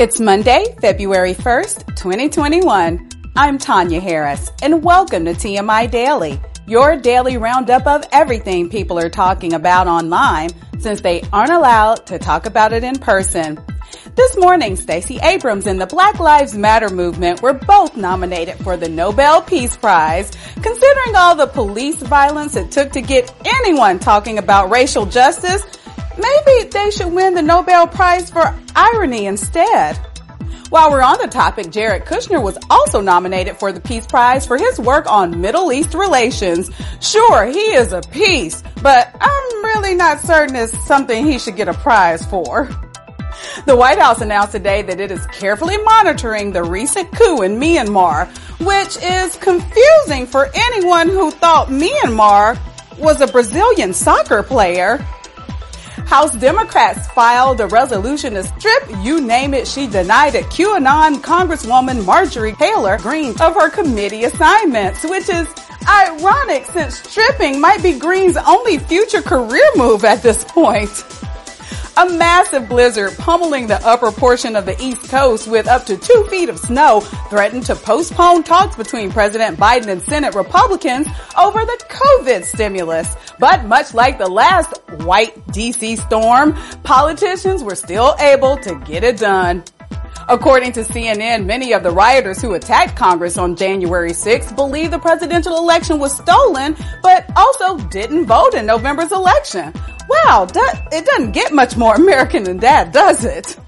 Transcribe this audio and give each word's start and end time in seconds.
It's 0.00 0.18
Monday, 0.18 0.64
February 0.80 1.34
1st, 1.34 1.94
2021. 1.94 3.10
I'm 3.36 3.58
Tanya 3.58 4.00
Harris, 4.00 4.50
and 4.62 4.82
welcome 4.82 5.26
to 5.26 5.32
TMI 5.32 5.90
Daily, 5.90 6.40
your 6.66 6.96
daily 6.96 7.36
roundup 7.36 7.86
of 7.86 8.04
everything 8.10 8.70
people 8.70 8.98
are 8.98 9.10
talking 9.10 9.52
about 9.52 9.88
online 9.88 10.52
since 10.78 11.02
they 11.02 11.20
aren't 11.34 11.52
allowed 11.52 12.06
to 12.06 12.18
talk 12.18 12.46
about 12.46 12.72
it 12.72 12.82
in 12.82 12.98
person. 12.98 13.60
This 14.14 14.38
morning, 14.38 14.76
Stacey 14.76 15.18
Abrams 15.22 15.66
and 15.66 15.78
the 15.78 15.86
Black 15.86 16.18
Lives 16.18 16.56
Matter 16.56 16.88
movement 16.88 17.42
were 17.42 17.52
both 17.52 17.94
nominated 17.94 18.56
for 18.56 18.78
the 18.78 18.88
Nobel 18.88 19.42
Peace 19.42 19.76
Prize. 19.76 20.30
Considering 20.62 21.14
all 21.14 21.34
the 21.34 21.46
police 21.46 21.96
violence 21.96 22.56
it 22.56 22.70
took 22.70 22.92
to 22.92 23.02
get 23.02 23.30
anyone 23.44 23.98
talking 23.98 24.38
about 24.38 24.70
racial 24.70 25.04
justice, 25.04 25.62
maybe 26.20 26.68
they 26.70 26.90
should 26.90 27.12
win 27.12 27.34
the 27.34 27.42
Nobel 27.42 27.86
Prize 27.86 28.30
for 28.30 28.54
irony 28.74 29.26
instead. 29.26 29.96
While 30.70 30.92
we're 30.92 31.02
on 31.02 31.18
the 31.20 31.26
topic, 31.26 31.70
Jared 31.70 32.04
Kushner 32.04 32.40
was 32.40 32.56
also 32.70 33.00
nominated 33.00 33.56
for 33.56 33.72
the 33.72 33.80
Peace 33.80 34.06
Prize 34.06 34.46
for 34.46 34.56
his 34.56 34.78
work 34.78 35.10
on 35.10 35.40
Middle 35.40 35.72
East 35.72 35.94
relations. 35.94 36.70
Sure, 37.00 37.44
he 37.46 37.58
is 37.58 37.92
a 37.92 38.00
peace, 38.02 38.62
but 38.80 39.12
I'm 39.20 39.64
really 39.64 39.94
not 39.94 40.20
certain 40.20 40.54
it's 40.54 40.78
something 40.86 41.26
he 41.26 41.40
should 41.40 41.56
get 41.56 41.68
a 41.68 41.74
prize 41.74 42.24
for. 42.26 42.68
The 43.66 43.74
White 43.74 43.98
House 43.98 44.20
announced 44.20 44.52
today 44.52 44.82
that 44.82 45.00
it 45.00 45.10
is 45.10 45.26
carefully 45.26 45.76
monitoring 45.78 46.52
the 46.52 46.62
recent 46.62 47.10
coup 47.12 47.42
in 47.42 47.58
Myanmar, 47.58 48.28
which 48.60 48.96
is 49.02 49.36
confusing 49.36 50.26
for 50.26 50.48
anyone 50.54 51.08
who 51.08 51.30
thought 51.30 51.68
Myanmar 51.68 52.58
was 52.98 53.20
a 53.20 53.26
Brazilian 53.26 53.92
soccer 53.92 54.42
player. 54.42 55.04
House 56.06 56.34
Democrats 56.36 57.06
filed 57.08 57.60
a 57.60 57.66
resolution 57.66 58.34
to 58.34 58.44
strip 58.44 58.90
you 59.00 59.20
name 59.20 59.54
it 59.54 59.66
she 59.66 59.86
denied 59.86 60.34
it 60.34 60.44
QAnon 60.46 61.16
Congresswoman 61.16 62.04
Marjorie 62.04 62.54
Taylor 62.54 62.98
Greene 62.98 63.40
of 63.40 63.54
her 63.54 63.70
committee 63.70 64.24
assignments, 64.24 65.04
which 65.04 65.28
is 65.28 65.48
ironic 65.88 66.66
since 66.66 67.02
stripping 67.02 67.60
might 67.60 67.82
be 67.82 67.98
Greene's 67.98 68.36
only 68.36 68.78
future 68.78 69.22
career 69.22 69.64
move 69.76 70.04
at 70.04 70.22
this 70.22 70.44
point. 70.44 71.04
A 71.96 72.08
massive 72.08 72.68
blizzard 72.68 73.16
pummeling 73.18 73.66
the 73.66 73.84
upper 73.86 74.10
portion 74.12 74.56
of 74.56 74.64
the 74.64 74.80
East 74.82 75.08
Coast 75.08 75.48
with 75.48 75.66
up 75.66 75.86
to 75.86 75.96
two 75.96 76.24
feet 76.30 76.48
of 76.48 76.58
snow 76.58 77.00
threatened 77.28 77.66
to 77.66 77.74
postpone 77.74 78.44
talks 78.44 78.76
between 78.76 79.10
President 79.10 79.58
Biden 79.58 79.88
and 79.88 80.02
Senate 80.02 80.34
Republicans 80.34 81.06
over 81.36 81.64
the 81.64 81.84
COVID 81.88 82.44
stimulus. 82.44 83.14
But 83.38 83.64
much 83.64 83.92
like 83.92 84.18
the 84.18 84.28
last 84.28 84.72
white 85.02 85.34
DC 85.48 85.98
storm, 86.06 86.54
politicians 86.84 87.62
were 87.62 87.74
still 87.74 88.14
able 88.20 88.56
to 88.58 88.76
get 88.86 89.04
it 89.04 89.18
done. 89.18 89.64
According 90.28 90.72
to 90.72 90.80
CNN, 90.80 91.46
many 91.46 91.72
of 91.72 91.82
the 91.82 91.90
rioters 91.90 92.40
who 92.40 92.54
attacked 92.54 92.96
Congress 92.96 93.36
on 93.36 93.56
January 93.56 94.12
6th 94.12 94.54
believe 94.54 94.90
the 94.90 94.98
presidential 94.98 95.56
election 95.56 95.98
was 95.98 96.16
stolen, 96.16 96.76
but 97.02 97.26
also 97.36 97.78
didn't 97.88 98.26
vote 98.26 98.54
in 98.54 98.66
November's 98.66 99.12
election. 99.12 99.72
Wow, 100.08 100.46
it 100.92 101.04
doesn't 101.04 101.32
get 101.32 101.52
much 101.52 101.76
more 101.76 101.94
American 101.94 102.44
than 102.44 102.58
that, 102.58 102.92
does 102.92 103.24
it? 103.24 103.58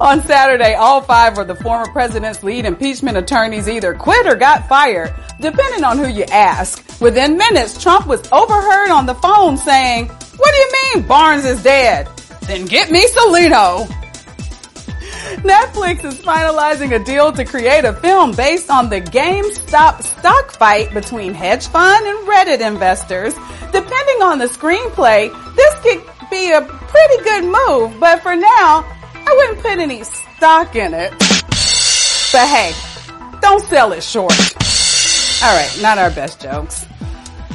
On 0.00 0.22
Saturday, 0.22 0.74
all 0.74 1.00
five 1.02 1.36
of 1.38 1.48
the 1.48 1.56
former 1.56 1.90
president's 1.92 2.42
lead 2.42 2.64
impeachment 2.64 3.16
attorneys 3.16 3.68
either 3.68 3.94
quit 3.94 4.26
or 4.26 4.36
got 4.36 4.68
fired, 4.68 5.12
depending 5.40 5.82
on 5.82 5.98
who 5.98 6.06
you 6.06 6.24
ask. 6.24 7.00
Within 7.00 7.36
minutes, 7.36 7.82
Trump 7.82 8.06
was 8.06 8.20
overheard 8.30 8.90
on 8.90 9.06
the 9.06 9.14
phone 9.16 9.56
saying, 9.56 10.06
what 10.08 10.54
do 10.54 10.60
you 10.60 10.72
mean 10.94 11.08
Barnes 11.08 11.44
is 11.44 11.62
dead? 11.62 12.08
Then 12.42 12.66
get 12.66 12.90
me 12.92 13.06
Salino. 13.08 13.90
Netflix 15.42 16.04
is 16.04 16.20
finalizing 16.20 16.94
a 16.94 17.04
deal 17.04 17.32
to 17.32 17.44
create 17.44 17.84
a 17.84 17.92
film 17.92 18.32
based 18.32 18.70
on 18.70 18.88
the 18.88 19.00
GameStop 19.00 20.02
stock 20.02 20.52
fight 20.52 20.94
between 20.94 21.34
hedge 21.34 21.66
fund 21.66 22.06
and 22.06 22.28
Reddit 22.28 22.66
investors. 22.66 23.34
Depending 23.72 24.22
on 24.22 24.38
the 24.38 24.46
screenplay, 24.46 25.30
this 25.56 25.74
could 25.80 26.30
be 26.30 26.52
a 26.52 26.62
pretty 26.62 27.24
good 27.24 27.44
move, 27.44 27.98
but 28.00 28.22
for 28.22 28.36
now, 28.36 28.84
I 29.14 29.34
wouldn't 29.36 29.60
put 29.60 29.78
any 29.78 30.04
stock 30.04 30.76
in 30.76 30.94
it. 30.94 31.10
But 32.32 32.46
hey, 32.48 32.72
don't 33.40 33.62
sell 33.64 33.92
it 33.92 34.02
short. 34.02 34.32
Alright, 35.42 35.78
not 35.82 35.98
our 35.98 36.10
best 36.10 36.40
jokes. 36.40 36.86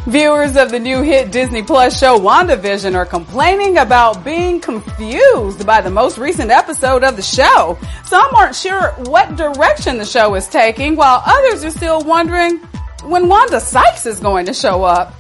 Viewers 0.08 0.56
of 0.56 0.72
the 0.72 0.80
new 0.80 1.04
hit 1.04 1.32
Disney 1.32 1.62
Plus 1.62 2.00
show 2.00 2.18
WandaVision 2.18 2.96
are 2.96 3.06
complaining 3.06 3.78
about 3.78 4.26
being 4.26 4.60
confused 4.60 5.64
by 5.64 5.80
the 5.80 5.92
most 5.92 6.18
recent 6.18 6.50
episode 6.50 7.04
of 7.04 7.16
the 7.16 7.22
show. 7.22 7.78
Some 8.06 8.34
aren't 8.34 8.56
sure 8.56 8.94
what 9.06 9.36
direction 9.36 10.00
the 10.00 10.06
show 10.06 10.34
is 10.34 10.48
taking, 10.48 10.96
while 10.96 11.22
others 11.24 11.64
are 11.64 11.70
still 11.70 12.04
wondering 12.04 12.58
when 13.04 13.28
Wanda 13.28 13.60
Sykes 13.60 14.08
is 14.08 14.20
going 14.20 14.48
to 14.48 14.56
show 14.56 14.84
up. 14.84 15.14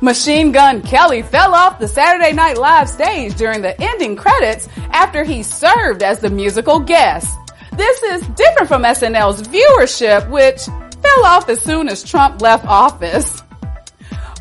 Machine 0.00 0.50
Gun 0.50 0.80
Kelly 0.80 1.20
fell 1.20 1.54
off 1.54 1.78
the 1.78 1.88
Saturday 1.88 2.32
Night 2.32 2.56
Live 2.56 2.88
stage 2.88 3.34
during 3.34 3.60
the 3.60 3.78
ending 3.82 4.16
credits 4.16 4.66
after 4.92 5.24
he 5.24 5.42
served 5.42 6.02
as 6.02 6.20
the 6.20 6.30
musical 6.30 6.80
guest. 6.80 7.36
This 7.76 8.02
is 8.02 8.26
different 8.28 8.68
from 8.68 8.84
SNL's 8.84 9.42
viewership, 9.42 10.30
which 10.30 10.64
fell 11.02 11.24
off 11.26 11.50
as 11.50 11.60
soon 11.60 11.88
as 11.88 12.02
Trump 12.02 12.40
left 12.40 12.64
office. 12.64 13.42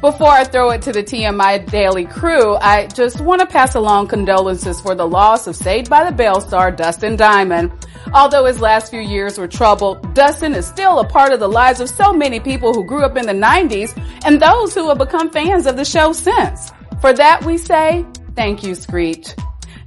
Before 0.01 0.29
I 0.29 0.43
throw 0.43 0.69
it 0.69 0.83
to 0.83 0.91
the 0.91 1.01
TMI 1.01 1.71
Daily 1.71 2.05
crew, 2.05 2.55
I 2.55 2.85
just 2.85 3.19
want 3.19 3.41
to 3.41 3.47
pass 3.47 3.73
along 3.73 4.09
condolences 4.09 4.79
for 4.79 4.93
the 4.93 5.07
loss 5.07 5.47
of 5.47 5.55
Saved 5.55 5.89
by 5.89 6.07
the 6.07 6.15
Bell 6.15 6.39
star 6.39 6.71
Dustin 6.71 7.15
Diamond. 7.15 7.71
Although 8.13 8.45
his 8.45 8.61
last 8.61 8.91
few 8.91 8.99
years 8.99 9.39
were 9.39 9.47
troubled, 9.47 10.13
Dustin 10.13 10.53
is 10.53 10.67
still 10.67 10.99
a 10.99 11.07
part 11.07 11.33
of 11.33 11.39
the 11.39 11.49
lives 11.49 11.79
of 11.79 11.89
so 11.89 12.13
many 12.13 12.39
people 12.39 12.75
who 12.75 12.85
grew 12.85 13.03
up 13.03 13.17
in 13.17 13.25
the 13.25 13.33
90s 13.33 13.99
and 14.23 14.39
those 14.39 14.75
who 14.75 14.87
have 14.87 14.99
become 14.99 15.31
fans 15.31 15.65
of 15.65 15.77
the 15.77 15.85
show 15.85 16.13
since. 16.13 16.71
For 17.01 17.11
that 17.13 17.43
we 17.43 17.57
say, 17.57 18.05
thank 18.35 18.61
you, 18.61 18.75
Screech. 18.75 19.33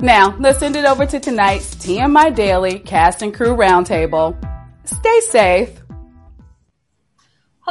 Now, 0.01 0.37
let's 0.41 0.59
send 0.59 0.75
it 0.75 0.87
over 0.87 1.07
to 1.07 1.21
tonight's 1.21 1.77
TMI 1.77 2.35
Daily 2.35 2.81
Cast 2.81 3.23
and 3.23 3.33
Crew 3.33 3.55
Roundtable. 3.55 4.37
Stay 4.85 5.21
safe. 5.21 5.80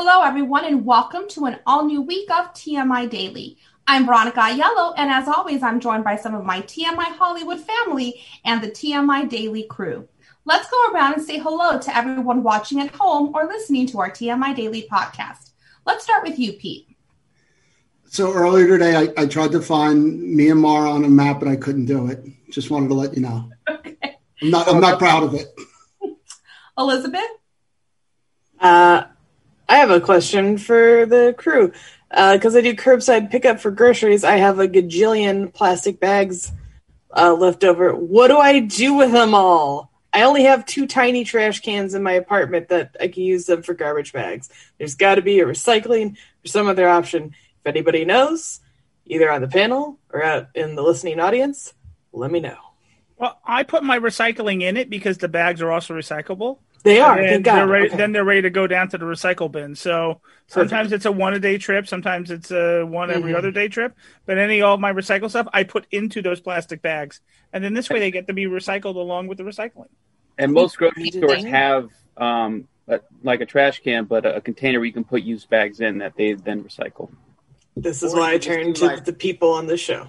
Hello, 0.01 0.23
everyone, 0.23 0.63
and 0.63 0.85
welcome 0.85 1.27
to 1.27 1.43
an 1.43 1.59
all 1.67 1.83
new 1.83 2.01
week 2.01 2.31
of 2.31 2.53
TMI 2.53 3.09
Daily. 3.09 3.57
I'm 3.85 4.05
Veronica 4.05 4.39
Aiello, 4.39 4.93
and 4.95 5.11
as 5.11 5.27
always, 5.27 5.61
I'm 5.61 5.81
joined 5.81 6.05
by 6.05 6.15
some 6.15 6.33
of 6.33 6.45
my 6.45 6.61
TMI 6.61 7.17
Hollywood 7.17 7.59
family 7.59 8.21
and 8.45 8.63
the 8.63 8.71
TMI 8.71 9.27
Daily 9.27 9.63
crew. 9.63 10.07
Let's 10.45 10.69
go 10.71 10.93
around 10.93 11.15
and 11.15 11.21
say 11.21 11.37
hello 11.37 11.77
to 11.77 11.97
everyone 11.97 12.43
watching 12.43 12.79
at 12.79 12.95
home 12.95 13.35
or 13.35 13.43
listening 13.43 13.87
to 13.87 13.99
our 13.99 14.09
TMI 14.09 14.55
Daily 14.55 14.87
podcast. 14.89 15.51
Let's 15.85 16.05
start 16.05 16.23
with 16.23 16.39
you, 16.39 16.53
Pete. 16.53 16.87
So 18.05 18.31
earlier 18.31 18.67
today, 18.67 18.95
I, 18.95 19.09
I 19.21 19.25
tried 19.25 19.51
to 19.51 19.61
find 19.61 20.17
Myanmar 20.17 20.89
on 20.89 21.03
a 21.03 21.09
map, 21.09 21.39
but 21.39 21.49
I 21.49 21.57
couldn't 21.57 21.87
do 21.87 22.07
it. 22.07 22.23
Just 22.51 22.71
wanted 22.71 22.87
to 22.87 22.93
let 22.95 23.15
you 23.15 23.21
know. 23.21 23.49
Okay. 23.69 24.15
I'm 24.41 24.49
not. 24.49 24.69
I'm 24.69 24.79
not 24.79 24.97
proud 24.97 25.23
of 25.23 25.33
it. 25.33 25.47
Elizabeth. 26.77 27.21
Uh, 28.61 29.03
I 29.69 29.77
have 29.77 29.91
a 29.91 30.01
question 30.01 30.57
for 30.57 31.05
the 31.05 31.35
crew. 31.37 31.71
Because 32.09 32.55
uh, 32.55 32.57
I 32.57 32.61
do 32.61 32.75
curbside 32.75 33.29
pickup 33.29 33.59
for 33.59 33.69
groceries, 33.69 34.23
I 34.23 34.37
have 34.37 34.57
a 34.57 34.67
gajillion 34.67 35.53
plastic 35.53 35.99
bags 35.99 36.51
uh, 37.15 37.33
left 37.33 37.63
over. 37.63 37.93
What 37.93 38.29
do 38.29 38.37
I 38.37 38.61
do 38.61 38.95
with 38.95 39.11
them 39.11 39.35
all? 39.35 39.91
I 40.11 40.23
only 40.23 40.45
have 40.45 40.65
two 40.65 40.87
tiny 40.87 41.23
trash 41.23 41.59
cans 41.59 41.93
in 41.93 42.01
my 42.01 42.13
apartment 42.13 42.69
that 42.69 42.97
I 42.99 43.09
can 43.09 43.21
use 43.21 43.45
them 43.45 43.61
for 43.61 43.75
garbage 43.75 44.11
bags. 44.11 44.49
There's 44.79 44.95
got 44.95 45.15
to 45.15 45.21
be 45.21 45.39
a 45.39 45.45
recycling 45.45 46.13
or 46.43 46.47
some 46.47 46.65
other 46.65 46.89
option. 46.89 47.35
If 47.63 47.67
anybody 47.67 48.05
knows, 48.05 48.61
either 49.05 49.29
on 49.29 49.41
the 49.41 49.47
panel 49.47 49.99
or 50.11 50.23
out 50.23 50.47
in 50.55 50.73
the 50.73 50.81
listening 50.81 51.19
audience, 51.19 51.75
let 52.11 52.31
me 52.31 52.39
know. 52.39 52.57
Well, 53.17 53.39
I 53.45 53.61
put 53.61 53.83
my 53.83 53.99
recycling 53.99 54.63
in 54.63 54.77
it 54.77 54.89
because 54.89 55.19
the 55.19 55.27
bags 55.27 55.61
are 55.61 55.71
also 55.71 55.93
recyclable. 55.93 56.57
They 56.83 56.99
are. 56.99 57.21
Then 57.21 57.43
they're, 57.43 57.67
ready, 57.67 57.87
okay. 57.87 57.97
then 57.97 58.11
they're 58.11 58.23
ready 58.23 58.43
to 58.43 58.49
go 58.49 58.67
down 58.67 58.89
to 58.89 58.97
the 58.97 59.05
recycle 59.05 59.51
bin. 59.51 59.75
So 59.75 60.21
sometimes 60.47 60.87
Perfect. 60.87 60.93
it's 60.93 61.05
a 61.05 61.11
one 61.11 61.33
a 61.33 61.39
day 61.39 61.57
trip, 61.57 61.87
sometimes 61.87 62.31
it's 62.31 62.51
a 62.51 62.83
one 62.83 63.11
every 63.11 63.31
mm-hmm. 63.31 63.37
other 63.37 63.51
day 63.51 63.67
trip. 63.67 63.95
But 64.25 64.37
any 64.37 64.61
all 64.61 64.77
my 64.77 64.93
recycle 64.93 65.29
stuff, 65.29 65.47
I 65.53 65.63
put 65.63 65.87
into 65.91 66.21
those 66.21 66.39
plastic 66.39 66.81
bags, 66.81 67.21
and 67.51 67.63
then 67.63 67.73
this 67.73 67.89
way 67.89 67.99
they 67.99 68.11
get 68.11 68.27
to 68.27 68.33
be 68.33 68.45
recycled 68.45 68.95
along 68.95 69.27
with 69.27 69.37
the 69.37 69.43
recycling. 69.43 69.89
And 70.37 70.53
most 70.53 70.77
grocery 70.77 71.11
stores 71.11 71.43
have 71.43 71.89
um, 72.15 72.67
a, 72.87 73.01
like 73.23 73.41
a 73.41 73.45
trash 73.45 73.81
can, 73.81 74.05
but 74.05 74.25
a, 74.25 74.39
container 74.39 74.79
where 74.79 74.85
you 74.85 74.93
can 74.93 75.03
put 75.03 75.23
used 75.23 75.49
bags 75.49 75.81
in 75.81 75.97
that 75.97 76.15
they 76.15 76.33
then 76.33 76.63
recycle. 76.63 77.09
This 77.75 78.03
is 78.03 78.13
or 78.13 78.21
why 78.21 78.33
I 78.33 78.37
turn 78.37 78.73
to 78.75 78.85
like, 78.85 79.05
the 79.05 79.13
people 79.13 79.51
on 79.51 79.67
the 79.67 79.77
show. 79.77 80.07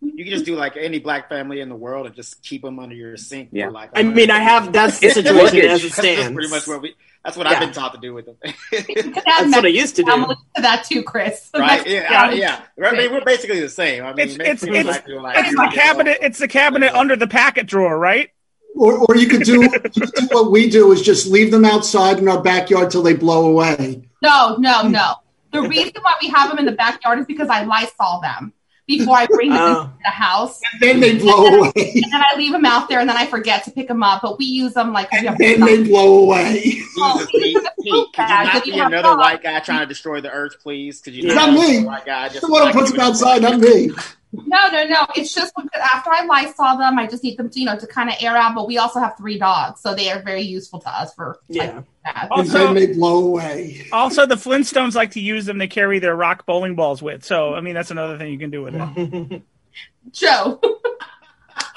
You 0.00 0.24
can 0.24 0.32
just 0.32 0.44
do 0.44 0.54
like 0.54 0.76
any 0.76 1.00
black 1.00 1.28
family 1.28 1.60
in 1.60 1.68
the 1.68 1.74
world 1.74 2.06
and 2.06 2.14
just 2.14 2.42
keep 2.42 2.62
them 2.62 2.78
under 2.78 2.94
your 2.94 3.16
sink. 3.16 3.48
Yeah. 3.52 3.68
like 3.68 3.90
I 3.94 4.04
mean, 4.04 4.30
I 4.30 4.38
have 4.38 4.72
that's 4.72 4.98
the 5.00 5.10
situation 5.10 5.60
as 5.60 5.84
it 5.84 5.92
stands. 5.92 6.20
That's 6.20 6.34
pretty 6.34 6.50
much 6.50 6.66
what 6.66 6.82
we. 6.82 6.94
That's 7.24 7.36
what 7.36 7.46
yeah. 7.46 7.54
I've 7.54 7.60
been 7.60 7.72
taught 7.72 7.94
to 7.94 8.00
do 8.00 8.14
with 8.14 8.26
them. 8.26 8.36
that's 8.70 9.54
what 9.54 9.64
I 9.64 9.68
used 9.68 9.96
to 9.96 10.04
do. 10.04 10.10
I'm 10.10 10.28
to 10.28 10.36
that 10.58 10.84
too, 10.84 11.02
Chris. 11.02 11.50
Right? 11.52 11.84
Yeah, 11.86 12.30
yeah. 12.30 12.62
I 12.82 12.92
mean, 12.92 13.12
we're 13.12 13.24
basically 13.24 13.60
the 13.60 13.68
same. 13.68 14.04
I 14.04 14.14
mean, 14.14 14.28
it's 14.28 14.36
it's, 14.38 14.62
it's, 14.62 14.88
like 14.88 15.04
it's 15.08 15.54
the 15.54 15.70
cabinet. 15.74 16.18
It's 16.22 16.38
the 16.38 16.48
cabinet 16.48 16.94
under 16.94 17.16
the 17.16 17.26
packet 17.26 17.66
drawer, 17.66 17.98
right? 17.98 18.30
Or, 18.76 18.98
or 18.98 19.16
you 19.16 19.26
could 19.26 19.42
do 19.42 19.62
you 19.62 19.68
could 19.68 19.92
do 19.92 20.28
what 20.30 20.52
we 20.52 20.70
do 20.70 20.92
is 20.92 21.02
just 21.02 21.26
leave 21.26 21.50
them 21.50 21.64
outside 21.64 22.18
in 22.18 22.28
our 22.28 22.40
backyard 22.40 22.92
till 22.92 23.02
they 23.02 23.14
blow 23.14 23.48
away. 23.48 24.08
No, 24.22 24.56
no, 24.58 24.86
no. 24.86 25.14
The 25.52 25.62
reason 25.62 25.94
why 26.00 26.14
we 26.22 26.28
have 26.28 26.50
them 26.50 26.58
in 26.58 26.66
the 26.66 26.72
backyard 26.72 27.18
is 27.18 27.26
because 27.26 27.48
I 27.48 27.64
Lysol 27.64 28.20
them 28.20 28.52
before 28.88 29.16
I 29.16 29.26
bring 29.26 29.50
them 29.50 29.60
Oh. 29.60 29.80
into 29.82 29.92
the 30.02 30.10
house. 30.10 30.60
And 30.72 30.82
then 30.82 31.00
they 31.00 31.16
blow 31.18 31.44
away. 31.46 31.72
And 31.76 32.12
then 32.12 32.22
I 32.32 32.36
leave 32.36 32.50
them 32.52 32.64
out 32.64 32.88
there 32.88 32.98
and 32.98 33.08
then 33.08 33.16
I 33.16 33.26
forget 33.26 33.62
to 33.64 33.70
pick 33.70 33.86
them 33.86 34.02
up. 34.02 34.22
But 34.22 34.38
we 34.38 34.46
use 34.46 34.72
them 34.74 34.92
like 34.92 35.12
And 35.12 35.28
have 35.28 35.38
then 35.38 35.60
they 35.60 35.84
blow 35.84 36.24
away. 36.24 36.74
Oh, 36.98 37.24
Jesus, 37.30 37.30
Pete, 37.30 37.44
even 37.46 37.62
the 37.62 37.70
Pete, 37.82 37.90
fruit 37.92 38.12
could 38.14 38.22
you 38.28 38.44
not 38.44 38.64
be 38.64 38.70
another 38.72 39.08
fun. 39.10 39.18
white 39.18 39.42
guy 39.42 39.60
trying 39.60 39.80
to 39.80 39.86
destroy 39.86 40.20
the 40.20 40.30
earth, 40.32 40.56
please? 40.60 41.00
Could 41.00 41.14
you 41.14 41.26
It's 41.26 41.34
not 41.34 41.50
not 41.52 41.60
me. 41.68 41.78
a 41.78 41.82
white 41.84 42.04
guy 42.06 42.28
just 42.28 42.40
The 42.40 42.48
one 42.50 42.66
who 42.66 42.72
puts 42.72 42.90
them 42.90 43.00
outside, 43.00 43.42
not 43.42 43.60
me. 43.60 43.90
No, 44.32 44.68
no, 44.72 44.84
no. 44.86 45.06
It's 45.16 45.32
just 45.34 45.54
because 45.56 45.80
after 45.94 46.10
I 46.10 46.24
Lysol 46.26 46.76
them, 46.76 46.98
I 46.98 47.06
just 47.06 47.22
need 47.24 47.38
them 47.38 47.48
to, 47.48 47.60
you 47.60 47.64
know, 47.66 47.78
to 47.78 47.86
kind 47.86 48.10
of 48.10 48.16
air 48.20 48.36
out. 48.36 48.54
But 48.54 48.66
we 48.66 48.76
also 48.76 49.00
have 49.00 49.16
three 49.16 49.38
dogs, 49.38 49.80
so 49.80 49.94
they 49.94 50.10
are 50.10 50.20
very 50.22 50.42
useful 50.42 50.80
to 50.80 50.90
us 50.90 51.14
for 51.14 51.38
like 51.48 51.74
Yeah. 52.08 52.12
that. 52.14 52.22
And 52.24 52.32
Also- 52.32 52.58
then 52.58 52.74
they 52.74 52.86
blow 52.92 53.26
away. 53.26 53.86
Also, 53.92 54.26
the 54.26 54.34
Flintstones 54.36 54.94
like 54.94 55.12
to 55.12 55.20
use 55.20 55.44
them 55.46 55.58
to 55.58 55.66
carry 55.68 55.98
their 55.98 56.16
rock 56.16 56.46
bowling 56.46 56.74
balls 56.74 57.02
with. 57.02 57.24
So, 57.24 57.54
I 57.54 57.60
mean, 57.60 57.74
that's 57.74 57.90
another 57.90 58.18
thing 58.18 58.32
you 58.32 58.38
can 58.38 58.50
do 58.50 58.62
with 58.62 58.74
it. 58.74 59.42
Joe. 60.12 60.60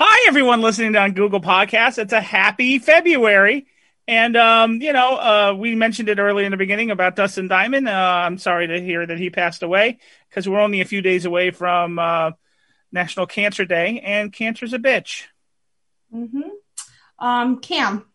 Hi, 0.04 0.26
everyone 0.28 0.62
listening 0.62 0.96
on 0.96 1.12
Google 1.14 1.42
Podcasts. 1.42 1.98
It's 1.98 2.14
a 2.14 2.22
happy 2.22 2.80
February. 2.80 3.68
And, 4.08 4.36
um, 4.36 4.82
you 4.82 4.94
know, 4.94 5.16
uh, 5.16 5.56
we 5.58 5.76
mentioned 5.76 6.10
it 6.10 6.18
early 6.20 6.44
in 6.46 6.52
the 6.52 6.58
beginning 6.58 6.92
about 6.92 7.16
Dustin 7.16 7.48
Diamond. 7.48 7.88
Uh, 7.88 7.92
I'm 7.92 8.38
sorry 8.38 8.68
to 8.68 8.82
hear 8.82 9.06
that 9.06 9.18
he 9.20 9.30
passed 9.30 9.64
away 9.64 10.00
because 10.30 10.50
we're 10.50 10.60
only 10.60 10.82
a 10.82 10.86
few 10.86 11.02
days 11.02 11.26
away 11.26 11.52
from 11.52 12.00
uh, 12.00 12.32
National 12.92 13.26
Cancer 13.28 13.64
Day, 13.64 14.00
and 14.04 14.34
cancer's 14.34 14.74
a 14.74 14.80
bitch. 14.80 15.24
hmm 16.12 16.42
Um, 17.20 17.60
Cam. 17.60 18.06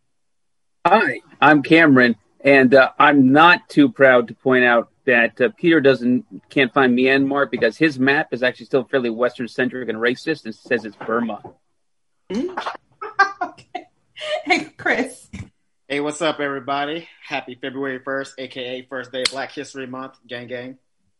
Hi, 0.87 1.21
I'm 1.41 1.63
Cameron, 1.63 2.17
and 2.41 2.75
uh, 2.75 2.91
I'm 2.99 3.33
not 3.33 3.69
too 3.69 3.91
proud 3.91 4.29
to 4.29 4.35
point 4.35 4.65
out 4.65 4.91
that 5.05 5.41
uh, 5.41 5.51
Peter 5.57 5.81
doesn't 5.81 6.25
can't 6.51 6.73
find 6.73 6.97
Myanmar 6.99 7.51
because 7.51 7.77
his 7.77 7.99
map 7.99 8.29
is 8.33 8.43
actually 8.43 8.67
still 8.67 8.85
fairly 8.85 9.11
Western 9.11 9.49
centric 9.49 9.89
and 9.89 9.99
racist, 9.99 10.45
and 10.45 10.55
says 10.55 10.85
it's 10.85 10.97
Burma. 10.97 11.41
okay. 12.33 13.87
Hey, 14.45 14.65
Chris. 14.77 15.29
Hey, 15.89 16.01
what's 16.01 16.21
up, 16.23 16.41
everybody? 16.41 17.09
Happy 17.25 17.57
February 17.61 18.01
1st, 18.01 18.31
aka 18.39 18.87
first 18.89 19.13
day 19.13 19.23
of 19.23 19.31
Black 19.31 19.53
History 19.53 19.87
Month. 19.87 20.15
Gang, 20.27 20.49
gang. 20.49 20.79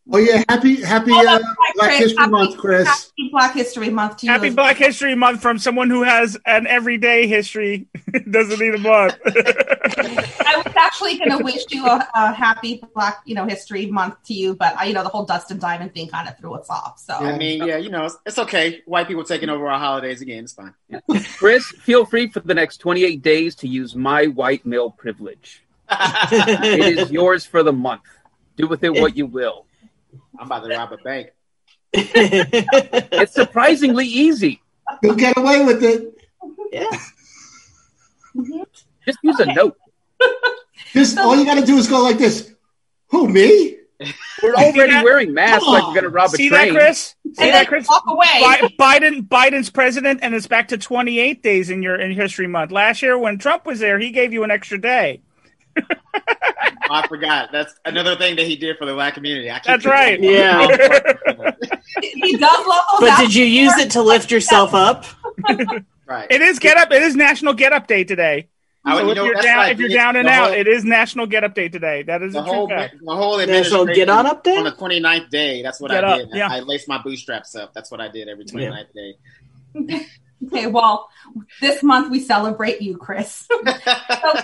Oh 0.09 0.17
yeah, 0.19 0.41
happy 0.47 0.81
happy 0.81 1.11
Oh, 1.11 1.19
uh, 1.19 1.23
right, 1.23 1.41
Black 1.75 1.89
Chris. 1.89 1.99
History 1.99 2.17
Happy- 2.17 2.31
Month, 2.31 2.57
Chris. 2.57 2.87
Happy 2.87 3.29
Black 3.31 3.53
History 3.53 3.89
Month 3.89 4.17
to 4.17 4.25
you. 4.25 4.31
Happy 4.31 4.49
Black 4.49 4.77
History 4.77 5.15
Month 5.15 5.41
from 5.41 5.59
someone 5.59 5.89
who 5.89 6.03
has 6.03 6.37
an 6.45 6.65
everyday 6.65 7.27
history. 7.27 7.87
Doesn't 8.31 8.59
need 8.59 8.75
a 8.75 8.77
month. 8.77 9.17
I 10.87 10.89
was 10.89 11.13
actually 11.13 11.17
going 11.17 11.37
to 11.37 11.43
wish 11.43 11.63
you 11.69 11.85
a, 11.85 12.07
a 12.15 12.33
happy 12.33 12.81
Black, 12.93 13.21
you 13.25 13.35
know, 13.35 13.45
History 13.45 13.87
Month 13.87 14.23
to 14.25 14.33
you, 14.33 14.55
but 14.55 14.79
uh, 14.79 14.83
you 14.83 14.93
know, 14.93 15.03
the 15.03 15.09
whole 15.09 15.25
Dustin 15.25 15.59
Diamond 15.59 15.93
thing 15.93 16.07
kind 16.07 16.29
of 16.29 16.37
threw 16.37 16.53
us 16.53 16.69
off. 16.69 16.99
So 16.99 17.13
I 17.13 17.37
mean, 17.37 17.65
yeah, 17.65 17.77
you 17.77 17.89
know, 17.89 18.05
it's, 18.05 18.17
it's 18.25 18.39
okay. 18.39 18.81
White 18.85 19.07
people 19.07 19.23
taking 19.23 19.49
over 19.49 19.67
our 19.67 19.79
holidays 19.79 20.21
again. 20.21 20.45
It's 20.45 20.53
fine. 20.53 20.73
Chris, 21.37 21.65
feel 21.71 22.05
free 22.05 22.29
for 22.29 22.39
the 22.39 22.53
next 22.53 22.77
28 22.77 23.21
days 23.21 23.55
to 23.55 23.67
use 23.67 23.95
my 23.95 24.27
white 24.27 24.65
male 24.65 24.91
privilege. 24.91 25.63
It 26.31 26.97
is 26.97 27.11
yours 27.11 27.45
for 27.45 27.63
the 27.63 27.73
month. 27.73 28.03
Do 28.55 28.67
with 28.67 28.83
it 28.83 28.93
what 28.93 29.15
you 29.17 29.25
will. 29.25 29.65
I'm 30.39 30.45
about 30.47 30.67
to 30.67 30.75
rob 30.75 30.93
a 30.93 30.97
bank. 30.97 31.31
It's 31.93 33.33
surprisingly 33.33 34.05
easy. 34.05 34.61
You'll 35.03 35.15
get 35.15 35.37
away 35.37 35.63
with 35.65 35.83
it. 35.83 36.15
yeah. 36.71 36.97
Just 39.05 39.19
use 39.23 39.39
a 39.39 39.53
note. 39.53 39.77
Just 40.97 41.19
all 41.19 41.35
you 41.35 41.45
got 41.45 41.59
to 41.59 41.65
do 41.65 41.77
is 41.77 41.87
go 41.87 42.01
like 42.01 42.17
this. 42.17 42.51
Who 43.09 43.27
me? 43.27 43.77
We're 44.41 44.55
already 44.55 45.03
wearing 45.03 45.31
masks 45.33 45.65
like 45.67 45.83
we're 45.83 45.93
going 45.93 46.03
to 46.03 46.09
rob 46.09 46.33
a 46.33 46.37
See 46.37 46.49
that, 46.49 46.63
train. 46.63 46.73
Chris? 46.73 47.15
See 47.33 47.43
and 47.43 47.53
that, 47.53 47.67
Chris? 47.67 47.87
walk 47.87 48.03
away. 48.07 48.71
Bi- 48.79 48.99
Biden 48.99 49.27
Biden's 49.27 49.69
president, 49.69 50.19
and 50.23 50.33
it's 50.35 50.47
back 50.47 50.67
to 50.69 50.77
28 50.77 51.41
days 51.43 51.69
in 51.69 51.81
your 51.83 51.99
in 51.99 52.11
History 52.11 52.47
Month. 52.47 52.71
Last 52.71 53.01
year, 53.03 53.17
when 53.17 53.37
Trump 53.37 53.65
was 53.65 53.79
there, 53.79 53.97
he 53.99 54.11
gave 54.11 54.33
you 54.33 54.43
an 54.43 54.49
extra 54.51 54.79
day. 54.79 55.21
I 56.89 57.07
forgot. 57.07 57.51
That's 57.51 57.73
another 57.85 58.15
thing 58.15 58.35
that 58.37 58.45
he 58.47 58.55
did 58.55 58.77
for 58.77 58.85
the 58.85 58.93
black 58.93 59.13
community. 59.13 59.51
I 59.51 59.55
keep 59.59 59.65
That's 59.65 59.85
right. 59.85 60.19
Yeah. 60.19 60.67
he 62.01 62.37
does 62.37 62.67
love 62.67 62.83
those 62.91 63.09
But 63.09 63.17
did 63.19 63.35
you 63.35 63.45
use 63.45 63.77
it 63.77 63.91
to 63.91 64.01
lift 64.01 64.31
yourself 64.31 64.73
up? 64.73 65.05
right. 66.07 66.27
It 66.31 66.41
is 66.41 66.57
get 66.59 66.77
up. 66.77 66.91
It 66.91 67.03
is 67.03 67.15
National 67.15 67.53
Get 67.53 67.73
Up 67.73 67.85
Day 67.87 68.03
today. 68.03 68.47
I 68.87 68.95
would- 68.95 68.99
So 69.01 69.05
you 69.05 69.11
if 69.11 69.15
know, 69.17 69.25
you're 69.25 69.33
that's 69.35 69.45
down, 69.45 69.69
if 69.69 69.79
you're 69.79 69.89
down 69.89 70.15
and 70.15 70.27
The 70.27 70.31
out, 70.31 70.45
whole- 70.49 70.53
it 70.59 70.67
is 70.67 70.83
National 70.85 71.27
Get 71.27 71.43
Up 71.43 71.53
Day 71.55 71.69
today. 71.69 72.03
That 72.03 72.21
is 72.21 72.33
the 72.33 72.39
a 72.39 72.43
true 72.43 72.53
whole 72.53 72.67
fact. 72.69 72.95
the 73.03 73.15
whole 73.15 73.37
National 73.37 73.41
administration 73.57 73.95
Get 73.95 74.09
On 74.09 74.25
Up 74.25 74.43
Day? 74.43 74.57
on 74.57 74.63
the 74.63 74.71
29th 74.71 75.29
day. 75.29 75.61
That's 75.61 75.79
what 75.79 75.91
Get 75.91 76.03
I 76.03 76.07
up, 76.13 76.17
did. 76.19 76.29
yeah. 76.33 76.47
I 76.49 76.59
laced 76.61 76.87
my 76.87 77.01
bootstraps 77.01 77.55
up. 77.55 77.73
That's 77.73 77.91
what 77.91 78.01
I 78.01 78.07
did 78.09 78.27
every 78.27 78.45
29th 78.45 78.93
day. 78.93 79.15
Okay, 80.45 80.67
well, 80.67 81.09
this 81.61 81.81
month 81.81 82.11
we 82.11 82.19
celebrate 82.19 82.79
you, 82.79 82.95
Chris. 82.95 83.47
so 83.49 83.55
later, 83.63 83.73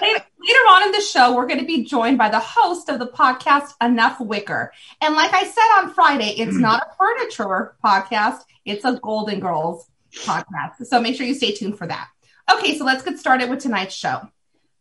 later 0.02 0.60
on 0.72 0.84
in 0.88 0.92
the 0.92 1.02
show, 1.08 1.36
we're 1.36 1.46
going 1.46 1.60
to 1.60 1.68
be 1.68 1.84
joined 1.86 2.18
by 2.18 2.30
the 2.30 2.40
host 2.40 2.90
of 2.90 2.98
the 2.98 3.06
podcast, 3.06 3.74
Enough 3.80 4.20
Wicker. 4.20 4.74
And 5.02 5.14
like 5.14 5.32
I 5.36 5.44
said 5.44 5.64
on 5.84 5.94
Friday, 5.94 6.30
it's 6.40 6.58
not 6.58 6.82
a 6.82 6.96
furniture 6.98 7.76
podcast, 7.86 8.40
it's 8.66 8.84
a 8.84 9.00
Golden 9.04 9.40
Girls 9.40 9.88
podcast. 10.24 10.84
So 10.88 11.00
make 11.00 11.16
sure 11.16 11.28
you 11.28 11.36
stay 11.36 11.52
tuned 11.54 11.78
for 11.78 11.86
that. 11.86 12.08
Okay, 12.52 12.78
so 12.78 12.84
let's 12.84 13.04
get 13.04 13.20
started 13.20 13.50
with 13.50 13.62
tonight's 13.62 13.96
show. 13.96 14.30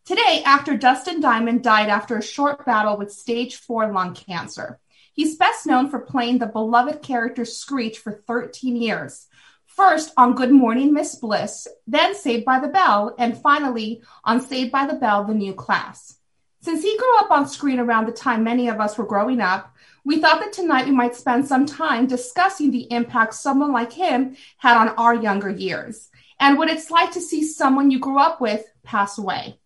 Today, 0.05 0.43
actor 0.45 0.77
Dustin 0.77 1.21
Diamond 1.21 1.63
died 1.63 1.89
after 1.89 2.17
a 2.17 2.23
short 2.23 2.67
battle 2.67 2.97
with 2.97 3.13
stage 3.13 3.57
four 3.57 3.93
lung 3.93 4.15
cancer. 4.15 4.81
He's 5.13 5.37
best 5.37 5.65
known 5.65 5.89
for 5.89 6.01
playing 6.01 6.39
the 6.39 6.47
beloved 6.47 7.03
character 7.03 7.45
Screech 7.45 7.99
for 7.99 8.13
13 8.13 8.77
years. 8.77 9.29
First 9.67 10.13
on 10.17 10.35
Good 10.35 10.51
Morning 10.51 10.93
Miss 10.93 11.15
Bliss, 11.15 11.69
then 11.87 12.17
Saved 12.17 12.45
by 12.45 12.59
the 12.59 12.69
Bell, 12.69 13.15
and 13.17 13.39
finally 13.39 14.03
on 14.25 14.41
Saved 14.41 14.73
by 14.73 14.87
the 14.87 14.95
Bell, 14.95 15.25
the 15.25 15.35
new 15.35 15.55
class. 15.55 16.19
Since 16.63 16.83
he 16.83 16.99
grew 16.99 17.19
up 17.19 17.31
on 17.31 17.49
screen 17.49 17.79
around 17.79 18.07
the 18.07 18.13
time 18.13 18.43
many 18.43 18.69
of 18.69 18.81
us 18.81 18.99
were 18.99 19.07
growing 19.07 19.41
up, 19.41 19.75
we 20.05 20.21
thought 20.21 20.41
that 20.41 20.53
tonight 20.53 20.87
we 20.87 20.93
might 20.93 21.15
spend 21.15 21.47
some 21.47 21.67
time 21.67 22.07
discussing 22.07 22.73
the 22.73 22.91
impact 22.93 23.35
someone 23.35 23.73
like 23.73 23.93
him 23.93 24.37
had 24.57 24.77
on 24.77 24.89
our 24.91 25.15
younger 25.15 25.51
years 25.51 26.09
and 26.43 26.59
what 26.59 26.69
it's 26.69 26.91
like 26.91 27.13
to 27.13 27.21
see 27.21 27.45
someone 27.45 27.93
you 27.93 28.01
grew 28.01 28.19
up 28.19 28.41
with 28.41 28.67
pass 28.83 29.17
away. 29.17 29.59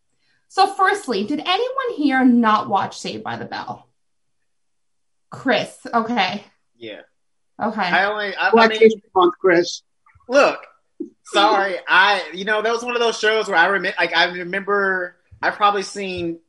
So, 0.48 0.66
firstly, 0.74 1.24
did 1.24 1.40
anyone 1.40 1.96
here 1.96 2.22
not 2.24 2.68
watch 2.68 2.98
Saved 2.98 3.24
by 3.24 3.36
the 3.36 3.46
Bell? 3.46 3.88
Chris, 5.30 5.74
okay, 5.92 6.44
Yeah. 6.76 7.00
okay. 7.60 7.80
I 7.82 8.04
only, 8.04 8.36
I, 8.36 8.48
I 8.48 8.50
Black 8.50 8.70
mean, 8.70 8.90
Month, 9.14 9.34
Chris. 9.40 9.82
look, 10.28 10.60
sorry. 11.24 11.76
I, 11.88 12.30
you 12.34 12.44
know, 12.44 12.62
that 12.62 12.72
was 12.72 12.84
one 12.84 12.94
of 12.94 13.00
those 13.00 13.18
shows 13.18 13.48
where 13.48 13.56
I 13.58 13.66
remember, 13.66 13.96
like, 13.98 14.14
I 14.14 14.24
remember 14.26 15.16
I've 15.42 15.54
probably 15.54 15.82
seen 15.82 16.40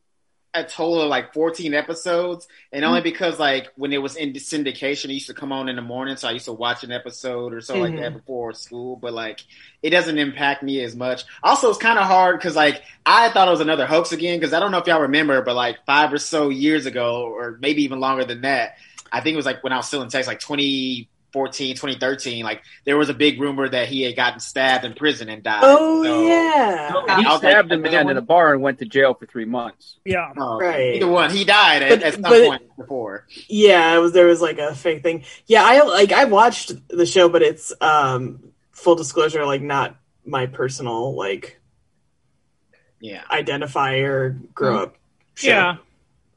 a 0.53 0.63
total 0.63 1.01
of 1.01 1.09
like 1.09 1.33
14 1.33 1.73
episodes, 1.73 2.47
and 2.71 2.83
only 2.83 3.01
because, 3.01 3.37
like, 3.39 3.67
when 3.75 3.93
it 3.93 4.01
was 4.01 4.15
in 4.15 4.33
syndication, 4.33 5.05
it 5.05 5.13
used 5.13 5.27
to 5.27 5.33
come 5.33 5.51
on 5.51 5.69
in 5.69 5.75
the 5.75 5.81
morning, 5.81 6.15
so 6.15 6.27
I 6.27 6.31
used 6.31 6.45
to 6.45 6.53
watch 6.53 6.83
an 6.83 6.91
episode 6.91 7.53
or 7.53 7.61
so 7.61 7.77
like 7.77 7.93
Mhm. 7.93 7.97
that 7.97 8.13
before 8.13 8.53
school, 8.53 8.95
but 8.95 9.13
like, 9.13 9.41
it 9.83 9.91
doesn't 9.91 10.17
impact 10.17 10.63
me 10.63 10.81
as 10.81 10.95
much. 10.95 11.23
Also, 11.43 11.69
it's 11.69 11.77
kind 11.77 11.99
of 11.99 12.05
hard 12.05 12.39
because, 12.39 12.55
like, 12.55 12.81
I 13.05 13.29
thought 13.29 13.47
it 13.47 13.51
was 13.51 13.61
another 13.61 13.85
hoax 13.85 14.11
again, 14.11 14.39
because 14.39 14.53
I 14.53 14.59
don't 14.59 14.71
know 14.71 14.79
if 14.79 14.87
y'all 14.87 15.01
remember, 15.01 15.41
but 15.41 15.55
like 15.55 15.85
five 15.85 16.11
or 16.11 16.17
so 16.17 16.49
years 16.49 16.85
ago, 16.85 17.25
or 17.27 17.57
maybe 17.61 17.83
even 17.83 17.99
longer 17.99 18.25
than 18.25 18.41
that, 18.41 18.77
I 19.11 19.21
think 19.21 19.33
it 19.33 19.37
was 19.37 19.45
like 19.45 19.63
when 19.63 19.73
I 19.73 19.77
was 19.77 19.87
still 19.87 20.01
in 20.01 20.09
Texas, 20.09 20.27
like 20.27 20.39
2014, 20.39 21.07
2013, 21.33 22.43
like 22.43 22.61
there 22.85 22.97
was 22.97 23.09
a 23.09 23.13
big 23.13 23.39
rumor 23.39 23.67
that 23.69 23.87
he 23.89 24.01
had 24.01 24.15
gotten 24.15 24.39
stabbed 24.39 24.85
in 24.85 24.93
prison 24.93 25.29
and 25.29 25.43
died. 25.43 25.61
Oh 25.63 26.03
So- 26.03 26.27
yeah. 26.27 26.91
He 27.19 27.25
I 27.25 27.37
stabbed 27.37 27.69
like, 27.69 27.79
a 27.79 27.81
man 27.81 28.09
in 28.09 28.17
a 28.17 28.21
bar 28.21 28.53
and 28.53 28.61
went 28.61 28.79
to 28.79 28.85
jail 28.85 29.13
for 29.13 29.25
three 29.25 29.45
months. 29.45 29.97
Yeah. 30.05 30.31
Oh, 30.37 30.57
Right. 30.59 30.95
Either 30.95 31.07
one, 31.07 31.29
he 31.31 31.43
died 31.45 31.83
at, 31.83 31.89
But- 31.89 32.03
at 32.03 32.13
some 32.13 32.21
but- 32.23 32.45
point 32.47 32.61
before. 32.77 33.25
Yeah, 33.47 33.95
it 33.95 33.99
was 33.99 34.13
there 34.13 34.25
was 34.27 34.41
like 34.41 34.57
a 34.57 34.73
fake 34.75 35.03
thing. 35.03 35.23
Yeah, 35.45 35.63
I 35.65 35.81
like 35.83 36.11
I 36.11 36.25
watched 36.25 36.71
the 36.89 37.05
show, 37.05 37.29
but 37.29 37.41
it's 37.41 37.73
um 37.81 38.39
full 38.71 38.95
disclosure, 38.95 39.45
like 39.45 39.61
not 39.61 39.95
my 40.25 40.45
personal 40.45 41.15
like 41.15 41.59
Yeah. 42.99 43.23
identifier 43.31 44.37
grow 44.53 44.83
up. 44.83 44.95
show. 45.35 45.49
Yeah. 45.49 45.75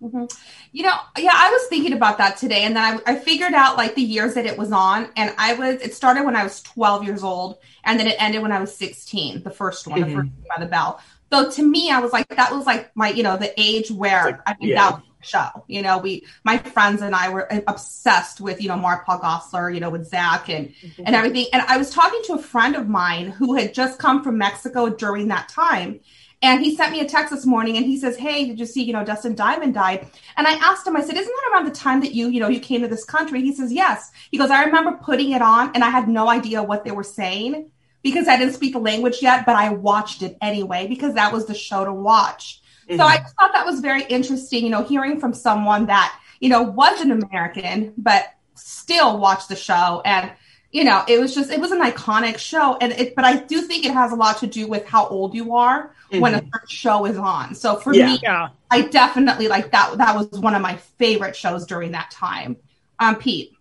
Hmm 0.00 0.24
You 0.72 0.84
know, 0.84 0.94
yeah, 1.18 1.32
I 1.34 1.50
was 1.50 1.68
thinking 1.68 1.92
about 1.92 2.18
that 2.18 2.36
today, 2.36 2.62
and 2.64 2.74
then 2.76 3.00
I, 3.06 3.12
I 3.12 3.16
figured 3.16 3.52
out 3.52 3.76
like 3.76 3.94
the 3.94 4.02
years 4.02 4.34
that 4.34 4.46
it 4.46 4.56
was 4.58 4.72
on, 4.72 5.08
and 5.16 5.34
I 5.38 5.54
was 5.54 5.80
it 5.82 5.94
started 5.94 6.24
when 6.24 6.36
I 6.36 6.42
was 6.44 6.62
12 6.62 7.04
years 7.04 7.22
old, 7.22 7.58
and 7.84 7.98
then 7.98 8.06
it 8.06 8.16
ended 8.18 8.42
when 8.42 8.52
I 8.52 8.60
was 8.60 8.74
16. 8.74 9.42
The 9.42 9.50
first 9.50 9.86
one, 9.86 10.00
Mhm. 10.00 10.06
the 10.06 10.14
first 10.14 10.28
by 10.48 10.64
the 10.64 10.70
bell. 10.70 11.00
So 11.32 11.50
to 11.50 11.62
me, 11.62 11.90
I 11.90 12.00
was 12.00 12.12
like, 12.12 12.28
that 12.28 12.52
was 12.52 12.66
like 12.66 12.90
my, 12.96 13.10
you 13.10 13.22
know, 13.22 13.36
the 13.36 13.52
age 13.60 13.90
where 13.90 14.24
like- 14.24 14.40
I 14.46 14.54
think 14.54 14.70
yeah. 14.70 14.90
that 14.90 15.02
show. 15.22 15.64
You 15.68 15.82
know, 15.82 15.98
we, 15.98 16.24
my 16.44 16.58
friends 16.58 17.02
and 17.02 17.14
I 17.14 17.28
were 17.28 17.46
obsessed 17.66 18.40
with, 18.40 18.60
you 18.60 18.68
know, 18.68 18.76
Mark 18.76 19.06
Paul 19.06 19.20
Gosselaar, 19.20 19.72
you 19.72 19.80
know, 19.80 19.90
with 19.90 20.08
Zach 20.08 20.48
and, 20.48 20.68
mm-hmm. 20.68 21.02
and 21.06 21.14
everything. 21.14 21.46
And 21.52 21.62
I 21.68 21.76
was 21.76 21.90
talking 21.90 22.20
to 22.24 22.34
a 22.34 22.38
friend 22.38 22.74
of 22.74 22.88
mine 22.88 23.30
who 23.30 23.54
had 23.54 23.74
just 23.74 23.98
come 23.98 24.24
from 24.24 24.38
Mexico 24.38 24.88
during 24.88 25.28
that 25.28 25.48
time. 25.48 26.00
And 26.42 26.64
he 26.64 26.74
sent 26.74 26.92
me 26.92 27.00
a 27.00 27.04
text 27.04 27.32
this 27.32 27.44
morning 27.44 27.76
and 27.76 27.84
he 27.84 27.98
says, 27.98 28.16
Hey, 28.16 28.46
did 28.46 28.58
you 28.58 28.64
see, 28.64 28.82
you 28.82 28.94
know, 28.94 29.04
Dustin 29.04 29.34
Diamond 29.34 29.74
died? 29.74 30.06
And 30.36 30.46
I 30.46 30.52
asked 30.52 30.86
him, 30.86 30.96
I 30.96 31.02
said, 31.02 31.16
Isn't 31.16 31.32
that 31.32 31.50
around 31.52 31.66
the 31.66 31.78
time 31.78 32.00
that 32.00 32.14
you, 32.14 32.28
you 32.28 32.40
know, 32.40 32.48
you 32.48 32.60
came 32.60 32.80
to 32.80 32.88
this 32.88 33.04
country? 33.04 33.42
He 33.42 33.54
says, 33.54 33.72
Yes. 33.72 34.10
He 34.30 34.38
goes, 34.38 34.50
I 34.50 34.64
remember 34.64 34.92
putting 35.02 35.32
it 35.32 35.42
on 35.42 35.72
and 35.74 35.84
I 35.84 35.90
had 35.90 36.08
no 36.08 36.30
idea 36.30 36.62
what 36.62 36.84
they 36.84 36.92
were 36.92 37.02
saying 37.02 37.70
because 38.02 38.26
I 38.26 38.38
didn't 38.38 38.54
speak 38.54 38.72
the 38.72 38.78
language 38.78 39.18
yet, 39.20 39.44
but 39.44 39.56
I 39.56 39.70
watched 39.70 40.22
it 40.22 40.38
anyway 40.40 40.86
because 40.86 41.14
that 41.14 41.32
was 41.32 41.46
the 41.46 41.54
show 41.54 41.84
to 41.84 41.92
watch. 41.92 42.62
Mm-hmm. 42.88 42.96
So 42.96 43.04
I 43.04 43.18
thought 43.18 43.52
that 43.52 43.66
was 43.66 43.80
very 43.80 44.04
interesting, 44.04 44.64
you 44.64 44.70
know, 44.70 44.82
hearing 44.82 45.20
from 45.20 45.34
someone 45.34 45.86
that, 45.86 46.18
you 46.40 46.48
know, 46.48 46.62
was 46.62 47.02
an 47.02 47.10
American, 47.10 47.92
but 47.98 48.32
still 48.54 49.18
watched 49.18 49.50
the 49.50 49.56
show. 49.56 50.00
And, 50.06 50.32
you 50.72 50.84
know, 50.84 51.02
it 51.08 51.18
was 51.20 51.34
just, 51.34 51.50
it 51.50 51.60
was 51.60 51.72
an 51.72 51.80
iconic 51.80 52.38
show. 52.38 52.76
And 52.80 52.92
it, 52.92 53.14
but 53.14 53.24
I 53.24 53.38
do 53.38 53.62
think 53.62 53.84
it 53.84 53.92
has 53.92 54.12
a 54.12 54.16
lot 54.16 54.38
to 54.38 54.46
do 54.46 54.68
with 54.68 54.86
how 54.86 55.06
old 55.06 55.34
you 55.34 55.56
are 55.56 55.94
mm-hmm. 56.10 56.20
when 56.20 56.34
a 56.34 56.40
mm-hmm. 56.40 56.66
show 56.68 57.06
is 57.06 57.16
on. 57.16 57.54
So 57.54 57.76
for 57.76 57.92
yeah. 57.94 58.06
me, 58.06 58.20
yeah. 58.22 58.48
I 58.70 58.82
definitely 58.82 59.48
like 59.48 59.72
that. 59.72 59.98
That 59.98 60.16
was 60.16 60.28
one 60.30 60.54
of 60.54 60.62
my 60.62 60.76
favorite 60.98 61.34
shows 61.34 61.66
during 61.66 61.92
that 61.92 62.10
time. 62.10 62.56
Um, 62.98 63.16
Pete. 63.16 63.52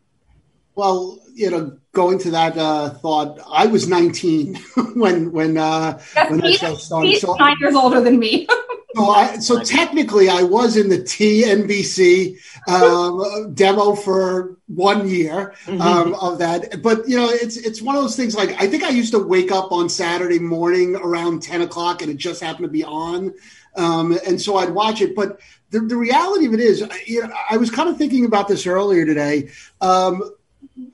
Well, 0.76 1.20
you 1.34 1.50
know, 1.50 1.78
going 1.94 2.20
to 2.20 2.32
that 2.32 2.58
uh, 2.58 2.92
thought, 2.92 3.40
I 3.52 3.66
was 3.66 3.88
19 3.88 4.56
when 4.96 5.32
when 5.32 5.58
uh, 5.58 6.00
yes, 6.16 6.30
when 6.30 6.40
that 6.40 6.54
show 6.54 6.76
started. 6.76 7.08
He's 7.10 7.22
so, 7.22 7.34
nine 7.36 7.56
years 7.60 7.76
older 7.76 8.02
than 8.02 8.20
me. 8.20 8.48
so, 8.96 9.10
I, 9.10 9.38
so 9.38 9.64
technically, 9.64 10.30
I 10.30 10.44
was 10.44 10.76
in 10.76 10.90
the 10.90 10.98
TNBC 10.98 12.40
um, 12.68 13.54
demo 13.54 13.94
for 13.96 14.58
one 14.68 15.08
year 15.08 15.54
mm-hmm. 15.66 15.80
um, 15.80 16.16
of 16.16 16.40
that. 16.40 16.82
But 16.82 17.08
you 17.08 17.16
know, 17.18 17.30
it's 17.30 17.58
it's 17.58 17.82
one 17.82 17.96
of 17.96 18.02
those 18.02 18.16
things. 18.16 18.36
Like 18.36 18.60
I 18.62 18.68
think 18.68 18.84
I 18.84 18.90
used 18.90 19.14
to 19.14 19.20
wake 19.20 19.52
up 19.52 19.72
on 19.72 19.90
Saturday 19.90 20.40
morning 20.40 20.96
around 20.96 21.44
10 21.44 21.62
o'clock, 21.62 22.02
and 22.02 22.10
it 22.12 22.18
just 22.18 22.42
happened 22.42 22.66
to 22.66 22.72
be 22.72 22.84
on. 22.84 23.34
Um, 23.76 24.18
and 24.26 24.42
so 24.42 24.58
I'd 24.58 24.72
watch 24.72 25.02
it. 25.02 25.16
But 25.16 25.40
the, 25.70 25.82
the 25.82 25.96
reality 25.96 26.48
of 26.48 26.54
it 26.54 26.60
is, 26.60 26.84
you 27.06 27.22
know, 27.22 27.34
I 27.50 27.58
was 27.58 27.70
kind 27.70 27.90
of 27.90 27.98
thinking 27.98 28.26
about 28.26 28.48
this 28.48 28.66
earlier 28.66 29.06
today. 29.06 29.50
Um, 29.82 30.36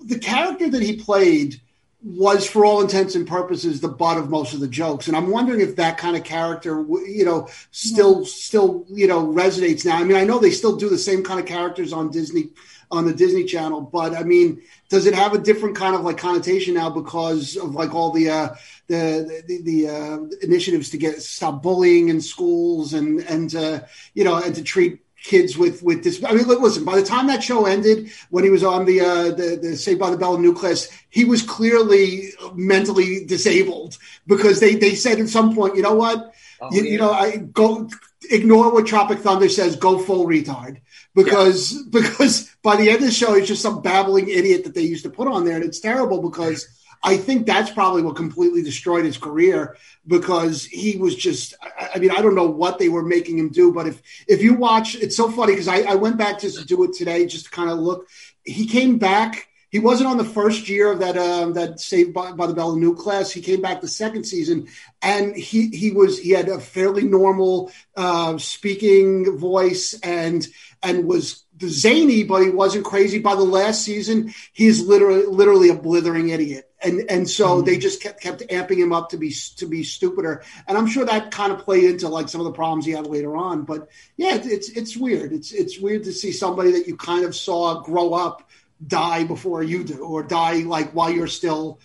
the 0.03 0.19
character 0.19 0.69
that 0.69 0.81
he 0.81 0.97
played 0.97 1.61
was 2.05 2.47
for 2.47 2.63
all 2.63 2.81
intents 2.81 3.15
and 3.15 3.27
purposes 3.27 3.81
the 3.81 3.87
butt 3.87 4.19
of 4.19 4.29
most 4.29 4.53
of 4.53 4.59
the 4.59 4.67
jokes. 4.67 5.07
And 5.07 5.17
i'm 5.17 5.31
wondering 5.31 5.59
if 5.59 5.75
that 5.77 5.97
kind 5.97 6.15
of 6.15 6.23
character 6.23 6.85
you 7.07 7.25
know 7.25 7.49
still 7.71 8.25
still 8.25 8.85
you 8.89 9.07
know 9.07 9.25
resonates 9.25 9.83
now. 9.83 9.97
I 9.97 10.03
mean 10.03 10.15
i 10.15 10.23
know 10.23 10.37
they 10.37 10.51
still 10.51 10.75
do 10.75 10.87
the 10.87 10.99
same 10.99 11.23
kind 11.23 11.39
of 11.39 11.47
characters 11.47 11.91
on 11.91 12.11
disney 12.11 12.49
on 12.91 13.05
the 13.05 13.13
disney 13.13 13.43
channel 13.43 13.81
but 13.81 14.13
i 14.13 14.21
mean 14.21 14.61
does 14.89 15.07
it 15.07 15.15
have 15.15 15.33
a 15.33 15.39
different 15.39 15.75
kind 15.75 15.95
of 15.95 16.01
like 16.01 16.17
connotation 16.17 16.75
now 16.75 16.91
because 16.91 17.57
of 17.57 17.73
like 17.73 17.95
all 17.95 18.11
the 18.11 18.29
uh 18.29 18.49
the 18.87 19.43
the, 19.47 19.61
the 19.63 19.89
uh, 19.89 20.19
initiatives 20.43 20.91
to 20.91 20.97
get 20.97 21.21
stop 21.23 21.63
bullying 21.63 22.09
in 22.09 22.21
schools 22.21 22.93
and 22.93 23.21
and 23.21 23.55
uh, 23.55 23.79
you 24.13 24.23
know 24.23 24.35
and 24.35 24.53
to 24.53 24.61
treat 24.61 24.99
kids 25.25 25.57
with 25.57 25.81
with 25.83 26.03
this. 26.03 26.23
I 26.23 26.33
mean, 26.33 26.47
listen. 26.47 26.85
By 26.85 26.95
the 26.95 27.05
time 27.05 27.27
that 27.27 27.43
show 27.43 27.65
ended, 27.65 28.11
when 28.29 28.43
he 28.43 28.49
was 28.49 28.63
on 28.63 28.85
the 28.85 29.01
uh, 29.01 29.23
the, 29.31 29.59
the 29.61 29.75
Saved 29.75 29.99
by 29.99 30.09
the 30.09 30.17
Bell 30.17 30.37
new 30.37 30.53
class, 30.53 30.87
he 31.09 31.25
was 31.25 31.41
clearly 31.41 32.29
mentally 32.53 33.25
disabled 33.25 33.97
because 34.27 34.59
they 34.59 34.75
they 34.75 34.95
said 34.95 35.19
at 35.19 35.29
some 35.29 35.55
point, 35.55 35.75
you 35.75 35.81
know 35.81 35.95
what, 35.95 36.33
oh, 36.61 36.69
you, 36.71 36.83
yeah. 36.83 36.91
you, 36.91 36.97
know, 36.97 37.11
I 37.11 37.37
go 37.37 37.89
ignore 38.29 38.71
what 38.71 38.85
Tropic 38.85 39.19
Thunder 39.19 39.49
says, 39.49 39.75
go 39.75 39.99
full 39.99 40.25
retard 40.27 40.81
because 41.13 41.73
yeah. 41.73 41.81
because 41.91 42.55
by 42.61 42.75
the 42.75 42.89
end 42.89 42.99
of 42.99 43.05
the 43.05 43.11
show, 43.11 43.33
he's 43.33 43.47
just 43.47 43.61
some 43.61 43.81
babbling 43.81 44.29
idiot 44.29 44.63
that 44.63 44.75
they 44.75 44.83
used 44.83 45.03
to 45.03 45.09
put 45.09 45.27
on 45.27 45.45
there, 45.45 45.55
and 45.55 45.65
it's 45.65 45.79
terrible 45.79 46.21
because. 46.21 46.67
I 47.05 47.17
think 47.17 47.45
that's 47.45 47.69
probably 47.69 48.01
what 48.01 48.15
completely 48.15 48.63
destroyed 48.63 49.05
his 49.05 49.17
career 49.17 49.77
because 50.07 50.65
he 50.65 50.97
was 50.97 51.15
just 51.15 51.53
I 51.93 51.99
mean 51.99 52.09
I 52.09 52.19
don't 52.21 52.33
know 52.33 52.49
what 52.49 52.79
they 52.79 52.89
were 52.89 53.03
making 53.03 53.37
him 53.37 53.49
do 53.49 53.71
but 53.71 53.87
if 53.87 54.01
if 54.27 54.41
you 54.41 54.55
watch 54.55 54.95
it's 54.95 55.15
so 55.15 55.29
funny 55.29 55.53
because 55.53 55.67
I, 55.67 55.81
I 55.81 55.95
went 55.95 56.17
back 56.17 56.39
just 56.39 56.57
to 56.59 56.65
do 56.65 56.83
it 56.83 56.93
today 56.93 57.27
just 57.27 57.45
to 57.45 57.51
kind 57.51 57.69
of 57.69 57.77
look 57.77 58.07
he 58.43 58.65
came 58.67 58.97
back 58.97 59.47
he 59.69 59.79
wasn't 59.79 60.09
on 60.09 60.17
the 60.17 60.23
first 60.23 60.69
year 60.69 60.91
of 60.91 60.99
that 60.99 61.17
um, 61.17 61.51
that 61.53 61.81
Saved 61.81 62.13
by, 62.13 62.31
by 62.31 62.47
the 62.47 62.53
Bell 62.53 62.77
new 62.77 62.95
class. 62.95 63.29
He 63.29 63.41
came 63.41 63.61
back 63.61 63.81
the 63.81 63.89
second 63.89 64.23
season, 64.23 64.69
and 65.01 65.35
he 65.35 65.67
he 65.67 65.91
was 65.91 66.17
he 66.17 66.29
had 66.29 66.47
a 66.47 66.61
fairly 66.61 67.03
normal 67.03 67.73
uh, 67.97 68.37
speaking 68.37 69.37
voice 69.37 69.93
and 70.01 70.47
and 70.81 71.05
was 71.05 71.43
zany, 71.61 72.23
but 72.23 72.41
he 72.41 72.51
wasn't 72.51 72.85
crazy. 72.85 73.19
By 73.19 73.35
the 73.35 73.43
last 73.43 73.83
season, 73.83 74.33
he's 74.53 74.79
literally 74.79 75.25
literally 75.25 75.67
a 75.67 75.75
blithering 75.75 76.29
idiot 76.29 76.71
and 76.85 77.09
and 77.09 77.29
so 77.29 77.57
mm-hmm. 77.57 77.65
they 77.65 77.77
just 77.77 78.01
kept 78.01 78.21
kept 78.21 78.41
amping 78.49 78.77
him 78.77 78.93
up 78.93 79.09
to 79.09 79.17
be 79.17 79.33
to 79.57 79.65
be 79.65 79.83
stupider 79.83 80.43
and 80.67 80.77
i'm 80.77 80.87
sure 80.87 81.05
that 81.05 81.31
kind 81.31 81.51
of 81.51 81.59
played 81.59 81.83
into 81.83 82.07
like 82.07 82.29
some 82.29 82.41
of 82.41 82.45
the 82.45 82.53
problems 82.53 82.85
he 82.85 82.91
had 82.91 83.07
later 83.07 83.35
on 83.35 83.63
but 83.63 83.89
yeah 84.17 84.35
it's 84.35 84.69
it's 84.69 84.95
weird 84.95 85.33
it's 85.33 85.51
it's 85.51 85.79
weird 85.79 86.03
to 86.03 86.13
see 86.13 86.31
somebody 86.31 86.71
that 86.71 86.87
you 86.87 86.95
kind 86.95 87.25
of 87.25 87.35
saw 87.35 87.81
grow 87.81 88.13
up 88.13 88.49
die 88.85 89.23
before 89.23 89.63
you 89.63 89.83
do 89.83 89.97
or 90.03 90.23
die 90.23 90.57
like 90.59 90.91
while 90.91 91.09
you're 91.09 91.27
still 91.27 91.79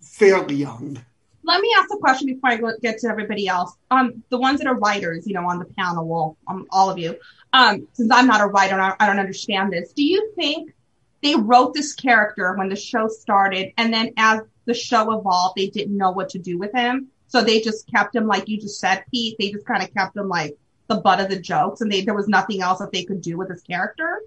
fairly 0.00 0.54
young 0.54 0.98
let 1.44 1.62
me 1.62 1.74
ask 1.78 1.88
a 1.94 1.96
question 1.96 2.26
before 2.26 2.50
I 2.50 2.60
get 2.82 2.98
to 2.98 3.08
everybody 3.08 3.48
else. 3.48 3.74
Um, 3.90 4.22
the 4.28 4.38
ones 4.38 4.58
that 4.58 4.66
are 4.66 4.74
writers, 4.74 5.26
you 5.26 5.32
know, 5.32 5.48
on 5.48 5.58
the 5.58 5.64
panel, 5.64 6.36
um, 6.46 6.66
all 6.68 6.90
of 6.90 6.98
you. 6.98 7.16
Um, 7.54 7.88
since 7.94 8.10
I'm 8.12 8.26
not 8.26 8.42
a 8.42 8.46
writer, 8.46 8.78
I 8.78 9.06
don't 9.06 9.18
understand 9.18 9.72
this. 9.72 9.90
Do 9.94 10.04
you 10.04 10.32
think 10.36 10.74
they 11.22 11.34
wrote 11.34 11.74
this 11.74 11.94
character 11.94 12.54
when 12.56 12.68
the 12.68 12.76
show 12.76 13.08
started, 13.08 13.72
and 13.76 13.92
then 13.92 14.12
as 14.16 14.40
the 14.66 14.74
show 14.74 15.18
evolved, 15.18 15.56
they 15.56 15.68
didn't 15.68 15.96
know 15.96 16.10
what 16.10 16.30
to 16.30 16.38
do 16.38 16.58
with 16.58 16.72
him. 16.72 17.08
So 17.26 17.42
they 17.42 17.60
just 17.60 17.90
kept 17.90 18.14
him, 18.14 18.26
like 18.26 18.48
you 18.48 18.60
just 18.60 18.80
said, 18.80 19.04
Pete. 19.10 19.36
They 19.38 19.50
just 19.50 19.66
kind 19.66 19.82
of 19.82 19.92
kept 19.92 20.16
him 20.16 20.28
like 20.28 20.56
the 20.86 20.96
butt 20.96 21.20
of 21.20 21.28
the 21.28 21.38
jokes, 21.38 21.80
and 21.80 21.90
they, 21.90 22.02
there 22.02 22.14
was 22.14 22.28
nothing 22.28 22.62
else 22.62 22.78
that 22.78 22.92
they 22.92 23.04
could 23.04 23.20
do 23.20 23.36
with 23.36 23.50
his 23.50 23.62
character. 23.62 24.20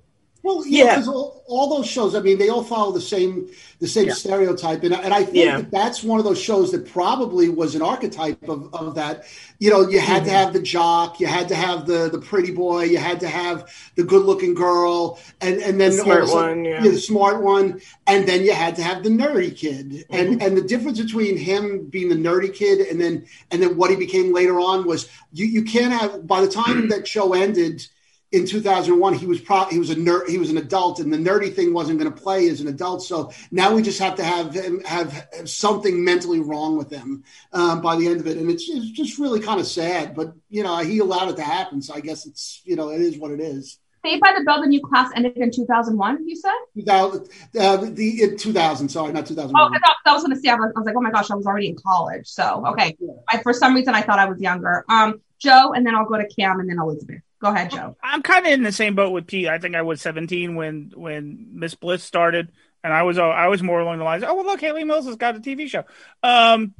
Well, 0.44 0.66
yeah, 0.66 0.96
because 0.96 1.08
all, 1.08 1.44
all, 1.46 1.70
those 1.70 1.88
shows, 1.88 2.16
I 2.16 2.20
mean, 2.20 2.40
they 2.40 2.50
all 2.50 2.64
follow 2.64 2.92
the 2.92 3.02
same 3.02 3.50
the 3.80 3.88
same 3.88 4.08
yeah. 4.08 4.14
stereotype, 4.14 4.84
and, 4.84 4.94
and 4.94 5.14
I 5.14 5.24
think 5.24 5.36
yeah. 5.36 5.58
that 5.58 5.72
that's 5.72 6.04
one 6.04 6.18
of 6.18 6.26
those 6.26 6.42
shows 6.42 6.72
that 6.72 6.92
probably 6.92 7.48
was 7.50 7.76
an 7.76 7.84
archetype 7.84 8.50
of, 8.50 8.74
of 8.74 8.96
that. 8.96 9.26
You 9.60 9.70
know, 9.70 9.88
you 9.88 10.00
had 10.00 10.24
mm-hmm. 10.24 10.26
to 10.26 10.32
have 10.32 10.54
the 10.54 10.62
jock, 10.62 11.20
you 11.20 11.28
had 11.28 11.48
to 11.50 11.56
have 11.56 11.86
the 11.86 12.10
the 12.10 12.18
pretty 12.18 12.52
boy, 12.52 12.86
you 12.86 12.98
had 12.98 13.20
to 13.20 13.28
have 13.28 13.72
the 13.96 14.04
good 14.04 14.26
looking 14.26 14.56
girl, 14.56 15.20
and 15.42 15.62
and 15.62 15.80
then 15.80 15.92
the 15.92 16.04
smart 16.04 16.30
one, 16.30 16.66
yeah. 16.66 16.82
the 16.82 16.98
smart 16.98 17.44
one, 17.44 17.80
and 18.08 18.28
then 18.28 18.42
you 18.42 18.54
had 18.54 18.76
to 18.78 18.84
have 18.84 19.04
the 19.04 19.10
nerdy 19.10 19.56
kid, 19.56 19.92
mm-hmm. 19.92 20.16
and 20.16 20.42
and 20.42 20.58
the 20.58 20.64
difference 20.64 21.00
between 21.00 21.38
him 21.38 21.86
being 21.86 22.10
the 22.10 22.16
nerdy 22.16 22.52
kid 22.52 22.80
and 22.88 23.00
then 23.00 23.26
and 23.52 23.62
then 23.62 23.78
what 23.78 23.92
he 23.92 23.96
became 23.96 24.34
later 24.34 24.60
on 24.60 24.88
was 24.88 25.08
you 25.34 25.46
you 25.46 25.64
can't 25.64 25.94
have 25.94 26.26
by 26.26 26.42
the 26.42 26.48
time 26.48 26.90
that 26.90 27.08
show 27.08 27.34
ended 27.34 27.86
in 28.32 28.46
2001 28.46 29.14
he 29.14 29.26
was 29.26 29.42
pro- 29.42 29.66
he 29.66 29.78
was 29.78 29.90
a 29.90 29.96
nerd 29.96 30.28
he 30.28 30.38
was 30.38 30.50
an 30.50 30.58
adult 30.58 31.00
and 31.00 31.12
the 31.12 31.18
nerdy 31.18 31.54
thing 31.54 31.74
wasn't 31.74 32.00
going 32.00 32.12
to 32.12 32.22
play 32.22 32.48
as 32.50 32.62
an 32.62 32.68
adult 32.68 33.04
so 33.04 33.32
now 33.52 33.74
we 33.74 33.82
just 33.82 34.00
have 34.00 34.16
to 34.16 34.24
have 34.24 34.54
him 34.54 34.82
have, 34.84 35.12
have 35.34 35.50
something 35.50 36.04
mentally 36.04 36.40
wrong 36.40 36.78
with 36.78 36.90
him 36.90 37.24
um, 37.54 37.82
by 37.82 37.96
the 37.96 38.08
end 38.08 38.20
of 38.20 38.28
it 38.28 38.38
and 38.38 38.50
it's, 38.50 38.70
it's 38.70 38.92
just 38.92 39.20
really 39.20 39.40
kind 39.40 39.60
of 39.60 39.68
sad 39.68 40.16
but 40.16 40.34
you 40.50 40.64
know 40.64 40.78
he 40.78 41.00
allowed 41.00 41.30
it 41.30 41.36
to 41.36 41.44
happen 41.44 41.82
so 41.82 41.94
i 41.94 42.00
guess 42.00 42.26
it's 42.26 42.62
you 42.64 42.76
know 42.76 42.90
it 42.90 43.02
is 43.02 43.18
what 43.18 43.32
it 43.32 43.40
is 43.40 43.80
Saved 44.04 44.20
by 44.20 44.34
the 44.36 44.44
Bell, 44.44 44.60
the 44.60 44.68
new 44.68 44.82
class 44.82 45.12
ended 45.16 45.38
in 45.38 45.52
2001, 45.52 46.28
you 46.28 46.36
said? 46.36 46.50
2000, 46.76 47.30
uh, 47.60 47.78
the, 47.78 48.24
in 48.24 48.38
2000, 48.38 48.90
sorry, 48.90 49.14
not 49.14 49.28
2001. 49.28 49.54
Oh, 49.56 49.68
I, 49.68 49.78
thought, 49.78 49.96
I 50.08 50.14
was 50.14 50.24
going 50.24 50.36
to 50.36 50.42
say, 50.42 50.50
I 50.50 50.56
was, 50.56 50.74
I 50.76 50.80
was, 50.80 50.88
like, 50.88 50.96
oh 50.98 51.02
my 51.02 51.12
gosh, 51.12 51.30
I 51.30 51.36
was 51.36 51.46
already 51.46 51.68
in 51.68 51.76
college. 51.76 52.28
So, 52.28 52.66
okay. 52.70 52.98
Yeah. 53.00 53.14
I, 53.30 53.44
for 53.44 53.54
some 53.54 53.76
reason, 53.76 53.94
I 53.94 54.02
thought 54.02 54.18
I 54.18 54.26
was 54.26 54.40
younger. 54.40 54.86
Um, 54.90 55.22
Joe, 55.38 55.74
and 55.74 55.86
then 55.86 55.94
I'll 55.94 56.06
go 56.06 56.18
to 56.18 56.28
Cam 56.28 56.60
and 56.60 56.68
then 56.68 56.80
Elizabeth. 56.80 57.22
Go 57.42 57.48
ahead, 57.48 57.72
Joe. 57.72 57.96
I'm 58.04 58.22
kind 58.22 58.46
of 58.46 58.52
in 58.52 58.62
the 58.62 58.72
same 58.72 58.94
boat 58.94 59.12
with 59.12 59.26
Pete. 59.26 59.48
I 59.48 59.58
think 59.58 59.76
I 59.76 59.82
was 59.82 60.00
17 60.02 60.56
when 60.56 60.92
when 60.96 61.48
Miss 61.54 61.74
Bliss 61.74 62.04
started, 62.04 62.52
and 62.84 62.94
I 62.94 63.02
was 63.02 63.18
I 63.18 63.48
was 63.48 63.64
more 63.64 63.80
along 63.80 63.98
the 63.98 64.04
lines. 64.04 64.24
Oh 64.24 64.36
well, 64.36 64.46
look, 64.46 64.62
Hayley 64.62 64.84
Mills 64.84 65.08
has 65.08 65.16
got 65.16 65.36
a 65.36 65.40
TV 65.40 65.68
show. 65.68 65.84
Um, 66.22 66.76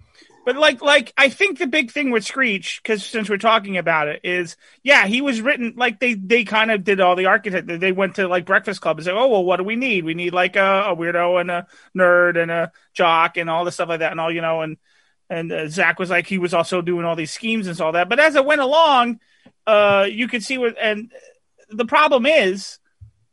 but 0.46 0.56
like 0.56 0.84
like 0.84 1.14
I 1.18 1.30
think 1.30 1.58
the 1.58 1.66
big 1.66 1.90
thing 1.90 2.12
with 2.12 2.26
Screech, 2.26 2.80
because 2.82 3.04
since 3.04 3.28
we're 3.28 3.38
talking 3.38 3.78
about 3.78 4.08
it, 4.08 4.22
is 4.24 4.56
yeah, 4.84 5.08
he 5.08 5.22
was 5.22 5.42
written 5.42 5.74
like 5.78 6.00
they 6.00 6.14
they 6.14 6.44
kind 6.44 6.70
of 6.70 6.84
did 6.84 7.02
all 7.02 7.16
the 7.16 7.26
architect. 7.26 7.68
They 7.68 7.92
went 7.92 8.16
to 8.18 8.28
like 8.28 8.46
Breakfast 8.46 8.82
Club 8.82 8.98
and 8.98 9.06
said, 9.06 9.16
oh 9.16 9.30
well, 9.30 9.44
what 9.44 9.58
do 9.58 9.64
we 9.64 9.76
need? 9.76 10.06
We 10.06 10.14
need 10.14 10.34
like 10.34 10.56
a, 10.56 10.84
a 10.90 10.96
weirdo 10.96 11.42
and 11.42 11.50
a 11.50 11.68
nerd 11.98 12.42
and 12.42 12.52
a 12.52 12.72
jock 12.94 13.38
and 13.38 13.50
all 13.50 13.66
the 13.66 13.72
stuff 13.72 13.90
like 13.90 14.00
that 14.00 14.12
and 14.12 14.22
all 14.22 14.32
you 14.32 14.42
know 14.42 14.62
and 14.62 14.78
and 15.28 15.52
uh, 15.52 15.68
Zach 15.70 15.98
was 15.98 16.12
like 16.12 16.28
he 16.28 16.38
was 16.38 16.54
also 16.54 16.84
doing 16.84 17.06
all 17.06 17.16
these 17.16 17.32
schemes 17.32 17.66
and 17.66 17.82
all 17.82 17.94
that. 17.94 18.10
But 18.10 18.20
as 18.20 18.36
it 18.36 18.46
went 18.46 18.62
along 18.62 19.20
uh, 19.68 20.08
you 20.10 20.28
could 20.28 20.44
see 20.44 20.58
what, 20.58 20.76
and 20.80 21.12
the 21.70 21.86
problem 21.86 22.26
is 22.26 22.80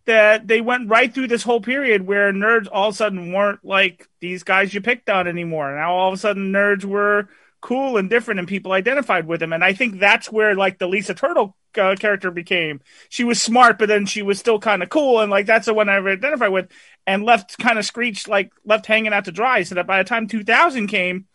that 0.08 0.46
they 0.46 0.62
went 0.62 0.88
right 0.88 1.12
through 1.12 1.28
this 1.28 1.42
whole 1.42 1.60
period 1.60 2.06
where 2.06 2.32
nerds 2.32 2.66
all 2.72 2.88
of 2.88 2.94
a 2.94 2.96
sudden 2.96 3.32
weren't 3.32 3.62
like 3.62 4.08
these 4.20 4.42
guys 4.42 4.72
you 4.72 4.80
picked 4.80 5.10
on 5.10 5.28
anymore. 5.28 5.74
Now 5.74 5.92
all 5.94 6.08
of 6.08 6.14
a 6.14 6.16
sudden 6.16 6.50
nerds 6.50 6.84
were 6.84 7.28
cool 7.60 7.96
and 7.96 8.08
different, 8.08 8.40
and 8.40 8.48
people 8.48 8.72
identified 8.72 9.26
with 9.26 9.40
them. 9.40 9.52
And 9.52 9.62
I 9.62 9.74
think 9.74 9.98
that's 9.98 10.32
where 10.32 10.54
like 10.54 10.78
the 10.78 10.88
Lisa 10.88 11.14
Turtle 11.14 11.56
uh, 11.76 11.94
character 11.96 12.30
became. 12.30 12.80
She 13.10 13.24
was 13.24 13.40
smart, 13.40 13.78
but 13.78 13.88
then 13.88 14.06
she 14.06 14.22
was 14.22 14.38
still 14.38 14.58
kind 14.58 14.82
of 14.82 14.88
cool, 14.88 15.20
and 15.20 15.30
like 15.30 15.46
that's 15.46 15.66
the 15.66 15.74
one 15.74 15.88
I 15.88 15.98
identified 15.98 16.52
with. 16.52 16.70
And 17.06 17.24
left 17.24 17.58
kind 17.58 17.78
of 17.78 17.84
screeched 17.84 18.28
like 18.28 18.50
left 18.64 18.86
hanging 18.86 19.12
out 19.12 19.26
to 19.26 19.32
dry, 19.32 19.62
so 19.62 19.74
that 19.74 19.86
by 19.86 20.02
the 20.02 20.08
time 20.08 20.26
2000 20.26 20.86
came, 20.88 21.26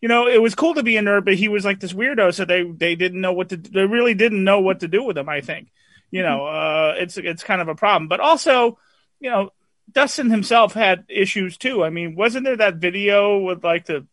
you 0.00 0.08
know, 0.08 0.26
it 0.28 0.40
was 0.42 0.54
cool 0.54 0.74
to 0.74 0.82
be 0.82 0.96
a 0.96 1.02
nerd, 1.02 1.24
but 1.24 1.34
he 1.34 1.48
was 1.48 1.64
like 1.64 1.80
this 1.80 1.92
weirdo, 1.92 2.34
so 2.34 2.44
they 2.44 2.62
they 2.64 2.94
didn't 2.96 3.20
know 3.20 3.32
what 3.32 3.48
to. 3.50 3.56
They 3.56 3.86
really 3.86 4.14
didn't 4.14 4.44
know 4.44 4.60
what 4.60 4.80
to 4.80 4.88
do 4.88 5.02
with 5.02 5.16
him. 5.18 5.28
I 5.28 5.40
think, 5.40 5.68
you 6.10 6.22
know, 6.22 6.46
uh, 6.46 6.94
it's 6.98 7.16
it's 7.16 7.42
kind 7.42 7.60
of 7.60 7.68
a 7.68 7.74
problem. 7.74 8.08
But 8.08 8.20
also, 8.20 8.78
you 9.20 9.30
know, 9.30 9.50
Dustin 9.90 10.30
himself 10.30 10.74
had 10.74 11.04
issues 11.08 11.56
too. 11.56 11.82
I 11.84 11.90
mean, 11.90 12.14
wasn't 12.14 12.44
there 12.44 12.56
that 12.58 12.76
video 12.76 13.38
with 13.38 13.64
like 13.64 13.86
the 13.86 14.06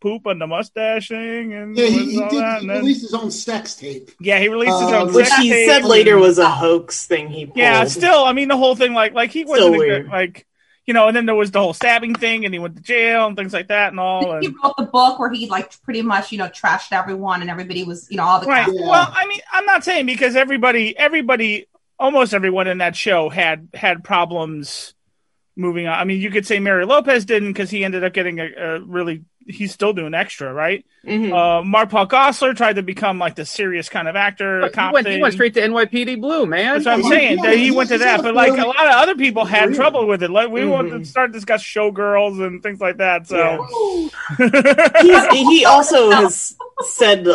poop 0.00 0.26
on 0.26 0.38
the 0.38 0.46
mustache 0.46 1.08
thing 1.08 1.54
and 1.54 1.78
Yeah, 1.78 1.86
he, 1.86 2.10
he 2.12 2.20
all 2.20 2.28
did 2.28 2.38
that? 2.40 2.54
he 2.56 2.58
And 2.60 2.70
then- 2.70 2.78
released 2.80 3.02
his 3.02 3.14
own 3.14 3.30
sex 3.30 3.74
tape. 3.74 4.10
yeah, 4.20 4.38
he 4.38 4.48
released 4.50 4.78
his 4.80 4.90
Um, 4.90 5.08
own 5.08 5.14
Which 5.14 5.28
sex 5.28 5.40
he 5.40 5.48
tape. 5.48 5.66
said 5.70 5.84
later 5.84 6.18
was 6.18 6.36
a 6.36 6.50
hoax 6.50 7.06
thing 7.06 7.28
he 7.28 7.46
pulled. 7.46 7.56
Yeah, 7.56 7.84
still, 7.84 8.22
I 8.24 8.32
mean, 8.34 8.48
the 8.48 8.56
whole 8.58 8.76
thing, 8.76 8.92
like, 8.92 9.14
like 9.14 9.30
he 9.30 9.46
wasn't 9.46 9.76
a 9.76 10.02
like, 10.10 10.46
you 10.86 10.92
know, 10.92 11.08
and 11.08 11.16
then 11.16 11.24
there 11.26 11.34
was 11.34 11.50
the 11.50 11.60
whole 11.60 11.72
stabbing 11.72 12.14
thing, 12.14 12.44
and 12.44 12.52
he 12.52 12.58
went 12.58 12.76
to 12.76 12.82
jail 12.82 13.26
and 13.26 13.36
things 13.36 13.52
like 13.52 13.68
that, 13.68 13.88
and 13.92 13.98
all. 14.00 14.40
He 14.40 14.48
wrote 14.48 14.76
the 14.76 14.84
book 14.84 15.18
where 15.18 15.30
he 15.30 15.48
like 15.48 15.80
pretty 15.82 16.02
much 16.02 16.30
you 16.30 16.38
know 16.38 16.48
trashed 16.48 16.92
everyone 16.92 17.40
and 17.40 17.50
everybody 17.50 17.84
was 17.84 18.10
you 18.10 18.16
know 18.18 18.24
all 18.24 18.40
the 18.40 18.46
right. 18.46 18.66
cast- 18.66 18.78
Well, 18.78 19.12
I 19.14 19.26
mean, 19.26 19.40
I'm 19.52 19.64
not 19.64 19.84
saying 19.84 20.06
because 20.06 20.36
everybody, 20.36 20.96
everybody, 20.96 21.66
almost 21.98 22.34
everyone 22.34 22.66
in 22.66 22.78
that 22.78 22.96
show 22.96 23.28
had 23.30 23.68
had 23.72 24.04
problems 24.04 24.94
moving 25.56 25.86
on. 25.86 25.98
I 25.98 26.04
mean, 26.04 26.20
you 26.20 26.30
could 26.30 26.46
say 26.46 26.58
Mario 26.58 26.86
Lopez 26.86 27.24
didn't 27.24 27.52
because 27.52 27.70
he 27.70 27.84
ended 27.84 28.04
up 28.04 28.12
getting 28.12 28.40
a, 28.40 28.46
a 28.56 28.80
really. 28.80 29.24
He's 29.46 29.72
still 29.72 29.92
doing 29.92 30.14
extra, 30.14 30.52
right? 30.52 30.84
Mhm. 31.06 31.32
Uh, 31.32 31.62
Mark 31.62 31.90
Paul 31.90 32.06
Gosselaar 32.06 32.56
tried 32.56 32.76
to 32.76 32.82
become 32.82 33.18
like 33.18 33.34
the 33.34 33.44
serious 33.44 33.88
kind 33.90 34.08
of 34.08 34.16
actor, 34.16 34.60
a 34.62 34.70
he, 34.70 34.92
went, 34.92 35.06
thing. 35.06 35.16
he 35.16 35.22
went 35.22 35.34
straight 35.34 35.54
to 35.54 35.60
NYPD 35.60 36.20
Blue, 36.20 36.46
man. 36.46 36.74
That's 36.74 36.86
what 36.86 36.94
I'm 36.94 37.00
Yeah, 37.02 37.08
saying. 37.08 37.38
yeah, 37.44 37.52
he 37.52 37.70
went 37.70 37.90
to 37.90 37.98
that, 37.98 38.22
but 38.22 38.34
like 38.34 38.52
a 38.52 38.66
lot 38.66 38.86
of 38.86 38.92
other 38.94 39.14
people 39.14 39.44
had 39.44 39.66
career. 39.66 39.74
trouble 39.76 40.06
with 40.06 40.22
it. 40.22 40.30
Like 40.30 40.48
we 40.50 40.64
want 40.66 40.90
to 40.90 41.04
start 41.04 41.32
to 41.32 41.38
discuss 41.38 41.62
showgirls 41.62 42.44
and 42.44 42.62
things 42.62 42.80
like 42.80 42.96
that. 42.98 43.26
So, 43.26 44.08
He's, 44.38 45.26
he 45.26 45.64
also 45.66 46.10
has 46.10 46.56
said, 46.94 47.28
uh, 47.28 47.32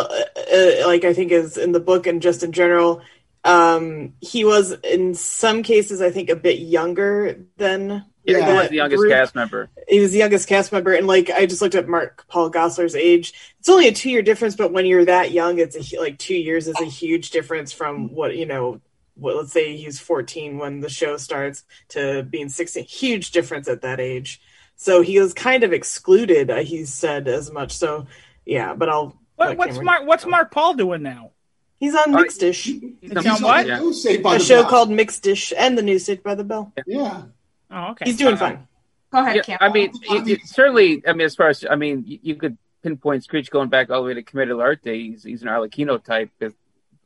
uh, 0.52 0.86
like 0.86 1.04
I 1.04 1.12
think 1.14 1.30
is 1.32 1.56
in 1.56 1.72
the 1.72 1.80
book 1.80 2.06
and 2.06 2.20
just 2.20 2.42
in 2.42 2.52
general, 2.52 3.02
um, 3.44 4.14
he 4.20 4.44
was 4.44 4.72
in 4.84 5.14
some 5.14 5.62
cases 5.62 6.02
I 6.02 6.10
think 6.10 6.28
a 6.28 6.36
bit 6.36 6.58
younger 6.58 7.46
than 7.56 8.04
yeah, 8.24 8.46
he 8.46 8.52
was 8.58 8.68
the 8.68 8.76
youngest 8.76 9.00
group. 9.00 9.12
cast 9.12 9.34
member. 9.34 9.70
he 9.88 10.00
was 10.00 10.12
the 10.12 10.18
youngest 10.18 10.48
cast 10.48 10.72
member, 10.72 10.92
and 10.92 11.06
like 11.06 11.30
I 11.30 11.46
just 11.46 11.62
looked 11.62 11.74
at 11.74 11.88
Mark 11.88 12.26
Paul 12.28 12.50
Gosselaar's 12.50 12.94
age. 12.94 13.32
It's 13.58 13.68
only 13.68 13.88
a 13.88 13.92
two 13.92 14.10
year 14.10 14.22
difference, 14.22 14.56
but 14.56 14.72
when 14.72 14.86
you're 14.86 15.04
that 15.06 15.30
young, 15.32 15.58
it's 15.58 15.76
a, 15.76 15.98
like 16.00 16.18
two 16.18 16.34
years 16.36 16.68
is 16.68 16.80
a 16.80 16.84
huge 16.84 17.30
difference 17.30 17.72
from 17.72 18.14
what 18.14 18.36
you 18.36 18.46
know. 18.46 18.80
What 19.16 19.36
let's 19.36 19.52
say 19.52 19.76
he's 19.76 20.00
14 20.00 20.56
when 20.56 20.80
the 20.80 20.88
show 20.88 21.18
starts 21.18 21.64
to 21.88 22.22
being 22.22 22.48
16. 22.48 22.84
Huge 22.84 23.32
difference 23.32 23.68
at 23.68 23.82
that 23.82 24.00
age. 24.00 24.40
So 24.76 25.02
he 25.02 25.20
was 25.20 25.34
kind 25.34 25.62
of 25.62 25.74
excluded. 25.74 26.48
Uh, 26.50 26.58
he 26.62 26.86
said 26.86 27.28
as 27.28 27.50
much. 27.52 27.72
So 27.72 28.06
yeah, 28.46 28.72
but 28.72 28.88
I'll. 28.88 29.18
what, 29.36 29.58
what's 29.58 29.68
Cameron- 29.72 29.84
Mark? 29.84 30.06
What's 30.06 30.24
Mark 30.24 30.50
Paul 30.50 30.72
doing 30.74 31.02
now? 31.02 31.32
He's 31.78 31.94
on 31.94 32.14
Uh, 32.14 32.18
Mixed-ish, 32.18 32.64
He's 32.64 32.82
He's 33.00 33.16
on- 33.16 33.26
on 33.26 33.42
what? 33.42 33.66
Yeah. 33.66 33.90
Saved 33.92 34.22
by 34.22 34.36
a 34.36 34.40
show 34.40 34.62
Bell. 34.62 34.70
called 34.70 34.90
Mixed-ish, 34.90 35.52
and 35.56 35.76
the 35.76 35.82
new 35.82 35.98
Saved 35.98 36.22
by 36.22 36.34
the 36.34 36.44
Bell. 36.44 36.72
Yeah. 36.86 37.22
Oh, 37.70 37.90
okay. 37.92 38.04
He's 38.06 38.16
doing 38.16 38.34
Uh, 38.34 38.38
fine. 38.38 38.68
Go 39.12 39.20
ahead, 39.20 39.36
Yeah, 39.36 39.42
Cam. 39.42 39.58
I 39.60 39.68
mean, 39.72 39.90
it, 40.02 40.28
it, 40.28 40.40
certainly. 40.46 41.02
I 41.06 41.12
mean, 41.12 41.24
as 41.26 41.34
far 41.34 41.48
as 41.48 41.64
I 41.68 41.76
mean, 41.76 42.04
you, 42.06 42.18
you 42.22 42.34
could 42.36 42.56
pinpoint 42.82 43.24
Screech 43.24 43.50
going 43.50 43.68
back 43.68 43.90
all 43.90 44.02
the 44.02 44.06
way 44.08 44.14
to 44.14 44.22
Commedia 44.22 44.54
dell'arte. 44.54 44.94
He's, 44.94 45.24
he's 45.24 45.42
an 45.42 45.48
Arlecchino 45.48 46.02
type, 46.02 46.30
with 46.40 46.54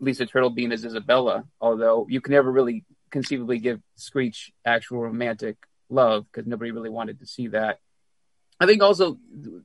Lisa 0.01 0.27
Turtle 0.27 0.51
being 0.51 0.73
as 0.73 0.85
Isabella. 0.85 1.45
Although 1.61 2.07
you 2.09 2.21
can 2.21 2.33
never 2.33 2.51
really 2.51 2.85
conceivably 3.11 3.59
give 3.59 3.81
Screech 3.97 4.53
actual 4.65 5.01
romantic 5.01 5.57
love 5.89 6.27
because 6.31 6.47
nobody 6.47 6.73
really 6.73 6.91
wanted 6.91 7.21
to 7.21 7.27
see 7.27 7.49
that. 7.49 7.79
I 8.61 8.67
think 8.67 8.83
also 8.83 9.19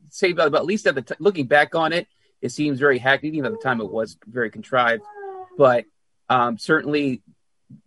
say 0.09 0.31
about, 0.31 0.47
about 0.47 0.61
at 0.61 0.65
least 0.65 0.87
at 0.87 0.95
the 0.95 1.01
t- 1.01 1.15
looking 1.19 1.45
back 1.45 1.75
on 1.75 1.93
it, 1.93 2.07
it 2.41 2.49
seems 2.49 2.79
very 2.79 2.99
hackneyed. 2.99 3.35
Even 3.35 3.45
at 3.45 3.51
the 3.51 3.63
time, 3.63 3.81
it 3.81 3.91
was 3.91 4.17
very 4.25 4.49
contrived, 4.49 5.03
but 5.57 5.85
um, 6.29 6.57
certainly 6.57 7.21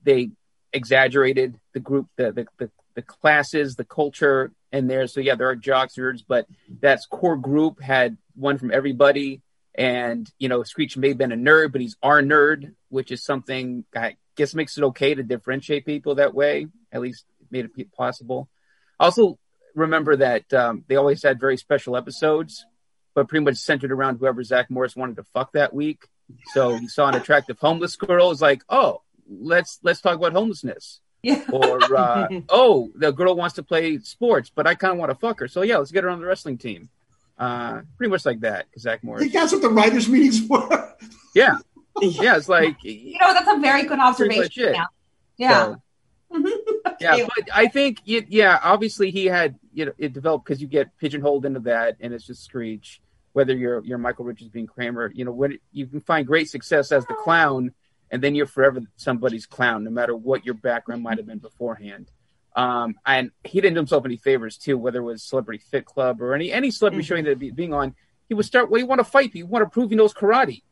they 0.05 0.31
exaggerated 0.73 1.59
the 1.73 1.81
group, 1.81 2.07
the, 2.17 2.33
the 2.33 2.47
the 2.59 2.71
the 2.95 3.03
classes, 3.03 3.77
the 3.77 3.85
culture 3.85 4.53
in 4.73 4.87
there. 4.87 5.07
So 5.07 5.21
yeah, 5.21 5.35
there 5.35 5.49
are 5.49 5.57
jocks, 5.57 5.95
nerds, 5.97 6.23
but 6.27 6.47
that 6.81 7.01
core 7.11 7.37
group 7.37 7.81
had 7.81 8.17
one 8.35 8.59
from 8.59 8.71
everybody. 8.71 9.43
And 9.75 10.31
you 10.39 10.49
know, 10.49 10.63
Screech 10.63 10.97
may 10.97 11.09
have 11.09 11.19
been 11.19 11.33
a 11.33 11.37
nerd, 11.37 11.73
but 11.73 11.81
he's 11.81 11.97
our 12.03 12.23
nerd, 12.23 12.75
which 12.89 13.11
is 13.11 13.23
something 13.23 13.85
I 13.95 14.17
guess 14.37 14.55
makes 14.55 14.77
it 14.77 14.85
okay 14.85 15.15
to 15.15 15.23
differentiate 15.23 15.87
people 15.87 16.17
that 16.17 16.35
way. 16.35 16.67
At 16.91 17.01
least 17.01 17.25
made 17.51 17.69
it 17.77 17.93
possible. 17.93 18.49
Also, 19.01 19.39
remember 19.75 20.17
that 20.17 20.53
um, 20.53 20.85
they 20.89 20.97
always 20.97 21.23
had 21.23 21.41
very 21.41 21.57
special 21.57 21.97
episodes, 21.97 22.65
but 23.15 23.29
pretty 23.29 23.45
much 23.45 23.57
centered 23.57 23.93
around 23.93 24.19
whoever 24.19 24.43
Zach 24.43 24.71
Morris 24.71 24.97
wanted 24.97 25.17
to 25.17 25.25
fuck 25.25 25.53
that 25.53 25.75
week. 25.75 26.05
So 26.53 26.77
he 26.77 26.89
saw 26.89 27.09
an 27.09 27.15
attractive 27.15 27.59
homeless 27.59 27.97
girl. 27.97 28.31
Is 28.31 28.43
like, 28.43 28.63
oh, 28.69 29.03
let's 29.29 29.79
let's 29.83 30.01
talk 30.01 30.17
about 30.17 30.33
homelessness 30.33 31.01
yeah. 31.23 31.43
or 31.51 31.97
uh, 31.97 32.29
oh, 32.49 32.91
the 32.95 33.13
girl 33.13 33.35
wants 33.35 33.57
to 33.57 33.63
play 33.63 33.99
sports, 33.99 34.51
but 34.55 34.67
I 34.67 34.75
kind 34.75 34.93
of 34.93 34.99
want 34.99 35.11
to 35.11 35.15
fuck 35.15 35.41
her. 35.41 35.49
So 35.49 35.63
yeah, 35.63 35.79
let's 35.79 35.93
get 35.93 36.05
her 36.05 36.11
on 36.11 36.21
the 36.21 36.27
wrestling 36.27 36.59
team. 36.59 36.89
Uh, 37.39 37.83
pretty 37.97 38.11
much 38.11 38.27
like 38.27 38.41
that, 38.41 38.67
Zach 38.79 39.01
I 39.03 39.07
Morris. 39.07 39.23
think 39.23 39.33
that's 39.33 39.53
what 39.53 39.63
the 39.63 39.71
writers' 39.71 40.09
meetings 40.09 40.43
were. 40.49 40.89
Yeah, 41.35 41.57
yeah, 42.03 42.37
it's 42.37 42.47
like 42.47 42.77
You 42.83 43.19
know 43.19 43.33
that's 43.33 43.49
a 43.49 43.59
very 43.59 43.85
good 43.85 43.99
observation. 43.99 44.75
Yeah. 44.75 44.85
Yeah. 45.39 45.75
so, 46.31 46.45
yeah, 47.01 47.27
but 47.35 47.49
I 47.55 47.69
think 47.69 48.01
it, 48.05 48.27
yeah, 48.29 48.61
obviously 48.63 49.11
he 49.11 49.25
had 49.25 49.59
you 49.73 49.87
know 49.87 49.93
it 49.97 50.13
developed 50.13 50.45
because 50.45 50.61
you 50.61 50.69
get 50.69 50.97
pigeonholed 50.99 51.47
into 51.47 51.61
that, 51.61 51.97
and 52.01 52.13
it's 52.13 52.27
just 52.27 52.45
Screech. 52.45 53.01
Whether 53.33 53.57
you're 53.57 53.83
you're 53.83 53.97
Michael 53.97 54.27
Richards 54.27 54.51
being 54.51 54.67
Kramer, 54.67 55.11
you 55.15 55.25
know 55.25 55.33
when 55.33 55.59
you 55.73 55.87
can 55.87 56.03
find 56.03 56.27
great 56.27 56.51
success 56.51 56.93
as 56.93 57.07
the 57.07 57.15
clown, 57.15 57.73
and 58.13 58.23
then 58.23 58.35
you're 58.37 58.47
forever 58.47 58.81
somebody's 58.97 59.47
clown, 59.47 59.83
no 59.83 59.91
matter 59.91 60.15
what 60.15 60.45
your 60.45 60.55
background 60.55 61.03
might 61.03 61.17
have 61.19 61.27
been 61.27 61.39
beforehand. 61.39 62.11
Um, 62.55 62.95
and 63.07 63.31
he 63.43 63.61
didn't 63.61 63.75
do 63.75 63.79
himself 63.81 64.05
any 64.05 64.19
favors 64.19 64.59
too, 64.59 64.77
whether 64.79 65.01
it 65.01 65.05
was 65.05 65.23
Celebrity 65.25 65.65
Fit 65.71 65.87
Club 65.87 66.21
or 66.23 66.35
any 66.35 66.53
any 66.53 66.71
celebrity 66.71 67.03
Mhm. 67.03 67.09
showing 67.09 67.25
that 67.25 67.39
be, 67.39 67.51
being 67.51 67.73
on. 67.73 67.97
He 68.29 68.35
would 68.35 68.45
start. 68.47 68.71
Well, 68.71 68.79
you 68.79 68.87
want 68.87 69.01
to 69.01 69.05
fight? 69.05 69.35
You 69.35 69.47
want 69.47 69.65
to 69.65 69.71
prove 69.71 69.91
he 69.91 69.97
knows 69.97 70.13
karate? 70.15 70.63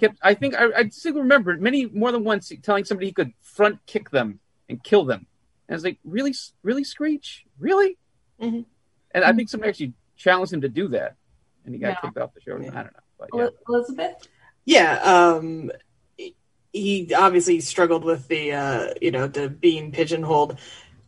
Kept. 0.00 0.16
I 0.22 0.34
think 0.34 0.54
I, 0.54 0.66
I 0.76 0.88
still 0.88 1.14
remember 1.14 1.56
many 1.58 1.86
more 1.86 2.12
than 2.12 2.22
once 2.24 2.50
telling 2.62 2.84
somebody 2.84 3.06
he 3.08 3.12
could 3.12 3.32
front 3.42 3.84
kick 3.86 4.10
them 4.10 4.38
and 4.68 4.82
kill 4.82 5.04
them. 5.04 5.26
And 5.68 5.74
I 5.74 5.76
was 5.76 5.84
like, 5.84 5.98
really, 6.04 6.32
really, 6.62 6.84
Screech, 6.84 7.44
really? 7.58 7.98
Mhm. 8.40 8.64
And 9.10 9.24
I 9.24 9.32
think 9.32 9.48
somebody 9.48 9.70
actually 9.70 9.92
challenged 10.16 10.52
him 10.52 10.60
to 10.60 10.68
do 10.68 10.86
that, 10.88 11.16
and 11.64 11.74
he 11.74 11.80
got 11.80 11.88
Yeah. 11.88 12.00
kicked 12.00 12.18
off 12.18 12.32
the 12.34 12.40
show. 12.40 12.56
Yeah. 12.58 12.70
I 12.70 12.82
don't 12.82 12.92
know, 12.92 13.00
but 13.18 13.28
yeah. 13.34 13.48
Elizabeth. 13.68 14.28
Yeah, 14.66 14.94
um, 15.02 15.70
he 16.74 17.14
obviously 17.14 17.60
struggled 17.60 18.04
with 18.04 18.26
the 18.28 18.52
uh, 18.52 18.94
you 19.00 19.10
know 19.12 19.26
the 19.28 19.48
being 19.48 19.92
pigeonholed, 19.92 20.58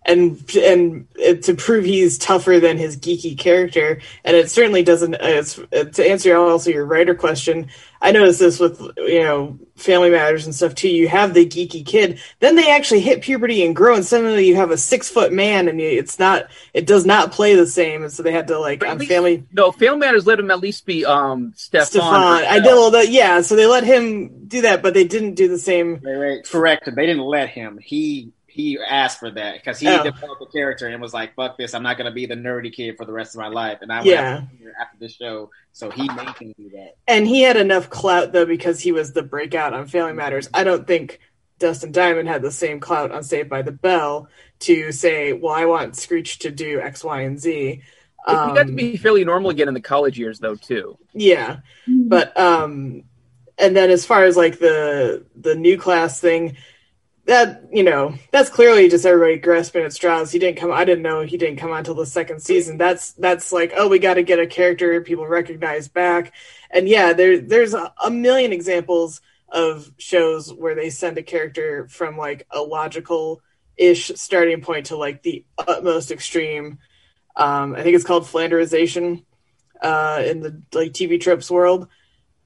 and 0.06 0.42
and 0.56 1.06
to 1.42 1.54
prove 1.54 1.84
he's 1.84 2.16
tougher 2.16 2.60
than 2.60 2.78
his 2.78 2.96
geeky 2.96 3.36
character, 3.36 4.00
and 4.24 4.36
it 4.36 4.50
certainly 4.50 4.82
doesn't. 4.82 5.14
Uh, 5.16 5.18
it's, 5.22 5.58
uh, 5.58 5.84
to 5.92 6.08
answer 6.08 6.36
also 6.36 6.70
your 6.70 6.86
writer 6.86 7.14
question, 7.14 7.68
I 8.00 8.12
noticed 8.12 8.38
this 8.38 8.60
with 8.60 8.80
you 8.98 9.24
know 9.24 9.58
Family 9.74 10.10
Matters 10.10 10.46
and 10.46 10.54
stuff 10.54 10.74
too. 10.76 10.88
You 10.88 11.08
have 11.08 11.34
the 11.34 11.44
geeky 11.44 11.84
kid, 11.84 12.20
then 12.38 12.54
they 12.54 12.70
actually 12.70 13.00
hit 13.00 13.20
puberty 13.22 13.66
and 13.66 13.74
grow, 13.74 13.96
and 13.96 14.04
suddenly 14.04 14.46
you 14.46 14.54
have 14.54 14.70
a 14.70 14.78
six 14.78 15.08
foot 15.10 15.32
man, 15.32 15.66
and 15.68 15.80
it's 15.80 16.18
not 16.18 16.48
it 16.72 16.86
does 16.86 17.04
not 17.04 17.32
play 17.32 17.56
the 17.56 17.66
same, 17.66 18.02
and 18.04 18.12
so 18.12 18.22
they 18.22 18.32
had 18.32 18.46
to 18.48 18.58
like 18.60 18.78
But 18.80 18.88
at 18.88 18.92
on 18.92 18.98
least- 18.98 19.10
Family 19.10 19.44
No, 19.52 19.72
Family 19.72 19.98
Matters 19.98 20.26
let 20.26 20.38
him 20.38 20.50
at 20.52 20.60
least 20.60 20.86
be 20.86 21.04
um 21.04 21.52
Stefan. 21.56 21.86
Stefan. 21.86 22.12
I 22.44 22.60
did 22.60 22.72
all 22.72 22.92
that, 22.92 23.08
yeah. 23.08 23.40
So 23.40 23.56
they 23.56 23.66
let 23.66 23.82
him 23.84 24.46
do 24.46 24.60
that, 24.62 24.82
but 24.82 24.94
they 24.94 25.04
didn't 25.04 25.34
do 25.34 25.48
the 25.48 25.58
same. 25.58 26.00
Wait, 26.02 26.16
wait, 26.16 26.48
correct. 26.48 26.84
They 26.94 27.06
didn't 27.06 27.24
let 27.24 27.48
him. 27.48 27.78
He 27.82 28.30
he 28.56 28.78
asked 28.80 29.18
for 29.18 29.30
that 29.30 29.54
because 29.54 29.78
he 29.78 29.86
Oh. 29.88 30.02
developed 30.02 30.42
a 30.42 30.46
character 30.46 30.86
and 30.88 31.00
was 31.00 31.12
like, 31.14 31.34
"Fuck 31.36 31.58
this! 31.58 31.74
I'm 31.74 31.82
not 31.82 31.98
gonna 31.98 32.10
be 32.10 32.26
the 32.26 32.34
nerdy 32.34 32.72
kid 32.72 32.96
for 32.96 33.04
the 33.04 33.12
rest 33.12 33.34
of 33.34 33.40
my 33.40 33.48
life." 33.48 33.78
And 33.82 33.92
I 33.92 33.96
went 33.98 34.06
Yeah. 34.08 34.40
after, 34.42 34.74
after 34.80 34.96
the 34.98 35.08
show, 35.08 35.50
so 35.72 35.90
he 35.90 36.08
made 36.08 36.28
him 36.40 36.54
do 36.58 36.70
that. 36.70 36.94
And 37.06 37.28
he 37.28 37.42
had 37.42 37.56
enough 37.56 37.90
clout 37.90 38.32
though 38.32 38.46
because 38.46 38.80
he 38.80 38.92
was 38.92 39.12
the 39.12 39.22
breakout 39.22 39.74
on 39.74 39.86
Family 39.86 40.14
Matters. 40.14 40.48
I 40.54 40.64
don't 40.64 40.86
think 40.86 41.20
Dustin 41.58 41.92
Diamond 41.92 42.28
had 42.28 42.42
the 42.42 42.50
same 42.50 42.80
clout 42.80 43.12
on 43.12 43.22
Saved 43.22 43.48
by 43.48 43.62
the 43.62 43.72
Bell 43.72 44.28
to 44.60 44.90
say, 44.92 45.32
"Well, 45.34 45.54
I 45.54 45.66
want 45.66 45.94
Screech 45.96 46.38
to 46.40 46.50
do 46.50 46.80
X, 46.80 47.04
Y, 47.04 47.20
and 47.20 47.38
Z." 47.38 47.82
he 48.28 48.32
got 48.32 48.54
to 48.54 48.60
Um, 48.62 48.74
be 48.74 48.96
fairly 48.96 49.24
normal 49.24 49.50
again 49.50 49.68
in 49.68 49.74
the 49.74 49.80
college 49.80 50.18
years, 50.18 50.40
though, 50.40 50.56
too. 50.56 50.98
Yeah, 51.14 51.58
but 51.86 52.36
um, 52.36 53.04
and 53.56 53.76
then 53.76 53.88
as 53.90 54.04
far 54.04 54.24
as 54.24 54.36
like 54.36 54.58
the 54.58 55.24
the 55.36 55.54
new 55.54 55.78
class 55.78 56.20
thing, 56.20 56.56
that 57.26 57.62
you 57.72 57.82
know 57.82 58.14
that's 58.30 58.50
clearly 58.50 58.88
just 58.88 59.04
everybody 59.04 59.38
grasping 59.38 59.84
at 59.84 59.92
straws. 59.92 60.30
He 60.30 60.38
didn't 60.38 60.58
come. 60.58 60.72
I 60.72 60.84
didn't 60.84 61.02
know 61.02 61.22
he 61.22 61.36
didn't 61.36 61.58
come 61.58 61.72
on 61.72 61.78
until 61.78 61.94
the 61.94 62.06
second 62.06 62.40
season. 62.40 62.78
That's 62.78 63.12
that's 63.12 63.52
like 63.52 63.72
oh 63.76 63.88
we 63.88 63.98
got 63.98 64.14
to 64.14 64.22
get 64.22 64.38
a 64.38 64.46
character 64.46 65.00
people 65.00 65.26
recognize 65.26 65.88
back, 65.88 66.32
and 66.70 66.88
yeah, 66.88 67.12
there 67.12 67.40
there's 67.40 67.74
a, 67.74 67.92
a 68.02 68.10
million 68.10 68.52
examples 68.52 69.20
of 69.48 69.90
shows 69.98 70.52
where 70.52 70.74
they 70.74 70.90
send 70.90 71.18
a 71.18 71.22
character 71.22 71.88
from 71.88 72.16
like 72.16 72.46
a 72.50 72.60
logical 72.60 73.40
ish 73.76 74.10
starting 74.14 74.60
point 74.60 74.86
to 74.86 74.96
like 74.96 75.22
the 75.22 75.44
utmost 75.58 76.10
extreme. 76.10 76.78
Um, 77.34 77.74
I 77.74 77.82
think 77.82 77.94
it's 77.96 78.04
called 78.04 78.24
Flanderization 78.24 79.24
uh, 79.82 80.22
in 80.24 80.40
the 80.40 80.62
like 80.72 80.92
TV 80.92 81.20
tropes 81.20 81.50
world. 81.50 81.88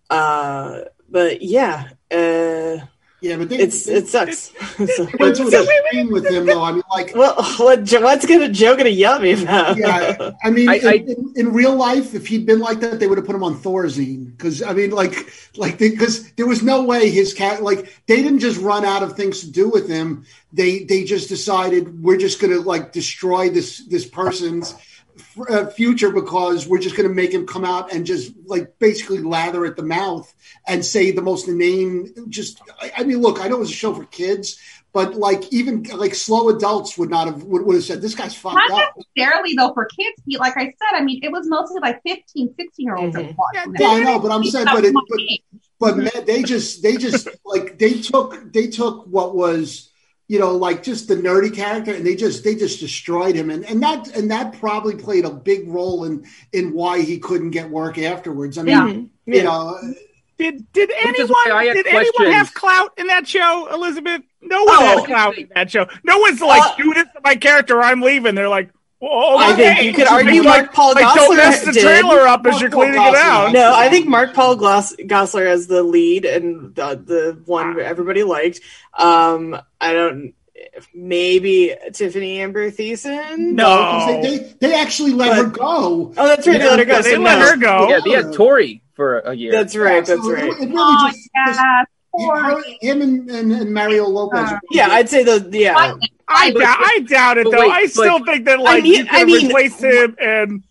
Uh, 0.09 0.81
but 1.09 1.43
yeah, 1.43 1.89
uh, 2.11 2.79
yeah, 3.21 3.37
but 3.37 3.49
they, 3.49 3.59
it's 3.59 3.85
they, 3.85 3.95
it 3.95 4.09
sucks. 4.09 4.53
so, 4.97 5.07
went 5.19 5.37
to 5.37 5.47
an 5.47 5.53
extreme 5.55 6.11
with 6.11 6.27
him, 6.27 6.47
though. 6.47 6.63
I 6.63 6.73
mean, 6.73 6.83
like, 6.91 7.13
well, 7.15 7.35
what, 7.59 7.81
what's 7.91 8.27
gonna 8.27 8.49
Joe 8.49 8.77
gonna 8.77 8.89
yell 8.89 9.15
at 9.15 9.23
me 9.23 9.43
about? 9.43 9.77
yeah, 9.77 10.31
I 10.43 10.51
mean, 10.51 10.69
I- 10.69 10.77
in, 10.77 10.87
I- 10.87 10.93
in, 10.95 11.33
in 11.37 11.53
real 11.53 11.75
life, 11.75 12.15
if 12.15 12.27
he'd 12.27 12.47
been 12.47 12.61
like 12.61 12.81
that, 12.81 12.99
they 12.99 13.07
would 13.07 13.19
have 13.19 13.27
put 13.27 13.37
him 13.37 13.45
on 13.45 13.57
Thorazine. 13.57 14.37
Because 14.37 14.63
I 14.63 14.73
mean, 14.73 14.91
like, 14.91 15.15
like 15.57 15.79
because 15.79 16.33
there 16.33 16.47
was 16.47 16.63
no 16.63 16.85
way 16.85 17.11
his 17.11 17.35
cat, 17.35 17.63
like, 17.63 17.93
they 18.07 18.23
didn't 18.23 18.41
just 18.41 18.61
run 18.61 18.85
out 18.85 19.03
of 19.03 19.17
things 19.17 19.41
to 19.41 19.51
do 19.51 19.69
with 19.69 19.89
him. 19.89 20.25
They 20.53 20.85
they 20.85 21.05
just 21.05 21.29
decided 21.29 22.03
we're 22.03 22.17
just 22.17 22.41
gonna 22.41 22.59
like 22.59 22.93
destroy 22.93 23.51
this 23.51 23.87
this 23.87 24.07
person's 24.07 24.75
uh, 25.49 25.67
future 25.67 26.11
because 26.11 26.67
we're 26.67 26.79
just 26.81 26.97
going 26.97 27.09
to 27.09 27.15
make 27.15 27.33
him 27.33 27.47
come 27.47 27.65
out 27.65 27.93
and 27.93 28.07
just 28.07 28.33
like 28.47 28.79
basically 28.79 29.19
lather 29.19 29.65
at 29.65 29.77
the 29.77 29.83
mouth 29.83 30.33
and 30.67 30.85
say 30.85 31.11
the 31.11 31.23
most 31.23 31.49
inane. 31.49 32.13
Just, 32.29 32.61
I, 32.81 32.93
I 32.99 33.05
mean, 33.05 33.19
look, 33.19 33.41
I 33.41 33.49
know 33.49 33.57
it 33.57 33.61
was 33.61 33.71
a 33.71 33.75
show 33.75 33.95
for 33.95 34.05
kids, 34.07 34.59
but 34.93 35.15
like 35.15 35.53
even 35.53 35.85
like 35.95 36.15
slow 36.15 36.49
adults 36.49 36.99
would 36.99 37.11
not 37.11 37.27
have 37.29 37.43
would, 37.45 37.63
would 37.65 37.77
have 37.77 37.85
said 37.85 38.03
this 38.03 38.15
guy's 38.15 38.35
fucked 38.35 38.57
Not 38.69 38.71
up. 38.83 38.95
necessarily 39.17 39.55
though 39.55 39.73
for 39.73 39.85
kids. 39.87 40.21
He- 40.27 40.37
Like 40.39 40.57
I 40.57 40.65
said, 40.65 40.95
I 40.95 41.03
mean, 41.03 41.21
it 41.23 41.31
was 41.31 41.47
mostly 41.47 41.81
like 41.81 42.01
15, 42.03 42.55
16 42.57 42.69
year 42.79 42.97
olds 42.97 43.15
that 43.15 43.25
Mhm. 43.25 43.37
watched 43.37 43.81
Yeah, 43.81 43.89
I 43.89 44.03
know, 44.03 44.19
but 44.19 44.33
I'm 44.33 44.45
saying, 44.45 44.67
but 44.73 44.85
it, 44.85 44.93
but 44.95 45.21
but 45.79 45.97
man, 45.97 46.25
they 46.27 46.43
just 46.43 46.83
they 46.83 46.97
just 46.97 47.29
like 47.45 47.79
they 47.79 48.01
took 48.01 48.53
they 48.53 48.67
took 48.67 49.07
what 49.07 49.35
was 49.37 49.90
you 50.31 50.39
know 50.39 50.55
like 50.57 50.81
just 50.85 51.09
the 51.09 51.17
nerdy 51.17 51.53
character 51.53 51.93
and 51.93 52.07
they 52.07 52.15
just 52.15 52.45
they 52.45 52.55
just 52.55 52.79
destroyed 52.79 53.35
him 53.35 53.51
and 53.51 53.65
and 53.65 53.83
that 53.83 54.07
and 54.17 54.31
that 54.31 54.53
probably 54.61 54.95
played 54.95 55.25
a 55.25 55.31
big 55.31 55.67
role 55.67 56.05
in 56.05 56.25
in 56.53 56.73
why 56.73 57.01
he 57.01 57.19
couldn't 57.19 57.51
get 57.51 57.69
work 57.69 57.99
afterwards. 57.99 58.57
I 58.57 58.63
mean, 58.63 58.71
Yeah. 58.77 58.85
Mhm. 58.85 59.09
you 59.27 59.35
Yeah. 59.35 59.43
know, 59.43 59.77
Did 60.39 60.73
did 60.73 60.89
Which 61.05 61.19
is 61.19 61.29
why 61.29 61.47
I 61.51 61.67
anyone 61.67 61.67
had 61.77 61.85
did 61.85 61.87
anyone 61.95 62.33
have 62.33 62.55
clout 62.55 62.93
in 62.97 63.09
that 63.09 63.27
show, 63.27 63.69
Elizabeth? 63.73 64.23
No 64.41 64.63
one 64.63 64.77
Oh. 64.79 64.99
had 64.99 65.05
clout 65.07 65.37
in 65.37 65.49
that 65.57 65.69
show. 65.71 65.87
No 66.05 66.19
one's 66.19 66.41
like, 66.41 66.63
Uh, 66.63 66.75
do 66.79 66.95
this 66.95 67.05
to 67.15 67.21
my 67.25 67.35
character, 67.35 67.83
I'm 67.83 68.01
leaving. 68.01 68.37
They're 68.37 68.49
like, 68.49 68.71
well, 69.01 69.39
I 69.39 69.55
think 69.55 69.83
you 69.83 69.93
could 69.93 70.07
argue 70.07 70.31
he's 70.33 70.45
Mark 70.45 70.73
Paul 70.73 70.95
like, 70.95 71.15
don't 71.15 71.37
mess 71.37 71.65
the 71.65 71.73
did. 71.73 71.83
trailer 71.83 72.21
up 72.27 72.45
as 72.47 72.53
Mark 72.53 72.61
you're 72.61 72.71
Paul 72.71 72.81
cleaning 72.83 73.01
it 73.03 73.15
out. 73.15 73.53
No, 73.53 73.75
I 73.75 73.89
think 73.89 74.07
Mark 74.07 74.35
Paul 74.35 74.57
Gloss- 74.57 74.95
Gosselaar 74.97 75.47
as 75.47 75.67
the 75.67 75.83
lead 75.83 76.25
and 76.25 76.75
the, 76.75 76.95
the 77.03 77.43
one 77.47 77.81
everybody 77.81 78.23
liked. 78.23 78.61
Um, 78.95 79.61
I 79.81 79.93
don't. 79.95 80.35
Maybe 80.95 81.75
Tiffany 81.95 82.41
Amber 82.41 82.71
Thiessen. 82.71 83.53
No. 83.53 84.07
they, 84.07 84.21
they 84.39 84.55
they 84.61 84.75
actually 84.75 85.13
let 85.13 85.31
But- 85.31 85.37
her 85.39 85.51
go. 85.51 86.13
Oh, 86.17 86.29
that's 86.29 86.47
right. 86.47 86.59
They 86.61 86.69
let 86.69 86.79
her 86.79 86.85
go. 86.85 87.01
They 87.03 87.15
so 87.15 87.21
let 87.21 87.39
her 87.41 87.57
go. 87.57 87.89
Yeah, 87.89 88.01
they 88.05 88.11
had 88.11 88.33
Tori 88.35 88.83
for 88.95 89.21
a 89.21 89.33
year. 89.35 89.53
That's 89.53 89.75
right. 89.75 90.07
So 90.07 90.17
That's 90.17 90.29
it- 90.29 90.33
right. 90.33 90.45
It, 90.45 90.59
really 90.59 90.73
Oh, 90.77 91.09
just, 91.09 91.31
just 91.47 91.61
yeah. 91.61 91.85
Her, 92.19 92.63
him 92.81 93.03
and, 93.03 93.31
and, 93.31 93.53
and 93.53 93.73
Mario 93.73 94.07
Lopez. 94.07 94.51
Uh, 94.53 94.59
Yeah, 94.71 94.89
I'd 94.91 95.09
say 95.09 95.23
the 95.25 95.49
yeah. 95.53 95.97
I, 96.33 96.51
doubt, 96.53 96.79
I 96.81 97.07
doubt 97.09 97.39
it 97.39 97.45
though. 97.51 97.59
wait, 97.61 97.71
I 97.71 97.83
but- 97.83 97.91
still 97.91 98.25
think 98.25 98.45
that 98.47 98.61
like 98.61 98.83
mean- 98.83 98.95
you 98.95 99.05
could 99.07 99.15
I 99.15 99.25
mean- 99.25 99.47
replaced 99.47 99.83
him 99.83 100.17
and, 100.21 100.63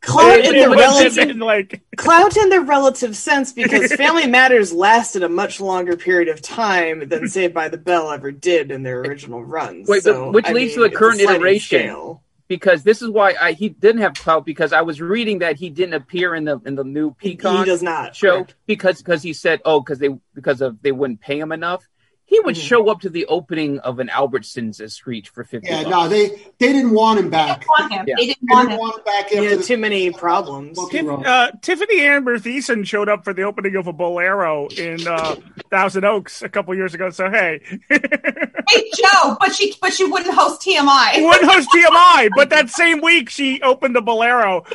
Clout 0.00 0.38
in 0.38 0.54
the 0.56 0.70
relative 0.70 1.18
and, 1.30 1.40
like 1.40 1.82
clout 1.96 2.36
in 2.36 2.50
the 2.50 2.60
relative 2.60 3.16
sense 3.16 3.52
because 3.52 3.92
Family 3.92 4.26
Matters 4.28 4.72
lasted 4.72 5.24
a 5.24 5.28
much 5.28 5.60
longer 5.60 5.96
period 5.96 6.28
of 6.28 6.40
time 6.40 7.08
than 7.08 7.26
Saved 7.26 7.52
by 7.52 7.68
the 7.68 7.78
Bell 7.78 8.08
ever 8.12 8.30
did 8.30 8.70
in 8.70 8.84
their 8.84 9.00
original 9.00 9.42
runs. 9.42 9.88
Wait, 9.88 10.04
so, 10.04 10.30
which 10.30 10.46
I 10.46 10.52
leads 10.52 10.74
to 10.74 10.80
the 10.82 10.90
current 10.90 11.20
iteration. 11.20 11.80
scale. 11.80 12.22
Because 12.48 12.82
this 12.82 13.02
is 13.02 13.10
why 13.10 13.34
I, 13.38 13.52
he 13.52 13.68
didn't 13.68 14.00
have 14.00 14.14
clout 14.14 14.46
because 14.46 14.72
I 14.72 14.80
was 14.80 15.00
reading 15.02 15.40
that 15.40 15.56
he 15.56 15.68
didn't 15.68 15.92
appear 15.94 16.34
in 16.34 16.44
the 16.44 16.58
in 16.64 16.76
the 16.76 16.84
new 16.84 17.12
Peacock 17.12 17.58
He 17.58 17.64
does 17.70 17.82
not 17.82 18.16
show 18.16 18.36
correct. 18.36 18.54
because 18.66 18.98
because 18.98 19.22
he 19.22 19.34
said 19.34 19.60
oh 19.66 19.80
because 19.80 19.98
they 19.98 20.08
because 20.34 20.62
of 20.62 20.80
they 20.80 20.92
wouldn't 20.92 21.20
pay 21.20 21.38
him 21.38 21.52
enough. 21.52 21.86
He 22.24 22.40
would 22.40 22.56
Mhm. 22.56 22.60
show 22.68 22.90
up 22.90 23.00
to 23.00 23.08
the 23.08 23.24
opening 23.24 23.78
of 23.78 24.00
an 24.00 24.08
Albertsons 24.08 24.82
as 24.82 24.94
Screech 24.94 25.30
for 25.30 25.44
fifty. 25.44 25.68
Yeah, 25.68 25.84
bucks. 25.84 25.90
no, 25.90 26.08
they 26.08 26.28
they 26.58 26.72
didn't 26.74 26.92
want 26.92 27.18
him 27.18 27.26
They 27.26 27.30
back. 27.30 27.60
didn't 27.60 27.68
want 27.78 27.92
him. 27.92 28.04
Yeah. 28.08 28.14
They 28.18 28.26
didn't 28.26 28.38
They 28.48 28.54
want 28.54 28.68
didn't 28.68 28.72
him. 28.72 28.78
want 28.80 28.96
him 28.98 29.04
back 29.04 29.28
He 29.30 29.36
had 29.44 29.58
the- 29.58 29.62
too 29.62 29.76
many 29.78 30.10
problems. 30.10 30.76
Bucky 30.78 31.06
uh, 31.08 31.50
Tiffany 31.62 32.00
Amber 32.02 32.38
Thiessen 32.38 32.86
showed 32.86 33.08
up 33.08 33.24
for 33.24 33.32
the 33.32 33.42
opening 33.44 33.76
of 33.76 33.86
a 33.86 33.92
Bowlero 33.94 34.70
in 34.78 35.06
uh, 35.08 35.36
Thousand 35.70 36.04
Oaks 36.04 36.42
a 36.42 36.48
couple 36.50 36.74
years 36.74 36.92
ago. 36.94 37.08
So 37.10 37.30
hey, 37.30 37.60
Hey 38.68 38.90
Joe, 38.94 39.36
but 39.40 39.54
she 39.54 39.74
but 39.80 39.92
she 39.92 40.04
wouldn't 40.04 40.34
host 40.34 40.60
TMI. 40.62 41.12
She 41.14 41.22
wouldn't 41.22 41.50
host 41.50 41.68
TMI, 41.74 42.28
but 42.36 42.50
that 42.50 42.68
same 42.70 43.00
week 43.00 43.30
she 43.30 43.60
opened 43.62 43.96
the 43.96 44.02
Bowlero. 44.02 44.66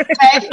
Okay. 0.00 0.48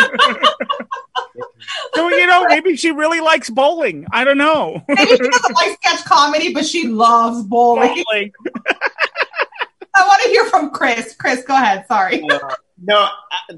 So 1.96 2.10
you 2.10 2.28
know, 2.28 2.46
maybe 2.48 2.76
she 2.76 2.92
really 2.92 3.20
likes 3.22 3.50
bowling. 3.50 4.06
I 4.12 4.24
don't 4.24 4.38
know. 4.38 4.84
Maybe 4.88 5.12
she 5.12 5.18
doesn't 5.18 5.56
like 5.56 5.78
sketch 5.84 6.06
comedy, 6.06 6.54
but 6.54 6.66
she 6.66 6.88
loves 6.88 7.44
bowling. 7.44 8.04
Bowling. 8.10 8.32
I 9.96 10.08
want 10.08 10.22
to 10.24 10.30
hear 10.30 10.46
from 10.46 10.72
Chris. 10.72 11.16
Chris, 11.16 11.44
go 11.44 11.56
ahead. 11.56 11.86
Sorry. 11.88 12.24
Uh, 12.30 12.40
no, 12.82 13.10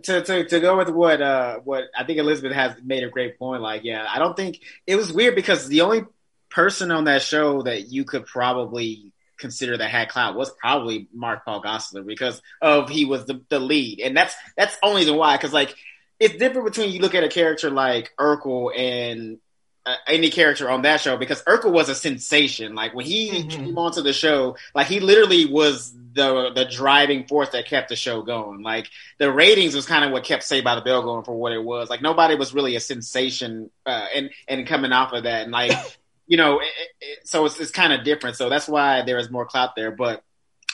to, 0.03 0.21
to 0.23 0.45
to 0.47 0.59
go 0.59 0.77
with 0.77 0.89
what 0.89 1.21
uh 1.21 1.59
what 1.59 1.85
I 1.97 2.05
think 2.05 2.19
Elizabeth 2.19 2.53
has 2.53 2.75
made 2.83 3.03
a 3.03 3.09
great 3.09 3.37
point. 3.37 3.61
Like, 3.61 3.83
yeah, 3.83 4.07
I 4.09 4.19
don't 4.19 4.35
think 4.35 4.61
it 4.87 4.95
was 4.95 5.11
weird 5.11 5.35
because 5.35 5.67
the 5.67 5.81
only 5.81 6.03
person 6.49 6.91
on 6.91 7.05
that 7.05 7.21
show 7.21 7.63
that 7.63 7.89
you 7.89 8.05
could 8.05 8.25
probably 8.25 9.11
consider 9.39 9.77
that 9.77 9.89
had 9.89 10.09
clout 10.09 10.35
was 10.35 10.51
probably 10.51 11.07
Mark 11.13 11.45
Paul 11.45 11.61
Gosselaar 11.63 12.05
because 12.05 12.41
of 12.61 12.89
he 12.89 13.05
was 13.05 13.25
the, 13.25 13.41
the 13.49 13.59
lead, 13.59 13.99
and 14.01 14.15
that's 14.15 14.35
that's 14.57 14.77
only 14.83 15.05
the 15.05 15.13
why. 15.13 15.35
Because 15.37 15.53
like 15.53 15.75
it's 16.19 16.35
different 16.35 16.65
between 16.67 16.91
you 16.91 16.99
look 16.99 17.15
at 17.15 17.23
a 17.23 17.29
character 17.29 17.69
like 17.69 18.11
Urkel 18.19 18.77
and 18.77 19.39
uh, 19.85 19.95
any 20.07 20.29
character 20.29 20.69
on 20.69 20.81
that 20.81 20.99
show 20.99 21.15
because 21.17 21.41
Urkel 21.43 21.71
was 21.71 21.87
a 21.89 21.95
sensation. 21.95 22.75
Like 22.75 22.93
when 22.93 23.05
he 23.05 23.29
Mhm. 23.43 23.49
came 23.49 23.77
onto 23.77 24.01
the 24.01 24.13
show, 24.13 24.57
like 24.75 24.87
he 24.87 24.99
literally 24.99 25.45
was 25.45 25.93
the 26.13 26.51
the 26.53 26.65
driving 26.65 27.25
force 27.25 27.49
that 27.49 27.65
kept 27.65 27.87
the 27.89 27.95
show 27.95 28.21
going. 28.21 28.61
Like 28.61 28.89
the 29.19 29.31
ratings 29.31 29.73
was 29.75 29.85
kind 29.85 30.03
of 30.03 30.11
what 30.11 30.25
kept 30.25 30.43
Saved 30.43 30.65
by 30.65 30.75
the 30.75 30.81
Bell 30.81 31.01
going 31.01 31.23
for 31.23 31.33
what 31.33 31.53
it 31.53 31.63
was. 31.63 31.89
Like 31.89 32.01
nobody 32.01 32.35
was 32.35 32.53
really 32.53 32.75
a 32.75 32.79
sensation, 32.81 33.69
uh, 33.85 34.07
and 34.13 34.29
and 34.47 34.67
coming 34.67 34.91
off 34.91 35.13
of 35.13 35.23
that, 35.23 35.43
and 35.43 35.51
like 35.51 35.71
you 36.29 36.37
know, 36.37 36.59
it, 36.61 36.67
it, 37.01 37.27
so 37.27 37.45
it's 37.45 37.59
it's 37.59 37.71
kind 37.71 37.91
of 37.91 38.05
different. 38.05 38.37
So 38.37 38.47
that's 38.49 38.69
why 38.69 39.01
there 39.01 39.17
is 39.17 39.29
more 39.29 39.45
clout 39.45 39.75
there, 39.75 39.91
but. 39.91 40.23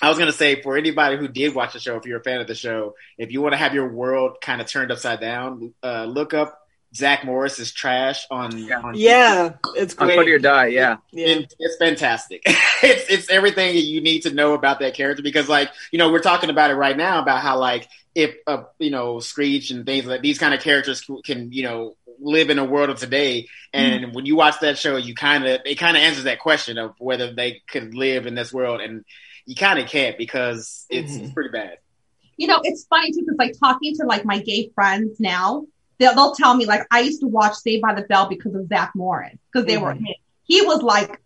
I 0.01 0.09
was 0.09 0.19
gonna 0.19 0.33
say 0.33 0.61
for 0.61 0.75
anybody 0.77 1.15
who 1.15 1.29
did 1.29 1.55
watch 1.55 1.71
the 1.71 1.79
show, 1.79 1.95
if 1.95 2.05
you're 2.05 2.19
a 2.19 2.23
fan 2.23 2.41
of 2.41 2.47
the 2.47 2.53
show, 2.53 2.95
if 3.17 3.31
you 3.31 3.41
want 3.41 3.53
to 3.53 3.57
have 3.57 3.73
your 3.73 3.87
world 3.87 4.37
kind 4.41 4.59
of 4.59 4.67
turned 4.67 4.91
upside 4.91 5.21
down, 5.21 5.73
uh, 5.81 6.03
look 6.03 6.33
up 6.33 6.59
Zach 6.93 7.23
Morris's 7.23 7.71
trash 7.71 8.27
on. 8.29 8.57
Yeah. 8.57 8.81
on 8.81 8.95
Yeah, 8.95 9.53
it's 9.77 9.95
on 9.97 10.07
great. 10.07 10.17
Funny 10.17 10.31
or 10.31 10.39
Die. 10.39 10.67
Yeah, 10.67 10.97
Yeah. 11.13 11.27
it- 11.27 11.55
it's 11.57 11.77
fantastic. 11.77 12.41
it's 12.83 13.09
it's 13.09 13.29
everything 13.29 13.73
that 13.75 13.81
you 13.83 14.01
need 14.01 14.23
to 14.23 14.31
know 14.33 14.53
about 14.53 14.79
that 14.81 14.95
character 14.95 15.23
because, 15.23 15.47
like, 15.47 15.71
you 15.91 15.97
know, 15.97 16.11
we're 16.11 16.19
talking 16.19 16.49
about 16.49 16.71
it 16.71 16.75
right 16.75 16.97
now 16.97 17.21
about 17.21 17.41
how, 17.41 17.57
like, 17.57 17.87
if 18.13 18.35
uh, 18.47 18.63
you 18.79 18.91
know, 18.91 19.21
Screech 19.21 19.71
and 19.71 19.85
things 19.85 20.05
like 20.05 20.21
these 20.21 20.39
kind 20.39 20.53
of 20.53 20.59
characters 20.59 20.99
can, 21.01 21.21
can, 21.21 21.51
you 21.53 21.63
know, 21.63 21.95
live 22.19 22.49
in 22.49 22.59
a 22.59 22.65
world 22.65 22.89
of 22.89 22.99
today. 22.99 23.47
And 23.73 24.13
when 24.13 24.25
you 24.25 24.35
watch 24.35 24.59
that 24.61 24.77
show, 24.77 24.95
you 24.97 25.15
kind 25.15 25.45
of 25.45 25.61
it 25.65 25.75
kind 25.75 25.97
of 25.97 26.03
answers 26.03 26.23
that 26.25 26.39
question 26.39 26.77
of 26.77 26.93
whether 26.97 27.33
they 27.33 27.61
could 27.69 27.93
live 27.93 28.25
in 28.25 28.35
this 28.35 28.53
world, 28.53 28.81
and 28.81 29.03
you 29.45 29.55
kind 29.55 29.79
of 29.79 29.87
can't 29.87 30.17
because 30.17 30.85
it's, 30.89 31.11
Mhm. 31.13 31.23
it's 31.23 31.33
pretty 31.33 31.49
bad. 31.51 31.77
You 32.37 32.47
know, 32.47 32.59
it's 32.63 32.85
funny 32.85 33.11
too 33.11 33.21
because 33.21 33.37
like 33.37 33.53
talking 33.59 33.95
to 33.97 34.05
like 34.05 34.25
my 34.25 34.39
gay 34.39 34.71
friends 34.75 35.19
now, 35.19 35.65
they'll, 35.99 36.15
they'll 36.15 36.35
tell 36.35 36.55
me 36.55 36.65
like 36.65 36.85
I 36.91 37.01
used 37.01 37.21
to 37.21 37.27
watch 37.27 37.55
Saved 37.55 37.81
by 37.81 37.93
the 37.93 38.01
Bell 38.03 38.27
because 38.27 38.55
of 38.55 38.67
Zach 38.67 38.91
Morris 38.95 39.37
because 39.51 39.65
they 39.67 39.77
were 39.77 39.93
Mhm. 39.93 39.99
him. 40.05 40.15
He 40.43 40.61
was 40.61 40.81
like 40.81 41.21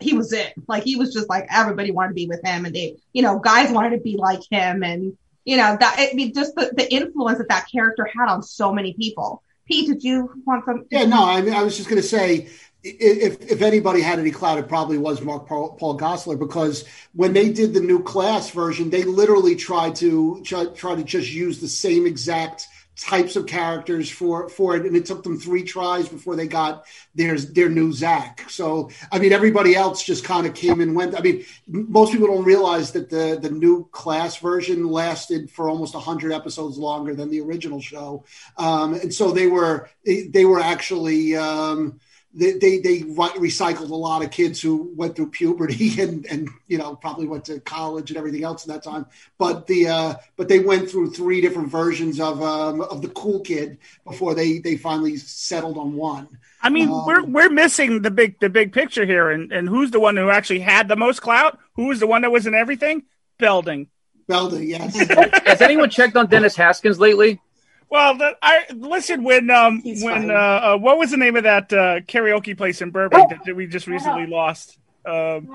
he 0.00 0.14
was 0.14 0.32
it. 0.32 0.54
Like 0.68 0.84
he 0.84 0.94
was 0.96 1.12
just 1.12 1.28
like 1.28 1.46
everybody 1.50 1.90
wanted 1.90 2.08
to 2.10 2.14
be 2.14 2.26
with 2.26 2.40
him, 2.44 2.64
and 2.64 2.74
they, 2.74 2.96
you 3.12 3.22
know, 3.22 3.40
guys 3.40 3.72
wanted 3.72 3.90
to 3.96 4.02
be 4.02 4.16
like 4.16 4.40
him, 4.50 4.84
and 4.84 5.16
you 5.44 5.56
know 5.56 5.76
that 5.78 5.94
I 5.98 6.14
mean, 6.14 6.32
just 6.34 6.54
the, 6.54 6.72
the 6.76 6.92
influence 6.92 7.38
that 7.38 7.48
that 7.48 7.66
character 7.72 8.08
had 8.16 8.28
on 8.28 8.42
so 8.42 8.72
many 8.72 8.94
people. 8.94 9.42
Pete, 9.68 9.86
did 9.86 10.02
you 10.02 10.42
want 10.46 10.64
some? 10.64 10.86
Yeah, 10.90 11.04
no, 11.04 11.24
I 11.24 11.42
mean, 11.42 11.52
I 11.52 11.62
was 11.62 11.76
just 11.76 11.90
going 11.90 12.00
to 12.00 12.08
say, 12.08 12.48
if 12.82 13.50
if 13.50 13.60
anybody 13.60 14.00
had 14.00 14.18
any 14.18 14.30
clout, 14.30 14.58
it 14.58 14.68
probably 14.68 14.98
was 14.98 15.20
Mark 15.20 15.46
Paul, 15.46 15.76
Paul 15.76 15.98
Gosselaar 15.98 16.38
because 16.38 16.84
when 17.12 17.34
they 17.34 17.52
did 17.52 17.74
the 17.74 17.80
new 17.80 18.02
class 18.02 18.50
version, 18.50 18.88
they 18.88 19.02
literally 19.02 19.56
tried 19.56 19.96
to 19.96 20.42
try, 20.44 20.66
try 20.66 20.94
to 20.94 21.04
just 21.04 21.30
use 21.30 21.60
the 21.60 21.68
same 21.68 22.06
exact 22.06 22.66
types 22.98 23.36
of 23.36 23.46
characters 23.46 24.10
for 24.10 24.48
for 24.48 24.76
it, 24.76 24.84
and 24.84 24.96
it 24.96 25.06
took 25.06 25.22
them 25.22 25.38
three 25.38 25.62
tries 25.62 26.08
before 26.08 26.34
they 26.36 26.48
got 26.48 26.84
their 27.14 27.38
their 27.38 27.68
new 27.68 27.92
Zach. 27.92 28.44
So 28.50 28.90
I 29.12 29.18
mean, 29.18 29.32
everybody 29.32 29.76
else 29.76 30.02
just 30.02 30.24
kind 30.24 30.46
of 30.46 30.54
came 30.54 30.80
and 30.80 30.96
went. 30.96 31.16
I 31.16 31.20
mean, 31.20 31.44
most 31.66 32.12
people 32.12 32.26
don't 32.26 32.44
realize 32.44 32.92
that 32.92 33.08
the 33.08 33.38
the 33.40 33.50
new 33.50 33.88
class 33.92 34.36
version 34.38 34.88
lasted 34.88 35.50
for 35.50 35.68
almost 35.70 35.94
hundred 35.94 36.32
episodes 36.32 36.76
longer 36.76 37.14
than 37.14 37.30
the 37.30 37.40
original 37.40 37.80
show, 37.80 38.24
um, 38.56 38.94
and 38.94 39.14
so 39.14 39.30
they 39.30 39.46
were 39.46 39.88
they, 40.04 40.22
they 40.22 40.44
were 40.44 40.60
actually. 40.60 41.36
Um, 41.36 42.00
they, 42.34 42.52
they, 42.52 42.78
they 42.78 43.00
recycled 43.00 43.90
a 43.90 43.94
lot 43.94 44.22
of 44.22 44.30
kids 44.30 44.60
who 44.60 44.92
went 44.94 45.16
through 45.16 45.30
puberty 45.30 46.00
and 46.00 46.26
and 46.26 46.48
you 46.66 46.78
know 46.78 46.94
probably 46.94 47.26
went 47.26 47.46
to 47.46 47.60
college 47.60 48.10
and 48.10 48.18
everything 48.18 48.44
else 48.44 48.66
in 48.66 48.72
that 48.72 48.82
time. 48.82 49.06
But 49.38 49.66
the 49.66 49.88
uh, 49.88 50.14
but 50.36 50.48
they 50.48 50.60
went 50.60 50.90
through 50.90 51.10
three 51.10 51.40
different 51.40 51.70
versions 51.70 52.20
of 52.20 52.42
um, 52.42 52.80
of 52.82 53.02
the 53.02 53.08
cool 53.08 53.40
kid 53.40 53.78
before 54.04 54.34
they 54.34 54.58
they 54.58 54.76
finally 54.76 55.16
settled 55.16 55.78
on 55.78 55.94
one. 55.94 56.28
I 56.62 56.68
mean, 56.68 56.90
Um, 56.90 57.06
we're 57.06 57.24
we're 57.24 57.50
missing 57.50 58.02
the 58.02 58.10
big 58.10 58.38
the 58.40 58.50
big 58.50 58.72
picture 58.72 59.06
here, 59.06 59.30
and 59.30 59.52
and 59.52 59.68
who's 59.68 59.90
the 59.90 60.00
one 60.00 60.16
who 60.16 60.28
actually 60.30 60.60
had 60.60 60.88
the 60.88 60.96
most 60.96 61.22
clout? 61.22 61.58
Who 61.74 61.86
was 61.86 62.00
the 62.00 62.06
one 62.06 62.22
that 62.22 62.32
was 62.32 62.46
in 62.46 62.54
everything? 62.54 63.04
Belding. 63.38 63.88
Belding, 64.26 64.68
yes. 64.68 64.94
Has 65.46 65.62
anyone 65.62 65.88
checked 65.88 66.14
on 66.16 66.26
Dennis 66.26 66.54
Haskins 66.54 67.00
lately? 67.00 67.40
Well, 67.90 68.18
the, 68.18 68.36
I 68.42 68.66
listen 68.74 69.22
when 69.22 69.50
um 69.50 69.80
He's 69.80 70.04
when 70.04 70.30
uh, 70.30 70.34
uh 70.34 70.76
what 70.78 70.98
was 70.98 71.10
the 71.10 71.16
name 71.16 71.36
of 71.36 71.44
that 71.44 71.72
uh, 71.72 72.00
karaoke 72.00 72.56
place 72.56 72.82
in 72.82 72.90
Burbank 72.90 73.30
that, 73.30 73.44
that 73.44 73.56
we 73.56 73.66
just 73.66 73.86
recently 73.86 74.26
lost? 74.26 74.78
Um, 75.06 75.48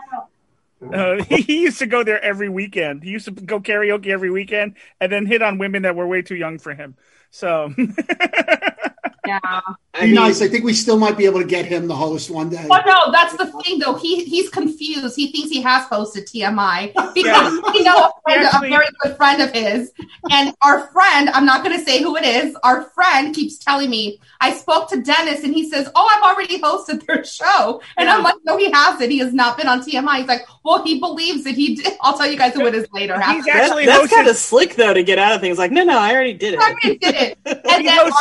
uh, 0.91 1.23
he 1.29 1.61
used 1.61 1.79
to 1.79 1.85
go 1.85 2.03
there 2.03 2.21
every 2.21 2.49
weekend. 2.49 3.03
He 3.03 3.11
used 3.11 3.25
to 3.25 3.31
go 3.31 3.59
karaoke 3.59 4.07
every 4.07 4.31
weekend 4.31 4.77
and 4.99 5.11
then 5.11 5.25
hit 5.25 5.41
on 5.41 5.57
women 5.57 5.83
that 5.83 5.95
were 5.95 6.07
way 6.07 6.21
too 6.21 6.35
young 6.35 6.59
for 6.59 6.73
him. 6.73 6.95
So 7.29 7.73
Yeah. 9.25 9.61
I 9.95 10.01
Be 10.01 10.05
mean, 10.07 10.15
nice. 10.15 10.41
I 10.41 10.47
think 10.47 10.63
we 10.63 10.73
still 10.73 10.97
might 10.97 11.17
be 11.17 11.25
able 11.25 11.39
to 11.39 11.45
get 11.45 11.65
him 11.65 11.87
the 11.87 11.95
host 11.95 12.31
one 12.31 12.49
day. 12.49 12.65
Well, 12.67 12.81
no, 12.85 13.11
that's 13.11 13.37
the 13.37 13.45
thing 13.61 13.77
though. 13.77 13.93
He 13.93 14.23
he's 14.25 14.49
confused. 14.49 15.15
He 15.15 15.31
thinks 15.31 15.49
he 15.51 15.61
has 15.61 15.85
hosted 15.87 16.23
TMI 16.31 16.87
because 17.13 17.53
Yeah. 17.53 17.71
we 17.71 17.83
know 17.83 17.97
a, 17.97 18.11
friend, 18.23 18.43
Actually- 18.45 18.67
a 18.69 18.71
very 18.71 18.85
good 19.03 19.15
friend 19.17 19.41
of 19.43 19.51
his, 19.51 19.91
and 20.31 20.55
our 20.63 20.87
friend. 20.91 21.29
I'm 21.29 21.45
not 21.45 21.63
going 21.63 21.77
to 21.77 21.85
say 21.85 22.01
who 22.01 22.15
it 22.17 22.25
is. 22.25 22.55
Our 22.63 22.85
friend 22.95 23.35
keeps 23.35 23.57
telling 23.57 23.89
me 23.91 24.19
I 24.41 24.53
spoke 24.53 24.89
to 24.89 24.99
Dennis, 25.01 25.43
and 25.43 25.53
he 25.53 25.69
says, 25.69 25.87
"Oh, 25.93 26.09
I've 26.11 26.23
already 26.23 26.59
hosted 26.59 27.05
their 27.05 27.23
show," 27.23 27.79
and 27.97 28.09
I'm 28.09 28.23
like, 28.23 28.35
"No, 28.45 28.57
he 28.57 28.71
hasn't. 28.71 29.11
He 29.11 29.19
has 29.19 29.31
not 29.33 29.57
been 29.57 29.67
on 29.67 29.81
TMI." 29.81 30.17
He's 30.17 30.27
like, 30.27 30.41
"Well, 30.65 30.83
he 30.83 30.99
believes 30.99 31.43
that 31.43 31.53
he 31.53 31.75
did." 31.75 31.93
I'll 32.01 32.17
tell 32.17 32.25
you 32.29 32.37
guys 32.37 32.55
who 32.55 32.65
it 32.65 32.73
is 32.73 32.87
later. 32.93 33.13
He's 33.21 33.47
after. 33.47 33.75
that- 33.75 33.85
that's 33.85 34.07
hosted- 34.11 34.15
kind 34.15 34.27
of 34.27 34.37
slick 34.37 34.73
though 34.75 34.93
to 34.95 35.03
get 35.03 35.19
out 35.19 35.33
of 35.33 35.39
things. 35.41 35.59
Like, 35.59 35.71
no, 35.71 35.83
no, 35.83 35.99
I 35.99 36.13
already 36.13 36.33
did 36.33 36.55
it. 36.55 36.59
I 36.59 36.73
it. 36.83 36.99
did 36.99 37.13
it. 37.15 37.37
And 37.73 37.81
He 37.81 37.87
then 37.87 37.99
our 37.99 38.11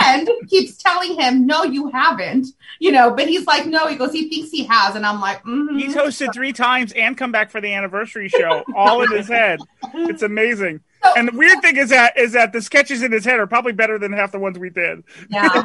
friend 0.00 0.28
keeps 0.48 0.76
telling 0.82 1.15
him, 1.18 1.46
"No, 1.46 1.64
you 1.64 1.88
haven't." 1.88 2.48
You 2.78 2.92
know, 2.92 3.10
but 3.10 3.28
he's 3.28 3.46
like, 3.46 3.66
"No." 3.66 3.86
He 3.86 3.96
goes, 3.96 4.12
"He 4.12 4.28
thinks 4.28 4.50
he 4.50 4.64
has," 4.64 4.94
and 4.94 5.04
I'm 5.04 5.20
like, 5.20 5.42
mm 5.44 5.66
he's 5.78 5.94
hosted 5.94 6.32
three 6.32 6.52
times 6.52 6.92
and 6.92 7.16
come 7.16 7.32
back 7.32 7.50
for 7.50 7.60
the 7.60 7.72
anniversary 7.72 8.28
show, 8.28 8.64
all 8.74 9.02
in 9.02 9.10
his 9.10 9.28
head. 9.28 9.60
It's 9.94 10.22
amazing. 10.22 10.80
And 11.16 11.28
the 11.28 11.36
weird 11.36 11.60
thing 11.62 11.76
is 11.76 11.90
that 11.90 12.16
is 12.16 12.32
that 12.32 12.52
the 12.52 12.60
sketches 12.60 13.02
in 13.02 13.12
his 13.12 13.24
head 13.24 13.38
are 13.38 13.46
probably 13.46 13.72
better 13.72 13.98
than 13.98 14.12
half 14.12 14.32
the 14.32 14.38
ones 14.38 14.58
we 14.58 14.70
did. 14.70 15.02
Yeah. 15.28 15.48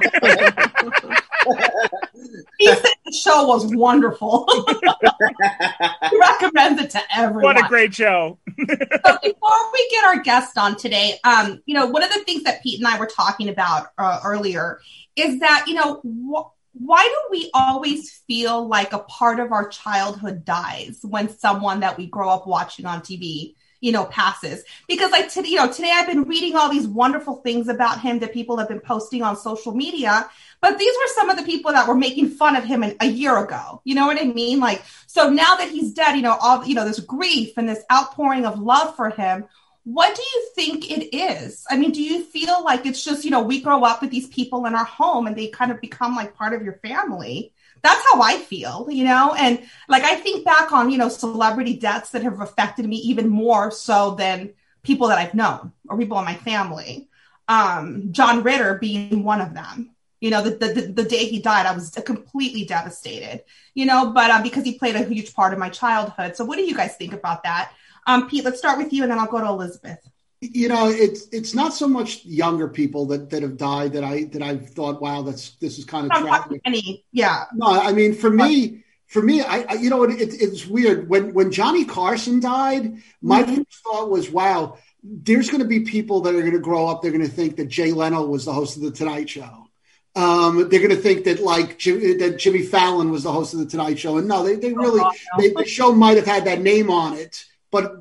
he 2.59 2.67
said 2.67 2.91
the 3.05 3.11
show 3.11 3.47
was 3.47 3.73
wonderful. 3.75 4.47
he 6.09 6.19
recommends 6.19 6.81
it 6.81 6.89
to 6.91 7.01
everyone. 7.15 7.55
What 7.55 7.65
a 7.65 7.67
great 7.67 7.93
show! 7.93 8.37
so 8.57 9.17
before 9.23 9.71
we 9.73 9.89
get 9.89 10.05
our 10.05 10.19
guest 10.19 10.57
on 10.57 10.77
today, 10.77 11.19
um, 11.23 11.61
you 11.65 11.73
know, 11.73 11.85
one 11.87 12.03
of 12.03 12.11
the 12.11 12.23
things 12.23 12.43
that 12.43 12.61
Pete 12.63 12.79
and 12.79 12.87
I 12.87 12.99
were 12.99 13.07
talking 13.07 13.49
about 13.49 13.87
uh, 13.97 14.19
earlier 14.23 14.79
is 15.15 15.39
that 15.39 15.65
you 15.67 15.73
know 15.73 16.01
wh- 16.03 16.49
why 16.73 17.03
do 17.03 17.17
we 17.31 17.49
always 17.53 18.21
feel 18.27 18.67
like 18.67 18.93
a 18.93 18.99
part 18.99 19.39
of 19.39 19.51
our 19.51 19.67
childhood 19.67 20.45
dies 20.45 20.99
when 21.03 21.29
someone 21.29 21.81
that 21.81 21.97
we 21.97 22.07
grow 22.07 22.29
up 22.29 22.47
watching 22.47 22.85
on 22.85 23.01
TV, 23.01 23.55
you 23.81 23.91
know, 23.91 24.05
passes? 24.05 24.63
Because 24.87 25.11
like 25.11 25.29
today, 25.29 25.49
you 25.49 25.55
know, 25.57 25.71
today 25.71 25.91
I've 25.93 26.07
been 26.07 26.23
reading 26.23 26.55
all 26.55 26.69
these 26.69 26.87
wonderful 26.87 27.37
things 27.37 27.67
about 27.67 27.99
him 27.99 28.19
that 28.19 28.31
people 28.31 28.57
have 28.57 28.69
been 28.69 28.79
posting 28.79 29.23
on 29.23 29.35
social 29.35 29.73
media, 29.73 30.29
but 30.61 30.77
these 30.77 30.93
were 30.95 31.07
some 31.15 31.29
of 31.29 31.37
the 31.37 31.43
people 31.43 31.71
that 31.71 31.87
were 31.87 31.95
making 31.95 32.29
fun 32.29 32.55
of 32.55 32.63
him 32.63 32.83
a 32.99 33.07
year 33.07 33.43
ago. 33.43 33.81
You 33.83 33.95
know 33.95 34.05
what 34.05 34.21
I 34.21 34.25
mean? 34.25 34.59
Like, 34.59 34.83
so 35.07 35.29
now 35.29 35.55
that 35.55 35.69
he's 35.69 35.93
dead, 35.93 36.15
you 36.15 36.21
know, 36.21 36.37
all 36.39 36.63
you 36.63 36.75
know, 36.75 36.85
this 36.85 36.99
grief 36.99 37.53
and 37.57 37.67
this 37.67 37.83
outpouring 37.91 38.45
of 38.45 38.59
love 38.59 38.95
for 38.95 39.09
him. 39.09 39.45
What 39.83 40.15
do 40.15 40.21
you 40.21 40.49
think 40.53 40.91
it 40.91 41.15
is? 41.15 41.65
I 41.67 41.75
mean, 41.75 41.91
do 41.91 42.03
you 42.03 42.23
feel 42.23 42.63
like 42.63 42.85
it's 42.85 43.03
just, 43.03 43.25
you 43.25 43.31
know, 43.31 43.41
we 43.41 43.61
grow 43.61 43.83
up 43.83 43.99
with 43.99 44.11
these 44.11 44.27
people 44.27 44.67
in 44.67 44.75
our 44.75 44.85
home 44.85 45.25
and 45.25 45.35
they 45.35 45.47
kind 45.47 45.71
of 45.71 45.81
become 45.81 46.15
like 46.15 46.35
part 46.35 46.53
of 46.53 46.61
your 46.61 46.73
family? 46.83 47.51
That's 47.83 48.03
how 48.11 48.21
I 48.21 48.37
feel, 48.37 48.87
you 48.89 49.03
know? 49.03 49.33
And 49.37 49.63
like 49.87 50.03
I 50.03 50.15
think 50.15 50.45
back 50.45 50.71
on, 50.71 50.91
you 50.91 50.97
know, 50.97 51.09
celebrity 51.09 51.77
deaths 51.77 52.11
that 52.11 52.23
have 52.23 52.41
affected 52.41 52.85
me 52.85 52.97
even 52.97 53.27
more 53.27 53.71
so 53.71 54.11
than 54.11 54.53
people 54.83 55.07
that 55.07 55.17
I've 55.17 55.33
known 55.33 55.71
or 55.89 55.97
people 55.97 56.19
in 56.19 56.25
my 56.25 56.35
family. 56.35 57.09
Um, 57.47 58.09
John 58.11 58.43
Ritter 58.43 58.75
being 58.75 59.23
one 59.23 59.41
of 59.41 59.53
them. 59.53 59.91
You 60.19 60.29
know, 60.29 60.43
the, 60.43 60.51
the, 60.51 60.93
the 60.93 61.03
day 61.03 61.25
he 61.25 61.39
died, 61.39 61.65
I 61.65 61.73
was 61.73 61.89
completely 62.05 62.63
devastated, 62.63 63.43
you 63.73 63.87
know, 63.87 64.11
but 64.11 64.29
uh, 64.29 64.43
because 64.43 64.63
he 64.63 64.77
played 64.77 64.95
a 64.95 65.03
huge 65.03 65.33
part 65.33 65.51
of 65.51 65.57
my 65.57 65.69
childhood. 65.69 66.35
So 66.35 66.45
what 66.45 66.57
do 66.57 66.63
you 66.63 66.75
guys 66.75 66.95
think 66.95 67.13
about 67.13 67.41
that? 67.43 67.71
Um, 68.05 68.29
Pete, 68.29 68.45
let's 68.45 68.59
start 68.59 68.77
with 68.77 68.93
you 68.93 69.01
and 69.01 69.11
then 69.11 69.17
I'll 69.17 69.25
go 69.25 69.39
to 69.39 69.47
Elizabeth. 69.47 70.10
You 70.41 70.67
know 70.67 70.89
it's 70.89 71.27
it's 71.31 71.53
not 71.53 71.71
so 71.71 71.87
much 71.87 72.25
younger 72.25 72.67
people 72.67 73.05
that 73.05 73.29
that 73.29 73.43
have 73.43 73.57
died 73.57 73.93
that 73.93 74.03
i 74.03 74.23
that 74.25 74.41
i've 74.41 74.69
thought 74.71 74.99
wow 75.01 75.21
that's 75.21 75.51
this 75.57 75.77
is 75.77 75.85
kind 75.85 76.07
of 76.07 76.11
I'm 76.11 76.25
tragic 76.25 76.61
any, 76.65 77.05
yeah. 77.11 77.45
no 77.53 77.67
i 77.67 77.93
mean 77.93 78.15
for 78.15 78.29
me 78.29 78.83
for 79.05 79.21
me 79.21 79.41
i, 79.41 79.59
I 79.69 79.73
you 79.73 79.91
know 79.91 80.03
it, 80.03 80.19
it, 80.19 80.41
it's 80.41 80.65
weird 80.65 81.07
when 81.07 81.33
when 81.35 81.51
johnny 81.51 81.85
carson 81.85 82.39
died 82.39 82.97
my 83.21 83.43
Mhm. 83.43 83.57
first 83.57 83.83
thought 83.83 84.09
was 84.09 84.31
wow 84.31 84.77
there's 85.03 85.49
going 85.49 85.61
to 85.61 85.67
be 85.67 85.81
people 85.81 86.21
that 86.21 86.33
are 86.35 86.41
going 86.41 86.53
to 86.53 86.59
grow 86.59 86.87
up 86.87 87.01
they're 87.03 87.11
going 87.11 87.23
to 87.23 87.29
think 87.29 87.57
that 87.57 87.67
jay 87.67 87.91
leno 87.91 88.25
was 88.25 88.45
the 88.45 88.53
host 88.53 88.77
of 88.77 88.81
the 88.83 88.91
tonight 88.91 89.29
show 89.29 89.67
um, 90.13 90.67
they're 90.69 90.81
going 90.81 90.89
to 90.89 90.97
think 90.97 91.23
that 91.23 91.39
like 91.41 91.77
Jim, 91.77 92.17
that 92.17 92.37
Jimmy 92.37 92.63
Fallon 92.63 93.11
was 93.11 93.23
the 93.23 93.31
host 93.31 93.53
of 93.53 93.61
the 93.61 93.65
Tonight 93.65 93.97
Show, 93.97 94.17
and 94.17 94.27
no, 94.27 94.43
they, 94.43 94.55
they 94.57 94.73
really 94.73 94.99
God, 94.99 95.15
no. 95.37 95.41
they, 95.41 95.53
the 95.53 95.65
show 95.65 95.93
might 95.95 96.17
have 96.17 96.25
had 96.25 96.43
that 96.47 96.59
name 96.61 96.91
on 96.91 97.13
it, 97.13 97.45
but 97.71 98.00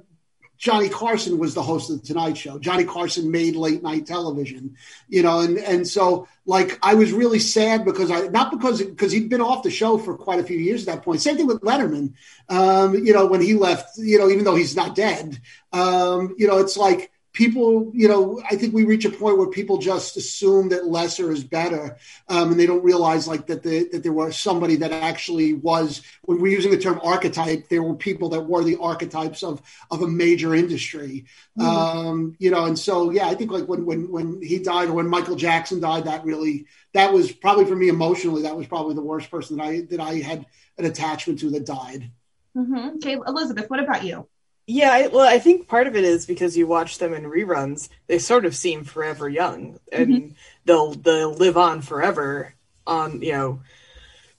Johnny 0.60 0.90
Carson 0.90 1.38
was 1.38 1.54
the 1.54 1.62
host 1.62 1.88
of 1.88 2.00
the 2.00 2.06
Tonight 2.06 2.36
Show. 2.36 2.58
Johnny 2.58 2.84
Carson 2.84 3.30
made 3.30 3.56
late 3.56 3.82
night 3.82 4.04
television, 4.04 4.76
you 5.08 5.22
know, 5.22 5.40
and 5.40 5.56
and 5.56 5.88
so 5.88 6.28
like 6.44 6.78
I 6.82 6.94
was 6.94 7.12
really 7.12 7.38
sad 7.38 7.86
because 7.86 8.10
I 8.10 8.26
not 8.26 8.50
because 8.50 8.82
because 8.82 9.10
he'd 9.10 9.30
been 9.30 9.40
off 9.40 9.62
the 9.62 9.70
show 9.70 9.96
for 9.96 10.14
quite 10.14 10.38
a 10.38 10.44
few 10.44 10.58
years 10.58 10.86
at 10.86 10.94
that 10.94 11.02
point. 11.02 11.22
Same 11.22 11.38
thing 11.38 11.46
with 11.46 11.62
Letterman, 11.62 12.12
um, 12.50 12.94
you 12.94 13.14
know, 13.14 13.24
when 13.24 13.40
he 13.40 13.54
left, 13.54 13.96
you 13.96 14.18
know, 14.18 14.28
even 14.28 14.44
though 14.44 14.54
he's 14.54 14.76
not 14.76 14.94
dead, 14.94 15.40
um, 15.72 16.34
you 16.36 16.46
know, 16.46 16.58
it's 16.58 16.76
like 16.76 17.10
people, 17.32 17.90
you 17.94 18.08
know, 18.08 18.42
I 18.50 18.56
think 18.56 18.74
we 18.74 18.84
reach 18.84 19.04
a 19.04 19.10
point 19.10 19.38
where 19.38 19.48
people 19.48 19.78
just 19.78 20.16
assume 20.16 20.70
that 20.70 20.86
lesser 20.86 21.30
is 21.30 21.44
better, 21.44 21.96
um, 22.28 22.50
and 22.50 22.60
they 22.60 22.66
don't 22.66 22.82
realize 22.82 23.28
like 23.28 23.46
that 23.46 23.62
the, 23.62 23.88
that 23.92 24.02
there 24.02 24.12
was 24.12 24.36
somebody 24.36 24.76
that 24.76 24.92
actually 24.92 25.54
was. 25.54 26.02
When 26.22 26.40
we're 26.40 26.52
using 26.52 26.70
the 26.70 26.78
term 26.78 27.00
archetype, 27.02 27.68
there 27.68 27.82
were 27.82 27.94
people 27.94 28.30
that 28.30 28.42
were 28.42 28.64
the 28.64 28.78
archetypes 28.80 29.42
of 29.42 29.62
of 29.90 30.02
a 30.02 30.08
major 30.08 30.54
industry, 30.54 31.26
um, 31.58 32.34
you 32.38 32.50
know, 32.50 32.64
and 32.64 32.78
so 32.78 33.10
yeah, 33.10 33.28
I 33.28 33.34
think 33.34 33.50
like 33.52 33.66
when 33.66 33.86
when 33.86 34.10
when 34.10 34.42
he 34.42 34.58
died 34.58 34.88
or 34.88 34.94
when 34.94 35.08
Michael 35.08 35.36
Jackson 35.36 35.80
died, 35.80 36.04
that 36.04 36.24
really 36.24 36.66
that 36.94 37.12
was 37.12 37.30
probably 37.30 37.64
for 37.64 37.76
me 37.76 37.88
emotionally 37.88 38.42
that 38.42 38.56
was 38.56 38.66
probably 38.66 38.94
the 38.94 39.02
worst 39.02 39.30
person 39.30 39.56
that 39.58 39.64
I 39.64 39.80
that 39.82 40.00
I 40.00 40.14
had 40.16 40.46
an 40.78 40.84
attachment 40.84 41.38
to 41.40 41.50
that 41.50 41.66
died. 41.66 42.10
hmm 42.54 42.88
Okay, 42.96 43.14
Elizabeth, 43.14 43.70
what 43.70 43.80
about 43.80 44.04
you? 44.04 44.26
Yeah, 44.72 44.92
I, 44.92 45.06
well, 45.08 45.28
I 45.28 45.40
think 45.40 45.66
part 45.66 45.88
of 45.88 45.96
it 45.96 46.04
is 46.04 46.26
because 46.26 46.56
you 46.56 46.64
watch 46.64 46.98
them 46.98 47.12
in 47.12 47.24
reruns; 47.24 47.88
they 48.06 48.20
sort 48.20 48.44
of 48.44 48.54
seem 48.54 48.84
forever 48.84 49.28
young, 49.28 49.80
and 49.90 50.36
they'll 50.64 50.92
they'll 50.92 51.34
live 51.34 51.56
on 51.56 51.82
forever 51.82 52.54
on 52.86 53.20
you 53.20 53.32
know, 53.32 53.62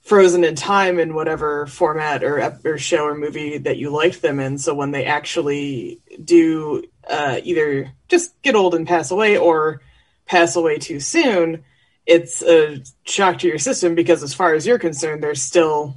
frozen 0.00 0.42
in 0.42 0.54
time 0.54 0.98
in 0.98 1.12
whatever 1.14 1.66
format 1.66 2.24
or 2.24 2.58
or 2.64 2.78
show 2.78 3.04
or 3.04 3.14
movie 3.14 3.58
that 3.58 3.76
you 3.76 3.90
liked 3.90 4.22
them 4.22 4.40
in. 4.40 4.56
So 4.56 4.72
when 4.72 4.90
they 4.90 5.04
actually 5.04 6.00
do 6.24 6.84
uh, 7.06 7.40
either 7.44 7.92
just 8.08 8.40
get 8.40 8.54
old 8.54 8.74
and 8.74 8.88
pass 8.88 9.10
away, 9.10 9.36
or 9.36 9.82
pass 10.24 10.56
away 10.56 10.78
too 10.78 10.98
soon, 10.98 11.62
it's 12.06 12.40
a 12.40 12.82
shock 13.04 13.40
to 13.40 13.48
your 13.48 13.58
system 13.58 13.94
because, 13.94 14.22
as 14.22 14.32
far 14.32 14.54
as 14.54 14.66
you're 14.66 14.78
concerned, 14.78 15.22
they're 15.22 15.34
still 15.34 15.94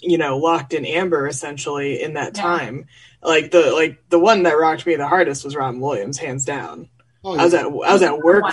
you 0.00 0.18
know 0.18 0.38
locked 0.38 0.72
in 0.74 0.84
amber 0.84 1.26
essentially 1.26 2.02
in 2.02 2.14
that 2.14 2.36
Yeah. 2.36 2.42
time 2.42 2.86
like 3.22 3.50
the 3.50 3.72
like 3.72 4.02
the 4.10 4.18
one 4.18 4.44
that 4.44 4.52
rocked 4.58 4.86
me 4.86 4.94
the 4.96 5.08
hardest 5.08 5.44
was 5.44 5.56
Robin 5.56 5.80
Williams, 5.80 6.18
hands 6.18 6.44
down. 6.44 6.88
Oh, 7.24 7.36
I 7.36 7.44
was 7.44 7.52
at 7.52 7.64
I 7.66 7.92
was 7.92 8.02
at 8.02 8.18
work. 8.20 8.44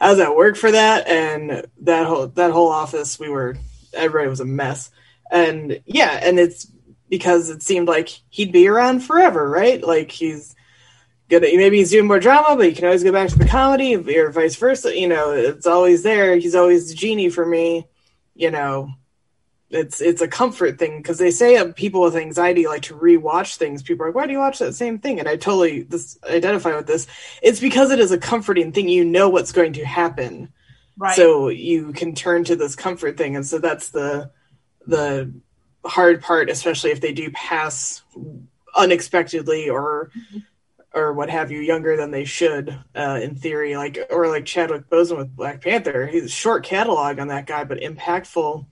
I 0.00 0.10
was 0.10 0.20
at 0.20 0.36
work 0.36 0.56
for 0.56 0.70
that, 0.70 1.08
and 1.08 1.66
that 1.82 2.06
whole 2.06 2.28
that 2.28 2.52
whole 2.52 2.68
office 2.68 3.18
we 3.18 3.28
were 3.28 3.56
everybody 3.92 4.28
was 4.30 4.38
a 4.38 4.44
mess, 4.44 4.90
and 5.32 5.80
yeah, 5.84 6.20
and 6.22 6.38
it's 6.38 6.70
because 7.08 7.50
it 7.50 7.60
seemed 7.62 7.88
like 7.88 8.08
he'd 8.30 8.52
be 8.52 8.68
around 8.68 9.00
forever, 9.00 9.50
right? 9.50 9.82
Like 9.82 10.12
he's 10.12 10.54
good 11.28 11.42
at 11.42 11.54
maybe 11.56 11.78
he's 11.78 11.90
doing 11.90 12.06
more 12.06 12.20
drama, 12.20 12.54
but 12.56 12.68
you 12.68 12.74
can 12.76 12.84
always 12.84 13.02
go 13.02 13.10
back 13.10 13.30
to 13.30 13.38
the 13.38 13.46
comedy 13.48 13.96
or 14.16 14.30
vice 14.30 14.54
versa. 14.54 14.96
You 14.96 15.08
know, 15.08 15.32
it's 15.32 15.66
always 15.66 16.04
there. 16.04 16.36
He's 16.36 16.54
always 16.54 16.88
the 16.88 16.94
genie 16.94 17.30
for 17.30 17.44
me. 17.44 17.88
You 18.36 18.52
know, 18.52 18.90
it's 19.70 20.00
it's 20.00 20.22
a 20.22 20.28
comfort 20.28 20.78
thing 20.78 20.96
because 20.96 21.18
they 21.18 21.30
say 21.30 21.56
uh, 21.56 21.72
people 21.72 22.00
with 22.00 22.16
anxiety 22.16 22.66
like 22.66 22.82
to 22.82 22.94
rewatch 22.94 23.56
things. 23.56 23.82
People 23.82 24.04
are 24.04 24.08
like, 24.08 24.14
why 24.14 24.26
do 24.26 24.32
you 24.32 24.38
watch 24.38 24.58
that 24.60 24.74
same 24.74 24.98
thing? 24.98 25.18
And 25.18 25.28
I 25.28 25.36
totally 25.36 25.82
this 25.82 26.18
identify 26.28 26.74
with 26.74 26.86
this. 26.86 27.06
It's 27.42 27.60
because 27.60 27.90
it 27.90 27.98
is 27.98 28.10
a 28.10 28.18
comforting 28.18 28.72
thing. 28.72 28.88
You 28.88 29.04
know 29.04 29.28
what's 29.28 29.52
going 29.52 29.74
to 29.74 29.84
happen, 29.84 30.50
right? 30.96 31.14
So 31.14 31.48
you 31.48 31.92
can 31.92 32.14
turn 32.14 32.44
to 32.44 32.56
this 32.56 32.74
comfort 32.74 33.18
thing, 33.18 33.36
and 33.36 33.46
so 33.46 33.58
that's 33.58 33.90
the 33.90 34.30
the 34.86 35.32
hard 35.84 36.22
part, 36.22 36.48
especially 36.48 36.90
if 36.90 37.02
they 37.02 37.12
do 37.12 37.30
pass 37.30 38.02
unexpectedly 38.74 39.68
or 39.68 40.10
mm-hmm. 40.16 40.38
or 40.98 41.12
what 41.12 41.28
have 41.28 41.50
you, 41.50 41.60
younger 41.60 41.94
than 41.94 42.10
they 42.10 42.24
should, 42.24 42.74
uh, 42.94 43.20
in 43.22 43.34
theory, 43.34 43.76
like 43.76 43.98
or 44.08 44.28
like 44.28 44.46
Chadwick 44.46 44.88
Boseman 44.88 45.18
with 45.18 45.36
Black 45.36 45.60
Panther. 45.60 46.06
He's 46.06 46.24
a 46.24 46.28
short 46.30 46.64
catalog 46.64 47.18
on 47.18 47.28
that 47.28 47.44
guy, 47.44 47.64
but 47.64 47.80
impactful 47.80 48.64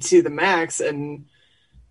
to 0.00 0.22
the 0.22 0.30
max, 0.30 0.80
and 0.80 1.26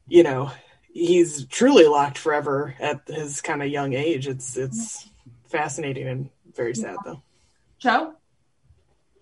you 0.07 0.23
know 0.23 0.51
he's 0.91 1.45
truly 1.47 1.85
locked 1.85 2.17
forever 2.17 2.75
at 2.79 3.07
his 3.07 3.41
kind 3.41 3.61
of 3.61 3.69
young 3.69 3.93
age. 3.93 4.27
It's 4.27 4.55
it's 4.57 5.09
fascinating 5.49 6.07
and 6.07 6.29
very 6.55 6.75
sad 6.75 6.97
though. 7.03 7.21
Joe. 7.79 8.13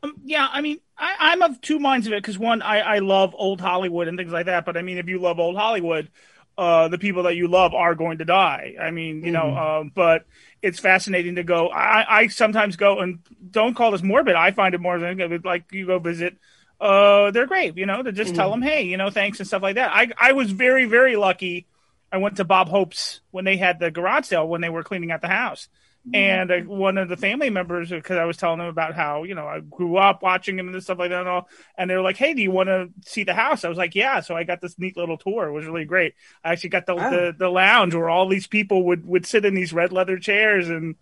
Um, 0.04 0.16
yeah, 0.24 0.48
I 0.52 0.62
mean, 0.62 0.80
I, 0.98 1.34
am 1.34 1.44
of 1.44 1.62
two 1.62 1.78
minds 1.78 2.08
of 2.08 2.14
it 2.14 2.24
because 2.24 2.38
one, 2.38 2.64
I, 2.64 2.80
I 2.80 3.00
love 3.00 3.36
old 3.38 3.62
Hollywood 3.62 4.08
and 4.08 4.18
things 4.18 4.32
like 4.32 4.48
that. 4.48 4.66
But 4.66 4.76
I 4.76 4.82
mean, 4.82 4.98
if 4.98 5.08
you 5.08 5.20
love 5.20 5.40
old 5.40 5.56
Hollywood, 5.56 6.10
uh, 6.58 6.88
the 6.88 6.98
people 6.98 7.24
that 7.24 7.36
you 7.36 7.48
love 7.48 7.74
are 7.74 7.96
going 7.96 8.18
to 8.18 8.26
die. 8.26 8.76
I 8.82 8.92
mean, 8.92 9.24
you 9.24 9.32
mm-hmm. 9.32 9.34
know, 9.34 9.58
um, 9.58 9.92
but 9.94 10.26
it's 10.62 10.80
fascinating 10.80 11.36
to 11.36 11.44
go. 11.44 11.70
I, 11.70 12.22
I 12.22 12.28
sometimes 12.28 12.76
go 12.76 13.00
and 13.00 13.20
don't 13.50 13.76
call 13.76 13.92
this 13.92 14.02
morbid. 14.02 14.36
I 14.36 14.52
find 14.52 14.74
it 14.74 14.82
more 14.82 14.98
than 14.98 15.42
like 15.44 15.66
you 15.72 15.86
go 15.86 16.00
visit 16.00 16.36
uh, 16.82 17.30
their 17.30 17.46
grave, 17.46 17.78
you 17.78 17.86
know, 17.86 18.02
to 18.02 18.12
just 18.12 18.30
mm-hmm. 18.30 18.38
tell 18.38 18.52
them, 18.52 18.64
hey, 18.64 18.84
you 18.84 18.98
know, 18.98 19.12
thanks 19.12 19.40
and 19.40 19.48
stuff 19.48 19.62
like 19.62 19.76
that. 19.76 19.92
I, 19.94 20.10
I 20.18 20.32
was 20.34 20.52
very, 20.52 20.86
very 20.86 21.16
lucky. 21.16 21.68
I 22.12 22.18
went 22.18 22.38
to 22.38 22.44
Bob 22.44 22.68
Hope's 22.68 23.22
when 23.30 23.46
they 23.46 23.56
had 23.56 23.80
the 23.80 23.92
garage 23.92 24.26
sale 24.26 24.48
when 24.48 24.62
they 24.62 24.70
were 24.70 24.84
cleaning 24.84 25.12
out 25.12 25.22
the 25.22 25.28
house. 25.28 25.70
Mm-hmm. 26.08 26.16
And 26.16 26.52
uh, 26.52 26.60
one 26.62 26.98
of 26.98 27.10
the 27.10 27.18
family 27.18 27.52
members, 27.52 27.92
because 27.92 28.18
I 28.18 28.26
was 28.26 28.36
telling 28.36 28.58
them 28.58 28.68
about 28.68 28.96
how 28.96 29.22
you 29.22 29.36
know 29.36 29.46
I 29.46 29.60
grew 29.60 29.98
up 29.98 30.24
watching 30.24 30.58
him 30.58 30.68
and 30.68 30.84
stuff 30.84 30.98
like 30.98 31.12
that, 31.12 31.20
and 31.20 31.30
all, 31.30 31.48
and 31.78 31.88
they 31.88 31.94
were 31.94 32.02
like, 32.02 32.18
"Hey, 32.18 32.34
do 32.34 32.42
you 32.42 32.50
want 32.50 32.70
to 32.70 32.90
see 33.06 33.24
the 33.24 33.36
house?" 33.36 33.64
I 33.64 33.70
was 33.70 33.78
like, 33.78 33.94
"Yeah." 33.94 34.22
So 34.22 34.36
I 34.36 34.44
got 34.44 34.62
this 34.62 34.80
neat 34.80 34.98
little 34.98 35.20
tour. 35.20 35.48
It 35.48 35.52
was 35.52 35.68
really 35.68 35.86
great. 35.86 36.16
I 36.44 36.54
actually 36.54 36.72
got 36.72 36.88
the 36.88 36.96
wow. 36.96 37.10
the, 37.12 37.36
the 37.38 37.50
lounge 37.50 37.94
where 37.94 38.10
all 38.10 38.28
these 38.28 38.48
people 38.48 38.86
would 38.86 39.06
would 39.06 39.28
sit 39.28 39.46
in 39.46 39.54
these 39.54 39.74
red 39.74 39.92
leather 39.92 40.18
chairs 40.18 40.70
and 40.70 40.96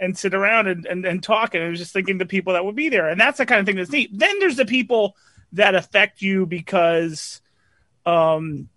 and 0.00 0.16
sit 0.16 0.34
around 0.34 0.68
and, 0.68 0.86
and, 0.86 1.04
and 1.04 1.22
talk. 1.22 1.54
And 1.54 1.64
I 1.64 1.68
was 1.68 1.78
just 1.78 1.92
thinking 1.92 2.18
the 2.18 2.26
people 2.26 2.52
that 2.52 2.64
would 2.64 2.76
be 2.76 2.88
there. 2.88 3.08
And 3.08 3.20
that's 3.20 3.38
the 3.38 3.46
kind 3.46 3.60
of 3.60 3.66
thing 3.66 3.76
that's 3.76 3.90
neat. 3.90 4.10
Then 4.12 4.38
there's 4.38 4.56
the 4.56 4.64
people 4.64 5.16
that 5.52 5.74
affect 5.74 6.22
you 6.22 6.46
because, 6.46 7.40
um, 8.06 8.68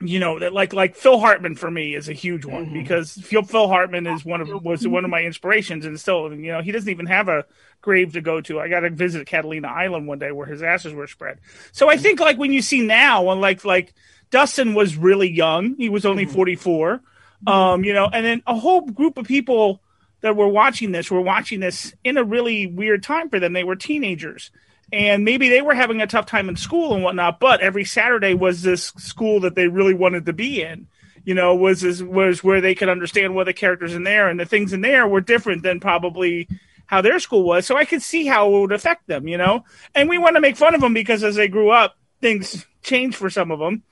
you 0.00 0.18
know 0.18 0.38
that 0.38 0.52
like 0.52 0.72
like 0.72 0.96
Phil 0.96 1.18
Hartman 1.18 1.54
for 1.54 1.70
me 1.70 1.94
is 1.94 2.08
a 2.08 2.12
huge 2.12 2.44
one 2.44 2.66
mm-hmm. 2.66 2.74
because 2.74 3.12
Phil 3.12 3.42
Phil 3.42 3.68
Hartman 3.68 4.06
is 4.06 4.24
one 4.24 4.40
of 4.40 4.48
was 4.62 4.86
one 4.86 5.04
of 5.04 5.10
my 5.10 5.22
inspirations 5.22 5.86
and 5.86 5.98
still 5.98 6.32
you 6.34 6.52
know 6.52 6.60
he 6.60 6.72
doesn't 6.72 6.90
even 6.90 7.06
have 7.06 7.28
a 7.28 7.44
grave 7.80 8.14
to 8.14 8.20
go 8.20 8.40
to. 8.42 8.60
I 8.60 8.68
got 8.68 8.80
to 8.80 8.90
visit 8.90 9.26
Catalina 9.26 9.68
Island 9.68 10.06
one 10.06 10.18
day 10.18 10.32
where 10.32 10.46
his 10.46 10.62
ashes 10.62 10.92
were 10.92 11.06
spread. 11.06 11.38
So 11.72 11.88
I 11.88 11.96
think 11.96 12.20
like 12.20 12.38
when 12.38 12.52
you 12.52 12.62
see 12.62 12.82
now 12.82 13.30
and 13.30 13.40
like 13.40 13.64
like 13.64 13.94
Dustin 14.30 14.74
was 14.74 14.96
really 14.96 15.30
young, 15.30 15.76
he 15.76 15.88
was 15.88 16.04
only 16.04 16.24
mm-hmm. 16.24 16.34
44. 16.34 17.00
Um, 17.46 17.84
you 17.84 17.92
know, 17.92 18.08
and 18.10 18.24
then 18.24 18.42
a 18.46 18.54
whole 18.54 18.80
group 18.80 19.18
of 19.18 19.26
people 19.26 19.82
that 20.24 20.36
were 20.36 20.48
watching 20.48 20.90
this 20.90 21.10
were 21.10 21.20
watching 21.20 21.60
this 21.60 21.94
in 22.02 22.16
a 22.16 22.24
really 22.24 22.66
weird 22.66 23.02
time 23.02 23.28
for 23.28 23.38
them. 23.38 23.52
They 23.52 23.62
were 23.62 23.76
teenagers. 23.76 24.50
And 24.90 25.22
maybe 25.22 25.50
they 25.50 25.60
were 25.60 25.74
having 25.74 26.00
a 26.00 26.06
tough 26.06 26.24
time 26.24 26.48
in 26.48 26.56
school 26.56 26.94
and 26.94 27.04
whatnot 27.04 27.40
but 27.40 27.60
every 27.60 27.84
saturday 27.84 28.32
was 28.32 28.62
this 28.62 28.86
school 28.96 29.40
that 29.40 29.54
they 29.54 29.68
really 29.68 29.92
wanted 29.92 30.24
to 30.24 30.32
be 30.32 30.62
in 30.62 30.86
you 31.24 31.34
know 31.34 31.54
was 31.54 31.82
this, 31.82 32.00
was 32.00 32.42
where 32.42 32.62
they 32.62 32.74
could 32.74 32.88
understand 32.88 33.34
what 33.34 33.44
the 33.44 33.52
characters 33.52 33.94
in 33.94 34.04
there 34.04 34.28
and 34.28 34.40
the 34.40 34.46
things 34.46 34.72
in 34.72 34.80
there 34.80 35.06
were 35.06 35.20
different 35.20 35.62
than 35.62 35.78
probably 35.78 36.48
how 36.86 37.02
their 37.02 37.18
school 37.18 37.42
was. 37.44 37.66
So 37.66 37.76
i 37.76 37.84
could 37.84 38.02
see 38.02 38.24
how 38.26 38.48
it 38.48 38.60
would 38.60 38.72
affect 38.72 39.06
them 39.06 39.28
you 39.28 39.36
know? 39.36 39.64
And 39.94 40.08
we 40.08 40.16
want 40.16 40.36
to 40.36 40.40
make 40.40 40.56
fun 40.56 40.74
of 40.74 40.80
them 40.80 40.94
because 40.94 41.22
as 41.22 41.34
they 41.34 41.48
grew 41.48 41.70
up 41.70 41.98
things 42.22 42.64
changed 42.82 43.16
for 43.16 43.28
some 43.28 43.50
of 43.50 43.58
them 43.58 43.82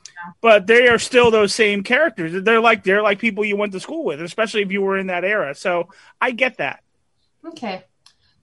but 0.41 0.67
they 0.67 0.89
are 0.89 0.99
still 0.99 1.31
those 1.31 1.55
same 1.55 1.83
characters. 1.83 2.43
They're 2.43 2.61
like 2.61 2.85
they're 2.85 3.03
like 3.03 3.19
people 3.19 3.45
you 3.45 3.57
went 3.57 3.73
to 3.73 3.81
school 3.81 4.05
with 4.05 4.21
especially 4.21 4.63
if 4.63 4.73
you 4.73 4.83
were 4.83 4.99
in 4.99 5.09
that 5.09 5.25
era. 5.25 5.55
So 5.55 5.89
i 6.21 6.31
get 6.31 6.59
that. 6.59 6.83
Okay. 7.47 7.85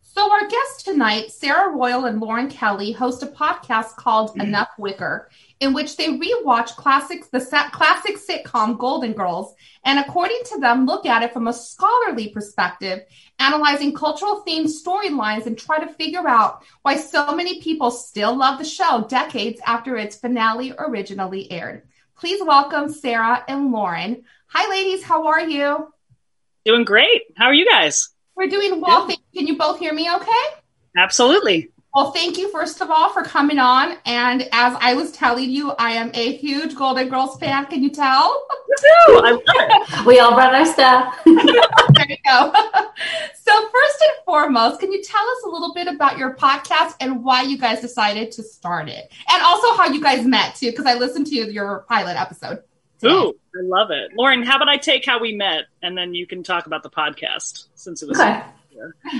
So, 0.02 0.32
our 0.32 0.48
guests 0.48 0.84
tonight, 0.84 1.32
Sarah 1.32 1.70
Royal 1.70 2.06
and 2.06 2.20
Lauren 2.20 2.50
Kelly, 2.50 2.92
host 2.92 3.24
a 3.24 3.28
podcast 3.28 3.96
called 3.96 4.32
mm. 4.32 4.44
Enough 4.44 4.70
Wicker, 4.78 5.30
in 5.60 5.74
which 5.74 5.98
they 5.98 6.08
rewatch 6.08 6.68
classics, 6.76 7.28
the 7.28 7.40
classic 7.72 8.18
sitcom 8.18 8.78
Golden 8.78 9.14
Girls, 9.14 9.54
and 9.84 10.00
according 10.00 10.40
to 10.46 10.60
them, 10.60 10.86
look 10.86 11.06
at 11.06 11.22
it 11.22 11.34
from 11.34 11.48
a 11.48 11.54
scholarly 11.54 12.30
perspective, 12.30 13.02
analyzing 13.40 13.94
cultural 13.94 14.44
themed 14.48 14.68
storylines 14.68 15.46
and 15.46 15.58
try 15.58 15.80
to 15.80 15.94
figure 15.94 16.28
out 16.28 16.64
why 16.82 16.96
so 16.96 17.36
many 17.36 17.62
people 17.62 17.92
still 17.92 18.36
love 18.36 18.58
the 18.58 18.66
show 18.66 19.06
decades 19.10 19.60
after 19.66 19.98
its 19.98 20.16
finale 20.16 20.74
originally 20.78 21.52
aired. 21.52 21.84
Please 22.18 22.42
welcome 22.44 22.90
Sarah 22.90 23.44
and 23.48 23.72
Lauren. 23.72 24.24
Hi, 24.48 24.70
ladies. 24.70 25.04
How 25.04 25.28
are 25.28 25.42
you? 25.42 25.94
Doing 26.66 26.84
great. 26.84 27.24
How 27.36 27.46
are 27.46 27.54
you 27.54 27.66
guys? 27.66 28.10
We're 28.36 28.48
doing 28.48 28.80
well. 28.80 29.10
Yeah. 29.10 29.16
Can 29.36 29.48
you 29.48 29.58
both 29.58 29.80
hear 29.80 29.94
me 29.94 30.10
okay? 30.14 30.44
Absolutely. 30.98 31.70
Well, 31.94 32.12
thank 32.12 32.38
you, 32.38 32.52
first 32.52 32.82
of 32.82 32.92
all, 32.92 33.10
for 33.10 33.24
coming 33.24 33.58
on. 33.58 33.98
And 34.06 34.44
as 34.52 34.78
I 34.80 34.94
was 34.94 35.12
telling 35.12 35.50
you, 35.50 35.72
I 35.72 35.94
am 35.94 36.12
a 36.14 36.38
huge 36.38 36.76
Golden 36.76 37.10
Girls 37.10 37.40
fan. 37.40 37.66
Can 37.66 37.82
you 37.82 37.90
tell? 37.90 38.46
I 39.08 39.32
love 39.32 39.42
it. 39.44 40.06
we 40.06 40.20
all 40.20 40.36
brought 40.36 40.54
our 40.54 40.66
stuff. 40.66 41.20
there 41.26 41.34
you 41.36 42.18
go. 42.26 42.54
so, 43.42 43.70
first 43.70 44.02
and 44.02 44.12
foremost, 44.24 44.80
can 44.80 44.92
you 44.92 45.02
tell 45.02 45.28
us 45.28 45.44
a 45.46 45.50
little 45.50 45.74
bit 45.74 45.88
about 45.88 46.20
your 46.20 46.36
podcast 46.36 46.96
and 47.00 47.24
why 47.24 47.42
you 47.42 47.58
guys 47.58 47.82
decided 47.82 48.32
to 48.34 48.44
start 48.44 48.88
it? 48.88 49.12
And 49.32 49.42
also 49.42 49.74
how 49.76 49.88
you 49.88 50.02
guys 50.02 50.26
met, 50.26 50.56
too, 50.56 50.70
because 50.70 50.86
I 50.86 50.94
listened 50.94 51.26
to 51.28 51.36
your 51.36 51.86
pilot 51.90 52.18
episode. 52.18 52.62
Ooh, 53.06 53.34
I 53.56 53.62
love 53.64 53.92
it. 53.92 54.12
Lauren, 54.16 54.44
how 54.44 54.58
about 54.58 54.70
I 54.70 54.78
take 54.78 55.06
how 55.06 55.20
we 55.20 55.36
met 55.36 55.66
and 55.82 55.98
then 55.98 56.14
you 56.14 56.28
can 56.28 56.44
talk 56.44 56.68
about 56.68 56.84
the 56.84 56.90
podcast 56.90 57.68
since 57.74 58.04
it 58.04 58.10
was. 58.10 58.20
Okay. 58.20 58.44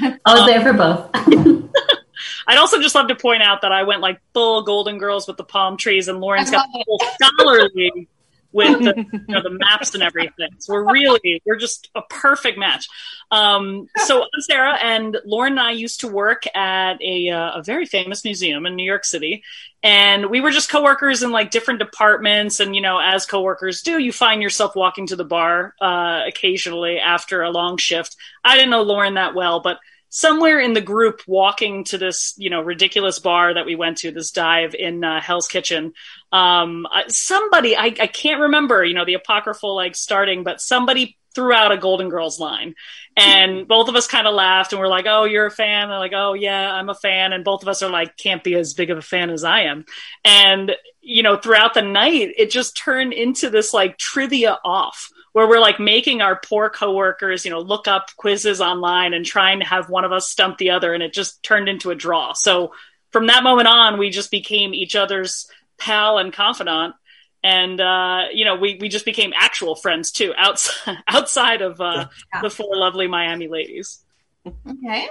I 0.02 0.34
was 0.34 0.42
um, 0.42 0.48
there 0.48 0.62
for 0.62 0.74
both. 0.74 1.10
I'd 2.48 2.58
also 2.58 2.82
just 2.82 2.96
love 2.96 3.08
to 3.08 3.16
point 3.16 3.44
out 3.44 3.62
that 3.62 3.72
I 3.72 3.84
went 3.84 4.02
like 4.02 4.20
full 4.34 4.64
Golden 4.64 4.98
Girls 4.98 5.28
with 5.28 5.38
the 5.38 5.44
palm 5.44 5.78
trees, 5.78 6.08
and 6.08 6.20
Lauren's 6.20 6.52
got 6.52 6.68
the 6.72 6.84
full 6.86 7.00
scholarly 7.22 8.08
with 8.52 8.80
the, 8.80 9.06
you 9.12 9.34
know, 9.34 9.44
the 9.44 9.52
maps 9.52 9.94
and 9.94 10.02
everything. 10.02 10.50
So 10.58 10.74
we're 10.74 10.92
really 10.92 11.42
we're 11.46 11.58
just 11.58 11.90
a 11.96 12.02
perfect 12.10 12.58
match. 12.58 12.88
Um, 13.32 13.88
so 13.98 14.22
I'm 14.22 14.42
Sarah, 14.42 14.78
and 14.82 15.18
Lauren 15.26 15.54
and 15.54 15.60
I 15.60 15.72
used 15.72 16.00
to 16.02 16.08
work 16.08 16.44
at 16.56 17.00
a, 17.02 17.30
uh, 17.30 17.60
a 17.60 17.64
very 17.64 17.86
famous 17.86 18.24
museum 18.24 18.66
in 18.66 18.76
New 18.76 18.84
York 18.84 19.06
City, 19.06 19.44
and 19.84 20.30
we 20.30 20.42
were 20.42 20.52
just 20.52 20.70
coworkers 20.72 21.22
in 21.22 21.32
like 21.32 21.52
different 21.52 21.80
departments. 21.80 22.60
And 22.60 22.76
you 22.76 22.82
know, 22.82 23.00
as 23.00 23.26
coworkers 23.26 23.82
do, 23.82 24.00
you 24.00 24.12
find 24.12 24.42
yourself 24.42 24.76
walking 24.76 25.08
to 25.08 25.16
the 25.16 25.26
bar 25.26 25.76
uh, 25.80 26.24
occasionally 26.28 27.00
after 27.00 27.44
a 27.44 27.52
long 27.52 27.78
shift. 27.78 28.16
I 28.44 28.56
didn't 28.56 28.72
know 28.72 28.82
Lauren 28.82 29.14
that 29.14 29.36
well, 29.36 29.60
but 29.60 29.80
somewhere 30.10 30.60
in 30.60 30.74
the 30.74 30.82
group 30.82 31.22
walking 31.28 31.84
to 31.86 31.98
this 31.98 32.34
you 32.38 32.50
know 32.50 32.62
ridiculous 32.62 33.20
bar 33.20 33.54
that 33.54 33.66
we 33.66 33.76
went 33.76 33.98
to 34.00 34.12
this 34.12 34.32
dive 34.32 34.76
in 34.76 35.04
uh, 35.04 35.22
hell's 35.22 35.48
kitchen. 35.48 35.94
Um, 36.32 36.88
somebody 37.08 37.78
I, 37.78 37.86
I 37.86 38.08
can't 38.08 38.42
remember 38.42 38.84
you 38.84 38.94
know 38.94 39.06
the 39.06 39.14
apocryphal 39.14 39.76
like 39.76 39.96
starting 39.96 40.44
but 40.44 40.62
somebody 40.62 41.18
threw 41.36 41.54
out 41.54 41.72
a 41.72 41.78
golden 41.78 42.10
girls 42.10 42.40
line. 42.40 42.74
And 43.16 43.68
both 43.68 43.88
of 43.88 43.96
us 43.96 44.08
kind 44.08 44.26
of 44.26 44.34
laughed 44.34 44.74
and 44.74 44.80
we're 44.80 44.88
like 44.88 45.06
oh 45.08 45.26
you're 45.26 45.46
a 45.46 45.52
fan. 45.52 45.90
They're 45.90 46.00
like 46.00 46.14
oh 46.16 46.34
yeah 46.34 46.74
i'm 46.74 46.90
a 46.90 46.96
fan. 46.96 47.34
And 47.34 47.46
both 47.46 47.62
of 47.62 47.70
us 47.70 47.84
are 47.84 47.92
like 47.92 48.18
can't 48.18 48.44
be 48.44 48.56
as 48.56 48.74
big 48.74 48.90
of 48.90 48.98
a 48.98 49.04
fan 49.04 49.30
as 49.30 49.44
i 49.44 49.62
am. 49.62 49.86
And 50.26 50.76
you 51.02 51.24
know 51.24 51.38
throughout 51.38 51.74
the 51.74 51.82
night 51.82 52.34
it 52.38 52.50
just 52.50 52.76
turned 52.76 53.14
into 53.14 53.50
this 53.50 53.74
like 53.74 53.98
trivia 53.98 54.58
off 54.66 55.10
where 55.40 55.48
we're 55.48 55.62
like 55.62 55.80
making 55.80 56.22
our 56.22 56.36
poor 56.36 56.70
coworkers, 56.70 57.46
you 57.46 57.52
know, 57.52 57.62
look 57.62 57.88
up 57.88 58.10
quizzes 58.18 58.60
online 58.60 59.14
and 59.14 59.26
trying 59.26 59.60
to 59.60 59.66
have 59.66 59.90
one 59.90 60.04
of 60.04 60.12
us 60.12 60.28
stump 60.28 60.58
the 60.58 60.72
other, 60.72 60.94
and 60.94 61.02
it 61.02 61.14
just 61.14 61.42
turned 61.44 61.70
into 61.70 61.92
a 61.92 61.96
draw. 61.96 62.34
So 62.34 62.74
from 63.12 63.28
that 63.28 63.42
moment 63.42 63.70
on, 63.70 63.98
we 63.98 64.10
just 64.10 64.32
became 64.32 64.74
each 64.74 64.98
other's 64.98 65.50
pal 65.78 66.18
and 66.18 66.34
confidant, 66.34 66.94
and 67.42 67.80
uh, 67.80 68.24
you 68.34 68.44
know, 68.44 68.58
we 68.58 68.80
we 68.82 68.90
just 68.90 69.06
became 69.06 69.32
actual 69.34 69.76
friends 69.76 70.12
too, 70.12 70.34
outside 70.38 70.98
outside 71.08 71.62
of 71.62 71.80
uh, 71.80 72.08
yeah. 72.34 72.42
the 72.42 72.50
four 72.50 72.76
lovely 72.76 73.08
Miami 73.08 73.48
ladies. 73.48 74.04
Okay. 74.46 75.08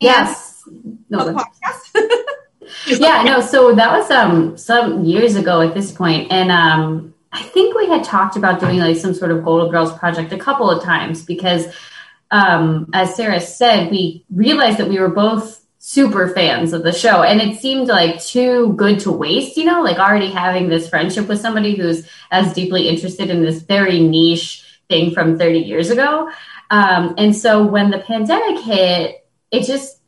Yes. 0.00 0.62
No, 1.08 1.42
yeah, 2.86 3.22
no, 3.22 3.40
so 3.40 3.74
that 3.74 3.90
was 3.90 4.10
um 4.10 4.58
some 4.58 5.02
years 5.06 5.34
ago 5.36 5.62
at 5.62 5.72
this 5.72 5.92
point. 5.92 6.30
And 6.30 6.50
um 6.50 7.14
I 7.32 7.42
think 7.42 7.76
we 7.76 7.86
had 7.86 8.04
talked 8.04 8.36
about 8.36 8.60
doing 8.60 8.78
like 8.78 8.96
some 8.96 9.14
sort 9.14 9.30
of 9.30 9.44
Golden 9.44 9.70
Girls 9.70 9.96
project 9.98 10.32
a 10.32 10.38
couple 10.38 10.70
of 10.70 10.82
times 10.82 11.24
because, 11.24 11.66
um, 12.30 12.90
as 12.92 13.14
Sarah 13.14 13.40
said, 13.40 13.90
we 13.90 14.24
realized 14.34 14.78
that 14.78 14.88
we 14.88 14.98
were 14.98 15.08
both 15.08 15.64
super 15.78 16.28
fans 16.28 16.72
of 16.72 16.82
the 16.82 16.92
show 16.92 17.22
and 17.22 17.40
it 17.40 17.58
seemed 17.58 17.88
like 17.88 18.22
too 18.22 18.74
good 18.74 19.00
to 19.00 19.10
waste, 19.10 19.56
you 19.56 19.64
know, 19.64 19.82
like 19.82 19.98
already 19.98 20.30
having 20.30 20.68
this 20.68 20.88
friendship 20.88 21.26
with 21.26 21.40
somebody 21.40 21.74
who's 21.74 22.06
as 22.30 22.52
deeply 22.52 22.88
interested 22.88 23.30
in 23.30 23.42
this 23.42 23.62
very 23.62 24.00
niche 24.00 24.64
thing 24.88 25.12
from 25.12 25.38
30 25.38 25.60
years 25.60 25.90
ago. 25.90 26.30
Um, 26.70 27.14
and 27.16 27.34
so 27.34 27.64
when 27.64 27.90
the 27.90 27.98
pandemic 27.98 28.62
hit, 28.62 29.26
it 29.50 29.64
just, 29.64 29.98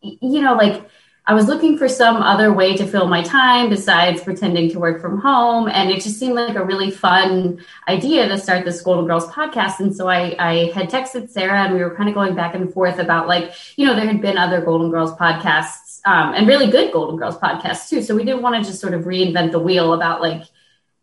you 0.00 0.40
know, 0.40 0.54
like 0.54 0.88
I 1.28 1.34
was 1.34 1.46
looking 1.46 1.76
for 1.76 1.88
some 1.88 2.16
other 2.16 2.52
way 2.52 2.76
to 2.76 2.86
fill 2.86 3.08
my 3.08 3.20
time 3.20 3.68
besides 3.68 4.22
pretending 4.22 4.70
to 4.70 4.78
work 4.78 5.00
from 5.00 5.18
home. 5.18 5.68
And 5.68 5.90
it 5.90 6.00
just 6.00 6.20
seemed 6.20 6.34
like 6.34 6.54
a 6.54 6.64
really 6.64 6.92
fun 6.92 7.64
idea 7.88 8.28
to 8.28 8.38
start 8.38 8.64
this 8.64 8.80
Golden 8.80 9.06
Girls 9.06 9.26
podcast. 9.26 9.80
And 9.80 9.94
so 9.94 10.08
I, 10.08 10.36
I 10.38 10.70
had 10.72 10.88
texted 10.88 11.28
Sarah 11.30 11.64
and 11.64 11.74
we 11.74 11.82
were 11.82 11.96
kind 11.96 12.08
of 12.08 12.14
going 12.14 12.36
back 12.36 12.54
and 12.54 12.72
forth 12.72 13.00
about 13.00 13.26
like, 13.26 13.52
you 13.74 13.86
know, 13.86 13.96
there 13.96 14.06
had 14.06 14.20
been 14.20 14.38
other 14.38 14.60
Golden 14.60 14.92
Girls 14.92 15.12
podcasts 15.16 16.00
um, 16.04 16.32
and 16.34 16.46
really 16.46 16.70
good 16.70 16.92
Golden 16.92 17.16
Girls 17.16 17.36
podcasts 17.38 17.88
too. 17.88 18.02
So 18.02 18.14
we 18.14 18.24
didn't 18.24 18.42
want 18.42 18.54
to 18.62 18.68
just 18.68 18.80
sort 18.80 18.94
of 18.94 19.02
reinvent 19.02 19.50
the 19.50 19.58
wheel 19.58 19.94
about 19.94 20.20
like 20.22 20.44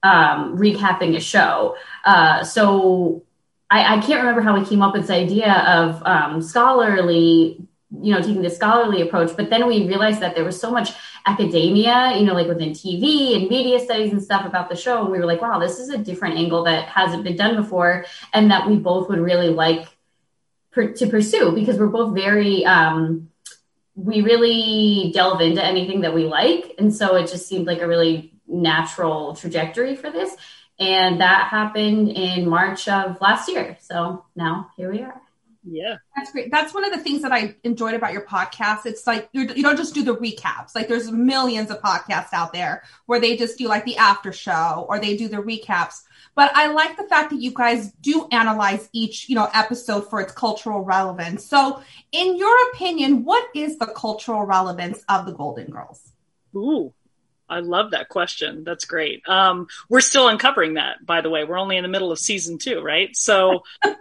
um, 0.04 0.58
recapping 0.58 1.18
a 1.18 1.20
show. 1.20 1.76
Uh, 2.06 2.46
so 2.46 3.24
I, 3.70 3.98
I, 3.98 4.02
can't 4.02 4.20
remember 4.20 4.42
how 4.42 4.58
we 4.58 4.66
came 4.66 4.82
up 4.82 4.94
with 4.94 5.04
this 5.04 5.10
idea 5.10 5.54
of 5.54 6.04
um, 6.06 6.42
scholarly 6.42 7.66
you 8.02 8.14
know 8.14 8.22
taking 8.22 8.42
the 8.42 8.50
scholarly 8.50 9.02
approach 9.02 9.36
but 9.36 9.50
then 9.50 9.68
we 9.68 9.88
realized 9.88 10.20
that 10.20 10.36
there 10.36 10.44
was 10.44 10.60
so 10.60 10.72
much 10.72 10.92
academia 11.26 12.18
you 12.18 12.26
know 12.26 12.34
like 12.34 12.48
within 12.48 12.72
tv 12.72 13.36
and 13.36 13.50
media 13.50 13.80
studies 13.80 14.12
and 14.12 14.24
stuff 14.24 14.46
about 14.46 14.70
the 14.70 14.76
show 14.76 15.04
and 15.04 15.12
we 15.12 15.20
were 15.20 15.26
like 15.26 15.42
wow 15.42 15.60
this 15.60 15.80
is 15.80 15.90
a 15.90 15.98
different 15.98 16.36
angle 16.36 16.64
that 16.64 16.88
hasn't 16.88 17.24
been 17.24 17.36
done 17.36 17.56
before 17.56 18.06
and 18.34 18.50
that 18.50 18.68
we 18.68 18.78
both 18.78 19.10
would 19.10 19.20
really 19.20 19.50
like 19.50 19.88
per- 20.72 20.92
to 20.92 21.08
pursue 21.08 21.52
because 21.52 21.78
we're 21.78 21.88
both 21.88 22.16
very 22.16 22.66
um, 22.66 23.30
we 23.96 24.22
really 24.22 25.12
delve 25.14 25.42
into 25.42 25.64
anything 25.64 26.02
that 26.02 26.14
we 26.14 26.26
like 26.26 26.74
and 26.80 26.94
so 26.94 27.16
it 27.16 27.28
just 27.28 27.48
seemed 27.48 27.68
like 27.68 27.82
a 27.82 27.88
really 27.88 28.34
natural 28.48 29.36
trajectory 29.36 29.96
for 29.96 30.10
this 30.10 30.36
and 30.80 31.22
that 31.22 31.48
happened 31.50 32.10
in 32.10 32.50
march 32.50 32.88
of 32.88 33.22
last 33.22 33.48
year. 33.48 33.78
So 33.80 34.26
now 34.36 34.72
here 34.76 34.92
we 34.92 35.02
are 35.02 35.23
yeah. 35.66 35.98
That's 36.16 36.32
great. 36.32 36.52
That's 36.52 36.74
one 36.74 36.84
of 36.84 36.92
the 36.92 37.00
things 37.00 37.22
that 37.22 37.32
I 37.32 37.56
enjoyed 37.64 37.94
about 37.94 38.14
your 38.14 38.26
podcast. 38.26 38.86
It's 38.86 39.08
like 39.08 39.30
you're, 39.32 39.46
you 39.46 39.56
do 39.56 39.62
not 39.62 39.78
just 39.78 39.94
do 39.94 40.04
the 40.04 40.16
recaps. 40.16 40.76
Like 40.76 40.88
there's 40.88 41.12
millions 41.12 41.72
of 41.72 41.82
podcasts 41.82 42.34
out 42.34 42.54
there 42.54 42.84
where 43.06 43.20
they 43.20 43.38
just 43.38 43.58
do 43.58 43.68
like 43.68 43.86
the 43.86 43.98
after 43.98 44.34
show 44.34 44.86
or 44.90 45.00
they 45.00 45.16
do 45.16 45.28
the 45.28 45.38
recaps. 45.38 46.02
But 46.36 46.52
I 46.56 46.68
like 46.68 46.98
the 46.98 47.04
fact 47.04 47.30
that 47.30 47.42
you 47.42 47.52
guys 47.52 47.92
do 48.02 48.28
analyze 48.32 48.90
each, 48.92 49.30
you 49.30 49.36
know, 49.36 49.50
episode 49.54 50.10
for 50.10 50.20
its 50.20 50.34
cultural 50.34 50.82
relevance. 50.82 51.46
So, 51.46 51.82
in 52.12 52.38
your 52.38 52.56
opinion, 52.72 53.24
what 53.24 53.48
is 53.56 53.78
the 53.78 53.86
cultural 53.86 54.44
relevance 54.44 55.04
of 55.08 55.26
the 55.26 55.34
Golden 55.34 55.70
Girls? 55.70 56.12
Ooh, 56.56 56.92
I 57.48 57.60
love 57.60 57.92
that 57.92 58.10
question. 58.10 58.64
That's 58.64 58.86
great. 58.86 59.22
Um, 59.30 59.68
we're 59.90 60.02
still 60.02 60.28
uncovering 60.28 60.74
that, 60.74 61.06
by 61.06 61.22
the 61.22 61.30
way. 61.30 61.44
We're 61.44 61.60
only 61.60 61.78
in 61.78 61.84
the 61.84 61.90
middle 61.90 62.12
of 62.12 62.18
season 62.18 62.58
two, 62.58 62.82
right? 62.82 63.16
So 63.16 63.64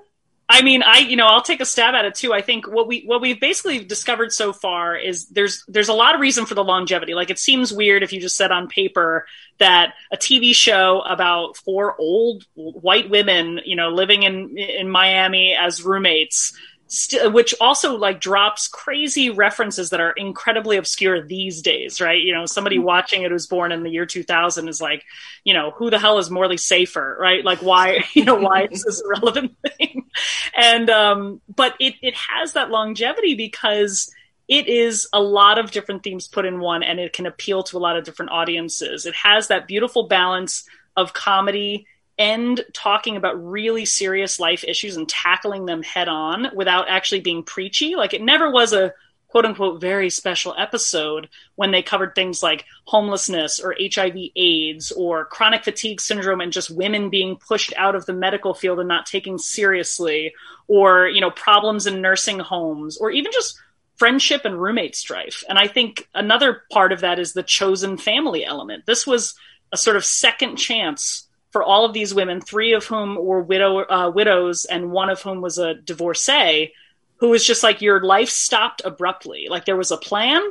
I 0.53 0.61
mean, 0.61 0.82
I 0.82 0.98
you 0.98 1.16
know 1.16 1.26
I'll 1.26 1.40
take 1.40 1.62
a 1.62 1.64
stab 1.64 1.94
at 1.94 2.05
it 2.05 2.14
too. 2.14 2.34
I 2.34 2.42
think 2.42 2.68
what 2.68 2.86
we 2.86 3.05
what 3.05 3.22
we've 3.22 3.40
basically 3.40 3.82
discovered 3.82 4.32
so 4.32 4.53
far 4.53 4.94
is 4.94 5.26
there's 5.28 5.64
there's 5.66 5.88
a 5.88 5.94
lot 5.94 6.14
of 6.14 6.20
reason 6.20 6.44
for 6.44 6.55
the 6.55 6.62
longevity. 6.62 7.14
Like 7.14 7.30
it 7.30 7.38
seems 7.38 7.72
weird 7.72 8.03
if 8.03 8.12
you 8.12 8.20
just 8.20 8.36
said 8.36 8.53
on 8.53 8.68
paper 8.68 9.26
that 9.59 9.94
a 10.12 10.18
TV 10.18 10.55
show 10.55 11.00
about 11.09 11.57
four 11.57 11.98
old 11.98 12.44
white 12.55 13.09
women, 13.09 13.61
you 13.64 13.76
know, 13.76 13.88
living 13.88 14.24
in 14.24 14.59
in 14.59 14.90
Miami 14.90 15.57
as 15.59 15.82
roommates 15.82 16.53
st- 16.93 17.32
which 17.32 17.55
also 17.61 17.97
like 17.97 18.20
drops 18.20 18.68
crazy 18.68 19.30
references 19.30 19.90
that 19.90 20.01
are 20.01 20.12
incredibly 20.12 20.76
obscure 20.76 21.26
these 21.26 21.62
days, 21.62 22.01
right? 22.01 22.20
You 22.20 22.34
know, 22.34 22.45
somebody 22.45 22.76
mm-hmm. 22.76 22.84
watching 22.84 23.22
it 23.22 23.30
who's 23.30 23.47
born 23.47 23.72
in 23.72 23.82
the 23.82 23.90
year 23.90 24.05
2000 24.05 24.68
is 24.68 24.80
like, 24.80 25.05
you 25.43 25.55
know, 25.55 25.70
who 25.70 25.90
the 25.90 25.99
hell 25.99 26.18
is 26.18 26.30
Morley 26.30 26.59
Safer, 26.59 27.16
right? 27.18 27.45
Like, 27.45 27.62
why, 27.62 28.05
you 28.12 28.24
know, 28.24 28.36
why 28.36 28.68
is 28.70 28.84
this 28.84 29.01
a 29.01 29.09
relevant 29.09 29.57
thing? 29.78 30.07
And, 30.55 30.90
um, 30.90 31.40
but 31.49 31.74
it, 31.80 31.95
it 32.03 32.14
has 32.14 32.53
that 32.53 32.70
longevity 32.70 33.34
because 33.34 34.12
it 34.47 34.68
is 34.68 35.09
a 35.14 35.20
lot 35.20 35.59
of 35.59 35.70
different 35.70 36.03
themes 36.03 36.28
put 36.28 36.45
in 36.45 36.61
one 36.61 36.82
and 36.82 37.01
it 37.01 37.14
can 37.14 37.24
appeal 37.24 37.62
to 37.62 37.78
a 37.78 37.80
lot 37.80 37.97
of 37.97 38.05
different 38.05 38.32
audiences. 38.32 39.07
It 39.07 39.14
has 39.14 39.49
that 39.49 39.66
beautiful 39.66 40.09
balance 40.09 40.64
of 40.95 41.14
comedy 41.14 41.86
end 42.22 42.64
talking 42.72 43.16
about 43.16 43.44
really 43.44 43.84
serious 43.84 44.38
life 44.38 44.62
issues 44.62 44.96
and 44.96 45.08
tackling 45.08 45.66
them 45.66 45.82
head 45.82 46.06
on 46.06 46.46
without 46.54 46.88
actually 46.88 47.20
being 47.20 47.42
preachy. 47.42 47.96
Like 47.96 48.14
it 48.14 48.22
never 48.22 48.48
was 48.48 48.72
a 48.72 48.94
quote 49.26 49.44
unquote 49.44 49.80
very 49.80 50.08
special 50.08 50.54
episode 50.56 51.28
when 51.56 51.72
they 51.72 51.82
covered 51.82 52.14
things 52.14 52.42
like 52.42 52.64
homelessness 52.84 53.58
or 53.58 53.74
HIV 53.80 54.14
AIDS 54.36 54.92
or 54.92 55.24
chronic 55.24 55.64
fatigue 55.64 56.00
syndrome 56.00 56.40
and 56.40 56.52
just 56.52 56.70
women 56.70 57.10
being 57.10 57.36
pushed 57.36 57.72
out 57.76 57.96
of 57.96 58.06
the 58.06 58.12
medical 58.12 58.54
field 58.54 58.78
and 58.78 58.88
not 58.88 59.06
taken 59.06 59.38
seriously 59.38 60.32
or 60.68 61.08
you 61.08 61.20
know 61.20 61.30
problems 61.30 61.86
in 61.86 62.00
nursing 62.00 62.38
homes 62.38 62.98
or 62.98 63.10
even 63.10 63.32
just 63.32 63.58
friendship 63.96 64.44
and 64.44 64.60
roommate 64.60 64.94
strife. 64.94 65.42
And 65.48 65.58
I 65.58 65.66
think 65.66 66.08
another 66.14 66.62
part 66.70 66.92
of 66.92 67.00
that 67.00 67.18
is 67.18 67.32
the 67.32 67.42
chosen 67.42 67.96
family 67.96 68.44
element. 68.44 68.86
This 68.86 69.06
was 69.06 69.34
a 69.72 69.76
sort 69.76 69.96
of 69.96 70.04
second 70.04 70.56
chance 70.56 71.26
for 71.53 71.62
all 71.62 71.84
of 71.84 71.92
these 71.92 72.14
women, 72.14 72.40
three 72.40 72.72
of 72.72 72.84
whom 72.86 73.16
were 73.16 73.42
widow 73.42 73.84
uh, 73.84 74.11
widows 74.11 74.64
and 74.64 74.90
one 74.90 75.11
of 75.11 75.20
whom 75.22 75.40
was 75.40 75.59
a 75.59 75.74
divorcee, 75.74 76.72
who 77.16 77.28
was 77.28 77.46
just 77.46 77.62
like 77.62 77.82
your 77.82 78.03
life 78.03 78.30
stopped 78.30 78.82
abruptly. 78.84 79.46
Like 79.48 79.64
there 79.64 79.76
was 79.76 79.90
a 79.90 79.96
plan 79.96 80.42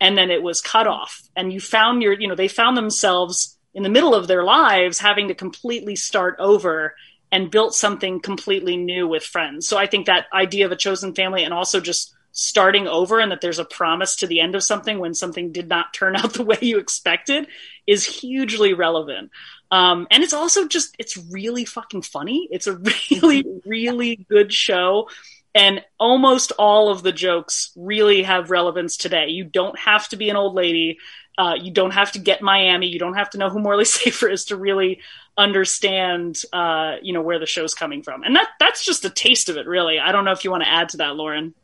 and 0.00 0.16
then 0.16 0.30
it 0.30 0.42
was 0.42 0.60
cut 0.60 0.86
off, 0.86 1.22
and 1.34 1.52
you 1.52 1.60
found 1.60 2.02
your 2.02 2.12
you 2.12 2.28
know 2.28 2.34
they 2.34 2.48
found 2.48 2.76
themselves 2.76 3.56
in 3.74 3.82
the 3.82 3.88
middle 3.88 4.14
of 4.14 4.28
their 4.28 4.44
lives 4.44 4.98
having 4.98 5.28
to 5.28 5.34
completely 5.34 5.96
start 5.96 6.36
over 6.38 6.94
and 7.32 7.50
built 7.50 7.74
something 7.74 8.20
completely 8.20 8.76
new 8.76 9.06
with 9.06 9.22
friends. 9.22 9.68
So 9.68 9.78
I 9.78 9.86
think 9.86 10.06
that 10.06 10.26
idea 10.32 10.66
of 10.66 10.72
a 10.72 10.76
chosen 10.76 11.14
family 11.14 11.44
and 11.44 11.54
also 11.54 11.80
just 11.80 12.14
starting 12.32 12.86
over 12.86 13.20
and 13.20 13.32
that 13.32 13.40
there's 13.40 13.58
a 13.58 13.64
promise 13.64 14.16
to 14.16 14.26
the 14.26 14.40
end 14.40 14.54
of 14.54 14.62
something 14.62 14.98
when 14.98 15.14
something 15.14 15.52
did 15.52 15.68
not 15.68 15.92
turn 15.92 16.16
out 16.16 16.32
the 16.32 16.42
way 16.42 16.58
you 16.60 16.78
expected 16.78 17.46
is 17.86 18.04
hugely 18.04 18.74
relevant. 18.74 19.30
Um, 19.70 20.06
and 20.10 20.22
it's 20.22 20.32
also 20.32 20.66
just, 20.66 20.96
it's 20.98 21.16
really 21.16 21.64
fucking 21.64 22.02
funny. 22.02 22.48
It's 22.50 22.66
a 22.66 22.76
really, 23.22 23.44
really 23.64 24.16
good 24.28 24.52
show. 24.52 25.08
And 25.54 25.84
almost 25.98 26.52
all 26.58 26.90
of 26.90 27.02
the 27.02 27.12
jokes 27.12 27.72
really 27.76 28.22
have 28.22 28.50
relevance 28.50 28.96
today. 28.96 29.28
You 29.28 29.44
don't 29.44 29.78
have 29.78 30.08
to 30.10 30.16
be 30.16 30.30
an 30.30 30.36
old 30.36 30.54
lady. 30.54 30.98
Uh, 31.36 31.54
you 31.54 31.72
don't 31.72 31.92
have 31.92 32.12
to 32.12 32.18
get 32.18 32.42
Miami. 32.42 32.88
You 32.88 32.98
don't 32.98 33.14
have 33.14 33.30
to 33.30 33.38
know 33.38 33.48
who 33.48 33.58
Morley 33.58 33.84
Safer 33.86 34.28
is 34.28 34.46
to 34.46 34.56
really 34.56 35.00
understand, 35.36 36.42
uh, 36.52 36.96
you 37.02 37.12
know, 37.12 37.22
where 37.22 37.38
the 37.38 37.46
show's 37.46 37.74
coming 37.74 38.02
from. 38.02 38.22
And 38.22 38.36
that 38.36 38.48
that's 38.60 38.84
just 38.84 39.04
a 39.04 39.10
taste 39.10 39.48
of 39.48 39.56
it, 39.56 39.66
really. 39.66 39.98
I 39.98 40.12
don't 40.12 40.24
know 40.24 40.32
if 40.32 40.44
you 40.44 40.50
want 40.50 40.64
to 40.64 40.70
add 40.70 40.90
to 40.90 40.98
that, 40.98 41.16
Lauren. 41.16 41.54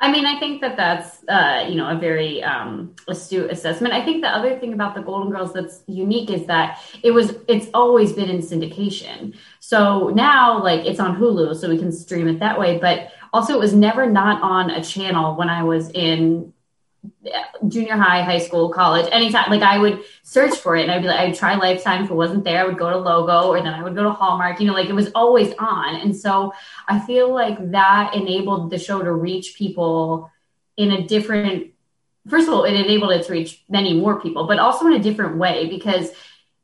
I 0.00 0.10
mean, 0.10 0.26
I 0.26 0.38
think 0.38 0.60
that 0.60 0.76
that's 0.76 1.24
uh, 1.28 1.66
you 1.68 1.76
know 1.76 1.88
a 1.88 1.98
very 1.98 2.42
um, 2.42 2.94
astute 3.08 3.50
assessment. 3.50 3.94
I 3.94 4.04
think 4.04 4.22
the 4.22 4.28
other 4.28 4.58
thing 4.58 4.72
about 4.72 4.94
the 4.94 5.02
Golden 5.02 5.30
Girls 5.30 5.52
that's 5.52 5.82
unique 5.86 6.30
is 6.30 6.46
that 6.46 6.80
it 7.02 7.12
was 7.12 7.34
it's 7.48 7.68
always 7.74 8.12
been 8.12 8.28
in 8.28 8.38
syndication. 8.40 9.36
So 9.60 10.08
now, 10.08 10.62
like, 10.62 10.84
it's 10.84 11.00
on 11.00 11.16
Hulu, 11.16 11.56
so 11.56 11.68
we 11.68 11.78
can 11.78 11.92
stream 11.92 12.28
it 12.28 12.40
that 12.40 12.58
way. 12.58 12.78
But 12.78 13.12
also, 13.32 13.54
it 13.54 13.60
was 13.60 13.74
never 13.74 14.10
not 14.10 14.42
on 14.42 14.70
a 14.70 14.82
channel 14.82 15.36
when 15.36 15.48
I 15.48 15.62
was 15.62 15.90
in 15.90 16.52
junior 17.68 17.96
high, 17.96 18.22
high 18.22 18.38
school, 18.38 18.68
college, 18.70 19.08
anytime. 19.12 19.50
Like 19.50 19.62
I 19.62 19.78
would 19.78 20.04
search 20.22 20.56
for 20.56 20.76
it 20.76 20.82
and 20.82 20.90
I'd 20.90 21.02
be 21.02 21.08
like, 21.08 21.20
I'd 21.20 21.34
try 21.34 21.54
Lifetime 21.56 22.04
if 22.04 22.10
it 22.10 22.14
wasn't 22.14 22.44
there. 22.44 22.60
I 22.60 22.64
would 22.64 22.78
go 22.78 22.90
to 22.90 22.96
Logo 22.96 23.48
or 23.48 23.62
then 23.62 23.72
I 23.72 23.82
would 23.82 23.94
go 23.94 24.02
to 24.02 24.10
Hallmark, 24.10 24.60
you 24.60 24.66
know, 24.66 24.72
like 24.72 24.88
it 24.88 24.94
was 24.94 25.10
always 25.14 25.52
on. 25.58 25.96
And 25.96 26.16
so 26.16 26.52
I 26.88 27.00
feel 27.00 27.32
like 27.32 27.70
that 27.70 28.14
enabled 28.14 28.70
the 28.70 28.78
show 28.78 29.02
to 29.02 29.12
reach 29.12 29.54
people 29.56 30.30
in 30.76 30.92
a 30.92 31.06
different, 31.06 31.72
first 32.28 32.48
of 32.48 32.54
all, 32.54 32.64
it 32.64 32.74
enabled 32.74 33.12
it 33.12 33.26
to 33.26 33.32
reach 33.32 33.62
many 33.68 33.94
more 33.94 34.20
people, 34.20 34.46
but 34.46 34.58
also 34.58 34.86
in 34.86 34.94
a 34.94 35.02
different 35.02 35.36
way 35.36 35.68
because 35.68 36.10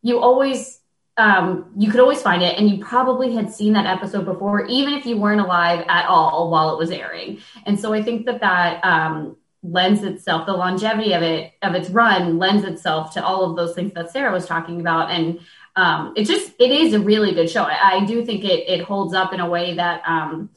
you 0.02 0.18
always, 0.18 0.80
um, 1.16 1.70
you 1.76 1.90
could 1.90 2.00
always 2.00 2.22
find 2.22 2.42
it 2.42 2.58
and 2.58 2.68
you 2.70 2.82
probably 2.82 3.34
had 3.34 3.52
seen 3.52 3.74
that 3.74 3.86
episode 3.86 4.24
before, 4.24 4.64
even 4.66 4.94
if 4.94 5.04
you 5.04 5.18
weren't 5.18 5.40
alive 5.40 5.84
at 5.88 6.06
all 6.06 6.50
while 6.50 6.72
it 6.72 6.78
was 6.78 6.90
airing. 6.90 7.40
And 7.66 7.78
so 7.78 7.92
I 7.92 8.02
think 8.02 8.26
that 8.26 8.40
that, 8.40 8.82
um, 8.84 9.36
lends 9.62 10.02
itself 10.02 10.46
the 10.46 10.52
longevity 10.52 11.12
of 11.12 11.22
it 11.22 11.52
of 11.62 11.74
its 11.74 11.90
run 11.90 12.38
lends 12.38 12.64
itself 12.64 13.12
to 13.12 13.24
all 13.24 13.44
of 13.44 13.56
those 13.56 13.74
things 13.74 13.92
that 13.92 14.10
sarah 14.10 14.32
was 14.32 14.46
talking 14.46 14.80
about. 14.80 15.10
And 15.10 15.40
um, 15.76 16.14
it 16.16 16.24
just 16.24 16.52
it 16.58 16.70
is 16.70 16.94
a 16.94 17.00
really 17.00 17.32
good 17.32 17.48
show. 17.48 17.62
I, 17.62 17.96
I 17.96 18.04
do 18.04 18.24
think 18.24 18.44
it, 18.44 18.68
it 18.68 18.82
holds 18.82 19.14
up 19.14 19.32
in 19.32 19.40
a 19.40 19.48
way 19.48 19.74
that 19.74 20.02
um, 20.06 20.50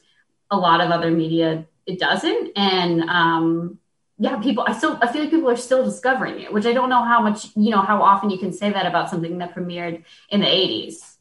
a 0.49 0.57
lot 0.57 0.81
of 0.81 0.89
other 0.91 1.11
media 1.11 1.65
it 1.85 1.99
doesn't. 1.99 2.51
And 2.55 3.03
um, 3.03 3.79
yeah 4.19 4.37
people 4.39 4.63
i 4.67 4.73
still 4.73 4.97
i 5.01 5.11
feel 5.11 5.21
like 5.21 5.31
people 5.31 5.49
are 5.49 5.57
still 5.57 5.83
discovering 5.83 6.39
it 6.39 6.53
which 6.53 6.65
i 6.65 6.73
don't 6.73 6.89
know 6.89 7.03
how 7.03 7.21
much 7.21 7.47
you 7.55 7.71
know 7.71 7.81
how 7.81 8.01
often 8.01 8.29
you 8.29 8.37
can 8.37 8.53
say 8.53 8.71
that 8.71 8.85
about 8.85 9.09
something 9.09 9.39
that 9.39 9.55
premiered 9.55 10.03
in 10.29 10.39
the 10.39 10.45
80s 10.45 11.12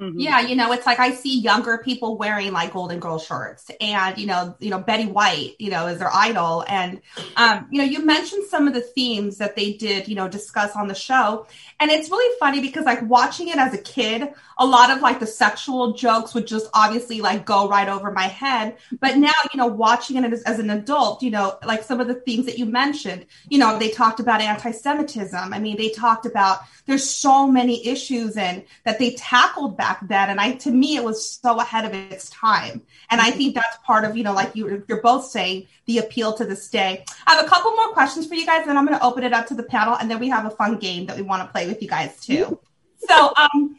Mm-hmm. 0.00 0.20
Yeah, 0.20 0.40
you 0.40 0.54
know, 0.54 0.70
it's 0.72 0.86
like 0.86 1.00
I 1.00 1.10
see 1.10 1.40
younger 1.40 1.78
people 1.78 2.16
wearing 2.16 2.52
like 2.52 2.72
Golden 2.72 3.00
Girl 3.00 3.18
shirts, 3.18 3.68
and 3.80 4.16
you 4.16 4.28
know, 4.28 4.54
you 4.60 4.70
know, 4.70 4.78
Betty 4.78 5.06
White, 5.06 5.56
you 5.58 5.70
know, 5.70 5.88
is 5.88 5.98
their 5.98 6.14
idol, 6.14 6.64
and 6.68 7.00
um, 7.36 7.66
you 7.72 7.78
know, 7.78 7.84
you 7.84 8.04
mentioned 8.04 8.46
some 8.46 8.68
of 8.68 8.74
the 8.74 8.80
themes 8.80 9.38
that 9.38 9.56
they 9.56 9.72
did, 9.72 10.06
you 10.06 10.14
know, 10.14 10.28
discuss 10.28 10.76
on 10.76 10.86
the 10.86 10.94
show, 10.94 11.48
and 11.80 11.90
it's 11.90 12.10
really 12.10 12.38
funny 12.38 12.60
because 12.60 12.84
like 12.84 13.02
watching 13.08 13.48
it 13.48 13.56
as 13.56 13.74
a 13.74 13.78
kid, 13.78 14.32
a 14.58 14.64
lot 14.64 14.90
of 14.90 15.00
like 15.00 15.18
the 15.18 15.26
sexual 15.26 15.94
jokes 15.94 16.32
would 16.32 16.46
just 16.46 16.68
obviously 16.74 17.20
like 17.20 17.44
go 17.44 17.68
right 17.68 17.88
over 17.88 18.12
my 18.12 18.28
head, 18.28 18.76
but 19.00 19.16
now, 19.16 19.32
you 19.52 19.58
know, 19.58 19.66
watching 19.66 20.16
it 20.16 20.32
as, 20.32 20.42
as 20.42 20.60
an 20.60 20.70
adult, 20.70 21.22
you 21.24 21.30
know, 21.30 21.58
like 21.64 21.82
some 21.82 22.00
of 22.00 22.06
the 22.06 22.14
things 22.14 22.46
that 22.46 22.56
you 22.56 22.66
mentioned, 22.66 23.26
you 23.48 23.58
know, 23.58 23.78
they 23.80 23.90
talked 23.90 24.20
about 24.20 24.40
anti-Semitism. 24.40 25.52
I 25.52 25.58
mean, 25.58 25.76
they 25.76 25.90
talked 25.90 26.24
about 26.24 26.60
there's 26.86 27.08
so 27.08 27.48
many 27.48 27.86
issues 27.86 28.36
and 28.36 28.64
that 28.84 28.98
they 28.98 29.12
tackled 29.14 29.76
back 29.76 29.87
then. 30.02 30.30
And 30.30 30.40
I, 30.40 30.52
to 30.52 30.70
me, 30.70 30.96
it 30.96 31.04
was 31.04 31.38
so 31.40 31.60
ahead 31.60 31.84
of 31.84 31.94
its 31.94 32.28
time. 32.30 32.82
And 33.10 33.20
I 33.20 33.30
think 33.30 33.54
that's 33.54 33.78
part 33.84 34.04
of, 34.04 34.16
you 34.16 34.24
know, 34.24 34.32
like 34.32 34.54
you, 34.54 34.84
you're 34.88 35.02
both 35.02 35.26
saying 35.26 35.66
the 35.86 35.98
appeal 35.98 36.32
to 36.34 36.44
this 36.44 36.68
day. 36.68 37.04
I 37.26 37.34
have 37.34 37.44
a 37.44 37.48
couple 37.48 37.72
more 37.72 37.92
questions 37.92 38.26
for 38.26 38.34
you 38.34 38.46
guys, 38.46 38.66
and 38.66 38.78
I'm 38.78 38.86
going 38.86 38.98
to 38.98 39.04
open 39.04 39.24
it 39.24 39.32
up 39.32 39.46
to 39.48 39.54
the 39.54 39.62
panel. 39.62 39.94
And 39.94 40.10
then 40.10 40.18
we 40.18 40.28
have 40.28 40.44
a 40.44 40.50
fun 40.50 40.78
game 40.78 41.06
that 41.06 41.16
we 41.16 41.22
want 41.22 41.42
to 41.42 41.52
play 41.52 41.66
with 41.66 41.82
you 41.82 41.88
guys 41.88 42.20
too. 42.20 42.58
So, 42.98 43.32
um, 43.36 43.76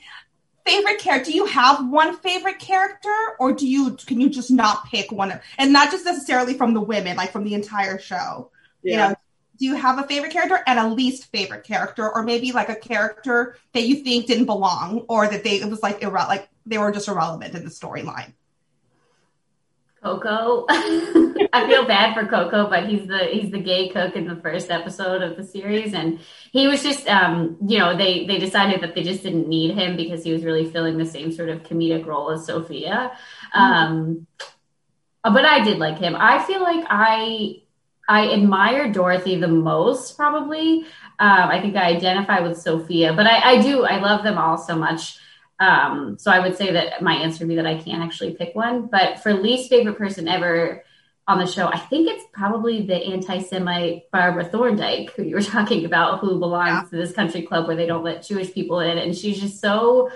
favorite 0.66 1.00
character? 1.00 1.32
Do 1.32 1.38
you 1.38 1.46
have 1.46 1.90
one 1.90 2.18
favorite 2.18 2.60
character, 2.60 3.16
or 3.40 3.54
do 3.54 3.68
you 3.68 3.96
can 4.06 4.20
you 4.22 4.30
just 4.30 4.52
not 4.52 4.86
pick 4.86 5.12
one? 5.12 5.40
And 5.58 5.74
not 5.74 5.92
just 5.92 6.06
necessarily 6.06 6.54
from 6.54 6.74
the 6.74 6.82
women, 6.82 7.18
like 7.18 7.32
from 7.32 7.44
the 7.44 7.54
entire 7.54 8.00
show. 8.00 8.52
Yeah. 8.84 8.92
You 8.92 8.98
know, 8.98 9.16
do 9.60 9.66
you 9.66 9.76
have 9.76 10.00
a 10.00 10.08
favorite 10.08 10.32
character 10.32 10.60
and 10.66 10.80
a 10.80 10.88
least 10.88 11.32
favorite 11.32 11.66
character, 11.66 12.10
or 12.10 12.24
maybe 12.24 12.52
like 12.54 12.70
a 12.70 12.76
character 12.76 13.58
that 13.74 13.84
you 13.84 13.98
think 13.98 14.26
didn't 14.26 14.46
belong, 14.46 15.06
or 15.10 15.28
that 15.28 15.44
they 15.44 15.60
it 15.60 15.70
was 15.70 15.84
like 15.84 16.00
irre- 16.00 16.28
like 16.28 16.50
they 16.66 16.78
were 16.78 16.92
just 16.92 17.08
irrelevant 17.08 17.54
in 17.54 17.64
the 17.66 17.70
storyline? 17.70 18.34
Coco. 20.02 20.66
I 20.70 21.68
feel 21.68 21.86
bad 21.86 22.14
for 22.14 22.26
Coco, 22.26 22.70
but 22.70 22.88
he's 22.88 23.06
the 23.06 23.26
he's 23.26 23.52
the 23.52 23.60
gay 23.60 23.90
cook 23.90 24.16
in 24.16 24.28
the 24.28 24.38
first 24.38 24.72
episode 24.72 25.22
of 25.22 25.36
the 25.36 25.44
series, 25.44 25.94
and 25.94 26.20
he 26.52 26.68
was 26.68 26.82
just 26.82 27.06
um, 27.10 27.58
you 27.68 27.80
know 27.80 27.98
they 27.98 28.26
they 28.26 28.40
decided 28.40 28.82
that 28.82 28.96
they 28.96 29.04
just 29.04 29.24
didn't 29.24 29.50
need 29.50 29.76
him 29.76 29.98
because 29.98 30.24
he 30.24 30.32
was 30.32 30.46
really 30.46 30.72
filling 30.72 30.98
the 30.98 31.06
same 31.06 31.34
sort 31.34 31.50
of 31.50 31.64
comedic 31.64 32.06
role 32.06 32.32
as 32.32 32.46
Sophia. 32.46 33.12
Mm-hmm. 33.54 33.60
Um, 33.60 34.28
but 35.24 35.44
I 35.44 35.66
did 35.66 35.80
like 35.80 35.98
him. 35.98 36.16
I 36.18 36.44
feel 36.46 36.62
like 36.62 36.86
I 36.90 37.64
I 38.10 38.34
admire 38.34 38.92
Dorothy 38.92 39.36
the 39.36 39.48
most, 39.48 40.18
probably. 40.18 40.80
Um, 41.20 41.50
I 41.50 41.62
think 41.62 41.76
I 41.76 41.84
identify 41.84 42.40
with 42.40 42.60
Sophia, 42.60 43.14
but 43.14 43.28
I, 43.28 43.52
I, 43.52 43.62
do. 43.62 43.84
I 43.84 44.00
love 44.00 44.24
them 44.24 44.40
all 44.40 44.58
so 44.58 44.76
much. 44.76 45.20
Um, 45.60 46.18
so 46.18 46.32
I 46.32 46.40
would 46.40 46.58
say 46.58 46.72
that 46.72 47.04
my 47.04 47.14
answer 47.14 47.46
would 47.46 47.50
be 47.50 47.56
that 47.58 47.68
I 47.68 47.78
can't 47.78 48.02
actually 48.02 48.34
pick 48.34 48.56
one. 48.56 48.88
But 48.88 49.20
for 49.20 49.32
least 49.34 49.70
favorite 49.70 49.98
person 49.98 50.28
ever 50.28 50.84
on 51.28 51.38
the 51.38 51.46
show, 51.46 51.68
I 51.68 51.78
think 51.78 52.10
it's 52.10 52.24
probably 52.34 52.82
the 52.82 52.96
anti-Semite 52.96 54.10
Barbara 54.12 54.46
Thorndike, 54.46 55.12
who 55.12 55.22
you 55.22 55.36
were 55.36 55.42
talking 55.44 55.86
about, 55.86 56.20
who 56.20 56.40
belongs 56.40 56.68
yeah. 56.68 56.90
to 56.90 56.96
this 56.96 57.14
country 57.14 57.44
club 57.44 57.68
where 57.68 57.76
they 57.76 57.86
don't 57.86 58.04
let 58.04 58.24
Jewish 58.24 58.52
people 58.52 58.80
in, 58.80 58.98
and 58.98 59.16
she's 59.16 59.40
just 59.40 59.62
so 59.62 60.10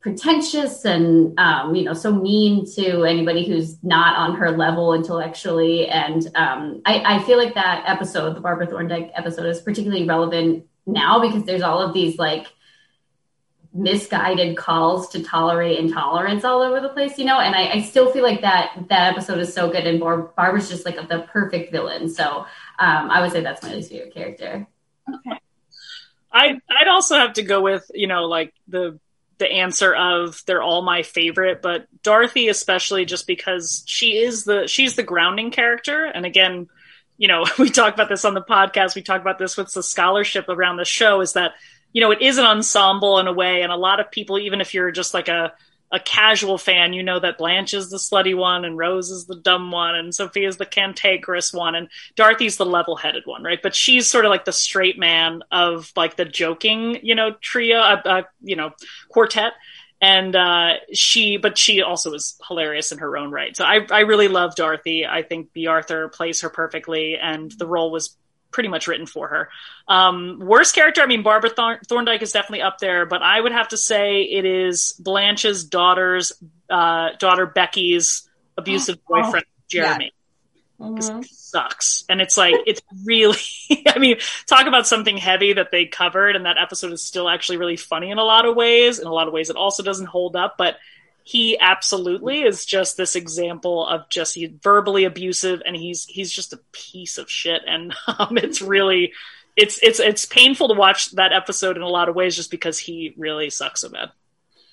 pretentious 0.00 0.86
and 0.86 1.38
um, 1.38 1.74
you 1.74 1.84
know 1.84 1.92
so 1.92 2.12
mean 2.12 2.64
to 2.74 3.04
anybody 3.04 3.46
who's 3.46 3.82
not 3.84 4.16
on 4.16 4.36
her 4.36 4.50
level 4.50 4.94
intellectually. 4.94 5.88
And 5.88 6.26
um, 6.34 6.80
I, 6.86 7.16
I, 7.16 7.22
feel 7.24 7.36
like 7.36 7.54
that 7.54 7.84
episode 7.86 8.34
the 8.34 8.40
barbara 8.40 8.66
thorndike 8.66 9.10
episode 9.14 9.46
is 9.46 9.60
particularly 9.60 10.06
relevant 10.06 10.66
now 10.86 11.20
because 11.20 11.44
there's 11.44 11.60
all 11.60 11.82
of 11.82 11.92
these 11.92 12.18
like 12.18 12.46
misguided 13.74 14.56
calls 14.56 15.10
to 15.10 15.22
tolerate 15.22 15.78
intolerance 15.78 16.44
all 16.44 16.62
over 16.62 16.80
the 16.80 16.88
place 16.88 17.18
you 17.18 17.24
know? 17.24 17.38
And 17.38 17.54
i, 17.54 17.70
I 17.74 17.82
still 17.82 18.10
feel 18.10 18.24
like 18.24 18.40
that 18.40 18.72
that 18.88 19.12
episode 19.12 19.38
is 19.38 19.52
so 19.52 19.70
good 19.70 19.86
and 19.86 20.00
Bar- 20.00 20.32
barbara's 20.34 20.70
just 20.70 20.86
like 20.86 20.96
the 20.96 21.26
perfect 21.30 21.72
villain. 21.72 22.08
So 22.08 22.46
um, 22.78 23.10
i 23.10 23.20
would 23.20 23.32
say 23.32 23.42
that's 23.42 23.62
my 23.62 23.74
least 23.74 23.90
favorite 23.90 24.14
character. 24.14 24.66
Okay. 25.08 25.38
I, 26.32 26.60
I'd 26.70 26.88
also 26.88 27.16
have 27.16 27.34
to 27.34 27.42
go 27.42 27.60
with, 27.60 27.90
you 27.92 28.06
know, 28.06 28.24
like 28.24 28.54
the 28.68 28.98
the 29.40 29.50
answer 29.50 29.92
of 29.92 30.40
they're 30.46 30.62
all 30.62 30.82
my 30.82 31.02
favorite, 31.02 31.60
but 31.60 31.88
Dorothy 32.04 32.48
especially 32.48 33.04
just 33.04 33.26
because 33.26 33.82
she 33.86 34.18
is 34.18 34.44
the 34.44 34.68
she's 34.68 34.94
the 34.94 35.02
grounding 35.02 35.50
character. 35.50 36.04
And 36.04 36.24
again, 36.24 36.68
you 37.18 37.26
know, 37.26 37.44
we 37.58 37.70
talk 37.70 37.92
about 37.94 38.08
this 38.08 38.24
on 38.24 38.34
the 38.34 38.42
podcast, 38.42 38.94
we 38.94 39.02
talk 39.02 39.20
about 39.20 39.38
this 39.38 39.56
with 39.56 39.72
the 39.72 39.82
scholarship 39.82 40.48
around 40.48 40.76
the 40.76 40.84
show, 40.84 41.20
is 41.20 41.32
that, 41.32 41.52
you 41.92 42.00
know, 42.00 42.12
it 42.12 42.22
is 42.22 42.38
an 42.38 42.44
ensemble 42.44 43.18
in 43.18 43.26
a 43.26 43.32
way, 43.32 43.62
and 43.62 43.72
a 43.72 43.76
lot 43.76 43.98
of 43.98 44.12
people, 44.12 44.38
even 44.38 44.60
if 44.60 44.74
you're 44.74 44.92
just 44.92 45.14
like 45.14 45.26
a 45.26 45.52
a 45.92 45.98
casual 45.98 46.56
fan, 46.56 46.92
you 46.92 47.02
know 47.02 47.18
that 47.18 47.38
Blanche 47.38 47.74
is 47.74 47.90
the 47.90 47.96
slutty 47.96 48.36
one 48.36 48.64
and 48.64 48.78
Rose 48.78 49.10
is 49.10 49.26
the 49.26 49.34
dumb 49.34 49.72
one 49.72 49.96
and 49.96 50.14
Sophia's 50.14 50.56
the 50.56 50.66
cantankerous 50.66 51.52
one 51.52 51.74
and 51.74 51.88
Dorothy's 52.14 52.56
the 52.56 52.66
level-headed 52.66 53.24
one, 53.26 53.42
right? 53.42 53.60
But 53.60 53.74
she's 53.74 54.06
sort 54.06 54.24
of 54.24 54.30
like 54.30 54.44
the 54.44 54.52
straight 54.52 54.98
man 54.98 55.42
of 55.50 55.92
like 55.96 56.16
the 56.16 56.24
joking, 56.24 57.00
you 57.02 57.14
know, 57.14 57.32
trio, 57.40 57.78
uh, 57.78 58.02
uh, 58.04 58.22
you 58.40 58.56
know, 58.56 58.70
quartet. 59.08 59.54
And 60.00 60.34
uh, 60.34 60.74
she, 60.94 61.36
but 61.36 61.58
she 61.58 61.82
also 61.82 62.14
is 62.14 62.40
hilarious 62.48 62.90
in 62.90 62.98
her 62.98 63.18
own 63.18 63.30
right. 63.30 63.54
So 63.54 63.64
I, 63.64 63.86
I 63.90 64.00
really 64.00 64.28
love 64.28 64.54
Dorothy. 64.54 65.04
I 65.04 65.22
think 65.22 65.52
Bea 65.52 65.66
Arthur 65.66 66.08
plays 66.08 66.40
her 66.40 66.48
perfectly, 66.48 67.18
and 67.18 67.50
the 67.50 67.66
role 67.66 67.90
was 67.90 68.16
pretty 68.50 68.68
much 68.68 68.88
written 68.88 69.06
for 69.06 69.28
her. 69.28 69.48
Um, 69.88 70.38
worst 70.40 70.74
character, 70.74 71.02
I 71.02 71.06
mean, 71.06 71.22
Barbara 71.22 71.50
Thorn- 71.50 71.80
Thorndyke 71.88 72.22
is 72.22 72.32
definitely 72.32 72.62
up 72.62 72.78
there, 72.78 73.06
but 73.06 73.22
I 73.22 73.40
would 73.40 73.52
have 73.52 73.68
to 73.68 73.76
say 73.76 74.22
it 74.22 74.44
is 74.44 74.92
Blanche's 74.98 75.64
daughter's 75.64 76.32
uh, 76.68 77.10
daughter 77.18 77.46
Becky's 77.46 78.28
abusive 78.56 78.98
oh, 79.10 79.22
boyfriend 79.22 79.46
Jeremy. 79.68 80.04
Yeah. 80.04 80.10
Mm-hmm. 80.80 81.20
sucks, 81.24 82.06
and 82.08 82.22
it's 82.22 82.38
like 82.38 82.54
it's 82.66 82.80
really. 83.04 83.36
I 83.86 83.98
mean, 83.98 84.16
talk 84.46 84.66
about 84.66 84.86
something 84.86 85.18
heavy 85.18 85.52
that 85.52 85.70
they 85.70 85.84
covered, 85.84 86.36
and 86.36 86.46
that 86.46 86.56
episode 86.58 86.92
is 86.92 87.04
still 87.04 87.28
actually 87.28 87.58
really 87.58 87.76
funny 87.76 88.10
in 88.10 88.16
a 88.16 88.24
lot 88.24 88.46
of 88.46 88.56
ways. 88.56 88.98
In 88.98 89.06
a 89.06 89.12
lot 89.12 89.26
of 89.26 89.34
ways, 89.34 89.50
it 89.50 89.56
also 89.56 89.82
doesn't 89.82 90.06
hold 90.06 90.36
up, 90.36 90.54
but 90.56 90.76
he 91.30 91.56
absolutely 91.60 92.42
is 92.42 92.66
just 92.66 92.96
this 92.96 93.14
example 93.14 93.86
of 93.86 94.08
just 94.08 94.34
he's 94.34 94.50
verbally 94.64 95.04
abusive 95.04 95.62
and 95.64 95.76
he's 95.76 96.04
he's 96.06 96.32
just 96.32 96.52
a 96.52 96.58
piece 96.72 97.18
of 97.18 97.30
shit 97.30 97.62
and 97.68 97.94
um, 98.18 98.36
it's 98.36 98.60
really 98.60 99.12
it's 99.56 99.78
it's 99.80 100.00
it's 100.00 100.24
painful 100.24 100.66
to 100.66 100.74
watch 100.74 101.12
that 101.12 101.32
episode 101.32 101.76
in 101.76 101.84
a 101.84 101.88
lot 101.88 102.08
of 102.08 102.16
ways 102.16 102.34
just 102.34 102.50
because 102.50 102.80
he 102.80 103.14
really 103.16 103.48
sucks 103.48 103.82
so 103.82 103.88
bad 103.88 104.10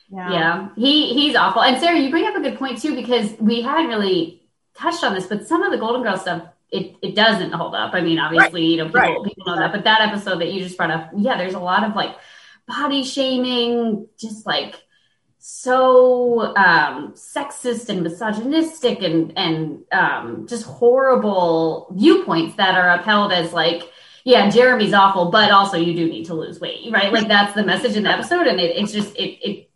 yeah. 0.10 0.32
yeah 0.32 0.70
he 0.76 1.14
he's 1.14 1.36
awful 1.36 1.62
and 1.62 1.80
sarah 1.80 2.00
you 2.00 2.10
bring 2.10 2.26
up 2.26 2.36
a 2.36 2.42
good 2.42 2.58
point 2.58 2.82
too 2.82 2.96
because 2.96 3.36
we 3.40 3.62
hadn't 3.62 3.90
really 3.90 4.42
touched 4.74 5.04
on 5.04 5.14
this 5.14 5.28
but 5.28 5.48
some 5.48 5.62
of 5.62 5.72
the 5.72 5.78
golden 5.78 6.02
girl 6.02 6.18
stuff 6.18 6.42
it, 6.72 6.96
it 7.04 7.16
doesn't 7.16 7.52
hold 7.52 7.76
up 7.76 7.94
i 7.94 8.02
mean 8.02 8.18
obviously 8.18 8.62
right. 8.62 8.70
you 8.70 8.78
know 8.78 8.86
people, 8.86 9.00
right. 9.00 9.24
people 9.26 9.46
know 9.46 9.60
that 9.60 9.72
but 9.72 9.84
that 9.84 10.02
episode 10.02 10.40
that 10.40 10.52
you 10.52 10.64
just 10.64 10.76
brought 10.76 10.90
up 10.90 11.12
yeah 11.16 11.38
there's 11.38 11.54
a 11.54 11.60
lot 11.60 11.84
of 11.84 11.96
like 11.96 12.16
body 12.68 13.04
shaming 13.04 14.08
just 14.18 14.48
like 14.48 14.82
so 15.50 16.54
um, 16.58 17.14
sexist 17.14 17.88
and 17.88 18.04
misogynistic 18.04 19.02
and 19.02 19.32
and 19.38 19.86
um, 19.94 20.46
just 20.46 20.66
horrible 20.66 21.88
viewpoints 21.96 22.58
that 22.58 22.76
are 22.76 23.00
upheld 23.00 23.32
as 23.32 23.54
like 23.54 23.90
yeah 24.26 24.50
jeremy's 24.50 24.92
awful 24.92 25.32
but 25.32 25.50
also 25.50 25.78
you 25.78 25.94
do 25.94 26.06
need 26.06 26.26
to 26.26 26.34
lose 26.34 26.60
weight 26.60 26.92
right? 26.92 27.14
Like 27.14 27.30
that's 27.30 27.54
the 27.54 27.64
message 27.64 27.96
in 27.96 28.04
the 28.04 28.10
episode 28.10 28.46
and 28.46 28.60
it, 28.60 28.76
it's 28.76 28.92
just 28.92 29.16
it, 29.16 29.40
it 29.50 29.70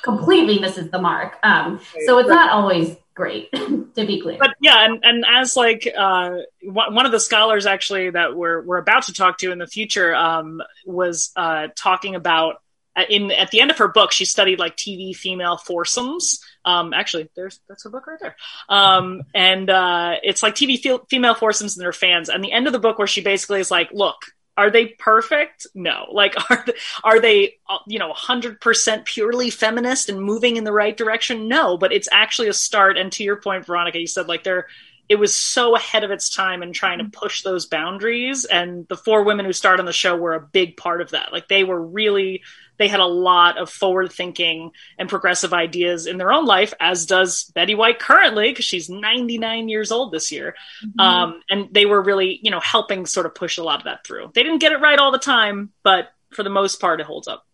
completely 0.00 0.58
misses 0.58 0.90
the 0.90 1.00
mark. 1.02 1.36
Um, 1.42 1.80
so 2.06 2.16
it's 2.16 2.30
not 2.30 2.50
always 2.50 2.96
great 3.12 3.52
to 3.52 4.06
be 4.06 4.22
clear. 4.22 4.38
But 4.38 4.54
yeah 4.62 4.86
and, 4.86 5.04
and 5.04 5.26
as 5.28 5.54
like 5.54 5.86
uh, 5.94 6.38
one 6.62 7.04
of 7.04 7.12
the 7.12 7.20
scholars 7.20 7.66
actually 7.66 8.08
that 8.08 8.34
we're, 8.34 8.62
we're 8.62 8.78
about 8.78 9.02
to 9.04 9.12
talk 9.12 9.36
to 9.38 9.52
in 9.52 9.58
the 9.58 9.66
future 9.66 10.14
um, 10.14 10.62
was 10.86 11.30
uh, 11.36 11.68
talking 11.76 12.14
about 12.14 12.62
in 13.08 13.30
at 13.32 13.50
the 13.50 13.60
end 13.60 13.70
of 13.70 13.78
her 13.78 13.88
book, 13.88 14.12
she 14.12 14.24
studied 14.24 14.58
like 14.58 14.76
TV 14.76 15.14
female 15.14 15.56
foursomes. 15.56 16.40
Um, 16.64 16.92
actually, 16.94 17.28
there's 17.36 17.60
that's 17.68 17.84
her 17.84 17.90
book 17.90 18.06
right 18.06 18.18
there. 18.20 18.36
Um, 18.68 19.22
and 19.34 19.68
uh, 19.68 20.16
it's 20.22 20.42
like 20.42 20.54
TV 20.54 20.78
fe- 20.78 21.04
female 21.08 21.34
foursomes 21.34 21.76
and 21.76 21.84
their 21.84 21.92
fans. 21.92 22.28
And 22.28 22.42
the 22.42 22.52
end 22.52 22.66
of 22.66 22.72
the 22.72 22.78
book, 22.78 22.98
where 22.98 23.06
she 23.06 23.20
basically 23.20 23.60
is 23.60 23.70
like, 23.70 23.90
"Look, 23.92 24.16
are 24.56 24.70
they 24.70 24.86
perfect? 24.86 25.66
No. 25.74 26.06
Like, 26.14 26.36
are 26.50 26.64
they, 26.64 26.72
are 27.02 27.20
they 27.20 27.54
uh, 27.68 27.78
you 27.86 27.98
know 27.98 28.12
hundred 28.12 28.60
percent 28.60 29.04
purely 29.04 29.50
feminist 29.50 30.08
and 30.08 30.22
moving 30.22 30.56
in 30.56 30.64
the 30.64 30.72
right 30.72 30.96
direction? 30.96 31.48
No, 31.48 31.76
but 31.76 31.92
it's 31.92 32.08
actually 32.12 32.48
a 32.48 32.52
start. 32.52 32.96
And 32.96 33.10
to 33.12 33.24
your 33.24 33.36
point, 33.36 33.66
Veronica, 33.66 33.98
you 33.98 34.06
said 34.06 34.28
like 34.28 34.44
they're 34.44 34.68
it 35.08 35.16
was 35.16 35.36
so 35.36 35.76
ahead 35.76 36.04
of 36.04 36.10
its 36.10 36.30
time 36.30 36.62
in 36.62 36.72
trying 36.72 36.98
to 36.98 37.04
push 37.04 37.42
those 37.42 37.66
boundaries 37.66 38.44
and 38.44 38.86
the 38.88 38.96
four 38.96 39.22
women 39.22 39.44
who 39.44 39.52
starred 39.52 39.80
on 39.80 39.86
the 39.86 39.92
show 39.92 40.16
were 40.16 40.34
a 40.34 40.40
big 40.40 40.76
part 40.76 41.00
of 41.00 41.10
that 41.10 41.32
like 41.32 41.48
they 41.48 41.64
were 41.64 41.80
really 41.80 42.42
they 42.78 42.88
had 42.88 43.00
a 43.00 43.06
lot 43.06 43.58
of 43.58 43.70
forward 43.70 44.12
thinking 44.12 44.72
and 44.98 45.08
progressive 45.08 45.52
ideas 45.52 46.06
in 46.06 46.18
their 46.18 46.32
own 46.32 46.44
life, 46.44 46.74
as 46.80 47.06
does 47.06 47.44
Betty 47.54 47.74
White 47.74 47.98
currently, 47.98 48.50
because 48.50 48.64
she's 48.64 48.88
99 48.88 49.68
years 49.68 49.92
old 49.92 50.12
this 50.12 50.32
year. 50.32 50.54
Mm-hmm. 50.84 51.00
Um, 51.00 51.42
and 51.50 51.68
they 51.72 51.86
were 51.86 52.02
really, 52.02 52.40
you 52.42 52.50
know, 52.50 52.60
helping 52.60 53.06
sort 53.06 53.26
of 53.26 53.34
push 53.34 53.58
a 53.58 53.62
lot 53.62 53.80
of 53.80 53.84
that 53.84 54.04
through. 54.04 54.32
They 54.34 54.42
didn't 54.42 54.58
get 54.58 54.72
it 54.72 54.80
right 54.80 54.98
all 54.98 55.12
the 55.12 55.18
time, 55.18 55.72
but 55.82 56.08
for 56.30 56.42
the 56.42 56.50
most 56.50 56.80
part, 56.80 57.00
it 57.00 57.06
holds 57.06 57.28
up. 57.28 57.46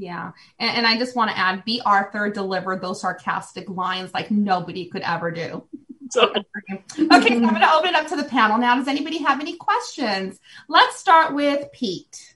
Yeah. 0.00 0.32
And, 0.58 0.78
and 0.78 0.86
I 0.86 0.96
just 0.96 1.14
want 1.14 1.30
to 1.30 1.38
add 1.38 1.64
Bea 1.64 1.82
Arthur 1.84 2.30
delivered 2.30 2.80
those 2.80 3.02
sarcastic 3.02 3.68
lines 3.68 4.14
like 4.14 4.30
nobody 4.30 4.86
could 4.86 5.02
ever 5.02 5.30
do. 5.30 5.64
So 6.12 6.24
Okay, 6.28 6.82
so 6.98 7.02
I'm 7.04 7.20
going 7.20 7.60
to 7.60 7.72
open 7.72 7.90
it 7.90 7.94
up 7.94 8.08
to 8.08 8.16
the 8.16 8.24
panel 8.24 8.58
now. 8.58 8.74
Does 8.74 8.88
anybody 8.88 9.18
have 9.18 9.38
any 9.38 9.54
questions? 9.56 10.40
Let's 10.66 10.96
start 10.96 11.34
with 11.34 11.70
Pete. 11.70 12.34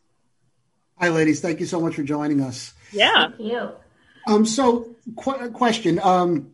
Hi, 0.99 1.09
ladies. 1.09 1.41
Thank 1.41 1.61
you 1.61 1.67
so 1.67 1.81
much 1.81 1.97
for 1.97 2.03
joining 2.03 2.41
us. 2.41 2.73
yeah. 2.93 3.29
Thank 3.29 3.41
you. 3.41 3.71
Um, 4.27 4.47
so, 4.47 4.95
qu- 5.17 5.51
question: 5.51 5.99
um, 5.99 6.53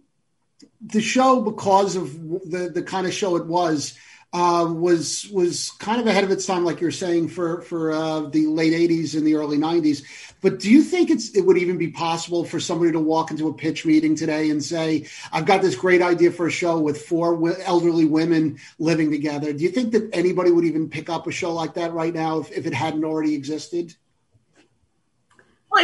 the 0.80 1.01
show, 1.01 1.41
because 1.41 1.97
of 1.97 2.12
the 2.51 2.70
the 2.72 2.82
kind 2.82 3.07
of 3.07 3.12
show 3.12 3.36
it 3.36 3.47
was, 3.47 3.97
uh, 4.32 4.66
was 4.68 5.28
was 5.30 5.70
kind 5.72 6.01
of 6.01 6.07
ahead 6.07 6.24
of 6.24 6.30
its 6.30 6.47
time, 6.47 6.64
like 6.64 6.80
you're 6.80 6.91
saying, 6.91 7.28
for 7.28 7.61
for 7.62 7.93
uh, 7.93 8.20
the 8.20 8.47
late 8.47 8.72
'80s 8.72 9.14
and 9.14 9.26
the 9.26 9.34
early 9.34 9.59
'90s. 9.59 10.03
But 10.41 10.59
do 10.59 10.70
you 10.70 10.82
think 10.82 11.11
it's 11.11 11.36
it 11.36 11.43
would 11.43 11.59
even 11.59 11.76
be 11.78 11.88
possible 11.88 12.45
for 12.45 12.59
somebody 12.59 12.93
to 12.93 12.99
walk 12.99 13.30
into 13.30 13.49
a 13.49 13.55
pitch 13.55 13.84
meeting 13.84 14.16
today 14.16 14.51
and 14.51 14.64
say, 14.64 15.07
"I've 15.32 15.47
got 15.47 15.62
this 15.62 15.76
great 15.76 16.01
idea 16.01 16.32
for 16.32 16.47
a 16.47 16.51
show 16.51 16.78
with 16.80 17.03
four 17.03 17.34
w- 17.34 17.55
elderly 17.64 18.07
women 18.07 18.59
living 18.78 19.11
together"? 19.11 19.53
Do 19.53 19.62
you 19.62 19.70
think 19.70 19.93
that 19.93 20.09
anybody 20.12 20.51
would 20.51 20.64
even 20.64 20.88
pick 20.88 21.11
up 21.11 21.26
a 21.26 21.32
show 21.32 21.53
like 21.53 21.74
that 21.74 21.93
right 21.93 22.14
now 22.14 22.41
if, 22.41 22.51
if 22.51 22.66
it 22.66 22.74
hadn't 22.74 23.05
already 23.05 23.34
existed? 23.34 23.95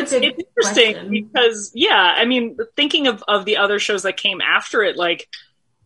It's, 0.03 0.13
it's 0.13 0.25
interesting 0.25 0.93
question. 0.93 1.11
because, 1.11 1.73
yeah, 1.75 2.15
I 2.17 2.25
mean, 2.25 2.57
thinking 2.77 3.07
of, 3.07 3.23
of 3.27 3.45
the 3.45 3.57
other 3.57 3.79
shows 3.79 4.03
that 4.05 4.17
came 4.17 4.41
after 4.41 4.83
it, 4.83 4.97
like 4.97 5.29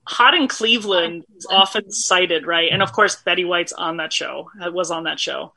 Hot 0.05 0.35
in 0.35 0.49
Cleveland 0.49 1.25
is 1.37 1.47
often 1.51 1.91
cited, 1.93 2.47
right? 2.47 2.71
And 2.73 2.83
of 2.83 2.93
course, 2.93 3.17
Betty 3.23 3.45
White's 3.45 3.73
on 3.73 3.99
that 3.99 4.13
show, 4.13 4.51
uh, 4.61 4.71
was 4.71 4.91
on 4.91 5.05
that 5.05 5.21
show, 5.21 5.53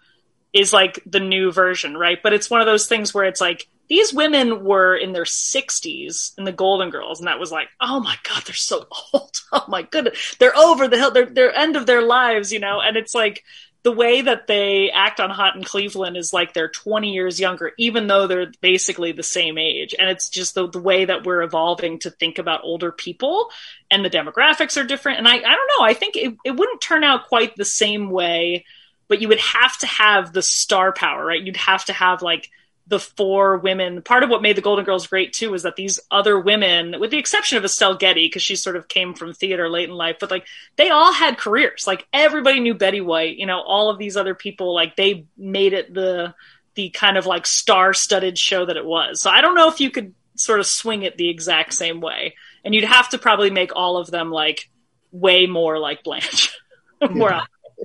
is 0.54 0.72
like 0.72 1.02
the 1.06 1.20
new 1.20 1.52
version, 1.52 1.98
right? 1.98 2.20
But 2.22 2.34
it's 2.34 2.50
one 2.50 2.62
of 2.62 2.68
those 2.68 2.88
things 2.88 3.14
where 3.14 3.26
it's 3.26 3.42
like, 3.42 3.68
these 3.90 4.14
women 4.14 4.64
were 4.64 4.96
in 4.96 5.12
their 5.12 5.24
60s 5.26 6.38
in 6.38 6.46
the 6.46 6.52
Golden 6.52 6.90
Girls, 6.90 7.20
and 7.20 7.28
that 7.28 7.40
was 7.40 7.52
like, 7.52 7.68
oh 7.82 8.00
my 8.00 8.16
God, 8.24 8.44
they're 8.46 8.56
so 8.56 8.88
old. 9.14 9.32
Oh 9.52 9.66
my 9.68 9.82
goodness. 9.82 10.36
They're 10.40 10.58
over 10.58 10.88
the 10.88 10.98
hill. 10.98 11.12
They're, 11.12 11.26
they're 11.26 11.54
end 11.54 11.76
of 11.76 11.86
their 11.86 12.02
lives, 12.02 12.52
you 12.52 12.60
know? 12.60 12.80
And 12.82 12.96
it's 12.96 13.14
like, 13.14 13.44
the 13.84 13.92
way 13.92 14.22
that 14.22 14.48
they 14.48 14.90
act 14.92 15.20
on 15.20 15.30
Hot 15.30 15.58
in 15.58 15.64
Cleveland 15.64 16.16
is 16.16 16.32
like 16.32 16.54
they're 16.54 16.70
20 16.70 17.14
years 17.14 17.40
younger, 17.40 17.74
even 17.78 18.08
though 18.08 18.28
they're 18.28 18.52
basically 18.62 19.12
the 19.12 19.24
same 19.24 19.58
age. 19.58 19.94
And 19.98 20.10
it's 20.10 20.30
just 20.30 20.56
the, 20.56 20.70
the 20.70 20.80
way 20.80 21.04
that 21.04 21.26
we're 21.26 21.42
evolving 21.42 22.00
to 22.00 22.10
think 22.10 22.40
about 22.40 22.64
older 22.64 22.94
people 22.94 23.50
and 23.92 24.04
the 24.04 24.10
demographics 24.10 24.82
are 24.82 24.86
different. 24.86 25.18
And 25.18 25.28
I, 25.28 25.36
I 25.36 25.40
don't 25.40 25.72
know, 25.78 25.86
I 25.86 25.94
think 25.94 26.16
it, 26.16 26.34
it 26.46 26.52
wouldn't 26.52 26.80
turn 26.80 27.04
out 27.04 27.28
quite 27.28 27.58
the 27.58 27.66
same 27.66 28.10
way, 28.10 28.66
but 29.10 29.22
you 29.22 29.28
would 29.28 29.40
have 29.40 29.78
to 29.80 29.88
have 29.88 30.32
the 30.32 30.42
star 30.42 30.94
power, 30.94 31.26
right? 31.26 31.44
You'd 31.44 31.58
have 31.58 31.84
to 31.86 31.94
have 31.94 32.22
like 32.22 32.50
the 32.88 33.00
four 33.00 33.58
women. 33.58 34.02
Part 34.02 34.24
of 34.24 34.30
what 34.30 34.42
made 34.42 34.58
the 34.58 34.62
Golden 34.62 34.86
Girls 34.86 35.08
great 35.08 35.34
too 35.34 35.52
was 35.52 35.64
that 35.64 35.76
these 35.76 36.00
other 36.12 36.40
women, 36.40 37.00
with 37.00 37.12
the 37.12 37.18
exception 37.18 37.58
of 37.58 37.64
Estelle 37.64 37.96
Getty, 37.96 38.28
because 38.28 38.44
she 38.44 38.56
sort 38.56 38.76
of 38.76 38.88
came 38.88 39.14
from 39.14 39.34
theater 39.34 39.70
late 39.70 39.90
in 39.90 39.96
life, 39.96 40.18
but 40.20 40.32
like 40.32 40.46
they 40.76 40.90
all 40.90 41.14
had 41.14 41.38
careers. 41.38 41.86
Like 41.88 42.06
everybody 42.12 42.60
knew 42.60 42.74
Betty 42.74 43.02
White. 43.02 43.38
You 43.38 43.46
know, 43.46 43.62
all 43.62 43.90
of 43.90 43.98
these 43.98 44.18
other 44.18 44.36
people, 44.36 44.74
like 44.74 44.96
they 44.96 45.26
made 45.38 45.74
it 45.74 45.94
the 45.94 46.36
the 46.76 46.90
kind 46.90 47.18
of 47.18 47.26
like 47.26 47.46
star-studded 47.46 48.38
show 48.38 48.66
that 48.66 48.78
it 48.78 48.86
was. 48.86 49.22
So 49.22 49.30
I 49.30 49.42
don't 49.42 49.56
know 49.56 49.70
if 49.70 49.80
you 49.80 49.92
could 49.92 50.14
sort 50.36 50.60
of 50.60 50.66
swing 50.66 51.04
it 51.04 51.18
the 51.18 51.30
exact 51.30 51.74
same 51.74 52.02
way, 52.02 52.36
and 52.66 52.76
you'd 52.76 52.84
have 52.84 53.10
to 53.10 53.18
probably 53.18 53.50
make 53.50 53.76
all 53.76 53.98
of 53.98 54.12
them 54.12 54.32
like 54.32 54.70
way 55.12 55.46
more 55.46 55.80
like 55.80 56.04
Blanche. 56.04 56.52
more 57.10 57.42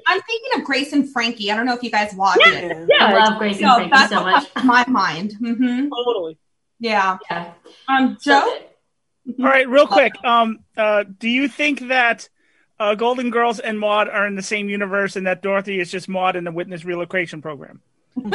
I'm 0.06 0.20
thinking 0.22 0.60
of 0.60 0.64
Grace 0.64 0.92
and 0.92 1.10
Frankie. 1.12 1.50
I 1.50 1.56
don't 1.56 1.66
know 1.66 1.74
if 1.74 1.82
you 1.82 1.90
guys 1.90 2.14
watch 2.14 2.38
Yeah. 2.44 2.52
it. 2.58 2.88
yeah, 2.88 3.06
I 3.06 3.12
love 3.14 3.38
Grace 3.38 3.56
and 3.60 3.66
So 3.66 3.74
Frankie 3.74 3.90
that's 3.90 4.10
so 4.12 4.22
much. 4.22 4.48
my 4.64 4.84
mind. 4.88 5.32
hmm 5.34 5.88
totally. 5.88 6.38
Yeah. 6.80 7.18
Yeah. 7.30 7.52
Um, 7.88 8.16
Joe? 8.22 8.58
All 9.38 9.44
right, 9.44 9.68
real 9.68 9.86
quick. 9.86 10.12
Um, 10.24 10.60
uh, 10.76 11.04
do 11.18 11.28
you 11.28 11.48
think 11.48 11.88
that 11.88 12.28
uh, 12.80 12.94
Golden 12.94 13.30
Girls 13.30 13.58
and 13.58 13.78
Maude 13.78 14.08
are 14.08 14.26
in 14.26 14.36
the 14.36 14.42
same 14.42 14.68
universe, 14.68 15.16
and 15.16 15.26
that 15.26 15.42
Dorothy 15.42 15.80
is 15.80 15.90
just 15.90 16.08
Maude 16.08 16.36
in 16.36 16.44
the 16.44 16.52
Witness 16.52 16.84
Relocation 16.84 17.42
Program? 17.42 17.82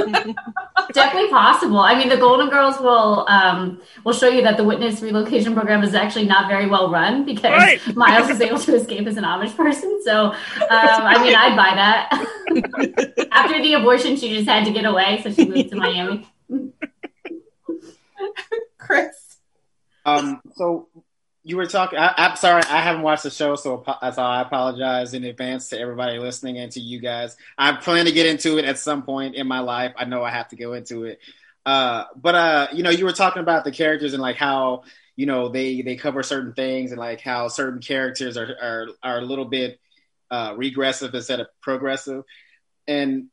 Definitely 0.93 1.29
possible. 1.29 1.79
I 1.79 1.95
mean, 1.97 2.09
the 2.09 2.17
Golden 2.17 2.49
Girls 2.49 2.79
will 2.79 3.25
um, 3.27 3.81
will 4.05 4.13
show 4.13 4.29
you 4.29 4.41
that 4.43 4.57
the 4.57 4.63
witness 4.63 5.01
relocation 5.01 5.53
program 5.53 5.83
is 5.83 5.93
actually 5.93 6.25
not 6.25 6.47
very 6.47 6.67
well 6.67 6.89
run 6.89 7.25
because 7.25 7.51
Right. 7.51 7.79
Miles 7.95 8.29
is 8.29 8.39
able 8.39 8.59
to 8.59 8.75
escape 8.75 9.07
as 9.07 9.17
an 9.17 9.23
Amish 9.23 9.55
person. 9.55 10.01
So, 10.03 10.27
um, 10.27 10.35
I 10.69 11.21
mean, 11.21 11.35
I'd 11.35 11.55
buy 11.55 11.75
that. 11.75 13.27
After 13.31 13.61
the 13.61 13.73
abortion, 13.73 14.15
she 14.15 14.33
just 14.35 14.47
had 14.47 14.65
to 14.65 14.71
get 14.71 14.85
away, 14.85 15.21
so 15.23 15.31
she 15.31 15.45
moved 15.47 15.69
to 15.71 15.75
Miami. 15.75 16.27
Chris? 18.77 19.37
Um, 20.05 20.41
so 20.55 20.87
you 21.43 21.57
were 21.57 21.65
talking. 21.65 21.99
I, 21.99 22.13
I'm 22.17 22.35
sorry, 22.37 22.63
I 22.63 22.81
haven't 22.81 23.01
watched 23.01 23.23
the 23.23 23.29
show, 23.29 23.55
so 23.55 23.83
so 23.85 24.21
I 24.21 24.41
apologize 24.41 25.13
in 25.13 25.23
advance 25.25 25.69
to 25.69 25.79
everybody 25.79 26.17
listening 26.17 26.57
and 26.57 26.71
to 26.71 26.79
you 26.79 26.99
guys. 26.99 27.35
I 27.57 27.73
plan 27.73 28.05
to 28.05 28.11
get 28.11 28.25
into 28.25 28.57
it 28.57 28.65
at 28.65 28.79
some 28.79 29.03
point 29.03 29.35
in 29.35 29.47
my 29.47 29.59
life. 29.59 29.93
I 29.97 30.05
know 30.05 30.23
I 30.23 30.31
have 30.31 30.47
to 30.49 30.55
go 30.55 30.73
into 30.73 31.03
it. 31.03 31.19
Uh, 31.65 32.05
but 32.15 32.35
uh, 32.35 32.67
you 32.73 32.83
know, 32.83 32.89
you 32.89 33.05
were 33.05 33.11
talking 33.13 33.41
about 33.41 33.65
the 33.65 33.71
characters 33.71 34.13
and 34.13 34.21
like 34.21 34.37
how 34.37 34.83
you 35.15 35.25
know 35.25 35.49
they 35.49 35.81
they 35.81 35.95
cover 35.95 36.23
certain 36.23 36.53
things 36.53 36.91
and 36.91 36.99
like 36.99 37.19
how 37.19 37.49
certain 37.49 37.81
characters 37.81 38.37
are 38.37 38.55
are 38.61 38.87
are 39.03 39.19
a 39.19 39.25
little 39.25 39.45
bit 39.45 39.79
uh, 40.31 40.53
regressive 40.55 41.13
instead 41.13 41.41
of 41.41 41.47
progressive. 41.61 42.23
And 42.87 43.27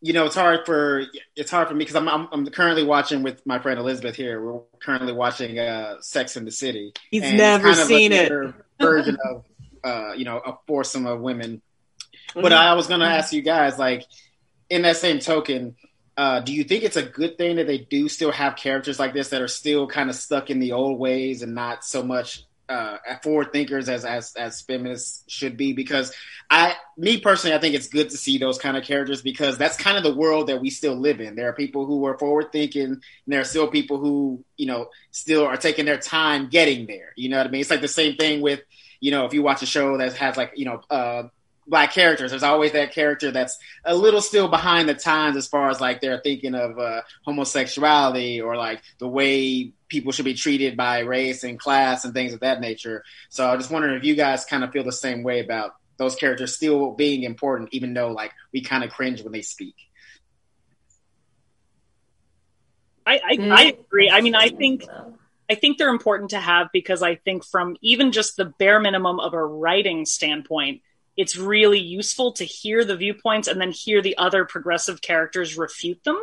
you 0.00 0.12
know, 0.12 0.26
it's 0.26 0.34
hard 0.34 0.64
for 0.64 1.04
it's 1.34 1.50
hard 1.50 1.68
for 1.68 1.74
me 1.74 1.80
because 1.80 1.96
I'm, 1.96 2.08
I'm 2.08 2.28
I'm 2.30 2.46
currently 2.46 2.84
watching 2.84 3.22
with 3.22 3.44
my 3.46 3.58
friend 3.58 3.78
Elizabeth 3.80 4.14
here. 4.14 4.40
We're 4.40 4.60
currently 4.80 5.12
watching 5.12 5.58
uh, 5.58 6.00
Sex 6.00 6.36
in 6.36 6.44
the 6.44 6.52
City. 6.52 6.92
He's 7.10 7.22
never 7.22 7.74
seen 7.74 8.12
it. 8.12 8.32
version 8.80 9.16
of 9.24 9.44
uh, 9.82 10.12
you 10.12 10.24
know 10.24 10.38
a 10.38 10.56
foursome 10.66 11.06
of 11.06 11.20
women. 11.20 11.62
Mm-hmm. 12.30 12.42
But 12.42 12.52
I 12.52 12.74
was 12.74 12.86
going 12.86 13.00
to 13.00 13.06
ask 13.06 13.32
you 13.32 13.42
guys, 13.42 13.78
like, 13.78 14.04
in 14.68 14.82
that 14.82 14.98
same 14.98 15.18
token, 15.18 15.76
uh, 16.16 16.40
do 16.40 16.52
you 16.52 16.64
think 16.64 16.84
it's 16.84 16.96
a 16.96 17.02
good 17.02 17.38
thing 17.38 17.56
that 17.56 17.66
they 17.66 17.78
do 17.78 18.08
still 18.08 18.32
have 18.32 18.56
characters 18.56 18.98
like 18.98 19.14
this 19.14 19.30
that 19.30 19.40
are 19.40 19.48
still 19.48 19.86
kind 19.86 20.10
of 20.10 20.16
stuck 20.16 20.50
in 20.50 20.58
the 20.58 20.72
old 20.72 20.98
ways 20.98 21.42
and 21.42 21.54
not 21.54 21.84
so 21.84 22.02
much 22.02 22.44
uh, 22.68 22.98
forward 23.22 23.52
thinkers 23.52 23.88
as 23.88 24.04
as 24.04 24.34
as 24.34 24.60
feminists 24.62 25.24
should 25.28 25.56
be? 25.56 25.72
Because 25.72 26.12
I, 26.50 26.74
me 26.96 27.20
personally, 27.20 27.54
I 27.54 27.60
think 27.60 27.74
it's 27.74 27.88
good 27.88 28.10
to 28.10 28.16
see 28.16 28.38
those 28.38 28.58
kind 28.58 28.76
of 28.76 28.84
characters 28.84 29.20
because 29.20 29.58
that's 29.58 29.76
kind 29.76 29.96
of 29.96 30.02
the 30.02 30.14
world 30.14 30.48
that 30.48 30.60
we 30.60 30.70
still 30.70 30.96
live 30.96 31.20
in. 31.20 31.34
There 31.34 31.48
are 31.48 31.54
people 31.54 31.84
who 31.84 32.06
are 32.06 32.18
forward 32.18 32.52
thinking, 32.52 32.82
and 32.84 33.02
there 33.26 33.40
are 33.40 33.44
still 33.44 33.68
people 33.68 33.98
who, 33.98 34.44
you 34.56 34.66
know, 34.66 34.88
still 35.10 35.44
are 35.44 35.56
taking 35.56 35.84
their 35.84 35.98
time 35.98 36.48
getting 36.48 36.86
there. 36.86 37.12
You 37.16 37.28
know 37.28 37.38
what 37.38 37.46
I 37.46 37.50
mean? 37.50 37.60
It's 37.60 37.70
like 37.70 37.82
the 37.82 37.88
same 37.88 38.16
thing 38.16 38.40
with, 38.40 38.60
you 39.00 39.10
know, 39.10 39.26
if 39.26 39.34
you 39.34 39.42
watch 39.42 39.62
a 39.62 39.66
show 39.66 39.98
that 39.98 40.14
has 40.14 40.36
like, 40.36 40.52
you 40.56 40.64
know, 40.64 40.80
uh, 40.90 41.28
black 41.66 41.92
characters, 41.92 42.30
there's 42.30 42.42
always 42.42 42.72
that 42.72 42.92
character 42.92 43.30
that's 43.30 43.58
a 43.84 43.94
little 43.94 44.22
still 44.22 44.48
behind 44.48 44.88
the 44.88 44.94
times 44.94 45.36
as 45.36 45.46
far 45.46 45.68
as 45.70 45.80
like 45.80 46.00
they're 46.00 46.20
thinking 46.20 46.54
of 46.54 46.78
uh, 46.78 47.02
homosexuality 47.24 48.40
or 48.40 48.56
like 48.56 48.82
the 48.98 49.08
way 49.08 49.72
people 49.88 50.12
should 50.12 50.24
be 50.24 50.34
treated 50.34 50.76
by 50.76 51.00
race 51.00 51.44
and 51.44 51.58
class 51.58 52.04
and 52.04 52.14
things 52.14 52.32
of 52.32 52.40
that 52.40 52.60
nature. 52.60 53.04
So 53.28 53.48
I 53.48 53.56
just 53.56 53.70
wondering 53.70 53.96
if 53.96 54.04
you 54.04 54.14
guys 54.14 54.44
kind 54.44 54.64
of 54.64 54.70
feel 54.70 54.84
the 54.84 54.92
same 54.92 55.22
way 55.22 55.40
about 55.40 55.74
those 55.96 56.14
characters 56.14 56.54
still 56.54 56.92
being 56.92 57.24
important, 57.24 57.70
even 57.72 57.94
though 57.94 58.12
like 58.12 58.32
we 58.52 58.62
kind 58.62 58.84
of 58.84 58.90
cringe 58.90 59.22
when 59.22 59.32
they 59.32 59.42
speak. 59.42 59.74
I, 63.06 63.20
I, 63.26 63.36
mm. 63.36 63.50
I 63.50 63.62
agree. 63.64 64.10
I 64.10 64.20
mean, 64.20 64.34
I 64.34 64.50
think 64.50 64.84
I 65.50 65.54
think 65.54 65.78
they're 65.78 65.88
important 65.88 66.30
to 66.30 66.38
have 66.38 66.68
because 66.72 67.02
I 67.02 67.14
think 67.14 67.44
from 67.44 67.76
even 67.80 68.12
just 68.12 68.36
the 68.36 68.44
bare 68.44 68.80
minimum 68.80 69.18
of 69.18 69.32
a 69.32 69.42
writing 69.42 70.04
standpoint, 70.04 70.82
it's 71.16 71.36
really 71.36 71.80
useful 71.80 72.32
to 72.34 72.44
hear 72.44 72.84
the 72.84 72.96
viewpoints 72.96 73.48
and 73.48 73.60
then 73.60 73.70
hear 73.70 74.02
the 74.02 74.18
other 74.18 74.44
progressive 74.44 75.00
characters 75.00 75.56
refute 75.56 76.04
them. 76.04 76.22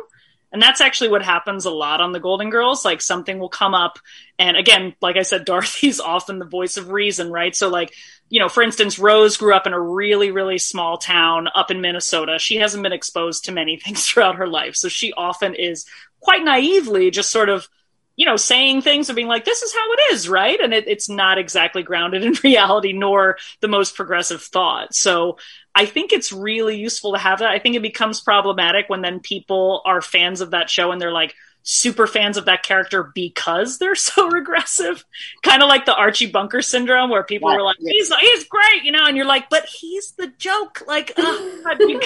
And 0.52 0.62
that's 0.62 0.80
actually 0.80 1.10
what 1.10 1.22
happens 1.22 1.64
a 1.64 1.70
lot 1.70 2.00
on 2.00 2.12
the 2.12 2.20
Golden 2.20 2.50
Girls. 2.50 2.84
Like 2.84 3.00
something 3.00 3.38
will 3.38 3.48
come 3.48 3.74
up, 3.74 3.98
and 4.38 4.56
again, 4.56 4.94
like 5.00 5.16
I 5.16 5.22
said, 5.22 5.44
Dorothy's 5.46 6.00
often 6.00 6.38
the 6.38 6.44
voice 6.44 6.76
of 6.76 6.90
reason, 6.90 7.30
right? 7.30 7.54
So, 7.54 7.68
like, 7.68 7.92
you 8.28 8.40
know, 8.40 8.48
for 8.48 8.62
instance, 8.62 8.98
Rose 8.98 9.36
grew 9.36 9.54
up 9.54 9.66
in 9.66 9.72
a 9.72 9.80
really, 9.80 10.30
really 10.30 10.58
small 10.58 10.98
town 10.98 11.48
up 11.54 11.70
in 11.70 11.80
Minnesota. 11.80 12.38
She 12.38 12.56
hasn't 12.56 12.82
been 12.82 12.92
exposed 12.92 13.44
to 13.44 13.52
many 13.52 13.76
things 13.84 14.06
throughout 14.06 14.36
her 14.36 14.46
life. 14.46 14.76
So 14.76 14.88
she 14.88 15.12
often 15.12 15.54
is 15.54 15.86
quite 16.20 16.44
naively 16.44 17.10
just 17.10 17.30
sort 17.30 17.48
of, 17.48 17.68
you 18.16 18.24
know, 18.24 18.36
saying 18.36 18.80
things 18.80 19.08
and 19.08 19.16
being 19.16 19.28
like, 19.28 19.44
this 19.44 19.62
is 19.62 19.74
how 19.74 19.92
it 19.92 20.14
is, 20.14 20.28
right? 20.28 20.58
And 20.58 20.72
it, 20.72 20.88
it's 20.88 21.08
not 21.08 21.38
exactly 21.38 21.82
grounded 21.82 22.24
in 22.24 22.34
reality 22.42 22.92
nor 22.92 23.36
the 23.60 23.68
most 23.68 23.94
progressive 23.94 24.42
thought. 24.42 24.94
So 24.94 25.38
I 25.76 25.84
think 25.84 26.12
it's 26.12 26.32
really 26.32 26.76
useful 26.78 27.12
to 27.12 27.18
have 27.18 27.40
that. 27.40 27.50
I 27.50 27.58
think 27.58 27.76
it 27.76 27.82
becomes 27.82 28.20
problematic 28.20 28.88
when 28.88 29.02
then 29.02 29.20
people 29.20 29.82
are 29.84 30.00
fans 30.00 30.40
of 30.40 30.52
that 30.52 30.70
show 30.70 30.90
and 30.90 31.00
they're 31.00 31.12
like, 31.12 31.34
super 31.68 32.06
fans 32.06 32.36
of 32.36 32.44
that 32.44 32.62
character 32.62 33.10
because 33.14 33.78
they're 33.78 33.94
so 34.10 34.28
regressive. 34.30 35.04
Kind 35.42 35.62
of 35.62 35.68
like 35.68 35.84
the 35.84 35.94
Archie 35.94 36.26
Bunker 36.30 36.62
syndrome 36.62 37.10
where 37.10 37.24
people 37.24 37.48
Right, 37.50 37.56
were 37.56 37.62
like, 37.62 37.76
yeah. 37.80 37.90
he's, 37.92 38.14
he's 38.14 38.44
great, 38.44 38.84
you 38.84 38.92
know, 38.92 39.04
and 39.04 39.16
you're 39.16 39.26
like, 39.26 39.50
but 39.50 39.66
he's 39.66 40.12
the 40.12 40.28
joke. 40.38 40.82
Like, 40.86 41.12
oh, 41.18 41.60
God, 41.64 41.76
you, 41.80 42.00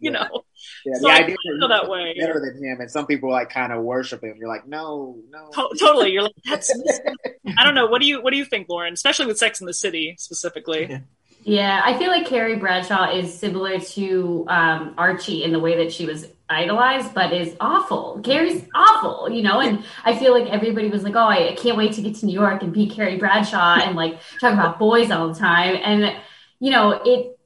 you 0.00 0.10
know. 0.10 0.44
Yeah, 0.86 0.94
So 0.94 1.08
the 1.08 1.12
I 1.12 1.16
idea 1.18 1.36
feel 1.42 1.68
that 1.68 1.82
that 1.82 1.88
way. 1.90 2.14
better 2.18 2.40
than 2.40 2.62
him, 2.64 2.80
and 2.80 2.90
some 2.90 3.06
people 3.06 3.30
like 3.30 3.50
kind 3.50 3.72
of 3.72 3.82
worship 3.84 4.24
him. 4.24 4.34
You're 4.38 4.48
like, 4.48 4.66
no, 4.66 5.18
no. 5.30 5.50
To- 5.52 5.76
totally. 5.78 6.10
You're 6.12 6.22
like, 6.22 6.32
that's. 6.44 6.72
I 7.58 7.64
don't 7.64 7.74
know. 7.74 7.86
What 7.86 8.00
do 8.00 8.06
you 8.06 8.22
What 8.22 8.30
do 8.32 8.38
you 8.38 8.44
think, 8.46 8.68
Lauren? 8.70 8.94
Especially 8.94 9.26
with 9.26 9.36
Sex 9.38 9.60
in 9.60 9.66
the 9.66 9.74
City 9.74 10.14
specifically. 10.18 11.00
Yeah, 11.44 11.82
I 11.84 11.98
feel 11.98 12.08
like 12.08 12.26
Carrie 12.26 12.56
Bradshaw 12.56 13.14
is 13.14 13.38
similar 13.38 13.78
to 13.78 14.46
um, 14.48 14.94
Archie 14.96 15.44
in 15.44 15.52
the 15.52 15.60
way 15.60 15.76
that 15.76 15.92
she 15.92 16.06
was 16.06 16.26
idolized, 16.48 17.12
but 17.12 17.34
is 17.34 17.54
awful. 17.60 18.20
Carrie's 18.24 18.64
awful, 18.74 19.30
you 19.30 19.42
know. 19.42 19.60
And 19.60 19.84
I 20.04 20.16
feel 20.16 20.32
like 20.32 20.50
everybody 20.50 20.88
was 20.88 21.02
like, 21.02 21.14
"Oh, 21.14 21.26
I, 21.26 21.50
I 21.50 21.54
can't 21.54 21.76
wait 21.76 21.92
to 21.94 22.02
get 22.02 22.16
to 22.16 22.26
New 22.26 22.32
York 22.32 22.62
and 22.62 22.72
be 22.72 22.88
Carrie 22.88 23.18
Bradshaw 23.18 23.80
and 23.82 23.94
like 23.94 24.20
talk 24.40 24.54
about 24.54 24.78
boys 24.78 25.10
all 25.10 25.28
the 25.28 25.38
time." 25.38 25.76
And 25.82 26.16
you 26.60 26.70
know, 26.70 26.92
it 27.04 27.38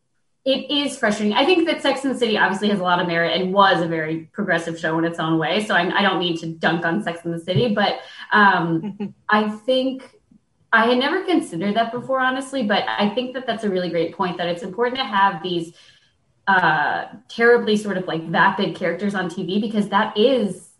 it 0.44 0.70
is 0.70 0.96
frustrating. 0.96 1.36
I 1.36 1.44
think 1.44 1.66
that 1.66 1.82
Sex 1.82 2.04
and 2.04 2.14
the 2.14 2.18
City 2.18 2.38
obviously 2.38 2.68
has 2.70 2.78
a 2.78 2.82
lot 2.84 3.00
of 3.00 3.08
merit 3.08 3.38
and 3.38 3.52
was 3.52 3.82
a 3.82 3.88
very 3.88 4.30
progressive 4.32 4.78
show 4.78 4.96
in 4.98 5.04
its 5.04 5.18
own 5.18 5.38
way. 5.38 5.64
So 5.64 5.74
I'm, 5.74 5.92
I 5.92 6.00
don't 6.00 6.18
mean 6.18 6.38
to 6.38 6.46
dunk 6.46 6.86
on 6.86 7.02
Sex 7.02 7.20
and 7.24 7.34
the 7.34 7.40
City, 7.40 7.74
but 7.74 7.98
um, 8.32 9.14
I 9.28 9.50
think 9.50 10.17
I 10.72 10.86
had 10.86 10.98
never 10.98 11.24
considered 11.24 11.76
that 11.76 11.92
before, 11.92 12.20
honestly. 12.20 12.62
But 12.62 12.84
I 12.86 13.08
think 13.10 13.34
that 13.34 13.46
that's 13.46 13.64
a 13.64 13.70
really 13.70 13.90
great 13.90 14.14
point. 14.14 14.36
That 14.38 14.48
it's 14.48 14.62
important 14.62 14.98
to 14.98 15.04
have 15.04 15.42
these 15.42 15.74
uh, 16.46 17.06
terribly 17.28 17.76
sort 17.76 17.96
of 17.96 18.06
like 18.06 18.26
vapid 18.28 18.74
characters 18.74 19.14
on 19.14 19.28
TV 19.28 19.60
because 19.60 19.88
that 19.90 20.16
is 20.16 20.70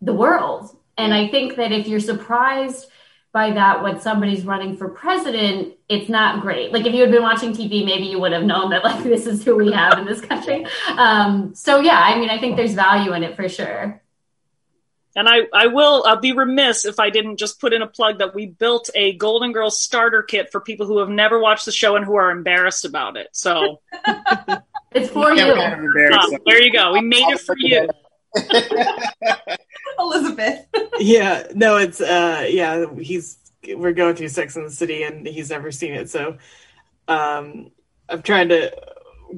the 0.00 0.12
world. 0.12 0.76
And 0.96 1.12
I 1.12 1.28
think 1.28 1.56
that 1.56 1.72
if 1.72 1.88
you're 1.88 2.00
surprised 2.00 2.86
by 3.32 3.50
that 3.50 3.82
when 3.82 4.00
somebody's 4.00 4.44
running 4.44 4.76
for 4.76 4.88
president, 4.88 5.74
it's 5.88 6.08
not 6.08 6.40
great. 6.40 6.72
Like 6.72 6.86
if 6.86 6.94
you 6.94 7.00
had 7.00 7.10
been 7.10 7.22
watching 7.22 7.52
TV, 7.52 7.84
maybe 7.84 8.04
you 8.04 8.20
would 8.20 8.32
have 8.32 8.44
known 8.44 8.70
that 8.70 8.84
like 8.84 9.02
this 9.02 9.26
is 9.26 9.44
who 9.44 9.56
we 9.56 9.72
have 9.72 9.98
in 9.98 10.04
this 10.04 10.20
country. 10.20 10.64
Um, 10.96 11.54
so 11.54 11.80
yeah, 11.80 11.98
I 11.98 12.18
mean, 12.18 12.30
I 12.30 12.38
think 12.38 12.56
there's 12.56 12.74
value 12.74 13.12
in 13.12 13.24
it 13.24 13.34
for 13.34 13.48
sure. 13.48 14.00
And 15.16 15.28
I, 15.28 15.42
I 15.52 15.68
will 15.68 16.04
I'll 16.06 16.20
be 16.20 16.32
remiss 16.32 16.84
if 16.84 16.98
I 16.98 17.10
didn't 17.10 17.36
just 17.36 17.60
put 17.60 17.72
in 17.72 17.82
a 17.82 17.86
plug 17.86 18.18
that 18.18 18.34
we 18.34 18.46
built 18.46 18.90
a 18.94 19.12
Golden 19.16 19.52
Girls 19.52 19.80
starter 19.80 20.22
kit 20.22 20.50
for 20.50 20.60
people 20.60 20.86
who 20.86 20.98
have 20.98 21.08
never 21.08 21.38
watched 21.38 21.66
the 21.66 21.72
show 21.72 21.94
and 21.96 22.04
who 22.04 22.16
are 22.16 22.30
embarrassed 22.30 22.84
about 22.84 23.16
it. 23.16 23.28
So 23.32 23.80
It's 24.92 25.10
for 25.10 25.32
Yeah, 25.32 25.46
you. 25.46 25.52
we're 25.52 25.56
kind 25.58 25.74
of 25.74 25.80
embarrassed. 25.84 26.32
uh, 26.34 26.38
there 26.46 26.62
you 26.62 26.72
go. 26.72 26.92
We 26.92 27.00
made 27.02 27.26
it 27.28 27.40
for 27.40 27.56
you. 27.58 27.88
Elizabeth. 29.98 30.66
yeah, 30.98 31.46
no, 31.54 31.76
it's 31.76 32.00
uh, 32.00 32.46
yeah, 32.48 32.86
he's 32.98 33.38
we're 33.74 33.92
going 33.92 34.14
through 34.16 34.28
Sex 34.28 34.56
in 34.56 34.64
the 34.64 34.70
City, 34.70 35.02
and 35.04 35.26
he's 35.26 35.50
never 35.50 35.70
seen 35.70 35.94
it, 35.94 36.10
so 36.10 36.36
um, 37.08 37.70
I'm 38.08 38.22
trying 38.22 38.48
to 38.50 38.72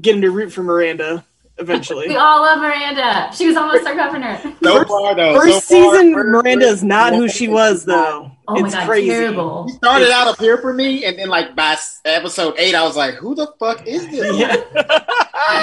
get 0.01 0.15
him 0.17 0.23
to 0.23 0.31
root 0.31 0.53
for 0.53 0.63
Miranda 0.63 1.25
eventually. 1.59 2.09
We 2.09 2.17
all 2.17 2.43
love 2.43 2.59
Miranda. 2.59 3.31
She 3.35 3.47
was 3.47 3.57
almost 3.57 3.87
our 3.87 3.95
governor. 3.95 4.39
So 4.63 4.85
far, 4.85 5.15
though, 5.15 5.39
First 5.41 5.69
so 5.69 5.83
far, 5.83 5.95
season, 5.97 6.15
first- 6.15 6.29
Miranda 6.29 6.67
is 6.67 6.83
not 6.85 7.15
who 7.15 7.29
she 7.29 7.49
was, 7.49 7.85
though. 7.85 8.31
Oh 8.49 8.61
my 8.61 8.67
it's 8.67 8.75
god, 8.75 8.87
crazy. 8.87 9.09
terrible. 9.09 9.67
He 9.67 9.73
started 9.75 10.11
out 10.11 10.29
up 10.29 10.39
here 10.39 10.59
for 10.59 10.73
me, 10.73 11.05
and 11.05 11.19
then 11.19 11.29
like 11.29 11.57
by 11.57 11.77
episode 12.05 12.55
eight, 12.59 12.75
I 12.77 12.85
was 12.85 12.97
like, 12.97 13.15
"Who 13.15 13.35
the 13.35 13.53
fuck 13.59 13.85
is 13.87 14.07
this?" 14.09 14.37
Yeah. 14.39 14.57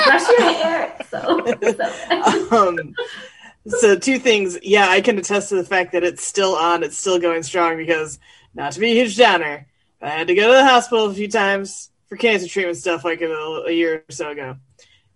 Brush 0.06 0.28
your 0.28 0.42
hair. 0.42 0.98
So, 1.10 1.46
so. 1.62 2.58
um, 2.58 2.94
so 3.68 3.98
two 3.98 4.20
things. 4.20 4.58
Yeah, 4.64 4.88
I 4.90 5.00
can 5.02 5.18
attest 5.18 5.50
to 5.50 5.56
the 5.56 5.64
fact 5.64 5.94
that 5.94 6.04
it's 6.04 6.26
still 6.26 6.56
on. 6.56 6.84
It's 6.84 6.98
still 6.98 7.20
going 7.20 7.44
strong 7.44 7.78
because 7.78 8.20
not 8.54 8.74
to 8.74 8.80
be 8.82 8.92
a 8.92 8.96
huge 9.04 9.16
downer, 9.18 9.68
I 10.02 10.10
had 10.10 10.28
to 10.28 10.36
go 10.36 10.48
to 10.48 10.54
the 10.54 10.66
hospital 10.66 11.06
a 11.06 11.14
few 11.14 11.30
times 11.30 11.90
for 12.08 12.18
cancer 12.18 12.48
treatment 12.48 12.78
stuff 12.78 13.06
like 13.06 13.22
a, 13.22 13.32
a 13.68 13.72
year 13.72 14.04
or 14.10 14.12
so 14.12 14.32
ago. 14.32 14.58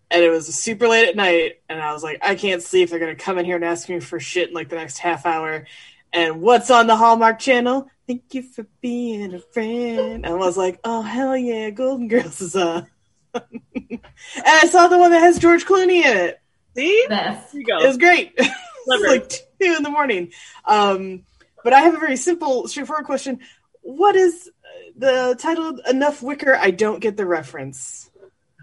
And 0.09 0.23
it 0.23 0.29
was 0.29 0.53
super 0.53 0.87
late 0.87 1.09
at 1.09 1.15
night, 1.17 1.59
and 1.67 1.81
I 1.81 1.91
was 1.91 2.01
like, 2.01 2.19
I 2.21 2.35
can't 2.35 2.61
sleep. 2.61 2.89
They're 2.89 2.99
gonna 2.99 3.15
come 3.15 3.37
in 3.37 3.45
here 3.45 3.55
and 3.55 3.65
ask 3.65 3.89
me 3.89 3.99
for 3.99 4.19
shit 4.19 4.49
in 4.49 4.55
like 4.55 4.69
the 4.69 4.77
next 4.77 4.99
half 4.99 5.25
hour. 5.25 5.65
And 6.13 6.41
what's 6.41 6.71
on 6.71 6.87
the 6.87 6.95
Hallmark 6.95 7.39
Channel? 7.39 7.89
Thank 8.07 8.33
you 8.33 8.41
for 8.41 8.65
being 8.79 9.33
a 9.33 9.39
friend. 9.39 10.25
And 10.25 10.25
I 10.25 10.33
was 10.33 10.55
like, 10.55 10.79
oh 10.83 11.01
hell 11.01 11.35
yeah, 11.35 11.69
Golden 11.71 12.07
Girls 12.07 12.39
is 12.39 12.55
on. 12.55 12.87
and 13.33 13.99
I 14.45 14.65
saw 14.67 14.87
the 14.87 14.97
one 14.97 15.11
that 15.11 15.19
has 15.19 15.39
George 15.39 15.65
Clooney 15.65 16.03
in 16.03 16.17
it. 16.17 16.41
See? 16.75 17.05
Best. 17.09 17.51
There 17.51 17.61
you 17.61 17.67
go. 17.67 17.79
It 17.79 17.87
was 17.87 17.97
great. 17.97 18.33
it's 18.37 18.55
Clever. 18.85 19.07
like 19.07 19.29
two 19.29 19.75
in 19.75 19.83
the 19.83 19.89
morning. 19.89 20.31
Um, 20.63 21.23
but 21.63 21.73
I 21.73 21.81
have 21.81 21.95
a 21.95 21.99
very 21.99 22.15
simple, 22.15 22.67
straightforward 22.67 23.05
question. 23.05 23.39
What 23.81 24.15
is 24.15 24.49
the 24.95 25.35
title? 25.37 25.79
Enough 25.89 26.21
Wicker. 26.21 26.55
I 26.55 26.71
don't 26.71 26.99
get 26.99 27.17
the 27.17 27.25
reference. 27.25 28.09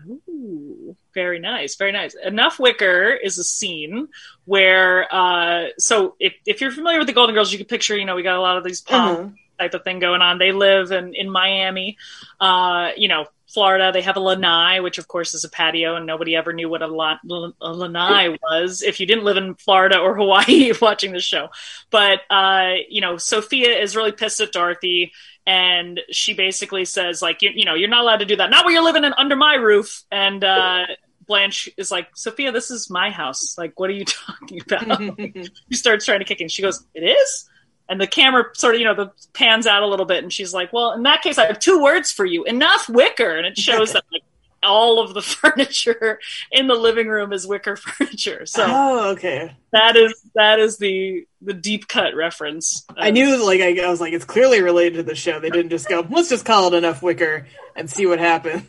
Ooh, 0.09 0.97
very 1.14 1.38
nice, 1.38 1.76
very 1.76 1.92
nice. 1.92 2.14
Enough 2.14 2.58
Wicker 2.58 3.12
is 3.12 3.38
a 3.38 3.44
scene 3.44 4.08
where, 4.44 5.06
uh, 5.14 5.68
so 5.78 6.16
if, 6.20 6.34
if 6.46 6.60
you're 6.60 6.70
familiar 6.72 6.98
with 6.98 7.06
the 7.06 7.12
Golden 7.14 7.34
Girls, 7.34 7.52
you 7.52 7.58
can 7.58 7.66
picture, 7.66 7.96
you 7.96 8.04
know, 8.04 8.16
we 8.16 8.22
got 8.22 8.36
a 8.36 8.40
lot 8.40 8.58
of 8.58 8.64
these 8.64 8.80
palm 8.80 9.16
Uh-huh. 9.16 9.28
type 9.58 9.74
of 9.74 9.84
thing 9.84 10.00
going 10.00 10.20
on. 10.20 10.38
They 10.38 10.52
live 10.52 10.90
in, 10.92 11.14
in 11.14 11.30
Miami, 11.30 11.96
uh, 12.40 12.90
you 12.96 13.08
know, 13.08 13.26
Florida. 13.46 13.92
They 13.92 14.02
have 14.02 14.16
a 14.16 14.20
lanai, 14.20 14.80
which 14.80 14.98
of 14.98 15.06
course 15.06 15.32
is 15.32 15.44
a 15.44 15.48
patio, 15.48 15.94
and 15.94 16.06
nobody 16.06 16.34
ever 16.34 16.52
knew 16.52 16.68
what 16.68 16.82
a, 16.82 16.88
la- 16.88 17.18
a 17.60 17.72
lanai 17.72 18.36
was 18.42 18.82
if 18.82 18.98
you 18.98 19.06
didn't 19.06 19.22
live 19.24 19.36
in 19.36 19.54
Florida 19.54 19.98
or 19.98 20.14
Hawaii 20.16 20.72
watching 20.82 21.12
the 21.12 21.20
show. 21.20 21.48
But, 21.90 22.20
uh, 22.30 22.72
you 22.88 23.00
know, 23.00 23.16
Sophia 23.16 23.78
is 23.78 23.94
really 23.94 24.10
pissed 24.12 24.40
at 24.40 24.50
Dorothy 24.52 25.12
and 25.46 26.00
she 26.10 26.32
basically 26.34 26.84
says 26.86 27.20
like 27.20 27.42
you, 27.42 27.50
you 27.54 27.66
know 27.66 27.74
you're 27.74 27.86
not 27.90 28.00
allowed 28.00 28.16
to 28.20 28.24
do 28.24 28.34
that 28.34 28.48
not 28.48 28.64
when 28.64 28.72
you're 28.72 28.82
living 28.82 29.04
in 29.04 29.12
under 29.18 29.36
my 29.36 29.56
roof 29.56 30.02
and 30.10 30.42
uh 30.42 30.86
blanche 31.27 31.68
is 31.77 31.91
like 31.91 32.09
sophia 32.14 32.53
this 32.53 32.70
is 32.70 32.91
my 32.91 33.11
house. 33.11 33.57
Like 33.59 33.79
what 33.79 33.91
are 33.91 33.95
you 33.95 34.05
talking 34.27 34.61
about? 34.61 35.18
She 35.70 35.77
starts 35.77 36.05
trying 36.05 36.20
to 36.20 36.25
kick 36.25 36.41
him 36.41 36.49
she 36.49 36.62
goes 36.62 36.85
it 36.95 37.01
is? 37.01 37.51
And 37.89 38.01
the 38.01 38.07
camera 38.07 38.45
sort 38.55 38.75
of 38.75 38.81
you 38.81 38.87
know 38.87 38.95
the 38.95 39.11
pans 39.33 39.66
out 39.66 39.83
a 39.83 39.87
little 39.87 40.07
bit 40.07 40.22
and 40.22 40.33
she's 40.33 40.55
like 40.55 40.72
well 40.72 40.93
in 40.93 41.03
that 41.03 41.22
case 41.22 41.37
i 41.39 41.47
have 41.47 41.59
two 41.59 41.83
words 41.83 42.11
for 42.11 42.25
you. 42.25 42.45
Enough 42.45 42.89
wicker. 42.89 43.37
And 43.37 43.47
it 43.47 43.59
shows 43.59 43.93
that 43.93 44.05
like 44.12 44.22
all 44.64 45.01
of 45.01 45.14
the 45.14 45.22
furniture 45.22 46.18
in 46.51 46.66
the 46.66 46.75
living 46.75 47.09
room 47.09 47.33
is 47.33 47.47
wicker 47.47 47.77
furniture. 47.77 48.47
So 48.47 48.64
oh, 48.66 49.11
okay. 49.11 49.55
that 49.72 49.97
is 49.97 50.20
that 50.35 50.59
is 50.59 50.79
the 50.79 51.27
the 51.43 51.53
deep 51.53 51.87
cut 51.87 52.14
reference. 52.14 52.85
I 52.97 53.11
knew, 53.11 53.45
like, 53.45 53.61
I, 53.61 53.85
I 53.85 53.91
was 53.91 54.01
like, 54.01 54.14
it's 54.14 54.25
clearly 54.25 54.62
related 54.62 54.97
to 54.97 55.03
the 55.03 55.14
show. 55.14 55.39
They 55.39 55.51
didn't 55.51 55.70
just 55.70 55.89
go, 55.89 56.07
let's 56.09 56.31
just 56.31 56.47
call 56.47 56.72
it 56.72 56.77
Enough 56.77 57.03
Wicker 57.03 57.47
and 57.77 57.91
see 57.91 58.07
what 58.07 58.18
happens. 58.18 58.64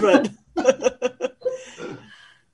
But 0.00 0.30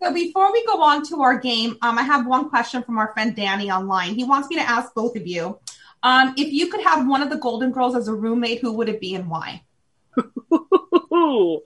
So 0.02 0.12
before 0.12 0.52
we 0.52 0.64
go 0.66 0.82
on 0.82 1.04
to 1.06 1.22
our 1.22 1.38
game, 1.38 1.76
um, 1.82 1.98
I 1.98 2.02
have 2.02 2.26
one 2.26 2.50
question 2.50 2.82
from 2.82 2.98
our 2.98 3.12
friend 3.12 3.34
Danny 3.34 3.70
online. 3.70 4.14
He 4.14 4.24
wants 4.24 4.48
me 4.48 4.56
to 4.56 4.62
ask 4.62 4.92
both 4.94 5.16
of 5.16 5.26
you. 5.26 5.58
Um, 6.02 6.34
if 6.36 6.52
you 6.52 6.68
could 6.70 6.82
have 6.82 7.08
one 7.08 7.22
of 7.22 7.30
the 7.30 7.38
Golden 7.38 7.72
Girls 7.72 7.96
as 7.96 8.06
a 8.08 8.14
roommate, 8.14 8.60
who 8.60 8.72
would 8.74 8.88
it 8.88 9.00
be 9.00 9.14
and 9.14 9.30
why? 9.30 9.62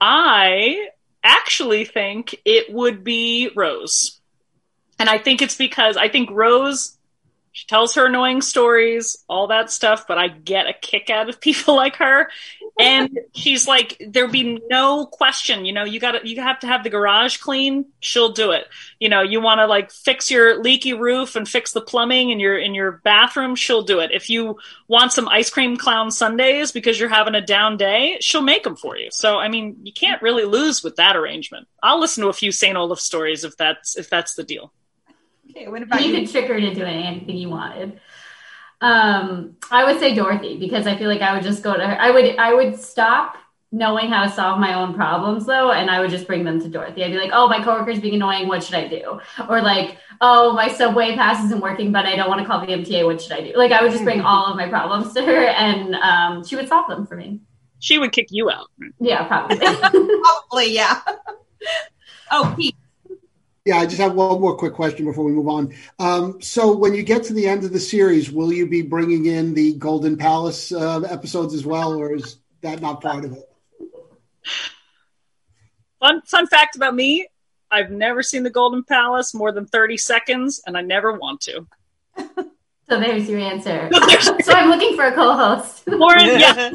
I 0.00 0.88
actually 1.24 1.84
think 1.84 2.36
it 2.44 2.72
would 2.72 3.02
be 3.02 3.50
Rose. 3.54 4.20
And 4.98 5.08
I 5.08 5.18
think 5.18 5.42
it's 5.42 5.56
because 5.56 5.96
I 5.96 6.08
think 6.08 6.30
Rose 6.30 6.98
she 7.58 7.66
tells 7.66 7.96
her 7.96 8.06
annoying 8.06 8.40
stories, 8.40 9.24
all 9.28 9.48
that 9.48 9.68
stuff, 9.68 10.06
but 10.06 10.16
I 10.16 10.28
get 10.28 10.68
a 10.68 10.72
kick 10.72 11.10
out 11.10 11.28
of 11.28 11.40
people 11.40 11.74
like 11.76 11.96
her. 11.96 12.30
And 12.78 13.18
she's 13.34 13.66
like, 13.66 14.00
there'd 14.06 14.30
be 14.30 14.60
no 14.70 15.04
question, 15.06 15.64
you 15.64 15.72
know, 15.72 15.82
you 15.82 15.98
gotta, 15.98 16.20
you 16.22 16.40
have 16.40 16.60
to 16.60 16.68
have 16.68 16.84
the 16.84 16.90
garage 16.90 17.38
clean. 17.38 17.86
She'll 17.98 18.30
do 18.30 18.52
it. 18.52 18.68
You 19.00 19.08
know, 19.08 19.20
you 19.20 19.40
want 19.40 19.58
to 19.58 19.66
like 19.66 19.90
fix 19.90 20.30
your 20.30 20.62
leaky 20.62 20.92
roof 20.92 21.34
and 21.34 21.48
fix 21.48 21.72
the 21.72 21.80
plumbing 21.80 22.30
in 22.30 22.38
your, 22.38 22.56
in 22.56 22.74
your 22.74 22.92
bathroom. 22.92 23.56
She'll 23.56 23.82
do 23.82 23.98
it. 23.98 24.12
If 24.12 24.30
you 24.30 24.58
want 24.86 25.12
some 25.12 25.28
ice 25.28 25.50
cream 25.50 25.76
clown 25.76 26.12
sundaes 26.12 26.70
because 26.70 27.00
you're 27.00 27.08
having 27.08 27.34
a 27.34 27.40
down 27.40 27.78
day, 27.78 28.18
she'll 28.20 28.42
make 28.42 28.62
them 28.62 28.76
for 28.76 28.96
you. 28.96 29.08
So, 29.10 29.38
I 29.38 29.48
mean, 29.48 29.78
you 29.82 29.92
can't 29.92 30.22
really 30.22 30.44
lose 30.44 30.84
with 30.84 30.94
that 30.96 31.16
arrangement. 31.16 31.66
I'll 31.82 31.98
listen 31.98 32.22
to 32.22 32.30
a 32.30 32.32
few 32.32 32.52
St. 32.52 32.76
Olaf 32.76 33.00
stories 33.00 33.42
if 33.42 33.56
that's, 33.56 33.98
if 33.98 34.08
that's 34.08 34.36
the 34.36 34.44
deal. 34.44 34.72
Okay, 35.50 35.66
what 35.66 35.82
about 35.82 36.02
you 36.02 36.12
you? 36.12 36.20
could 36.20 36.30
trick 36.30 36.46
her 36.46 36.54
into 36.54 36.74
doing 36.74 37.02
anything 37.02 37.36
you 37.36 37.48
wanted. 37.48 38.00
Um, 38.80 39.56
I 39.70 39.84
would 39.84 39.98
say 39.98 40.14
Dorothy 40.14 40.56
because 40.58 40.86
I 40.86 40.96
feel 40.96 41.08
like 41.08 41.20
I 41.20 41.34
would 41.34 41.42
just 41.42 41.62
go 41.62 41.76
to 41.76 41.86
her. 41.86 42.00
I 42.00 42.10
would 42.10 42.36
I 42.36 42.54
would 42.54 42.78
stop 42.78 43.36
knowing 43.70 44.08
how 44.08 44.24
to 44.24 44.30
solve 44.30 44.58
my 44.58 44.74
own 44.74 44.94
problems 44.94 45.46
though, 45.46 45.72
and 45.72 45.90
I 45.90 46.00
would 46.00 46.10
just 46.10 46.26
bring 46.26 46.44
them 46.44 46.60
to 46.62 46.68
Dorothy. 46.68 47.04
I'd 47.04 47.10
be 47.10 47.18
like, 47.18 47.32
"Oh, 47.32 47.48
my 47.48 47.62
coworker's 47.62 48.00
being 48.00 48.14
annoying. 48.14 48.48
What 48.48 48.62
should 48.62 48.76
I 48.76 48.88
do?" 48.88 49.20
Or 49.48 49.60
like, 49.60 49.98
"Oh, 50.20 50.52
my 50.52 50.68
subway 50.68 51.14
pass 51.16 51.44
isn't 51.44 51.60
working, 51.60 51.92
but 51.92 52.06
I 52.06 52.16
don't 52.16 52.28
want 52.28 52.40
to 52.40 52.46
call 52.46 52.60
the 52.60 52.72
MTA. 52.72 53.04
What 53.04 53.20
should 53.20 53.32
I 53.32 53.40
do?" 53.40 53.52
Like, 53.56 53.72
I 53.72 53.82
would 53.82 53.92
just 53.92 54.04
bring 54.04 54.20
all 54.20 54.46
of 54.46 54.56
my 54.56 54.68
problems 54.68 55.12
to 55.14 55.22
her, 55.24 55.46
and 55.46 55.94
um, 55.96 56.44
she 56.44 56.56
would 56.56 56.68
solve 56.68 56.88
them 56.88 57.06
for 57.06 57.16
me. 57.16 57.40
She 57.80 57.98
would 57.98 58.12
kick 58.12 58.28
you 58.30 58.50
out. 58.50 58.70
Yeah, 59.00 59.24
probably. 59.26 59.58
Probably, 59.58 60.74
yeah. 60.74 61.00
oh, 62.30 62.52
Pete. 62.56 62.74
Yeah, 63.68 63.76
I 63.76 63.84
just 63.84 64.00
have 64.00 64.14
one 64.14 64.40
more 64.40 64.56
quick 64.56 64.72
question 64.72 65.04
before 65.04 65.24
we 65.24 65.32
move 65.32 65.46
on. 65.46 65.74
Um, 65.98 66.40
so, 66.40 66.74
when 66.74 66.94
you 66.94 67.02
get 67.02 67.24
to 67.24 67.34
the 67.34 67.46
end 67.46 67.64
of 67.64 67.72
the 67.74 67.78
series, 67.78 68.32
will 68.32 68.50
you 68.50 68.66
be 68.66 68.80
bringing 68.80 69.26
in 69.26 69.52
the 69.52 69.74
Golden 69.74 70.16
Palace 70.16 70.72
uh, 70.72 71.00
episodes 71.00 71.52
as 71.52 71.66
well, 71.66 71.92
or 71.92 72.14
is 72.14 72.38
that 72.62 72.80
not 72.80 73.02
part 73.02 73.26
of 73.26 73.34
it? 73.34 73.44
Fun 76.00 76.22
fun 76.22 76.46
fact 76.46 76.76
about 76.76 76.94
me: 76.94 77.28
I've 77.70 77.90
never 77.90 78.22
seen 78.22 78.42
the 78.42 78.48
Golden 78.48 78.84
Palace 78.84 79.34
more 79.34 79.52
than 79.52 79.66
30 79.66 79.98
seconds, 79.98 80.62
and 80.66 80.74
I 80.74 80.80
never 80.80 81.12
want 81.12 81.42
to. 81.42 81.66
So 82.90 82.98
there's 82.98 83.28
your 83.28 83.38
answer. 83.38 83.90
so 84.40 84.54
I'm 84.54 84.70
looking 84.70 84.96
for 84.96 85.04
a 85.04 85.12
co-host. 85.12 85.86
Lauren, 85.88 86.40
yeah. 86.40 86.70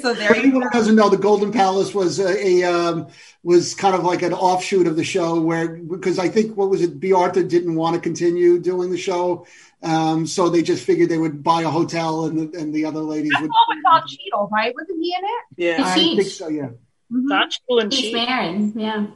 So 0.00 0.14
there 0.14 0.28
For 0.28 0.34
you 0.36 0.42
anyone 0.42 0.62
go. 0.62 0.68
who 0.68 0.78
doesn't 0.78 0.96
know, 0.96 1.08
the 1.08 1.16
Golden 1.16 1.52
Palace 1.52 1.94
was 1.94 2.18
a, 2.18 2.46
a 2.46 2.64
um, 2.64 3.08
was 3.42 3.74
kind 3.74 3.94
of 3.94 4.04
like 4.04 4.22
an 4.22 4.32
offshoot 4.32 4.86
of 4.86 4.96
the 4.96 5.04
show, 5.04 5.40
where 5.40 5.76
because 5.76 6.18
I 6.18 6.28
think 6.28 6.56
what 6.56 6.70
was 6.70 6.82
it, 6.82 6.98
Bea 7.00 7.12
Arthur 7.12 7.42
didn't 7.42 7.74
want 7.74 7.94
to 7.94 8.00
continue 8.00 8.58
doing 8.58 8.90
the 8.90 8.98
show, 8.98 9.46
um, 9.82 10.26
so 10.26 10.48
they 10.48 10.62
just 10.62 10.84
figured 10.84 11.08
they 11.08 11.18
would 11.18 11.42
buy 11.42 11.62
a 11.62 11.70
hotel 11.70 12.24
and 12.26 12.52
the, 12.52 12.58
and 12.58 12.74
the 12.74 12.84
other 12.84 13.00
ladies 13.00 13.30
That's 13.32 13.42
would. 13.42 13.50
all 13.50 13.66
with 13.68 13.82
Don 13.84 14.02
Cheadle, 14.08 14.48
right? 14.52 14.74
Wasn't 14.74 15.02
he 15.02 15.14
in 15.18 15.24
it? 15.24 15.78
Yeah. 15.78 15.84
I 15.86 15.94
think 15.94 16.22
so. 16.22 16.48
Yeah. 16.48 16.70
That's 17.10 17.60
cool 17.68 17.78
and 17.78 17.90
Keith 17.90 18.14
Cheech. 18.14 18.26
Marin, 18.26 18.72
yeah. 18.76 19.06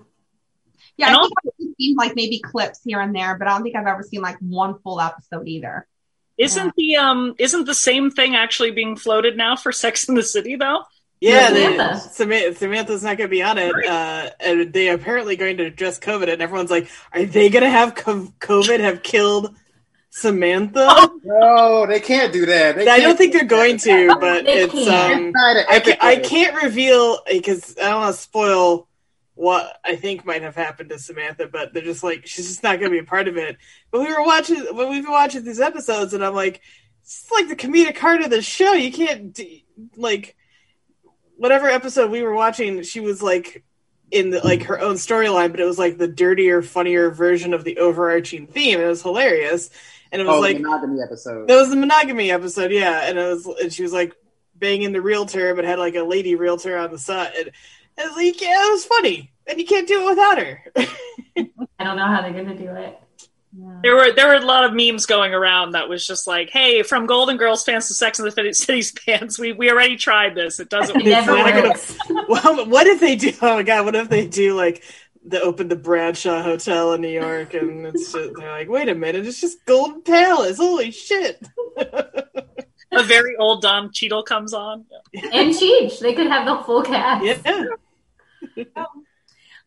Yeah, 0.97 1.09
And 1.09 1.17
I 1.17 1.21
think 1.23 1.33
I've 1.47 1.75
seen 1.79 1.97
like 1.97 2.15
maybe 2.17 2.39
clips 2.39 2.81
here 2.85 3.01
and 3.01 3.15
there, 3.15 3.37
but 3.39 3.49
I 3.49 3.53
don't 3.53 3.63
think 3.63 3.77
I've 3.77 3.87
ever 3.87 4.03
seen 4.03 4.21
like 4.21 4.37
one 4.41 4.79
full 4.81 5.01
episode 5.01 5.49
either. 5.49 5.87
Isn't 6.45 6.75
the 6.77 6.97
um 6.97 7.35
isn't 7.39 7.65
the 7.67 7.75
same 7.75 8.11
thing 8.11 8.35
actually 8.37 8.71
being 8.73 8.97
floated 8.97 9.37
now 9.37 9.57
for 9.57 9.73
Sex 9.73 10.09
in 10.09 10.15
the 10.15 10.23
City 10.23 10.57
though? 10.57 10.83
Yeah, 11.21 11.51
Yeah, 11.51 11.51
they, 11.53 11.63
Samantha. 11.65 12.01
Samantha. 12.13 12.55
Samantha's 12.59 13.03
not 13.05 13.17
going 13.17 13.29
to 13.29 13.31
be 13.31 13.43
on 13.45 13.57
it, 13.59 13.73
uh, 13.87 14.31
and 14.41 14.73
they 14.73 14.89
apparently 14.89 15.37
going 15.37 15.59
to 15.59 15.67
address 15.67 16.01
COVID. 16.01 16.33
And 16.33 16.43
everyone's 16.43 16.71
like, 16.71 16.89
"Are 17.13 17.25
they 17.25 17.49
going 17.49 17.63
to 17.63 17.71
have 17.71 17.95
co- 17.95 18.33
COVID 18.41 18.81
have 18.81 19.05
killed 19.05 19.55
Samantha?" 20.11 21.11
No, 21.25 21.87
they 21.87 22.01
can't 22.01 22.33
do 22.33 22.47
that. 22.47 22.75
They 22.77 22.89
I 22.89 22.99
don't 22.99 23.17
can't 23.17 23.19
think 23.19 23.33
they're 23.35 23.45
going 23.45 23.77
that. 23.77 23.83
to, 23.85 24.17
but 24.21 24.47
it's 24.47 24.75
um, 24.75 25.33
Try 25.33 25.55
to 25.55 25.71
I, 25.73 25.81
ca- 25.81 25.99
I 26.01 26.17
can't 26.17 26.61
reveal 26.63 27.21
because 27.31 27.77
I 27.79 27.91
don't 27.91 28.01
want 28.01 28.17
to 28.17 28.21
spoil 28.21 28.89
what 29.35 29.79
I 29.85 29.97
think 29.97 30.25
might 30.27 30.43
have 30.43 30.55
happened 30.57 30.91
to 30.91 30.99
Samantha, 30.99 31.47
but 31.49 31.73
they're 31.73 31.83
just 31.83 32.05
like 32.05 32.27
she's 32.27 32.47
just 32.49 32.63
not 32.63 32.79
going 32.79 32.91
to 32.91 32.97
be 32.97 33.05
a 33.05 33.09
part 33.09 33.29
of 33.29 33.37
it. 33.37 33.57
But 33.91 34.01
we 34.01 34.13
were 34.13 34.23
watching 34.25 34.57
when 34.75 34.91
we've 34.91 35.03
been 35.03 35.11
watching 35.13 35.45
these 35.45 35.61
episodes, 35.61 36.13
and 36.15 36.25
I'm 36.25 36.35
like, 36.35 36.61
it's 37.03 37.31
like 37.33 37.49
the 37.49 37.57
comedic 37.57 37.97
heart 37.99 38.21
of 38.23 38.31
the 38.31 38.43
show. 38.43 38.73
You 38.75 38.93
can't 38.93 39.33
d- 39.33 39.65
like 39.97 40.37
whatever 41.37 41.67
episode 41.69 42.11
we 42.11 42.23
were 42.23 42.35
watching. 42.35 42.83
She 42.83 43.01
was 43.01 43.23
like 43.23 43.65
in 44.11 44.31
the, 44.31 44.41
like 44.41 44.65
her 44.65 44.79
own 44.81 44.95
storyline, 44.97 45.51
but 45.51 45.61
it 45.61 45.65
was 45.65 45.79
like 45.79 45.97
the 45.99 46.09
dirtier, 46.09 46.61
funnier 46.63 47.11
version 47.11 47.55
of 47.55 47.65
the 47.65 47.79
overarching 47.79 48.47
theme. 48.47 48.81
It 48.81 48.87
was 48.87 49.03
hilarious, 49.03 49.71
and 50.13 50.21
it 50.21 50.27
was 50.27 50.37
Oh, 50.37 50.41
like 50.41 50.59
the 50.59 50.63
monogamy 50.63 51.01
episode. 51.03 51.49
that 51.49 51.57
was 51.57 51.71
the 51.71 51.77
monogamy 51.77 52.31
episode, 52.31 52.71
yeah. 52.71 53.09
And 53.09 53.19
it 53.19 53.27
was, 53.29 53.47
and 53.47 53.73
she 53.73 53.83
was 53.83 53.93
like 53.95 54.15
banging 54.55 54.93
the 54.93 55.01
realtor, 55.01 55.55
but 55.55 55.65
had 55.65 55.79
like 55.79 55.95
a 55.97 56.03
lady 56.03 56.35
realtor 56.35 56.77
on 56.77 56.91
the 56.93 56.99
side. 56.99 57.33
And 57.37 57.51
it 57.99 58.07
was 58.09 58.17
like, 58.17 58.41
yeah, 58.41 58.67
it 58.67 58.73
was 58.73 58.85
funny, 58.85 59.33
and 59.47 59.59
you 59.59 59.67
can't 59.67 59.89
do 59.89 60.03
it 60.07 60.11
without 60.11 60.39
her. 60.39 60.65
I 61.79 61.85
don't 61.85 61.97
know 61.97 62.07
how 62.07 62.23
they're 62.23 62.33
gonna 62.33 62.57
do 62.57 62.71
it. 62.71 62.99
There 63.83 63.95
were 63.95 64.13
there 64.13 64.29
were 64.29 64.35
a 64.35 64.47
lot 64.47 64.65
of 64.65 64.73
memes 64.73 65.05
going 65.05 65.35
around 65.35 65.73
that 65.73 65.89
was 65.89 66.07
just 66.07 66.27
like, 66.27 66.49
"Hey, 66.51 66.83
from 66.83 67.05
Golden 67.07 67.37
Girls 67.37 67.65
fans 67.65 67.89
to 67.89 67.95
Sex 67.95 68.19
and 68.19 68.27
the 68.33 68.53
City's 68.55 68.91
fans, 68.93 69.39
we 69.39 69.53
we 69.53 69.71
already 69.71 69.97
tried 69.97 70.35
this. 70.35 70.59
It 70.59 70.71
doesn't 70.71 70.97
It 71.01 71.05
never 71.05 71.37
not 71.37 71.53
gonna- 71.53 72.27
well, 72.29 72.67
what 72.67 72.87
if 72.87 73.01
they 73.01 73.15
do? 73.17 73.33
Oh 73.43 73.57
my 73.57 73.63
god, 73.63 73.85
what 73.85 73.95
if 73.95 74.09
they 74.09 74.27
do 74.27 74.55
like 74.55 74.83
the 75.25 75.41
open 75.41 75.69
the 75.69 75.77
Bradshaw 75.77 76.43
Hotel 76.43 76.95
in 76.95 77.03
New 77.03 77.09
York, 77.09 77.53
and 77.55 77.87
it's 77.87 78.13
just, 78.13 78.31
they're 78.37 78.51
like, 78.51 78.69
wait 78.69 78.89
a 78.89 78.95
minute, 78.95 79.27
it's 79.27 79.41
just 79.41 79.65
Golden 79.67 80.03
Palace. 80.03 80.57
Holy 80.57 80.91
shit! 80.91 81.47
a 82.93 83.03
very 83.03 83.37
old 83.37 83.63
Don 83.63 83.93
Cheadle 83.93 84.23
comes 84.23 84.53
on. 84.53 84.85
And 85.15 85.55
Cheech, 85.55 85.99
they 86.01 86.15
could 86.15 86.29
have 86.29 86.47
the 86.47 86.65
full 86.65 86.83
cast. 86.83 87.25
Yeah, 87.25 87.67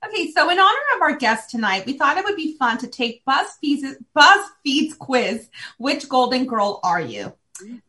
Okay, 0.08 0.32
so 0.32 0.50
in 0.50 0.60
honor 0.60 0.78
of 0.96 1.02
our 1.02 1.16
guest 1.16 1.50
tonight, 1.50 1.86
we 1.86 1.94
thought 1.94 2.18
it 2.18 2.26
would 2.26 2.36
be 2.36 2.56
fun 2.58 2.78
to 2.80 2.88
take 2.88 3.24
BuzzFeed's, 3.26 3.98
BuzzFeed's 4.16 4.94
quiz, 4.94 5.50
Which 5.78 6.08
Golden 6.08 6.46
Girl 6.46 6.80
Are 6.84 7.02
You? 7.02 7.34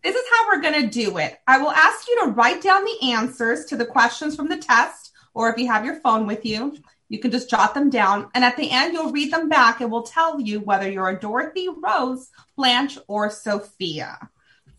This 0.03 0.15
is 0.15 0.25
how 0.33 0.47
we're 0.49 0.63
going 0.63 0.81
to 0.81 0.89
do 0.89 1.19
it. 1.19 1.39
I 1.47 1.59
will 1.59 1.73
ask 1.73 2.09
you 2.09 2.25
to 2.25 2.31
write 2.31 2.63
down 2.63 2.85
the 2.85 3.13
answers 3.13 3.67
to 3.67 3.77
the 3.77 3.85
questions 3.85 4.35
from 4.35 4.49
the 4.49 4.57
test, 4.57 5.13
or 5.35 5.51
if 5.51 5.59
you 5.59 5.67
have 5.67 5.85
your 5.85 6.01
phone 6.01 6.27
with 6.27 6.47
you, 6.47 6.77
you 7.09 7.19
can 7.19 7.31
just 7.31 7.51
jot 7.51 7.75
them 7.75 7.91
down. 7.91 8.31
And 8.35 8.45
at 8.45 8.57
the 8.57 8.71
end, 8.71 8.95
you'll 8.95 9.13
read 9.13 9.33
them 9.33 9.49
back 9.49 9.81
and 9.81 9.91
we'll 9.91 10.03
tell 10.03 10.41
you 10.41 10.61
whether 10.61 10.91
you're 10.91 11.11
a 11.11 11.21
Dorothy, 11.21 11.69
Rose, 11.69 12.31
Blanche, 12.57 12.99
or 13.09 13.29
Sophia. 13.29 14.31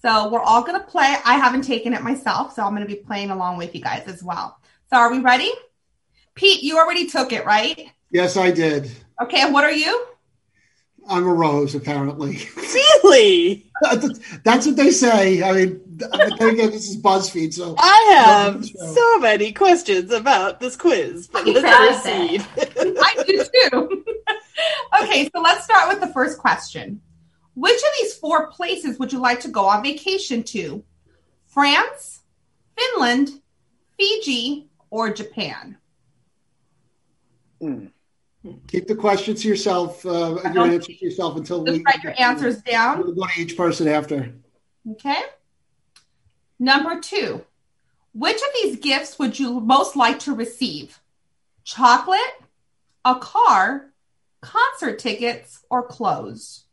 So 0.01 0.29
we're 0.29 0.41
all 0.41 0.61
going 0.61 0.79
to 0.79 0.85
play. 0.85 1.15
I 1.25 1.35
haven't 1.35 1.63
taken 1.63 1.93
it 1.93 2.03
myself, 2.03 2.53
so 2.53 2.63
I'm 2.63 2.75
going 2.75 2.87
to 2.87 2.93
be 2.93 3.01
playing 3.01 3.31
along 3.31 3.57
with 3.57 3.73
you 3.75 3.81
guys 3.81 4.03
as 4.07 4.23
well. 4.23 4.59
So 4.89 4.97
are 4.97 5.11
we 5.11 5.19
ready? 5.19 5.51
Pete, 6.35 6.61
you 6.63 6.77
already 6.77 7.07
took 7.07 7.31
it, 7.33 7.45
right? 7.45 7.89
Yes, 8.11 8.37
I 8.37 8.51
did. 8.51 8.91
Okay, 9.21 9.41
and 9.41 9.53
what 9.53 9.63
are 9.63 9.71
you? 9.71 10.05
I'm 11.09 11.23
a 11.25 11.33
rose, 11.33 11.73
apparently. 11.73 12.39
really. 13.03 13.65
That's 14.43 14.67
what 14.67 14.75
they 14.75 14.91
say. 14.91 15.41
I 15.41 15.53
mean, 15.53 15.81
but 15.87 16.37
then 16.37 16.49
again, 16.49 16.69
this 16.71 16.89
is 16.89 17.01
BuzzFeed, 17.01 17.53
so 17.53 17.75
I 17.79 18.13
have 18.17 18.65
Sure. 18.65 18.93
so 18.93 19.19
many 19.19 19.51
questions 19.53 20.11
about 20.11 20.59
this 20.59 20.75
quiz, 20.75 21.27
but 21.27 21.45
let's 21.47 22.03
proceed. 22.03 22.45
I 22.57 23.23
do 23.25 23.43
too. 23.69 24.05
okay, 25.03 25.29
so 25.33 25.41
let's 25.41 25.63
start 25.63 25.87
with 25.89 26.01
the 26.01 26.07
first 26.13 26.37
question. 26.37 27.01
Which 27.57 27.77
of 27.77 27.89
these 27.99 28.13
four 28.13 28.51
places 28.51 28.99
would 28.99 29.11
you 29.11 29.17
like 29.17 29.39
to 29.39 29.47
go 29.47 29.65
on 29.65 29.81
vacation 29.81 30.43
to? 30.43 30.83
France, 31.47 32.21
Finland, 32.77 33.31
Fiji, 33.97 34.69
or 34.91 35.09
Japan? 35.11 35.79
keep 38.67 38.85
the 38.85 38.93
questions 38.93 39.41
to 39.41 39.47
yourself, 39.47 40.05
uh, 40.05 40.35
and 40.35 40.53
your 40.53 40.65
answers 40.65 40.85
to 40.85 41.03
yourself 41.03 41.35
until 41.35 41.63
we 41.63 41.81
write 41.81 42.03
your 42.03 42.13
answers 42.19 42.61
down. 42.61 42.99
We'll 42.99 43.15
go 43.15 43.25
to 43.25 43.41
each 43.41 43.57
person 43.57 43.87
after. 43.87 44.31
Okay. 44.91 45.23
Number 46.59 46.99
two, 46.99 47.43
which 48.13 48.37
of 48.37 48.49
these 48.61 48.77
gifts 48.77 49.17
would 49.17 49.39
you 49.39 49.59
most 49.61 49.95
like 49.95 50.19
to 50.19 50.35
receive? 50.35 51.01
Chocolate, 51.63 52.19
a 53.03 53.15
car, 53.15 53.87
concert 54.41 54.99
tickets, 54.99 55.65
or 55.71 55.81
clothes? 55.81 56.66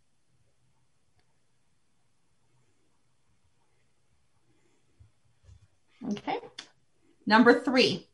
Okay. 6.10 6.38
Number 7.26 7.62
three, 7.62 8.06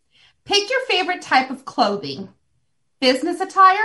pick 0.45 0.71
your 0.71 0.85
favorite 0.87 1.23
type 1.23 1.51
of 1.51 1.65
clothing 1.65 2.29
business 3.01 3.41
attire, 3.41 3.79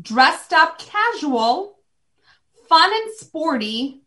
dressed 0.00 0.52
up 0.52 0.78
casual, 0.78 1.78
fun 2.68 2.90
and 2.92 3.14
sporty, 3.14 4.02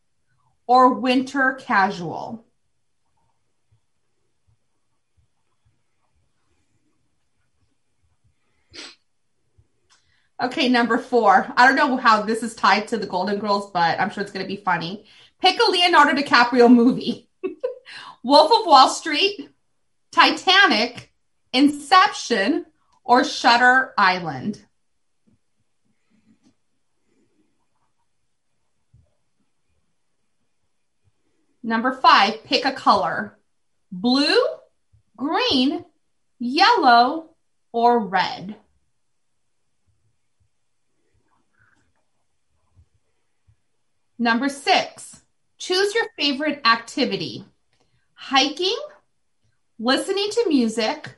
or 0.68 0.94
winter 0.94 1.58
casual? 1.60 2.46
Okay, 10.42 10.70
number 10.70 10.98
four. 10.98 11.52
I 11.56 11.68
don't 11.68 11.76
know 11.76 11.98
how 11.98 12.24
this 12.24 12.42
is 12.42 12.56
tied 12.56 12.88
to 12.88 12.98
the 12.98 13.06
Golden 13.06 13.38
Girls, 13.40 13.70
but 13.72 14.00
I'm 14.00 14.10
sure 14.10 14.24
it's 14.24 14.32
going 14.32 14.44
to 14.44 14.48
be 14.48 14.64
funny. 14.64 15.06
Pick 15.40 15.60
a 15.60 15.70
Leonardo 15.70 16.20
DiCaprio 16.20 16.74
movie 16.74 17.30
Wolf 18.24 18.52
of 18.52 18.68
Wall 18.68 18.90
Street, 18.90 19.50
Titanic, 20.12 21.12
Inception, 21.54 22.66
or 23.04 23.24
Shutter 23.24 23.94
Island. 23.98 24.64
Number 31.64 31.94
five, 31.94 32.44
pick 32.44 32.66
a 32.66 32.72
color 32.72 33.38
blue, 33.92 34.38
green, 35.18 35.84
yellow, 36.40 37.30
or 37.72 38.00
red. 38.00 38.56
Number 44.18 44.50
six, 44.50 45.24
choose 45.58 45.94
your 45.96 46.06
favorite 46.18 46.62
activity 46.66 47.46
hiking, 48.22 48.78
listening 49.80 50.30
to 50.30 50.46
music, 50.48 51.16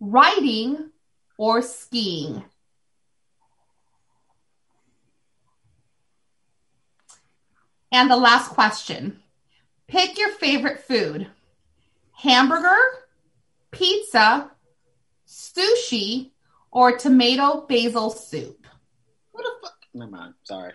writing, 0.00 0.90
or 1.36 1.60
skiing. 1.60 2.42
And 7.92 8.10
the 8.10 8.16
last 8.16 8.48
question 8.48 9.20
pick 9.86 10.16
your 10.16 10.30
favorite 10.30 10.80
food 10.80 11.26
hamburger, 12.12 12.78
pizza, 13.70 14.50
sushi, 15.26 16.30
or 16.70 16.96
tomato 16.96 17.66
basil 17.68 18.10
soup. 18.10 18.66
What 19.32 19.44
the 19.44 19.50
fuck? 19.66 19.76
Never 19.92 20.10
mind. 20.10 20.34
Sorry. 20.44 20.72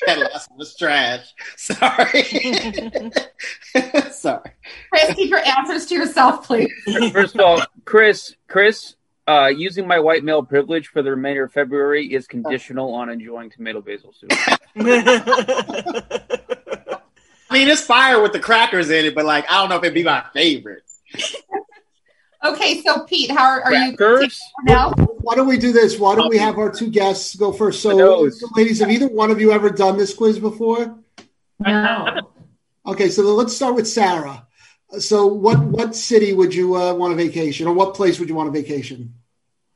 that 0.06 0.18
last 0.18 0.50
one 0.50 0.58
was 0.58 0.76
trash. 0.76 1.34
Sorry. 1.56 2.22
Sorry. 4.12 4.50
Chris, 4.90 5.14
keep 5.14 5.30
your 5.30 5.44
answers 5.44 5.86
to 5.86 5.94
yourself, 5.94 6.46
please. 6.46 6.72
First 7.12 7.34
of 7.34 7.40
all, 7.40 7.62
Chris, 7.84 8.34
Chris, 8.48 8.94
Uh, 9.26 9.48
using 9.54 9.86
my 9.86 9.98
white 10.00 10.24
male 10.24 10.42
privilege 10.42 10.88
for 10.88 11.02
the 11.02 11.10
remainder 11.10 11.44
of 11.44 11.52
February 11.52 12.06
is 12.14 12.26
conditional 12.26 12.94
on 12.94 13.10
enjoying 13.10 13.50
tomato 13.50 13.82
basil 13.82 14.10
soup. 14.14 14.30
I 17.50 17.52
mean, 17.52 17.68
it's 17.68 17.82
fire 17.82 18.22
with 18.22 18.32
the 18.32 18.40
crackers 18.40 18.88
in 18.90 19.04
it, 19.04 19.14
but 19.14 19.24
like, 19.26 19.44
I 19.50 19.60
don't 19.60 19.68
know 19.68 19.76
if 19.76 19.82
it'd 19.84 19.92
be 19.94 20.02
my 20.02 20.24
favorite. 20.32 20.82
Okay, 22.44 22.82
so 22.82 23.04
Pete, 23.04 23.30
how 23.30 23.44
are, 23.44 23.62
are 23.62 23.74
you 23.74 23.96
Crackers? 23.96 24.40
now? 24.62 24.92
Why 24.92 25.34
don't 25.34 25.48
we 25.48 25.58
do 25.58 25.72
this? 25.72 25.98
Why 25.98 26.14
don't 26.14 26.28
we 26.28 26.38
have 26.38 26.56
our 26.56 26.70
two 26.70 26.88
guests 26.88 27.34
go 27.34 27.52
first? 27.52 27.82
So, 27.82 28.30
ladies, 28.54 28.78
have 28.78 28.90
either 28.90 29.08
one 29.08 29.30
of 29.30 29.40
you 29.40 29.50
ever 29.50 29.70
done 29.70 29.98
this 29.98 30.14
quiz 30.14 30.38
before? 30.38 30.98
No. 31.58 32.30
Okay, 32.86 33.08
so 33.08 33.22
let's 33.34 33.54
start 33.54 33.74
with 33.74 33.88
Sarah. 33.88 34.46
So, 34.98 35.26
what 35.26 35.58
what 35.58 35.96
city 35.96 36.32
would 36.32 36.54
you 36.54 36.76
uh, 36.76 36.94
want 36.94 37.12
a 37.12 37.16
vacation, 37.16 37.66
or 37.66 37.74
what 37.74 37.94
place 37.94 38.20
would 38.20 38.28
you 38.28 38.34
want 38.34 38.48
a 38.48 38.52
vacation? 38.52 39.14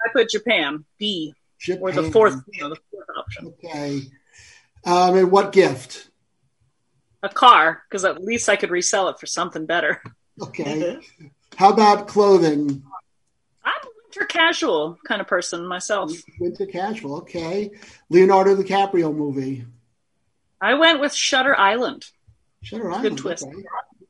I 0.05 0.11
put 0.13 0.31
Japan 0.31 0.85
B 0.99 1.35
Japan. 1.59 1.83
or 1.83 1.93
the 1.93 2.11
fourth, 2.11 2.43
you 2.53 2.63
know, 2.63 2.71
the 2.71 2.79
fourth 2.91 3.09
option. 3.17 3.47
Okay. 3.49 4.03
Um, 4.85 5.17
and 5.17 5.31
what 5.31 5.53
gift? 5.53 6.09
A 7.23 7.29
car, 7.29 7.83
because 7.89 8.05
at 8.05 8.23
least 8.23 8.49
I 8.49 8.57
could 8.57 8.71
resell 8.71 9.09
it 9.09 9.21
for 9.21 9.27
something 9.27 9.67
better. 9.67 10.03
Okay. 10.41 10.99
How 11.57 11.73
about 11.73 12.09
clothing? 12.09 12.83
I'm 13.65 13.73
a 13.73 13.89
winter 14.05 14.27
casual 14.27 14.99
kind 15.07 15.21
of 15.21 15.27
person 15.27 15.67
myself. 15.67 16.13
Winter 16.41 16.67
casual. 16.67 17.17
Okay. 17.19 17.71
Leonardo 18.11 18.57
DiCaprio 18.57 19.15
movie. 19.15 19.65
I 20.61 20.75
went 20.75 21.01
with 21.01 21.13
Shutter 21.13 21.59
Island. 21.59 22.07
Shutter 22.63 22.91
Island. 22.91 23.03
Good 23.03 23.19
twist. 23.19 23.45
okay. 23.45 23.63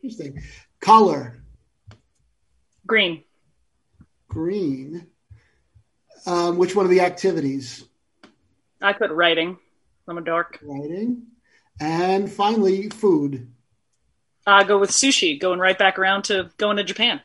Interesting. 0.02 0.42
Color. 0.80 1.42
Green. 2.86 3.24
Green. 4.28 5.06
Um, 6.26 6.56
which 6.58 6.76
one 6.76 6.84
of 6.84 6.90
the 6.90 7.00
activities? 7.00 7.84
I 8.80 8.92
put 8.92 9.10
writing. 9.10 9.58
I'm 10.08 10.18
a 10.18 10.20
dork. 10.20 10.58
Writing. 10.62 11.22
And 11.80 12.30
finally, 12.30 12.88
food. 12.90 13.48
I 14.46 14.64
go 14.64 14.78
with 14.78 14.90
sushi, 14.90 15.40
going 15.40 15.58
right 15.58 15.78
back 15.78 15.98
around 15.98 16.22
to 16.24 16.50
going 16.58 16.76
to 16.76 16.84
Japan. 16.84 17.20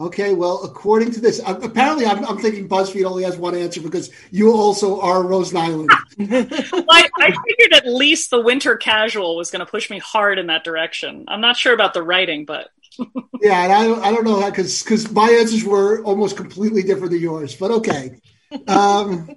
Okay, 0.00 0.32
well, 0.32 0.62
according 0.62 1.10
to 1.12 1.20
this, 1.20 1.40
uh, 1.44 1.58
apparently 1.60 2.06
I'm, 2.06 2.24
I'm 2.24 2.38
thinking 2.38 2.68
BuzzFeed 2.68 3.04
only 3.04 3.24
has 3.24 3.36
one 3.36 3.56
answer 3.56 3.80
because 3.80 4.12
you 4.30 4.52
also 4.52 5.00
are 5.00 5.24
Rose 5.24 5.52
Nylund. 5.52 5.88
I, 6.20 7.10
I 7.18 7.34
figured 7.46 7.72
at 7.72 7.84
least 7.84 8.30
the 8.30 8.40
winter 8.40 8.76
casual 8.76 9.36
was 9.36 9.50
going 9.50 9.58
to 9.58 9.66
push 9.66 9.90
me 9.90 9.98
hard 9.98 10.38
in 10.38 10.46
that 10.46 10.62
direction. 10.62 11.24
I'm 11.26 11.40
not 11.40 11.56
sure 11.56 11.74
about 11.74 11.94
the 11.94 12.04
writing, 12.04 12.44
but 12.44 12.70
yeah, 13.40 13.64
and 13.64 13.72
I 13.72 13.84
don't, 13.84 14.04
I 14.04 14.12
don't 14.12 14.24
know 14.24 14.48
because 14.48 14.84
because 14.84 15.10
my 15.10 15.30
answers 15.30 15.64
were 15.64 16.00
almost 16.04 16.36
completely 16.36 16.84
different 16.84 17.10
than 17.10 17.20
yours, 17.20 17.56
but 17.56 17.72
okay. 17.72 18.20
Um, 18.68 19.28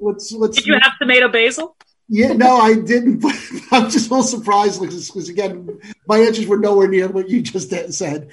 let's 0.00 0.32
let's. 0.32 0.56
did 0.56 0.66
you 0.66 0.74
have 0.80 0.98
tomato 0.98 1.28
basil? 1.28 1.76
Yeah, 2.08 2.32
no, 2.32 2.56
I 2.56 2.74
didn't. 2.74 3.20
But 3.20 3.34
I'm 3.70 3.90
just 3.90 4.10
a 4.10 4.14
little 4.14 4.22
surprised 4.22 4.80
because 4.80 5.28
again, 5.28 5.80
my 6.06 6.18
answers 6.18 6.46
were 6.46 6.58
nowhere 6.58 6.88
near 6.88 7.08
what 7.08 7.28
you 7.28 7.42
just 7.42 7.70
said. 7.92 8.30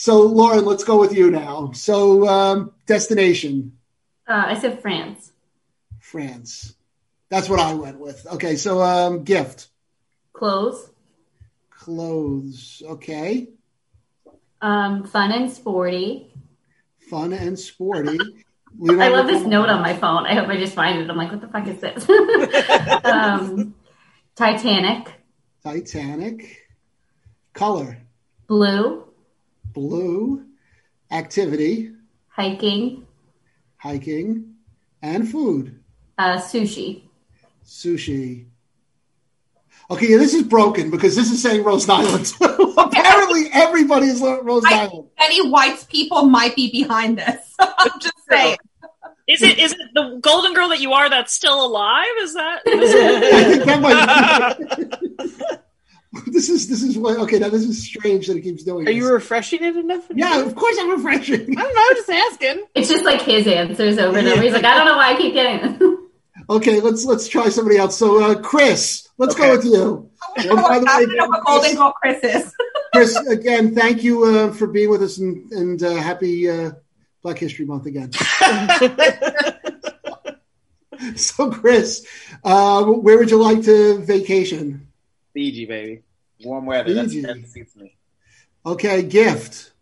So, 0.00 0.22
Lauren, 0.22 0.64
let's 0.64 0.82
go 0.82 0.98
with 0.98 1.12
you 1.14 1.30
now. 1.30 1.72
So, 1.74 2.26
um, 2.26 2.72
destination 2.86 3.76
Uh, 4.26 4.44
I 4.46 4.58
said 4.58 4.80
France. 4.80 5.30
France. 5.98 6.74
That's 7.28 7.50
what 7.50 7.60
I 7.60 7.74
went 7.74 8.00
with. 8.00 8.26
Okay, 8.26 8.56
so 8.56 8.80
um, 8.80 9.24
gift 9.24 9.68
Clothes. 10.32 10.88
clothes. 11.68 12.82
Okay, 12.82 13.48
Um, 14.62 15.04
fun 15.04 15.32
and 15.32 15.52
sporty. 15.52 16.32
fun 17.10 17.34
and 17.34 17.58
sporty. 17.58 18.18
I 18.88 19.08
love 19.08 19.26
this 19.26 19.44
note 19.44 19.68
on 19.68 19.82
my 19.82 19.92
phone. 19.94 20.24
I 20.24 20.32
hope 20.34 20.48
I 20.48 20.56
just 20.56 20.74
find 20.74 20.98
it. 20.98 21.10
I'm 21.10 21.16
like, 21.18 21.30
what 21.30 21.42
the 21.42 21.48
fuck 21.48 21.66
is 21.66 21.78
this? 21.78 22.08
um, 23.04 23.74
Titanic. 24.34 25.12
Titanic. 25.62 26.68
Color 27.52 27.98
Blue. 28.46 29.09
Blue. 29.72 30.44
Activity 31.12 31.90
Hiking. 32.28 33.06
hiking 33.76 34.54
and 35.02 35.28
food. 35.28 35.80
Uh, 36.16 36.38
sushi. 36.38 37.02
sushi. 37.64 38.46
Okay, 39.90 40.10
yeah, 40.12 40.18
this 40.18 40.34
is 40.34 40.44
broken 40.44 40.88
because 40.90 41.16
this 41.16 41.32
is 41.32 41.42
saying 41.42 41.64
Rose 41.64 41.86
Nylund. 41.86 42.32
Apparently, 42.78 43.48
everybody 43.52 44.06
is 44.06 44.20
Rose 44.20 44.62
I- 44.66 44.86
Nylund. 44.86 45.08
Any 45.18 45.48
white 45.50 45.84
people 45.90 46.22
might 46.26 46.54
be 46.54 46.70
behind 46.70 47.18
this. 47.18 47.54
I'm 47.58 47.98
just 48.00 48.14
saying. 48.30 48.56
Is 49.26 49.42
it 49.42 49.58
is 49.58 49.72
it 49.72 49.78
the 49.94 50.18
golden 50.20 50.54
girl 50.54 50.68
that 50.70 50.80
you 50.80 50.92
are 50.92 51.08
that's 51.10 51.32
still 51.32 51.64
alive? 51.64 52.08
Is 52.20 52.34
that? 52.34 52.60
That 53.66 53.80
might. 53.80 55.60
this 56.26 56.48
is 56.48 56.68
this 56.68 56.82
is 56.82 56.98
what. 56.98 57.18
Okay, 57.18 57.38
now 57.38 57.48
this 57.48 57.62
is 57.62 57.84
strange 57.84 58.26
that 58.26 58.36
it 58.36 58.40
keeps 58.40 58.64
doing. 58.64 58.88
Are 58.88 58.90
you 58.90 59.12
refreshing 59.12 59.62
it 59.62 59.76
enough? 59.76 60.06
yeah, 60.12 60.40
of 60.40 60.54
course 60.56 60.76
I'm 60.80 60.90
refreshing. 60.90 61.56
I 61.56 61.62
don't 61.62 61.74
know. 61.74 61.88
Just 61.94 62.10
asking. 62.10 62.66
It's 62.74 62.88
just 62.88 63.04
like 63.04 63.22
his 63.22 63.46
answers 63.46 63.98
over 63.98 64.18
and 64.18 64.26
over. 64.26 64.42
He's 64.42 64.52
like, 64.52 64.64
I 64.64 64.76
don't 64.76 64.86
know 64.86 64.96
why 64.96 65.12
I 65.12 65.16
keep 65.16 65.34
getting 65.34 65.78
this. 65.78 65.98
Okay, 66.48 66.80
let's 66.80 67.04
let's 67.04 67.28
try 67.28 67.48
somebody 67.48 67.76
else. 67.76 67.96
So, 67.96 68.20
uh, 68.24 68.40
Chris, 68.40 69.08
let's 69.18 69.36
go 69.36 69.52
with 69.52 69.64
you. 69.64 70.10
And 70.36 70.48
by 70.48 70.80
the 70.80 70.84
way, 70.84 71.06
don't 71.06 71.16
know 71.16 71.28
what 71.28 71.44
Golden 71.44 71.76
Girl 71.76 71.92
Chris 71.92 72.18
is. 72.24 72.52
Chris, 72.92 73.14
again, 73.28 73.72
thank 73.72 74.02
you 74.02 74.24
uh, 74.24 74.52
for 74.52 74.66
being 74.66 74.90
with 74.90 75.00
us 75.00 75.18
and, 75.18 75.48
and 75.52 75.80
uh, 75.80 75.94
happy 75.94 76.50
uh, 76.50 76.72
Black 77.22 77.38
History 77.38 77.66
Month 77.66 77.86
again. 77.86 78.10
so, 81.14 81.52
Chris, 81.52 82.04
uh, 82.42 82.84
where 82.84 83.18
would 83.18 83.30
you 83.30 83.40
like 83.40 83.62
to 83.64 83.98
vacation? 84.00 84.89
Fiji, 85.32 85.66
baby. 85.66 86.02
Warm 86.44 86.66
weather. 86.66 86.92
That's, 86.94 87.12
Fiji. 87.12 87.22
that 87.26 87.46
suits 87.48 87.76
me. 87.76 87.96
Okay, 88.64 89.02
gift, 89.02 89.72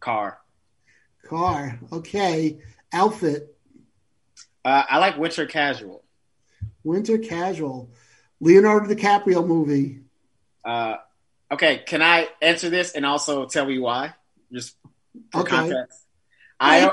Car. 0.00 0.38
car. 1.28 1.78
Okay, 1.92 2.58
outfit, 2.92 3.50
Uh, 4.64 4.82
I 4.88 4.98
like 4.98 5.18
winter 5.18 5.46
casual. 5.46 6.02
winter 6.82 7.18
casual, 7.18 7.90
Leonardo 8.40 8.92
DiCaprio 8.92 9.46
movie. 9.46 10.00
Uh, 10.64 10.96
okay, 11.50 11.78
can 11.86 12.00
I 12.02 12.28
answer 12.42 12.70
this 12.70 12.92
and 12.92 13.04
also 13.06 13.46
tell 13.46 13.70
you 13.70 13.82
why? 13.82 14.14
Just 14.52 14.76
for 15.32 15.40
Okay. 15.42 15.50
context. 15.56 16.00
I 16.58 16.92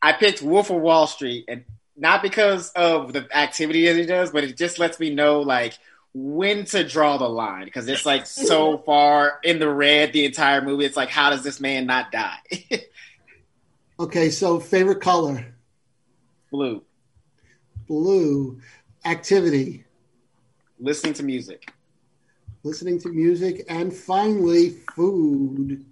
I 0.00 0.12
picked 0.12 0.42
Wolf 0.42 0.70
of 0.70 0.80
Wall 0.80 1.06
Street, 1.08 1.44
and 1.48 1.64
not 1.96 2.22
because 2.22 2.70
of 2.70 3.12
the 3.12 3.26
activity 3.36 3.86
that 3.86 3.96
he 3.96 4.06
does, 4.06 4.30
but 4.30 4.44
it 4.44 4.56
just 4.56 4.78
lets 4.78 4.98
me 5.00 5.10
know 5.10 5.40
like 5.40 5.76
when 6.14 6.64
to 6.66 6.82
draw 6.84 7.16
the 7.18 7.28
line 7.28 7.64
because 7.66 7.86
it's 7.88 8.04
like 8.06 8.26
so 8.50 8.78
far 8.78 9.38
in 9.44 9.58
the 9.58 9.68
red 9.68 10.12
the 10.12 10.24
entire 10.24 10.60
movie. 10.62 10.84
It's 10.84 10.96
like, 10.96 11.08
how 11.10 11.30
does 11.30 11.42
this 11.42 11.60
man 11.60 11.86
not 11.86 12.10
die? 12.12 12.38
Okay, 14.00 14.30
so 14.30 14.60
favorite 14.60 15.00
color, 15.00 15.44
Blue. 16.52 16.84
blue. 17.88 18.60
Activity, 19.04 19.84
Listening 20.78 21.14
to 21.14 21.24
music. 21.24 21.72
listening 22.62 23.00
to 23.00 23.08
music, 23.08 23.64
and 23.68 23.92
finally, 23.92 24.76
food. 24.94 25.84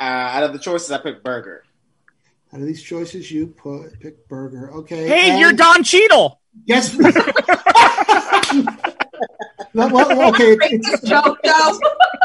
Uh, 0.00 0.02
out 0.02 0.42
of 0.42 0.52
the 0.52 0.58
choices, 0.58 0.90
I 0.90 0.98
picked 0.98 1.22
burger. 1.22 1.62
Out 2.52 2.58
of 2.62 2.66
these 2.66 2.82
choices, 2.82 3.30
you 3.30 3.46
put 3.46 4.00
pick 4.00 4.26
burger. 4.26 4.72
Okay. 4.78 5.06
Hey, 5.06 5.30
and 5.30 5.38
you're 5.38 5.52
Don 5.52 5.84
Cheadle. 5.84 6.40
Yes. 6.64 6.96
well, 9.78 10.08
well, 10.08 10.28
okay, 10.34 10.56
it's, 10.60 10.90
This 10.90 11.10
joke, 11.10 11.38
though. 11.44 11.78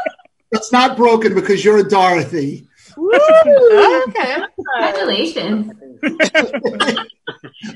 it's 0.51 0.71
not 0.71 0.97
broken 0.97 1.35
because 1.35 1.63
you're 1.63 1.77
a 1.77 1.87
Dorothy. 1.87 2.67
okay. 2.97 4.37
Congratulations. 4.55 5.71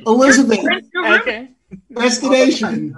Elizabeth, 0.05 0.59
Okay. 1.05 1.49
destination, 1.93 2.95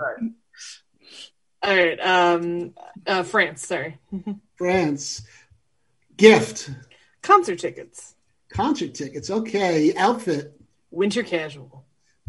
All 1.61 1.75
right. 1.75 1.99
Um, 1.99 2.73
uh, 3.05 3.23
France. 3.23 3.65
Sorry. 3.67 3.97
France. 4.57 5.21
Gift, 6.17 6.69
Concert 7.21 7.59
tickets. 7.59 8.15
concert 8.49 8.93
tickets. 8.93 9.29
Okay, 9.29 9.93
outfit, 9.95 10.53
Winter 10.91 11.23
casual. 11.23 11.85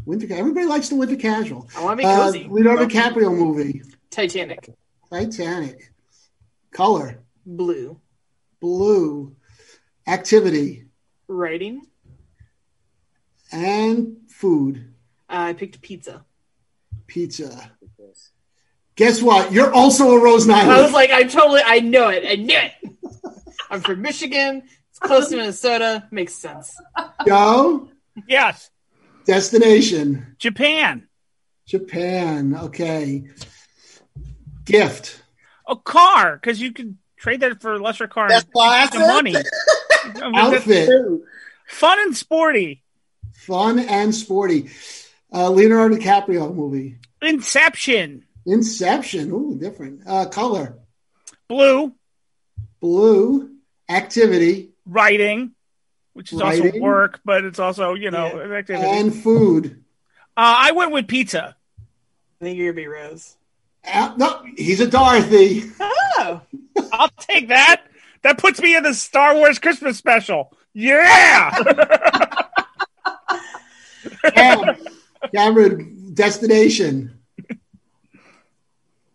winter. 0.07 0.26
ca- 0.28 0.34
Everybody 0.36 0.66
likes 0.66 0.88
the 0.88 0.96
winter 0.96 1.16
casual. 1.16 1.68
I 1.76 1.82
want 1.82 1.98
to 1.98 2.05
be 2.05 2.09
Uh, 2.09 2.16
cozy. 2.24 2.46
Leonardo 2.48 2.86
DiCaprio 2.86 3.34
movie, 3.36 3.82
Titanic. 4.11 4.69
Titanic. 5.11 5.93
Color, 6.73 7.21
Blue. 7.47 8.01
blue. 8.61 9.35
Activity 10.07 10.87
Writing. 11.29 11.83
and 13.53 14.17
food. 14.29 14.93
Uh, 15.29 15.37
I 15.39 15.53
picked 15.53 15.81
pizza. 15.81 16.25
Pizza. 17.07 17.73
Guess 18.97 19.23
what? 19.23 19.53
You're 19.53 19.73
also 19.73 20.11
a 20.17 20.21
Rose 20.21 20.49
I 20.49 20.83
was 20.83 20.93
like, 20.93 21.11
I 21.11 21.23
totally, 21.25 21.63
I 21.65 21.81
know 21.81 22.09
it. 22.09 22.25
I 22.27 22.35
knew 22.37 22.57
it. 22.57 22.73
I'm 23.71 23.81
from 23.81 24.03
Michigan. 24.03 24.63
It's 24.91 24.99
close 24.99 25.29
to 25.31 25.37
Minnesota. 25.37 26.07
Makes 26.11 26.35
sense. 26.35 26.77
Joe, 27.27 27.89
Yes. 28.29 28.71
destination, 29.25 30.35
Japan. 30.39 31.09
Japan. 31.67 32.55
Okay. 32.57 33.25
Gift, 34.71 35.23
A 35.68 35.77
car, 35.77 36.35
because 36.37 36.61
you 36.61 36.73
can 36.73 36.99
trade 37.16 37.41
that 37.41 37.61
for 37.61 37.75
a 37.75 37.79
lesser 37.79 38.07
car. 38.09 38.29
That's 38.29 38.45
and 38.45 38.53
why 38.53 38.83
I 38.83 38.87
said 38.87 38.99
money. 39.07 39.35
I 40.05 40.31
mean, 40.31 40.51
that's 40.51 40.55
outfit, 40.66 40.89
Fun 41.68 41.99
and 42.01 42.16
sporty. 42.16 42.83
fun 43.33 43.79
and 43.79 44.14
sporty. 44.14 44.71
Uh, 45.33 45.51
Leonardo 45.51 45.97
DiCaprio 45.97 46.53
movie. 46.55 46.97
Inception. 47.23 48.25
Inception. 48.47 49.31
Ooh, 49.31 49.57
different. 49.61 50.03
Uh, 50.07 50.27
color, 50.27 50.79
Blue. 51.49 51.93
blue. 52.81 53.51
Activity 53.89 54.71
Writing, 54.87 55.51
which 56.12 56.33
is 56.33 56.41
also 56.41 56.71
work, 56.79 57.21
but 57.25 57.45
it's 57.45 57.59
also, 57.59 57.95
you 57.95 58.11
know, 58.12 58.39
an 58.41 58.53
activity. 58.53 58.87
and 58.89 59.12
food. 59.14 59.83
uh, 60.37 60.55
I 60.59 60.73
went 60.73 60.93
with 60.93 61.07
pizza. 61.09 61.57
I 62.41 62.45
think 62.45 62.57
you're 62.59 62.73
gonna 62.73 62.83
be 62.83 62.87
Rose. 62.89 63.37
Uh, 63.87 64.14
no, 64.16 64.43
he's 64.57 64.81
a 64.81 64.87
Dorothy. 64.87 65.64
Oh, 65.81 66.41
I'll 66.93 67.09
take 67.18 67.49
that. 67.49 67.83
That 68.22 68.39
puts 68.39 68.61
me 68.61 68.76
in 68.76 68.83
the 68.83 68.93
Star 68.95 69.35
Wars 69.35 69.59
Christmas 69.59 69.97
special. 69.97 70.53
Yeah. 70.74 71.51
Cam- 74.35 74.76
Cameron, 75.35 76.11
destination. 76.14 77.18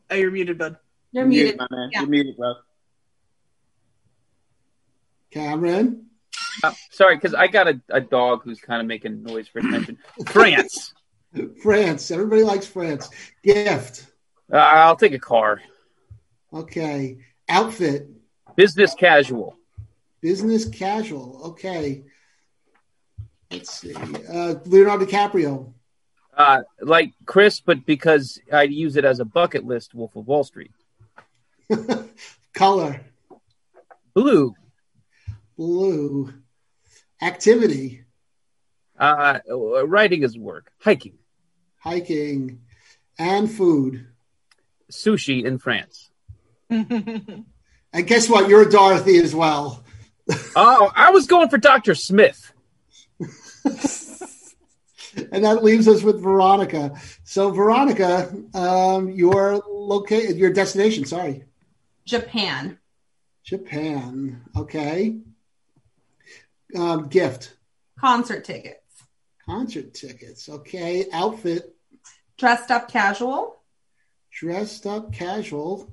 oh, 0.09 0.15
you're 0.15 0.31
muted, 0.31 0.57
bud. 0.57 0.77
You're 1.11 1.25
muted. 1.25 1.57
my 1.57 1.67
man. 1.69 1.89
Yeah. 1.93 1.99
You're 2.01 2.09
muted, 2.09 2.37
bro. 2.37 2.55
Cameron, 5.31 6.05
Uh, 6.63 6.73
sorry, 6.91 7.15
because 7.17 7.33
I 7.33 7.47
got 7.47 7.67
a, 7.67 7.81
a 7.89 7.99
dog 8.01 8.41
who's 8.43 8.59
kind 8.61 8.81
of 8.81 8.87
making 8.87 9.23
noise 9.23 9.47
for 9.47 9.59
attention. 9.59 9.97
France. 10.27 10.93
France. 11.61 12.09
Everybody 12.11 12.43
likes 12.43 12.65
France. 12.65 13.09
Gift. 13.43 14.07
Uh, 14.51 14.57
I'll 14.57 14.95
take 14.95 15.13
a 15.13 15.19
car. 15.19 15.61
Okay. 16.53 17.17
Outfit. 17.49 18.09
Business 18.55 18.93
casual. 18.93 19.57
Business 20.21 20.67
casual. 20.67 21.41
Okay. 21.45 22.03
Let's 23.51 23.71
see. 23.71 23.93
Uh, 23.93 24.55
Leonardo 24.65 25.05
DiCaprio. 25.05 25.73
Uh, 26.35 26.63
like 26.81 27.13
Chris, 27.25 27.59
but 27.61 27.85
because 27.85 28.39
I 28.51 28.63
use 28.63 28.97
it 28.97 29.05
as 29.05 29.19
a 29.19 29.25
bucket 29.25 29.65
list, 29.65 29.93
Wolf 29.93 30.15
of 30.15 30.27
Wall 30.27 30.43
Street. 30.43 30.71
Color. 32.53 33.01
Blue. 34.13 34.53
Blue. 35.57 36.33
Activity. 37.21 38.03
Uh, 38.97 39.39
writing 39.85 40.23
is 40.23 40.37
work. 40.37 40.71
Hiking. 40.79 41.17
Hiking. 41.77 42.61
And 43.17 43.49
food. 43.49 44.07
Sushi 44.91 45.43
in 45.45 45.57
France. 45.59 46.09
And 47.93 48.05
guess 48.07 48.27
what? 48.29 48.49
You're 48.49 48.65
Dorothy 48.69 49.17
as 49.19 49.33
well. 49.33 49.83
Oh, 50.55 50.91
I 50.93 51.11
was 51.11 51.27
going 51.27 51.47
for 51.49 51.57
Dr. 51.57 51.95
Smith. 51.95 52.51
And 55.31 55.45
that 55.45 55.63
leaves 55.63 55.87
us 55.87 56.03
with 56.03 56.21
Veronica. 56.21 56.99
So, 57.23 57.49
Veronica, 57.51 58.33
um, 58.53 59.09
your 59.11 59.61
location, 59.69 60.37
your 60.37 60.51
destination. 60.51 61.05
Sorry, 61.05 61.45
Japan. 62.05 62.77
Japan. 63.45 64.41
Okay. 64.57 65.17
Um, 66.75 67.07
gift, 67.07 67.53
Concert 67.97 68.43
tickets. 68.43 68.81
concert 69.45 69.93
tickets. 69.93 70.49
Okay. 70.49 71.05
Outfit, 71.13 71.73
Dressed 72.37 72.69
up 72.69 72.89
casual. 72.91 73.61
Dressed 74.39 74.85
up 74.85 75.11
casual. 75.13 75.89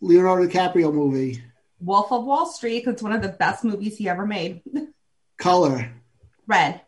Leonardo 0.00 0.46
DiCaprio 0.46 0.92
movie. 0.92 1.42
Wolf 1.80 2.10
of 2.12 2.24
Wall 2.24 2.46
Street. 2.46 2.84
It's 2.86 3.02
one 3.02 3.12
of 3.12 3.22
the 3.22 3.28
best 3.28 3.64
movies 3.64 3.96
he 3.96 4.08
ever 4.08 4.26
made. 4.26 4.60
Color, 5.38 5.90
Red. 6.46 6.80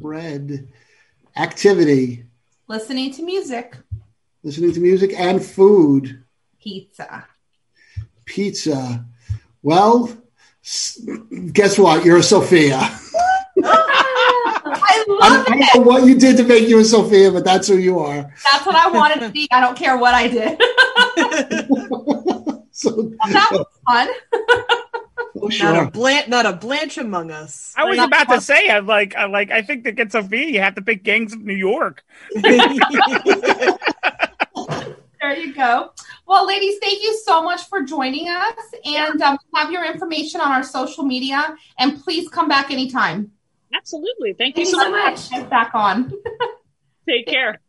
red. 0.00 0.68
Activity, 1.36 2.24
Listening 2.66 3.12
to 3.14 3.22
music. 3.22 3.76
listening 4.42 4.72
to 4.72 4.80
music 4.80 5.14
and 5.18 5.42
food. 5.42 6.22
Pizza. 6.60 7.26
Pizza. 8.26 9.06
Well, 9.62 10.10
guess 11.52 11.78
what? 11.78 12.04
You're 12.04 12.18
a 12.18 12.22
Sophia. 12.22 12.78
I 14.30 14.60
I 14.64 15.04
love 15.08 15.46
don't, 15.46 15.56
I 15.56 15.58
don't 15.58 15.74
know 15.76 15.82
what 15.90 16.06
you 16.06 16.18
did 16.18 16.36
to 16.38 16.44
make 16.44 16.68
you 16.68 16.78
a 16.80 16.84
Sophia, 16.84 17.30
but 17.32 17.44
that's 17.44 17.68
who 17.68 17.78
you 17.78 17.98
are. 17.98 18.32
That's 18.44 18.66
what 18.66 18.74
I 18.74 18.90
wanted 18.90 19.20
to 19.20 19.30
be. 19.30 19.48
I 19.50 19.60
don't 19.60 19.76
care 19.76 19.96
what 19.96 20.14
I 20.14 20.28
did. 20.28 20.58
so, 22.72 23.12
that 23.30 23.48
was 23.52 23.66
fun. 23.86 24.08
oh, 24.32 24.86
Not 25.34 25.50
a 25.50 25.52
sure. 25.52 25.90
Blanche, 25.90 26.28
not 26.28 26.46
a 26.46 26.52
Blanche 26.52 26.98
among 26.98 27.30
us. 27.30 27.72
I 27.76 27.84
was 27.84 27.98
Like- 27.98 28.08
about 28.08 28.28
to 28.34 28.40
say, 28.40 28.68
I 28.68 28.78
like, 28.80 29.14
I 29.16 29.26
like, 29.26 29.50
I 29.50 29.62
think 29.62 29.84
to 29.84 29.92
get 29.92 30.12
Sophia, 30.12 30.46
you 30.46 30.60
have 30.60 30.74
to 30.76 30.82
pick 30.82 31.02
Gangs 31.02 31.32
of 31.32 31.40
New 31.42 31.54
York. 31.54 32.04
There 35.20 35.36
you 35.36 35.52
go. 35.52 35.90
Well, 36.26 36.46
ladies, 36.46 36.78
thank 36.80 37.02
you 37.02 37.18
so 37.24 37.42
much 37.42 37.68
for 37.68 37.82
joining 37.82 38.28
us. 38.28 38.54
And 38.84 39.20
um, 39.20 39.36
have 39.52 39.72
your 39.72 39.84
information 39.84 40.40
on 40.40 40.52
our 40.52 40.62
social 40.62 41.02
media. 41.04 41.56
And 41.78 42.00
please 42.02 42.28
come 42.28 42.48
back 42.48 42.70
anytime. 42.70 43.32
Absolutely. 43.74 44.32
Thank 44.32 44.56
you 44.56 44.64
Thank 44.64 44.74
so 44.74 44.80
you 44.80 44.84
so 44.86 44.90
much. 44.90 45.14
much. 45.14 45.30
Get 45.30 45.50
back 45.50 45.70
on. 45.74 46.12
Take 47.08 47.26
care. 47.28 47.60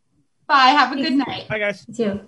Bye. 0.46 0.68
Have 0.68 0.92
a 0.92 0.96
good 0.96 1.12
night. 1.12 1.46
Hi 1.48 1.58
guys. 1.58 1.84
You 1.88 1.94
too. 1.94 2.20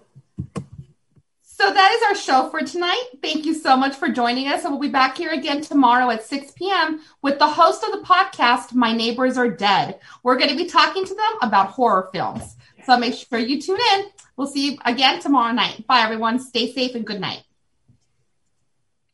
So 1.43 1.73
that 1.73 1.93
is 1.93 2.03
our 2.09 2.15
show 2.17 2.51
for 2.51 2.61
tonight. 2.61 3.05
Thank 3.23 3.45
you 3.47 3.55
so 3.55 3.77
much 3.77 3.95
for 3.95 4.09
joining 4.09 4.49
us. 4.49 4.65
And 4.65 4.73
we'll 4.73 4.81
be 4.81 4.89
back 4.89 5.17
here 5.17 5.31
again 5.31 5.61
tomorrow 5.61 6.11
at 6.11 6.25
6 6.25 6.53
p.m. 6.57 7.01
with 7.23 7.39
the 7.39 7.47
host 7.47 7.85
of 7.85 7.93
the 7.93 7.99
podcast, 8.05 8.73
My 8.75 8.93
Neighbors 8.93 9.39
Are 9.39 9.49
Dead. 9.49 10.01
We're 10.25 10.39
going 10.39 10.51
to 10.51 10.57
be 10.57 10.67
talking 10.67 11.05
to 11.05 11.15
them 11.15 11.33
about 11.41 11.69
horror 11.69 12.09
films. 12.13 12.57
So 12.85 12.97
make 12.99 13.15
sure 13.15 13.39
you 13.39 13.61
tune 13.63 13.79
in. 13.95 14.07
We'll 14.37 14.49
see 14.49 14.73
you 14.73 14.79
again 14.85 15.21
tomorrow 15.21 15.53
night. 15.53 15.87
Bye, 15.87 16.01
everyone. 16.01 16.41
Stay 16.41 16.73
safe 16.73 16.97
and 16.97 17.07
good 17.07 17.21
night. 17.21 17.45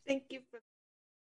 Thank 0.06 0.22
you. 0.30 0.40